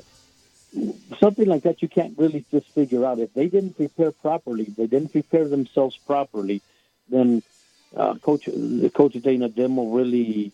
something 1.20 1.48
like 1.48 1.64
that 1.64 1.82
you 1.82 1.88
can't 1.88 2.18
really 2.18 2.44
just 2.52 2.68
figure 2.70 3.06
out. 3.06 3.20
If 3.20 3.34
they 3.34 3.48
didn't 3.48 3.78
prepare 3.78 4.12
properly, 4.12 4.66
they 4.66 4.88
didn't 4.88 5.10
prepare 5.10 5.48
themselves 5.48 5.98
properly, 5.98 6.62
then 7.10 7.44
uh, 7.96 8.16
Coach 8.16 8.50
Coach 8.94 9.14
Dana 9.14 9.50
Dimel 9.50 9.96
really 9.96 10.52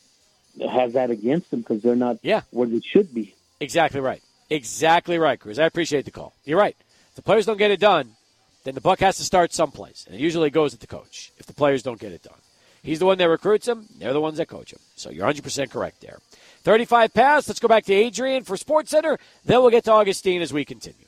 has 0.70 0.94
that 0.94 1.10
against 1.10 1.50
them 1.50 1.62
because 1.62 1.82
they're 1.82 1.96
not 1.96 2.18
yeah. 2.22 2.42
where 2.52 2.68
they 2.68 2.82
should 2.82 3.14
be. 3.14 3.34
Exactly 3.60 4.02
right. 4.02 4.22
Exactly 4.50 5.18
right, 5.18 5.40
Cruz. 5.40 5.60
I 5.60 5.66
appreciate 5.66 6.06
the 6.06 6.12
call. 6.12 6.34
You're 6.44 6.60
right. 6.60 6.76
The 7.22 7.26
players 7.26 7.46
don't 7.46 7.60
get 7.60 7.70
it 7.70 7.80
done, 7.80 8.14
then 8.64 8.74
the 8.74 8.82
buck 8.82 9.00
has 9.02 9.18
to 9.18 9.24
start 9.24 9.54
someplace, 9.54 10.06
and 10.08 10.16
it 10.16 10.20
usually 10.20 10.50
goes 10.50 10.74
at 10.74 10.80
the 10.80 10.88
coach 10.88 11.32
if 11.38 11.46
the 11.46 11.54
players 11.54 11.84
don't 11.84 12.00
get 12.00 12.12
it 12.12 12.24
done. 12.24 12.40
He's 12.82 12.98
the 12.98 13.06
one 13.06 13.20
that 13.20 13.30
recruits 13.30 13.68
him. 13.68 13.86
They're 14.00 14.12
the 14.12 14.20
ones 14.20 14.40
that 14.40 14.48
coach 14.48 14.74
him. 14.74 14.80
So 14.96 15.12
you're 15.12 15.28
100% 15.28 15.70
correct 15.70 16.02
there. 16.02 16.18
35 16.64 17.14
past. 17.14 17.48
Let's 17.48 17.60
go 17.60 17.68
back 17.68 17.86
to 17.86 17.94
Adrian 17.94 18.44
for 18.44 18.58
Sports 18.58 18.90
Center. 18.90 19.20
Then 19.46 19.62
we'll 19.62 19.70
get 19.70 19.84
to 19.84 19.92
Augustine 19.92 20.42
as 20.42 20.52
we 20.52 20.66
continue. 20.66 21.06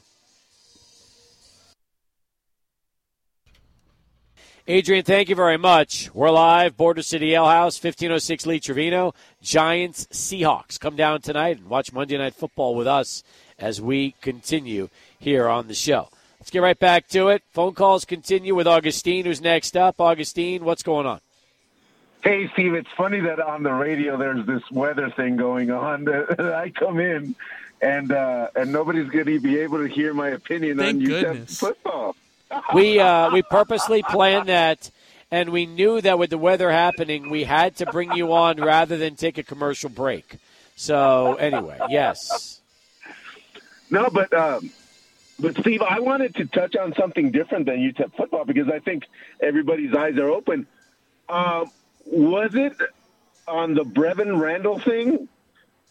Adrian, 4.67 5.03
thank 5.03 5.29
you 5.29 5.35
very 5.35 5.57
much. 5.57 6.11
We're 6.13 6.29
live, 6.29 6.77
Border 6.77 7.01
City 7.01 7.33
Ale 7.33 7.47
House, 7.47 7.83
1506 7.83 8.45
Lee 8.45 8.59
Trevino. 8.59 9.15
Giants, 9.41 10.05
Seahawks. 10.11 10.79
Come 10.79 10.95
down 10.95 11.21
tonight 11.21 11.57
and 11.57 11.69
watch 11.69 11.91
Monday 11.91 12.19
Night 12.19 12.35
Football 12.35 12.75
with 12.75 12.85
us 12.85 13.23
as 13.57 13.81
we 13.81 14.13
continue 14.21 14.89
here 15.23 15.47
on 15.47 15.67
the 15.67 15.73
show. 15.73 16.09
Let's 16.39 16.51
get 16.51 16.59
right 16.59 16.77
back 16.77 17.07
to 17.09 17.29
it. 17.29 17.41
Phone 17.53 17.73
calls 17.73 18.03
continue 18.03 18.53
with 18.53 18.67
Augustine, 18.67 19.25
who's 19.25 19.41
next 19.41 19.77
up. 19.77 20.01
Augustine, 20.01 20.65
what's 20.65 20.83
going 20.83 21.07
on? 21.07 21.21
Hey, 22.21 22.49
Steve, 22.53 22.73
it's 22.73 22.89
funny 22.97 23.21
that 23.21 23.39
on 23.39 23.63
the 23.63 23.71
radio 23.71 24.17
there's 24.17 24.45
this 24.45 24.61
weather 24.69 25.09
thing 25.09 25.37
going 25.37 25.71
on. 25.71 26.07
I 26.39 26.69
come 26.69 26.99
in 26.99 27.35
and 27.81 28.11
uh, 28.11 28.47
and 28.55 28.71
nobody's 28.71 29.09
going 29.09 29.25
to 29.25 29.39
be 29.39 29.59
able 29.59 29.79
to 29.79 29.87
hear 29.87 30.13
my 30.13 30.29
opinion 30.29 30.77
Thank 30.77 31.01
on 31.01 31.05
goodness. 31.05 31.55
UTEP 31.55 31.59
football. 31.59 32.15
We 32.71 32.99
uh, 32.99 33.31
we 33.31 33.41
purposely 33.41 34.03
planned 34.03 34.47
that, 34.47 34.91
and 35.31 35.49
we 35.49 35.65
knew 35.65 36.01
that 36.01 36.19
with 36.19 36.29
the 36.29 36.37
weather 36.37 36.69
happening, 36.69 37.31
we 37.31 37.45
had 37.45 37.77
to 37.77 37.87
bring 37.87 38.11
you 38.11 38.31
on 38.31 38.57
rather 38.57 38.95
than 38.95 39.15
take 39.15 39.39
a 39.39 39.43
commercial 39.43 39.89
break. 39.89 40.37
So 40.75 41.33
anyway, 41.33 41.79
yes. 41.89 42.61
No, 43.89 44.07
but 44.11 44.31
um, 44.33 44.69
but 45.43 45.57
Steve, 45.57 45.81
I 45.81 45.99
wanted 45.99 46.35
to 46.35 46.45
touch 46.45 46.77
on 46.77 46.95
something 46.95 47.29
different 47.29 47.65
than 47.65 47.75
UTEP 47.79 48.15
football 48.15 48.45
because 48.45 48.69
I 48.69 48.79
think 48.79 49.03
everybody's 49.41 49.93
eyes 49.93 50.17
are 50.17 50.29
open. 50.29 50.65
Um, 51.27 51.69
was 52.05 52.55
it 52.55 52.77
on 53.45 53.73
the 53.73 53.83
Brevin 53.83 54.39
Randle 54.39 54.79
thing? 54.79 55.27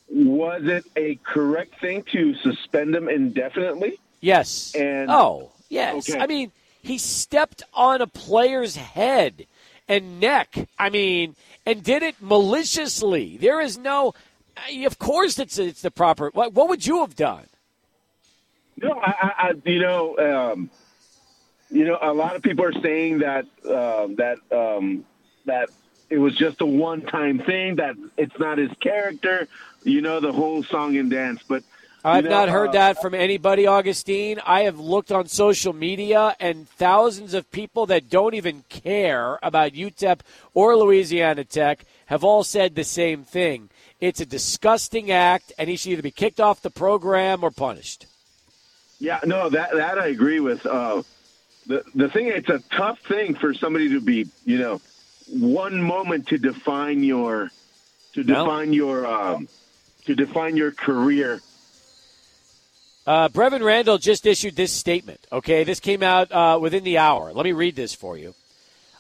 Was 0.09 0.63
it 0.65 0.87
a 0.97 1.17
correct 1.17 1.79
thing 1.83 2.03
to 2.13 2.35
suspend 2.37 2.95
him 2.95 3.11
indefinitely? 3.11 3.99
Yes. 4.23 4.75
And- 4.75 5.11
oh, 5.11 5.53
yes. 5.69 6.09
Okay. 6.09 6.19
I 6.19 6.27
mean, 6.27 6.51
he 6.81 6.97
stepped 6.97 7.63
on 7.75 8.01
a 8.01 8.07
player's 8.07 8.77
head 8.77 9.47
and 9.87 10.19
neck. 10.19 10.67
I 10.79 10.89
mean, 10.89 11.37
and 11.67 11.83
did 11.83 12.03
it 12.03 12.17
maliciously. 12.23 13.37
There 13.37 13.61
is 13.61 13.77
no. 13.77 14.15
Of 14.87 14.99
course, 14.99 15.39
it's 15.39 15.59
it's 15.59 15.83
the 15.83 15.91
proper. 15.91 16.31
What, 16.33 16.55
what 16.55 16.71
would 16.71 16.87
you 16.87 17.01
have 17.01 17.17
done? 17.17 17.45
No, 18.83 18.93
I, 18.93 19.11
I, 19.11 19.33
I 19.39 19.53
you 19.65 19.79
know, 19.79 20.19
um, 20.19 20.71
you 21.71 21.85
know, 21.85 21.99
a 22.03 22.13
lot 22.13 22.37
of 22.37 22.43
people 22.43 22.65
are 22.65 22.73
saying 22.73 23.21
that 23.21 23.47
um, 23.65 24.17
that 24.17 24.39
um, 24.51 25.05
that 25.47 25.71
it 26.11 26.19
was 26.19 26.37
just 26.37 26.61
a 26.61 26.67
one-time 26.67 27.39
thing. 27.39 27.77
That 27.77 27.97
it's 28.17 28.39
not 28.39 28.59
his 28.59 28.71
character. 28.81 29.49
You 29.85 30.01
know, 30.01 30.21
the 30.21 30.33
whole 30.33 30.63
song 30.65 30.97
and 30.97 31.11
dance. 31.11 31.43
But 31.49 31.63
I've 32.05 32.25
you 32.25 32.31
know, 32.31 32.41
not 32.41 32.49
heard 32.49 32.71
uh, 32.71 32.73
that 32.73 33.01
from 33.01 33.15
anybody, 33.15 33.67
Augustine. 33.67 34.41
I 34.45 34.63
have 34.63 34.81
looked 34.81 35.13
on 35.13 35.29
social 35.29 35.73
media, 35.73 36.35
and 36.41 36.69
thousands 36.69 37.33
of 37.35 37.51
people 37.53 37.87
that 37.87 38.11
don't 38.11 38.35
even 38.35 38.65
care 38.69 39.39
about 39.43 39.73
UTEP 39.73 40.21
or 40.55 40.77
Louisiana 40.77 41.45
Tech 41.45 41.85
have 42.07 42.25
all 42.25 42.43
said 42.43 42.75
the 42.75 42.85
same 42.85 43.23
thing. 43.23 43.71
It's 44.01 44.21
a 44.21 44.27
disgusting 44.27 45.13
act, 45.13 45.53
and 45.57 45.71
he 45.71 45.77
should 45.77 45.93
either 45.93 46.03
be 46.03 46.11
kicked 46.11 46.41
off 46.41 46.61
the 46.61 46.71
program 46.71 47.45
or 47.45 47.53
punished. 47.53 48.07
Yeah, 49.03 49.19
no, 49.25 49.49
that 49.49 49.73
that 49.73 49.99
I 49.99 50.07
agree 50.07 50.39
with. 50.39 50.65
Uh, 50.65 51.03
the 51.67 51.83
the 51.93 52.09
thing, 52.09 52.29
it's 52.29 52.49
a 52.49 52.61
tough 52.71 53.01
thing 53.01 53.35
for 53.35 53.53
somebody 53.53 53.89
to 53.89 54.01
be, 54.01 54.29
you 54.45 54.59
know, 54.59 54.81
one 55.29 55.83
moment 55.83 56.29
to 56.29 56.39
define 56.39 57.03
your 57.03 57.51
to 58.13 58.23
Well- 58.23 58.45
define 58.45 58.73
your 58.73 59.05
um, 59.05 59.49
to 60.05 60.15
define 60.15 60.57
your 60.57 60.71
career. 60.71 61.41
Uh, 63.05 63.29
Brevin 63.29 63.65
Randle 63.65 63.99
just 63.99 64.25
issued 64.25 64.55
this 64.55 64.71
statement. 64.71 65.27
Okay, 65.33 65.65
this 65.65 65.81
came 65.81 66.05
out 66.05 66.31
uh, 66.31 66.61
within 66.63 66.85
the 66.85 66.99
hour. 66.99 67.33
Let 67.33 67.43
me 67.45 67.51
read 67.51 67.75
this 67.75 67.93
for 67.93 68.17
you. 68.17 68.37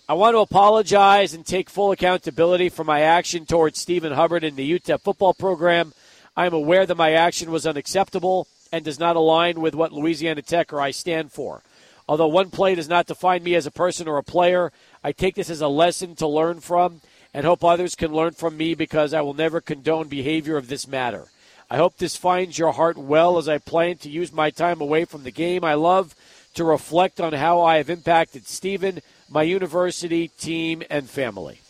I 0.08 0.14
want 0.14 0.34
to 0.34 0.40
apologize 0.40 1.32
and 1.32 1.46
take 1.46 1.70
full 1.70 1.92
accountability 1.92 2.70
for 2.70 2.82
my 2.82 3.02
action 3.02 3.46
towards 3.46 3.78
Stephen 3.78 4.12
Hubbard 4.12 4.42
and 4.42 4.56
the 4.56 4.68
UTEP 4.68 5.00
football 5.02 5.32
program. 5.32 5.92
I 6.36 6.46
am 6.46 6.54
aware 6.54 6.86
that 6.86 6.96
my 6.96 7.12
action 7.12 7.52
was 7.52 7.68
unacceptable 7.68 8.48
and 8.72 8.84
does 8.84 8.98
not 8.98 9.16
align 9.16 9.60
with 9.60 9.74
what 9.74 9.92
Louisiana 9.92 10.42
Tech 10.42 10.72
or 10.72 10.80
I 10.80 10.90
stand 10.90 11.30
for. 11.30 11.62
Although 12.08 12.28
one 12.28 12.50
play 12.50 12.74
does 12.74 12.88
not 12.88 13.06
define 13.06 13.44
me 13.44 13.54
as 13.54 13.66
a 13.66 13.70
person 13.70 14.08
or 14.08 14.18
a 14.18 14.24
player, 14.24 14.72
I 15.04 15.12
take 15.12 15.36
this 15.36 15.50
as 15.50 15.60
a 15.60 15.68
lesson 15.68 16.16
to 16.16 16.26
learn 16.26 16.60
from 16.60 17.02
and 17.34 17.46
hope 17.46 17.62
others 17.62 17.94
can 17.94 18.12
learn 18.12 18.32
from 18.32 18.56
me 18.56 18.74
because 18.74 19.14
I 19.14 19.20
will 19.20 19.34
never 19.34 19.60
condone 19.60 20.08
behavior 20.08 20.56
of 20.56 20.68
this 20.68 20.88
matter. 20.88 21.26
I 21.70 21.76
hope 21.76 21.96
this 21.96 22.16
finds 22.16 22.58
your 22.58 22.72
heart 22.72 22.98
well 22.98 23.38
as 23.38 23.48
I 23.48 23.58
plan 23.58 23.96
to 23.98 24.10
use 24.10 24.32
my 24.32 24.50
time 24.50 24.80
away 24.80 25.04
from 25.04 25.22
the 25.22 25.30
game 25.30 25.64
I 25.64 25.74
love 25.74 26.14
to 26.54 26.64
reflect 26.64 27.20
on 27.20 27.32
how 27.32 27.62
I 27.62 27.78
have 27.78 27.88
impacted 27.88 28.46
Stephen, 28.46 29.00
my 29.30 29.42
university, 29.42 30.28
team, 30.28 30.82
and 30.90 31.08
family. 31.08 31.60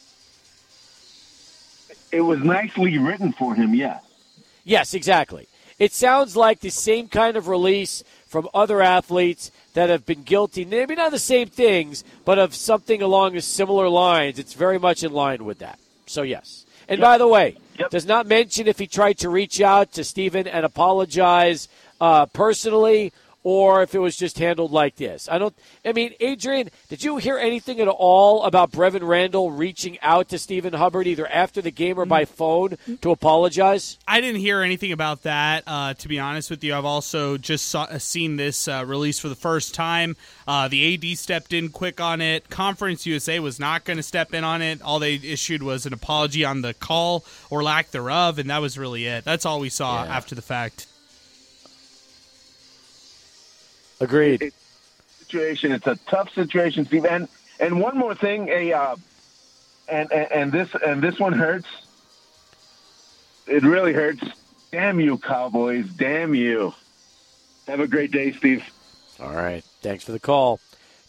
It 2.11 2.23
was 2.23 2.41
nicely 2.41 2.99
written 2.99 3.33
for 3.33 3.55
him, 3.55 3.75
yes. 3.75 4.03
Yes, 4.65 4.95
exactly. 4.95 5.47
It 5.79 5.93
sounds 5.93 6.37
like 6.37 6.61
the 6.61 6.71
same 6.71 7.09
kind 7.09 7.37
of 7.37 7.49
release 7.49 8.05
from 8.27 8.49
other 8.55 8.81
athletes 8.81 9.51
that 9.75 9.91
have 9.91 10.07
been 10.07 10.23
guilty, 10.23 10.65
maybe 10.65 10.95
not 10.95 11.11
the 11.11 11.19
same 11.19 11.49
things, 11.49 12.05
but 12.25 12.39
of 12.39 12.55
something 12.55 13.03
along 13.03 13.35
the 13.35 13.41
similar 13.41 13.89
lines. 13.89 14.39
It's 14.39 14.55
very 14.55 14.79
much 14.79 15.03
in 15.03 15.13
line 15.13 15.45
with 15.45 15.59
that. 15.61 15.79
So, 16.07 16.23
yes. 16.23 16.65
And 16.89 17.01
by 17.01 17.19
the 17.19 17.29
way, 17.29 17.57
Yep. 17.79 17.91
does 17.91 18.05
not 18.07 18.27
mention 18.27 18.67
if 18.67 18.79
he 18.79 18.87
tried 18.87 19.19
to 19.19 19.31
reach 19.31 19.61
out 19.61 19.93
to 19.93 20.05
Stephen 20.05 20.47
and 20.47 20.65
apologize 20.67 21.69
uh, 22.01 22.27
personally 22.27 23.13
or 23.45 23.83
if 23.83 23.95
it 23.95 23.99
was 23.99 24.17
just 24.17 24.39
handled 24.39 24.71
like 24.73 24.97
this. 24.97 25.29
I 25.31 25.39
don't. 25.39 25.55
I 25.85 25.93
mean, 25.93 26.13
Adrian, 26.21 26.71
did 26.89 27.03
you 27.03 27.17
hear 27.17 27.39
anything 27.39 27.81
at 27.81 27.89
all 27.89 28.45
about 28.45 28.71
Brevin 28.71 29.07
Randle 29.07 29.51
reaching 29.51 29.99
out 30.01 30.29
to 30.29 30.39
Stephen 30.39 30.73
Hubbard 30.75 31.07
either 31.07 31.27
after 31.27 31.61
the 31.61 31.71
game 31.71 31.99
or 31.99 32.05
by 32.07 32.25
phone 32.25 32.77
to 33.01 33.11
apologize? 33.11 33.99
I 34.07 34.21
didn't 34.21 34.41
hear 34.41 34.63
anything 34.63 34.93
about 34.93 35.23
that. 35.23 35.65
Uh, 35.67 35.95
to 35.95 36.09
be 36.09 36.19
honest 36.19 36.51
with 36.51 36.63
you, 36.63 36.75
I've 36.75 36.85
also 36.85 37.37
just 37.37 37.67
saw, 37.69 37.83
uh, 37.85 37.99
seen 37.99 38.37
this 38.37 38.69
uh, 38.69 38.85
release 38.87 39.19
for 39.19 39.29
the 39.29 39.35
first 39.35 39.75
time. 39.75 40.17
Uh, 40.47 40.69
the 40.69 40.95
AD 40.95 41.19
stepped 41.19 41.53
in 41.53 41.69
quick 41.71 42.01
on 42.01 42.21
it. 42.21 42.49
Conference 42.51 43.07
USA 43.07 43.39
was 43.41 43.59
not 43.59 43.85
going 43.85 43.97
to 43.97 44.03
step 44.03 44.35
in 44.35 44.45
on 44.45 44.63
it. 44.63 44.83
All 44.83 44.99
they 44.99 45.15
issued 45.15 45.63
was 45.63 45.87
an 45.87 45.93
apology 45.93 46.45
on 46.45 46.63
the 46.63 46.75
call 46.75 47.25
or 47.51 47.63
lack 47.63 47.91
thereof, 47.91 48.39
and 48.39 48.51
that 48.51 48.61
was 48.61 48.79
really 48.79 49.07
it. 49.07 49.25
That's 49.25 49.47
all 49.47 49.61
we 49.61 49.69
saw 49.69 50.05
Yeah. 50.05 50.15
after 50.17 50.35
the 50.35 50.43
fact. 50.43 50.87
Agreed. 54.03 54.53
situation. 55.21 55.73
It's 55.73 55.87
a 55.87 55.97
tough 56.09 56.33
situation, 56.35 56.85
Steve. 56.85 57.05
And 57.05 57.29
and 57.61 57.81
one 57.81 57.97
more 57.97 58.15
thing, 58.15 58.49
a 58.49 58.73
uh, 58.73 58.97
and, 59.89 60.13
and 60.13 60.33
and 60.33 60.53
this 60.53 60.69
and 60.85 61.03
this 61.03 61.19
one 61.19 61.33
hurts. 61.33 61.69
It 63.47 63.63
really 63.63 63.93
hurts. 63.93 64.23
Damn 64.73 65.01
you, 65.01 65.19
Cowboys! 65.19 65.89
Damn 65.91 66.35
you. 66.35 66.75
Have 67.69 67.81
a 67.81 67.87
great 67.87 68.11
day, 68.11 68.33
Steve. 68.33 68.65
All 69.21 69.33
right. 69.33 69.63
Thanks 69.83 70.05
for 70.05 70.13
the 70.13 70.21
call. 70.21 70.59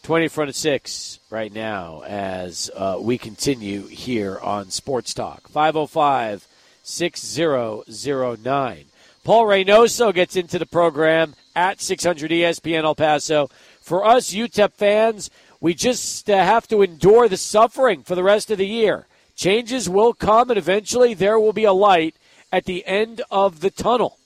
20 0.03 0.25
in 0.25 0.29
front 0.29 0.49
of 0.49 0.55
6 0.55 1.19
right 1.29 1.53
now 1.53 2.03
as 2.05 2.69
uh, 2.75 2.97
we 2.99 3.17
continue 3.17 3.87
here 3.87 4.37
on 4.39 4.69
Sports 4.69 5.13
Talk. 5.13 5.47
505 5.47 6.45
6009. 6.83 8.85
Paul 9.23 9.45
Reynoso 9.45 10.13
gets 10.13 10.35
into 10.35 10.59
the 10.59 10.65
program 10.65 11.35
at 11.55 11.81
600 11.81 12.31
ESPN 12.31 12.83
El 12.83 12.95
Paso. 12.95 13.49
For 13.81 14.05
us 14.05 14.33
UTEP 14.33 14.73
fans, 14.73 15.29
we 15.59 15.73
just 15.73 16.29
uh, 16.29 16.37
have 16.37 16.67
to 16.67 16.81
endure 16.81 17.29
the 17.29 17.37
suffering 17.37 18.03
for 18.03 18.15
the 18.15 18.23
rest 18.23 18.51
of 18.51 18.57
the 18.57 18.67
year. 18.67 19.07
Changes 19.35 19.89
will 19.89 20.13
come, 20.13 20.49
and 20.49 20.57
eventually 20.57 21.13
there 21.13 21.39
will 21.39 21.53
be 21.53 21.63
a 21.63 21.73
light 21.73 22.15
at 22.51 22.65
the 22.65 22.85
end 22.85 23.21
of 23.31 23.61
the 23.61 23.71
tunnel. 23.71 24.17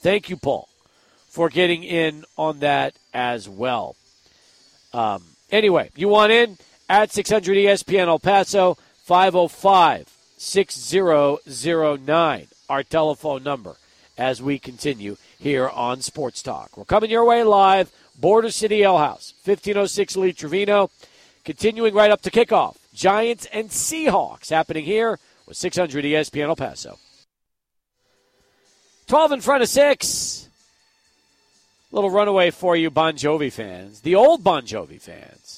Thank 0.00 0.30
you, 0.30 0.36
Paul 0.36 0.68
for 1.38 1.48
getting 1.48 1.84
in 1.84 2.24
on 2.36 2.58
that 2.58 2.94
as 3.14 3.48
well. 3.48 3.94
Um, 4.92 5.22
anyway, 5.52 5.90
you 5.94 6.08
want 6.08 6.32
in 6.32 6.58
at 6.88 7.12
600 7.12 7.56
ESPN 7.56 8.08
El 8.08 8.18
Paso, 8.18 8.76
505 9.04 10.12
6009, 10.36 12.48
our 12.68 12.82
telephone 12.82 13.44
number 13.44 13.76
as 14.18 14.42
we 14.42 14.58
continue 14.58 15.16
here 15.38 15.68
on 15.68 16.02
Sports 16.02 16.42
Talk. 16.42 16.76
We're 16.76 16.84
coming 16.84 17.10
your 17.10 17.24
way 17.24 17.44
live, 17.44 17.90
Border 18.18 18.50
City 18.50 18.82
Ale 18.82 18.98
House, 18.98 19.32
1506 19.44 20.16
Lee 20.16 20.32
Trevino, 20.32 20.90
continuing 21.44 21.94
right 21.94 22.10
up 22.10 22.20
to 22.22 22.30
kickoff. 22.30 22.76
Giants 22.92 23.46
and 23.52 23.70
Seahawks 23.70 24.50
happening 24.50 24.84
here 24.84 25.20
with 25.46 25.56
600 25.56 26.04
ESPN 26.04 26.48
El 26.48 26.56
Paso. 26.56 26.98
12 29.06 29.32
in 29.32 29.40
front 29.40 29.62
of 29.62 29.68
6. 29.68 30.48
Little 31.90 32.10
runaway 32.10 32.50
for 32.50 32.76
you, 32.76 32.90
Bon 32.90 33.14
Jovi 33.14 33.50
fans. 33.50 34.00
The 34.00 34.16
old 34.16 34.44
Bon 34.44 34.66
Jovi 34.66 35.00
fans. 35.00 35.57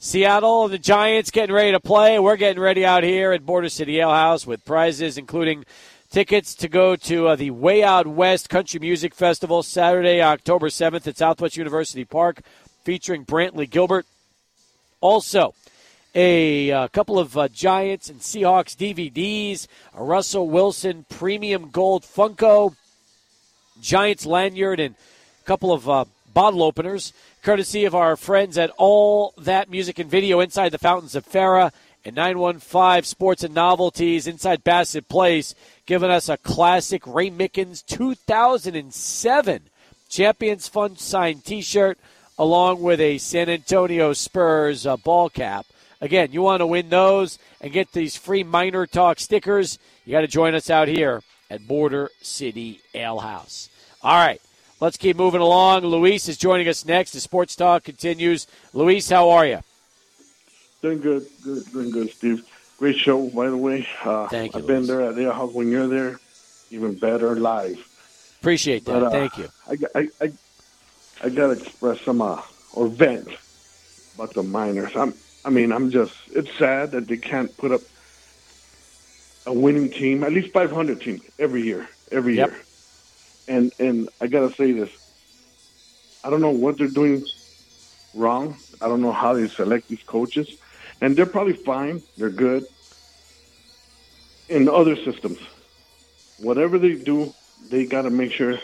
Seattle 0.00 0.68
the 0.68 0.78
Giants 0.78 1.32
getting 1.32 1.52
ready 1.52 1.72
to 1.72 1.80
play. 1.80 2.20
We're 2.20 2.36
getting 2.36 2.62
ready 2.62 2.86
out 2.86 3.02
here 3.02 3.32
at 3.32 3.44
Border 3.44 3.68
City 3.68 3.98
Ale 3.98 4.10
House 4.10 4.46
with 4.46 4.64
prizes, 4.64 5.18
including 5.18 5.64
tickets 6.08 6.54
to 6.54 6.68
go 6.68 6.94
to 6.94 7.26
uh, 7.26 7.34
the 7.34 7.50
Way 7.50 7.82
Out 7.82 8.06
West 8.06 8.48
Country 8.48 8.78
Music 8.78 9.12
Festival 9.12 9.64
Saturday, 9.64 10.22
October 10.22 10.68
7th 10.68 11.04
at 11.08 11.16
Southwest 11.16 11.56
University 11.56 12.04
Park, 12.04 12.42
featuring 12.84 13.26
Brantley 13.26 13.68
Gilbert. 13.68 14.06
Also, 15.00 15.52
a, 16.14 16.70
uh 16.70 16.86
couple 16.86 17.18
of 17.18 17.36
uh, 17.36 17.48
Giants 17.48 18.08
and 18.08 18.20
Seahawks 18.20 18.76
DVDs, 18.76 19.66
a 19.94 20.04
Russell 20.04 20.48
Wilson 20.48 21.06
Premium 21.08 21.70
Gold 21.70 22.04
Funko, 22.04 22.76
Giants 23.80 24.24
lanyard, 24.24 24.78
and 24.78 24.94
a 25.42 25.44
couple 25.44 25.72
of 25.72 25.88
uh, 25.88 26.04
bottle 26.32 26.62
openers, 26.62 27.12
courtesy 27.48 27.86
of 27.86 27.94
our 27.94 28.14
friends 28.14 28.58
at 28.58 28.70
All 28.76 29.32
That 29.38 29.70
Music 29.70 29.98
and 29.98 30.10
Video 30.10 30.40
inside 30.40 30.68
the 30.68 30.76
Fountains 30.76 31.14
of 31.14 31.26
Farah 31.26 31.72
and 32.04 32.14
915 32.14 33.04
Sports 33.04 33.42
and 33.42 33.54
Novelties 33.54 34.26
inside 34.26 34.62
Bassett 34.62 35.08
Place, 35.08 35.54
giving 35.86 36.10
us 36.10 36.28
a 36.28 36.36
classic 36.36 37.06
Ray 37.06 37.30
Mickens 37.30 37.82
2007 37.86 39.62
Champions 40.10 40.68
Fund 40.68 40.98
signed 40.98 41.42
t 41.42 41.62
shirt 41.62 41.98
along 42.38 42.82
with 42.82 43.00
a 43.00 43.16
San 43.16 43.48
Antonio 43.48 44.12
Spurs 44.12 44.86
uh, 44.86 44.98
ball 44.98 45.30
cap. 45.30 45.64
Again, 46.02 46.32
you 46.32 46.42
want 46.42 46.60
to 46.60 46.66
win 46.66 46.90
those 46.90 47.38
and 47.62 47.72
get 47.72 47.92
these 47.92 48.14
free 48.14 48.44
Miner 48.44 48.84
Talk 48.86 49.18
stickers, 49.18 49.78
you 50.04 50.12
got 50.12 50.20
to 50.20 50.26
join 50.26 50.54
us 50.54 50.68
out 50.68 50.88
here 50.88 51.22
at 51.48 51.66
Border 51.66 52.10
City 52.20 52.82
Ale 52.92 53.20
House. 53.20 53.70
All 54.02 54.22
right, 54.22 54.42
let's 54.80 54.96
keep 54.96 55.16
moving 55.16 55.40
along. 55.40 55.82
Luis 55.84 56.28
is 56.28 56.36
joining 56.36 56.68
us 56.68 56.84
next. 56.84 57.12
The 57.12 57.20
Sports 57.20 57.56
Talk 57.56 57.84
continues. 57.84 58.46
Luis, 58.72 59.08
how 59.08 59.30
are 59.30 59.46
you? 59.46 59.58
Doing 60.82 61.00
good, 61.00 61.26
good, 61.42 61.64
doing 61.72 61.90
good, 61.90 62.10
Steve. 62.10 62.44
Great 62.78 62.96
show, 62.96 63.28
by 63.30 63.48
the 63.50 63.56
way. 63.56 63.86
Uh, 64.04 64.28
Thank 64.28 64.54
you, 64.54 64.60
I've 64.60 64.66
been 64.66 64.76
Luis. 64.78 64.88
there 64.88 65.02
at 65.02 65.16
the 65.16 65.32
house 65.32 65.52
when 65.52 65.68
you're 65.70 65.88
there. 65.88 66.18
Even 66.70 66.94
better 66.94 67.34
live. 67.34 67.78
Appreciate 68.40 68.84
that. 68.84 68.92
But, 68.92 69.02
uh, 69.04 69.10
Thank 69.10 69.38
you. 69.38 69.48
I, 69.66 69.98
I, 70.00 70.08
I, 70.20 70.32
I 71.24 71.28
gotta 71.30 71.54
express 71.54 72.00
some 72.02 72.22
uh, 72.22 72.40
or 72.72 72.86
vent 72.86 73.28
about 74.14 74.34
the 74.34 74.42
miners. 74.44 74.94
I'm, 74.94 75.14
I 75.44 75.50
mean, 75.50 75.72
I'm 75.72 75.90
just. 75.90 76.14
It's 76.32 76.52
sad 76.58 76.92
that 76.92 77.08
they 77.08 77.16
can't 77.16 77.56
put 77.56 77.72
up 77.72 77.80
a 79.46 79.52
winning 79.52 79.88
team, 79.90 80.22
at 80.22 80.32
least 80.32 80.52
500 80.52 81.00
team 81.00 81.20
every 81.38 81.62
year, 81.62 81.88
every 82.12 82.36
Yep. 82.36 82.50
year. 82.50 82.60
And 83.48 83.72
and 83.78 84.08
I 84.20 84.26
gotta 84.26 84.54
say 84.56 84.72
this. 84.72 84.90
I 86.22 86.30
don't 86.30 86.40
know 86.40 86.50
what 86.50 86.78
they're 86.78 86.88
doing 86.88 87.24
wrong. 88.14 88.58
I 88.80 88.88
don't 88.88 89.00
know 89.00 89.12
how 89.12 89.34
they 89.34 89.48
select 89.56 89.88
these 89.88 90.02
coaches, 90.06 90.48
and 91.00 91.16
they're 91.16 91.26
probably 91.26 91.58
fine. 91.64 92.02
They're 92.16 92.30
good 92.30 92.66
in 94.48 94.68
other 94.68 94.96
systems. 95.04 95.38
Whatever 96.38 96.78
they 96.78 96.94
do, 96.94 97.34
they 97.70 97.84
got 97.84 98.02
to 98.02 98.10
make 98.10 98.32
sure 98.32 98.58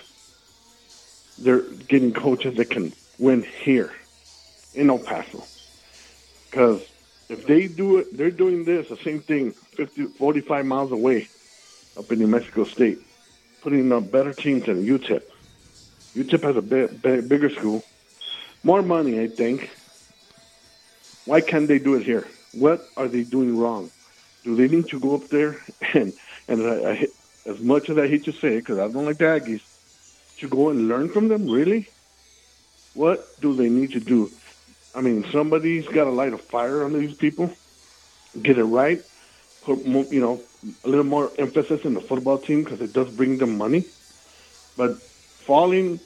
they're 1.38 1.62
getting 1.62 2.12
coaches 2.12 2.56
that 2.56 2.70
can 2.70 2.94
win 3.18 3.44
here 3.62 3.92
in 4.74 4.90
El 4.90 4.98
Paso. 4.98 5.44
Because 6.50 6.80
if 7.28 7.46
they 7.46 7.66
do 7.66 7.98
it, 7.98 8.16
they're 8.16 8.30
doing 8.30 8.64
this, 8.64 8.86
the 8.88 8.98
same 9.04 9.22
thing, 9.22 9.54
50, 9.76 10.06
45 10.18 10.66
miles 10.66 10.92
away 10.92 11.28
up 11.96 12.10
in 12.12 12.18
New 12.18 12.26
Mexico 12.28 12.64
State, 12.64 13.00
putting 13.64 13.90
up 13.92 14.12
better 14.12 14.34
teams 14.34 14.66
than 14.66 14.86
UTEP. 14.86 15.22
UTEP 16.14 16.42
has 16.42 16.56
a 16.56 17.22
bigger 17.22 17.48
school, 17.48 17.82
more 18.62 18.82
money, 18.82 19.18
I 19.18 19.28
think. 19.28 19.70
Why 21.24 21.40
can't 21.40 21.66
they 21.66 21.78
do 21.78 21.94
it 21.94 22.04
here? 22.04 22.28
What 22.52 22.86
are 22.98 23.08
they 23.08 23.22
doing 23.22 23.58
wrong? 23.58 23.90
Do 24.44 24.54
they 24.54 24.68
need 24.68 24.88
to 24.88 25.00
go 25.00 25.14
up 25.14 25.30
there 25.30 25.56
and 25.94 26.12
and 26.46 26.62
I, 26.62 26.90
I, 26.90 27.08
as 27.46 27.58
much 27.60 27.88
as 27.88 27.96
I 27.96 28.06
hate 28.06 28.26
to 28.26 28.32
say 28.32 28.56
it, 28.56 28.60
because 28.60 28.78
I 28.78 28.86
don't 28.88 29.06
like 29.06 29.16
the 29.16 29.24
Aggies, 29.24 29.62
to 30.40 30.48
go 30.48 30.68
and 30.68 30.86
learn 30.86 31.08
from 31.08 31.28
them? 31.28 31.48
Really? 31.48 31.88
What 32.92 33.40
do 33.40 33.56
they 33.56 33.70
need 33.70 33.92
to 33.92 34.00
do? 34.00 34.30
I 34.94 35.00
mean, 35.00 35.24
somebody's 35.32 35.86
got 35.86 36.04
to 36.04 36.10
light 36.10 36.34
a 36.34 36.38
fire 36.38 36.84
under 36.84 36.98
these 36.98 37.16
people, 37.16 37.50
get 38.40 38.58
it 38.58 38.64
right, 38.64 39.02
you 39.66 40.20
know 40.20 40.40
a 40.84 40.88
little 40.88 41.04
more 41.04 41.32
emphasis 41.38 41.80
in 41.84 41.94
the 41.94 42.00
football 42.00 42.38
team 42.38 42.64
because 42.64 42.80
it 42.80 42.92
does 42.92 43.08
bring 43.10 43.38
them 43.38 43.56
money. 43.58 43.86
But 44.76 44.98
falling, 45.46 46.00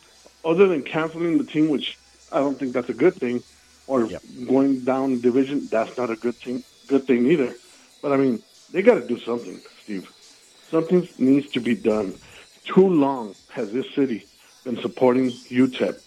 other 0.44 0.68
than 0.68 0.82
canceling 0.82 1.38
the 1.38 1.44
team, 1.44 1.68
which 1.68 1.98
I 2.32 2.38
don't 2.40 2.58
think 2.58 2.74
that's 2.74 2.88
a 2.88 2.94
good 2.94 3.18
thing, 3.18 3.42
or 3.86 4.04
Yep. 4.06 4.22
going 4.46 4.84
down 4.84 5.20
division, 5.20 5.68
that's 5.70 5.96
not 5.96 6.10
a 6.10 6.16
good 6.16 6.38
thing. 6.40 6.64
Good 6.86 7.06
thing 7.06 7.30
either. 7.30 7.54
But 8.02 8.12
I 8.12 8.16
mean, 8.16 8.42
they 8.72 8.82
got 8.82 8.94
to 8.94 9.06
do 9.06 9.18
something, 9.20 9.60
Steve. 9.84 10.06
Something 10.70 11.08
needs 11.18 11.48
to 11.50 11.60
be 11.60 11.74
done. 11.74 12.18
Too 12.64 12.86
long 12.86 13.34
has 13.48 13.70
this 13.72 13.86
city 13.94 14.28
been 14.64 14.80
supporting 14.82 15.40
UTEP, 15.50 16.00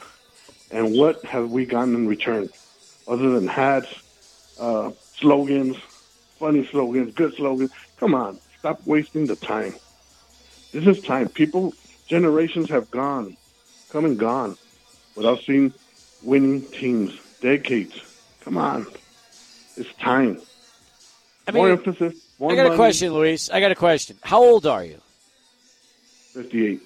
and 0.69 0.94
what 0.94 1.26
have 1.26 1.49
we 1.49 1.65
gotten 1.65 1.95
in 1.95 2.07
return, 2.07 2.49
other 3.07 3.32
than 3.32 3.48
hats, 3.48 3.88
uh, 4.60 4.91
slogans, 5.19 5.76
funny 6.41 6.65
slogans, 6.65 7.13
good 7.13 7.34
slogans? 7.35 7.72
Come 7.97 8.15
on, 8.15 8.39
stop 8.59 8.81
wasting 8.85 9.27
the 9.27 9.38
time. 9.38 9.76
This 10.73 10.85
is 10.88 11.01
time. 11.01 11.30
People, 11.30 11.73
generations 12.07 12.69
have 12.69 12.89
gone, 12.89 13.38
come 13.91 14.03
and 14.05 14.18
gone, 14.18 14.57
without 15.15 15.39
seeing 15.41 15.72
winning 16.23 16.63
teams. 16.63 17.18
Decades. 17.41 17.99
Come 18.41 18.57
on, 18.57 18.85
it's 19.76 19.91
time. 19.95 20.39
I 21.47 21.51
more 21.51 21.69
mean, 21.69 21.77
emphasis. 21.80 22.13
More 22.38 22.51
I 22.51 22.55
got 22.55 22.72
a 22.72 22.76
question, 22.76 23.13
Luis. 23.13 23.49
I 23.49 23.59
got 23.59 23.72
a 23.72 23.76
question. 23.76 24.18
How 24.22 24.43
old 24.43 24.68
are 24.68 24.84
you? 24.84 25.01
Fifty-eight. 26.34 26.81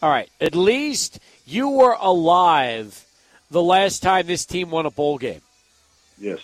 All 0.00 0.08
right. 0.08 0.30
At 0.40 0.54
least 0.54 1.20
you 1.44 1.68
were 1.68 1.94
alive 2.00 3.04
the 3.50 3.62
last 3.62 4.02
time 4.02 4.26
this 4.26 4.46
team 4.46 4.70
won 4.70 4.86
a 4.86 4.90
bowl 4.90 5.18
game. 5.18 5.42
Yes. 6.18 6.40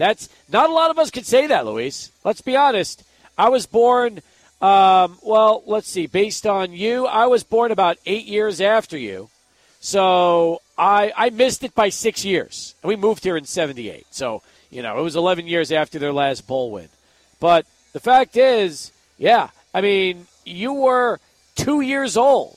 That's 0.00 0.30
not 0.50 0.70
a 0.70 0.72
lot 0.72 0.90
of 0.90 0.98
us 0.98 1.10
could 1.10 1.26
say 1.26 1.46
that, 1.48 1.66
Luis. 1.66 2.10
Let's 2.24 2.40
be 2.40 2.56
honest. 2.56 3.04
I 3.36 3.50
was 3.50 3.66
born, 3.66 4.20
um, 4.62 5.18
well, 5.22 5.62
let's 5.66 5.88
see, 5.88 6.06
based 6.06 6.46
on 6.46 6.72
you, 6.72 7.04
I 7.04 7.26
was 7.26 7.44
born 7.44 7.70
about 7.70 7.98
eight 8.06 8.24
years 8.24 8.62
after 8.62 8.96
you. 8.96 9.28
So 9.80 10.62
I, 10.78 11.12
I 11.14 11.28
missed 11.28 11.64
it 11.64 11.74
by 11.74 11.90
six 11.90 12.24
years. 12.24 12.74
We 12.82 12.96
moved 12.96 13.24
here 13.24 13.36
in 13.36 13.44
78. 13.44 14.06
So, 14.10 14.42
you 14.70 14.80
know, 14.80 14.98
it 14.98 15.02
was 15.02 15.16
11 15.16 15.46
years 15.46 15.70
after 15.70 15.98
their 15.98 16.14
last 16.14 16.46
bowl 16.46 16.70
win. 16.70 16.88
But 17.38 17.66
the 17.92 18.00
fact 18.00 18.38
is, 18.38 18.92
yeah, 19.18 19.48
I 19.74 19.82
mean, 19.82 20.28
you 20.46 20.72
were 20.72 21.20
two 21.56 21.82
years 21.82 22.16
old. 22.16 22.56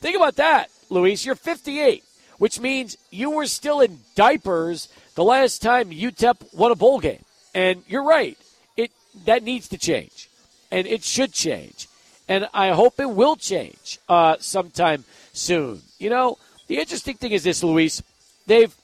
Think 0.00 0.14
about 0.14 0.36
that, 0.36 0.68
Luis. 0.90 1.24
You're 1.24 1.36
58, 1.36 2.04
which 2.36 2.60
means 2.60 2.98
you 3.10 3.30
were 3.30 3.46
still 3.46 3.80
in 3.80 4.00
diapers 4.14 4.88
the 5.14 5.24
last 5.24 5.62
time 5.62 5.90
UTEP 5.90 6.54
won 6.54 6.72
a 6.72 6.74
bowl 6.74 7.00
game. 7.00 7.24
And 7.54 7.82
you're 7.86 8.04
right. 8.04 8.38
It 8.76 8.90
that 9.26 9.42
needs 9.42 9.68
to 9.68 9.78
change, 9.78 10.28
and 10.70 10.86
it 10.86 11.04
should 11.04 11.32
change, 11.32 11.86
and 12.28 12.48
I 12.54 12.70
hope 12.70 12.98
it 12.98 13.10
will 13.10 13.36
change 13.36 13.98
uh, 14.08 14.36
sometime 14.40 15.04
soon. 15.34 15.82
You 15.98 16.08
know, 16.08 16.38
the 16.66 16.78
interesting 16.78 17.16
thing 17.16 17.32
is 17.32 17.44
this, 17.44 17.62
Luis. 17.62 18.02
They've 18.46 18.74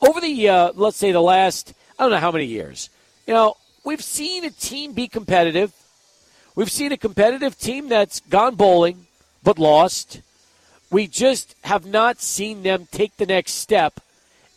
over 0.00 0.20
the 0.20 0.48
uh, 0.48 0.72
let's 0.76 0.96
say 0.96 1.10
the 1.10 1.20
last 1.20 1.74
I 1.98 2.04
don't 2.04 2.12
know 2.12 2.18
how 2.18 2.30
many 2.30 2.44
years. 2.44 2.88
You 3.26 3.34
know, 3.34 3.56
we've 3.84 4.02
seen 4.02 4.44
a 4.44 4.50
team 4.50 4.92
be 4.92 5.08
competitive. 5.08 5.72
We've 6.54 6.70
seen 6.70 6.92
a 6.92 6.96
competitive 6.96 7.58
team 7.58 7.88
that's 7.88 8.20
gone 8.20 8.54
bowling 8.54 9.06
but 9.42 9.58
lost. 9.58 10.20
We 10.90 11.08
just 11.08 11.56
have 11.62 11.84
not 11.84 12.20
seen 12.20 12.62
them 12.62 12.86
take 12.92 13.16
the 13.16 13.26
next 13.26 13.52
step 13.54 14.00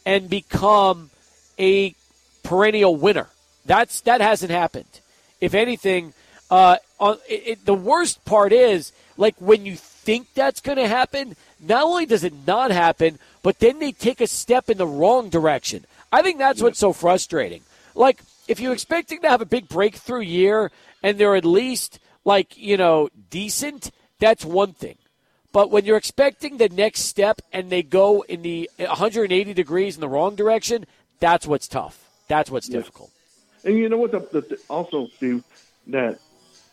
and 0.06 0.30
become 0.30 1.10
a 1.58 1.96
perennial 2.44 2.96
winner. 2.96 3.28
That's 3.66 4.02
that 4.02 4.22
hasn't 4.22 4.52
happened. 4.52 5.02
If 5.40 5.54
anything, 5.54 6.14
uh, 6.50 6.78
on, 7.00 7.18
it, 7.28 7.44
it, 7.46 7.66
the 7.66 7.74
worst 7.74 8.24
part 8.26 8.52
is 8.52 8.92
like 9.18 9.36
when 9.40 9.66
you 9.66 9.76
think 9.76 10.34
that's 10.34 10.62
going 10.62 10.78
to 10.78 10.88
happen. 10.88 11.36
Not 11.60 11.84
only 11.84 12.06
does 12.06 12.24
it 12.24 12.34
not 12.48 12.72
happen, 12.72 13.20
but 13.44 13.60
then 13.60 13.80
they 13.80 13.92
take 13.92 14.22
a 14.22 14.28
step 14.28 14.70
in 14.70 14.78
the 14.78 14.88
wrong 14.88 15.30
direction. 15.30 15.86
I 16.12 16.22
think 16.22 16.40
that's 16.40 16.62
what's 16.62 16.80
so 16.80 16.94
frustrating. 16.94 17.62
Like 17.94 18.22
if 18.48 18.60
you're 18.60 18.74
expecting 18.74 19.22
to 19.22 19.30
have 19.30 19.42
a 19.42 19.46
big 19.46 19.68
breakthrough 19.70 20.22
year 20.22 20.72
and 21.04 21.18
they're 21.18 21.36
at 21.36 21.46
least 21.46 22.00
like 22.26 22.58
you 22.58 22.78
know 22.78 23.10
decent, 23.30 23.92
that's 24.20 24.44
one 24.44 24.74
thing. 24.74 24.98
But 25.52 25.72
when 25.72 25.86
you're 25.86 25.98
expecting 25.98 26.58
the 26.58 26.70
next 26.70 27.02
step 27.02 27.42
and 27.52 27.70
they 27.70 27.82
go 27.84 28.22
in 28.22 28.42
the 28.44 28.70
180 28.78 29.54
degrees 29.54 29.96
in 29.96 30.02
the 30.02 30.08
wrong 30.10 30.36
direction, 30.36 30.86
that's 31.20 31.48
what's 31.48 31.68
tough. 31.68 32.08
That's 32.28 32.52
what's 32.52 32.68
difficult. 32.70 33.10
And 33.64 33.76
you 33.78 33.90
know 33.90 33.98
what? 33.98 34.12
The, 34.12 34.20
the, 34.42 34.60
also, 34.70 35.08
Steve, 35.18 35.44
that 35.88 36.20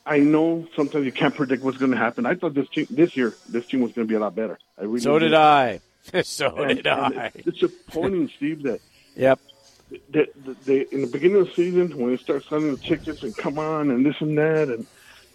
I 0.04 0.18
know 0.18 0.66
sometimes 0.76 1.04
you 1.06 1.12
can't 1.12 1.34
predict 1.34 1.62
what's 1.64 1.78
going 1.78 1.90
to 1.92 1.96
happen. 1.96 2.26
I 2.26 2.34
thought 2.34 2.54
this 2.54 2.68
team, 2.68 2.86
this 2.90 3.16
year, 3.16 3.34
this 3.48 3.66
team 3.66 3.80
was 3.80 3.92
going 3.92 4.06
to 4.06 4.10
be 4.10 4.14
a 4.14 4.20
lot 4.20 4.34
better. 4.36 4.58
I 4.78 4.82
really 4.82 5.00
So 5.00 5.18
did 5.18 5.32
I. 5.34 5.80
so 6.22 6.54
And, 6.56 6.76
did 6.76 6.86
I. 6.86 7.32
it's 7.34 7.58
disappointing, 7.58 8.30
Steve, 8.36 8.62
that 8.64 8.80
Yep. 9.16 9.40
that 10.10 10.44
that 10.44 10.64
they 10.66 10.80
in 10.92 11.00
the 11.00 11.06
beginning 11.06 11.38
of 11.38 11.46
the 11.48 11.54
season 11.54 11.96
when 11.96 12.10
they 12.10 12.18
start 12.18 12.44
selling 12.44 12.70
the 12.70 12.76
tickets 12.76 13.22
and 13.22 13.34
come 13.34 13.58
on 13.58 13.90
and 13.90 14.04
this 14.04 14.16
and 14.20 14.36
that 14.36 14.68
and 14.68 14.86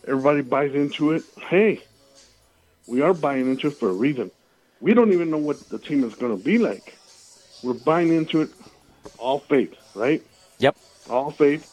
everybody 0.08 0.42
buys 0.42 0.74
into 0.76 1.12
it. 1.14 1.24
Hey, 1.50 1.82
we 2.92 3.02
are 3.02 3.14
buying 3.14 3.50
into 3.50 3.68
it 3.68 3.80
for 3.80 3.90
a 3.90 3.94
reason. 3.94 4.30
We 4.82 4.94
don't 4.94 5.14
even 5.14 5.32
know 5.32 5.38
what 5.38 5.70
the 5.70 5.80
team 5.80 6.04
is 6.04 6.14
going 6.16 6.38
to 6.38 6.44
be 6.44 6.58
like. 6.58 6.98
We're 7.64 7.74
buying 7.74 8.14
into 8.14 8.42
it 8.42 8.50
all 9.18 9.40
faith, 9.40 9.74
right? 9.96 10.22
Yep. 10.60 10.76
All 11.10 11.32
faith, 11.32 11.66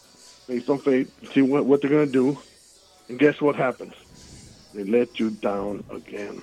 based 0.46 0.68
on 0.68 0.78
faith. 0.78 1.10
See 1.34 1.42
what 1.42 1.64
what 1.66 1.80
they're 1.82 1.90
going 1.90 2.06
to 2.06 2.12
do, 2.12 2.38
and 3.08 3.18
guess 3.18 3.40
what 3.40 3.56
happens? 3.56 3.94
They 4.74 4.84
let 4.84 5.18
you 5.18 5.30
down 5.30 5.82
again. 5.90 6.40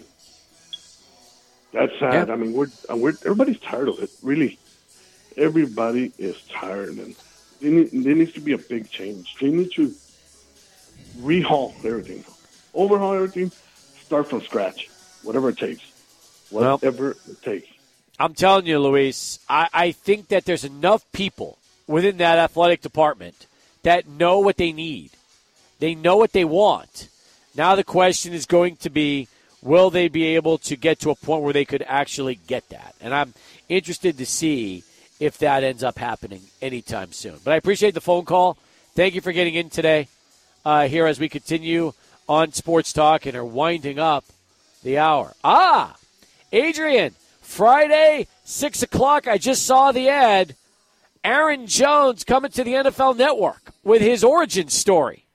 That's 1.71 1.93
sad. 1.99 2.27
Yeah. 2.27 2.33
I 2.33 2.35
mean, 2.35 2.51
we're 2.53 2.71
uh, 2.91 2.97
we're 2.97 3.17
everybody's 3.23 3.59
tired 3.59 3.87
of 3.87 3.99
it. 3.99 4.09
Really, 4.21 4.59
everybody 5.37 6.11
is 6.17 6.35
tired, 6.59 6.89
and 6.89 7.15
There, 7.61 7.71
need, 7.71 7.89
there 7.93 8.15
needs 8.15 8.33
to 8.33 8.41
be 8.41 8.51
a 8.51 8.57
big 8.57 8.89
change. 8.89 9.35
They 9.39 9.49
need 9.49 9.71
to 9.75 9.95
rehaul 11.17 11.73
everything, 11.85 12.25
overhaul 12.73 13.13
everything, 13.13 13.51
start 14.05 14.29
from 14.29 14.41
scratch, 14.41 14.89
whatever 15.23 15.49
it 15.49 15.57
takes, 15.57 15.83
Well- 16.51 16.77
whatever 16.77 17.11
it 17.11 17.41
takes. 17.41 17.67
I'm 18.17 18.33
telling 18.33 18.65
you, 18.65 18.79
Luis, 18.79 19.39
I, 19.49 19.67
I 19.73 19.91
think 19.91 20.29
that 20.29 20.45
there's 20.45 20.63
enough 20.63 21.03
people 21.11 21.57
within 21.85 22.17
that 22.17 22.39
athletic 22.39 22.81
department 22.81 23.47
that 23.83 24.07
know 24.07 24.39
what 24.39 24.55
they 24.55 24.71
need. 24.71 25.11
They 25.79 25.95
know 25.95 26.15
what 26.15 26.31
they 26.31 26.45
want. 26.45 27.09
Now 27.55 27.75
the 27.75 27.83
question 27.83 28.33
is 28.33 28.45
going 28.45 28.77
to 28.77 28.89
be 28.89 29.27
will 29.61 29.89
they 29.89 30.07
be 30.07 30.35
able 30.35 30.59
to 30.59 30.75
get 30.75 30.99
to 30.99 31.09
a 31.09 31.15
point 31.15 31.43
where 31.43 31.51
they 31.51 31.65
could 31.65 31.83
actually 31.87 32.35
get 32.35 32.69
that? 32.69 32.95
And 33.01 33.13
I'm 33.13 33.33
interested 33.67 34.17
to 34.19 34.25
see 34.25 34.83
if 35.19 35.37
that 35.39 35.63
ends 35.63 35.83
up 35.83 35.97
happening 35.97 36.41
anytime 36.61 37.11
soon. 37.11 37.37
But 37.43 37.53
I 37.53 37.57
appreciate 37.57 37.95
the 37.95 38.01
phone 38.01 38.25
call. 38.25 38.57
Thank 38.93 39.15
you 39.15 39.21
for 39.21 39.31
getting 39.33 39.55
in 39.55 39.69
today 39.69 40.07
uh, 40.63 40.87
here 40.87 41.05
as 41.05 41.19
we 41.19 41.27
continue 41.29 41.93
on 42.27 42.51
Sports 42.51 42.93
Talk 42.93 43.25
and 43.25 43.35
are 43.35 43.45
winding 43.45 43.99
up 43.99 44.25
the 44.83 44.97
hour. 44.97 45.33
Ah, 45.43 45.95
Adrian, 46.51 47.13
Friday, 47.41 48.27
6 48.43 48.83
o'clock. 48.83 49.27
I 49.27 49.37
just 49.37 49.65
saw 49.65 49.91
the 49.91 50.09
ad. 50.09 50.55
Aaron 51.23 51.65
Jones 51.65 52.23
coming 52.23 52.51
to 52.51 52.63
the 52.63 52.73
NFL 52.73 53.17
Network 53.17 53.71
with 53.83 54.01
his 54.01 54.23
origin 54.23 54.67
story. 54.69 55.25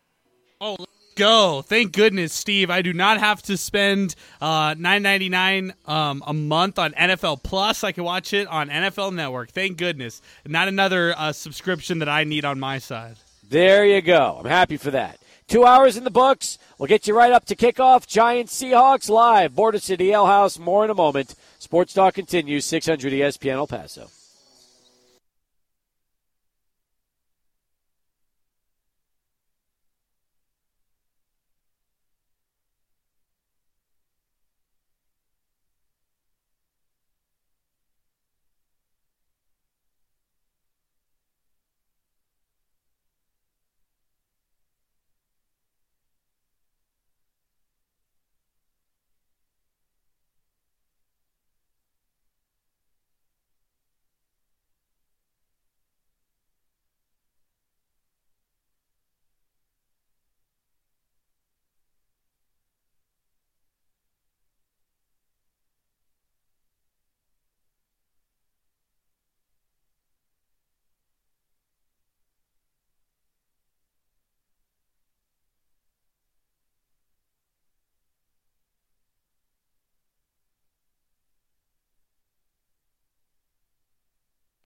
Oh, 0.61 0.77
let's 0.79 1.15
go! 1.17 1.62
Thank 1.62 1.93
goodness, 1.93 2.33
Steve. 2.33 2.71
I 2.71 2.83
do 2.83 2.93
not 2.93 3.19
have 3.19 3.43
to 3.45 3.57
spend 3.57 4.15
uh, 4.41 4.75
nine 4.79 5.03
ninety 5.03 5.29
nine 5.29 5.73
um, 5.87 6.23
a 6.27 6.33
month 6.33 6.79
on 6.79 6.93
NFL 6.93 7.43
Plus. 7.43 7.83
I 7.83 7.93
can 7.93 8.05
watch 8.05 8.33
it 8.33 8.47
on 8.47 8.69
NFL 8.69 9.15
Network. 9.15 9.51
Thank 9.51 9.79
goodness. 9.79 10.23
Not 10.47 10.69
another 10.69 11.15
uh, 11.17 11.33
subscription 11.33 11.99
that 12.01 12.09
I 12.09 12.25
need 12.25 12.45
on 12.45 12.61
my 12.61 12.79
side. 12.79 13.17
There 13.49 13.85
you 13.85 14.01
go. 14.01 14.37
I'm 14.39 14.47
happy 14.47 14.77
for 14.77 14.93
that. 14.93 15.19
Two 15.51 15.66
hours 15.66 15.97
in 15.97 16.05
the 16.05 16.12
books. 16.12 16.59
We'll 16.78 16.86
get 16.86 17.09
you 17.09 17.16
right 17.16 17.32
up 17.32 17.44
to 17.47 17.56
kickoff. 17.56 18.06
Giants 18.06 18.56
Seahawks 18.62 19.10
live. 19.10 19.52
Border 19.52 19.81
City 19.81 20.12
Ale 20.12 20.27
House. 20.27 20.60
More 20.60 20.85
in 20.85 20.90
a 20.90 20.94
moment. 20.94 21.35
Sports 21.59 21.93
Talk 21.93 22.14
continues. 22.14 22.64
600 22.66 23.12
ESPN 23.12 23.55
El 23.55 23.66
Paso. 23.66 24.10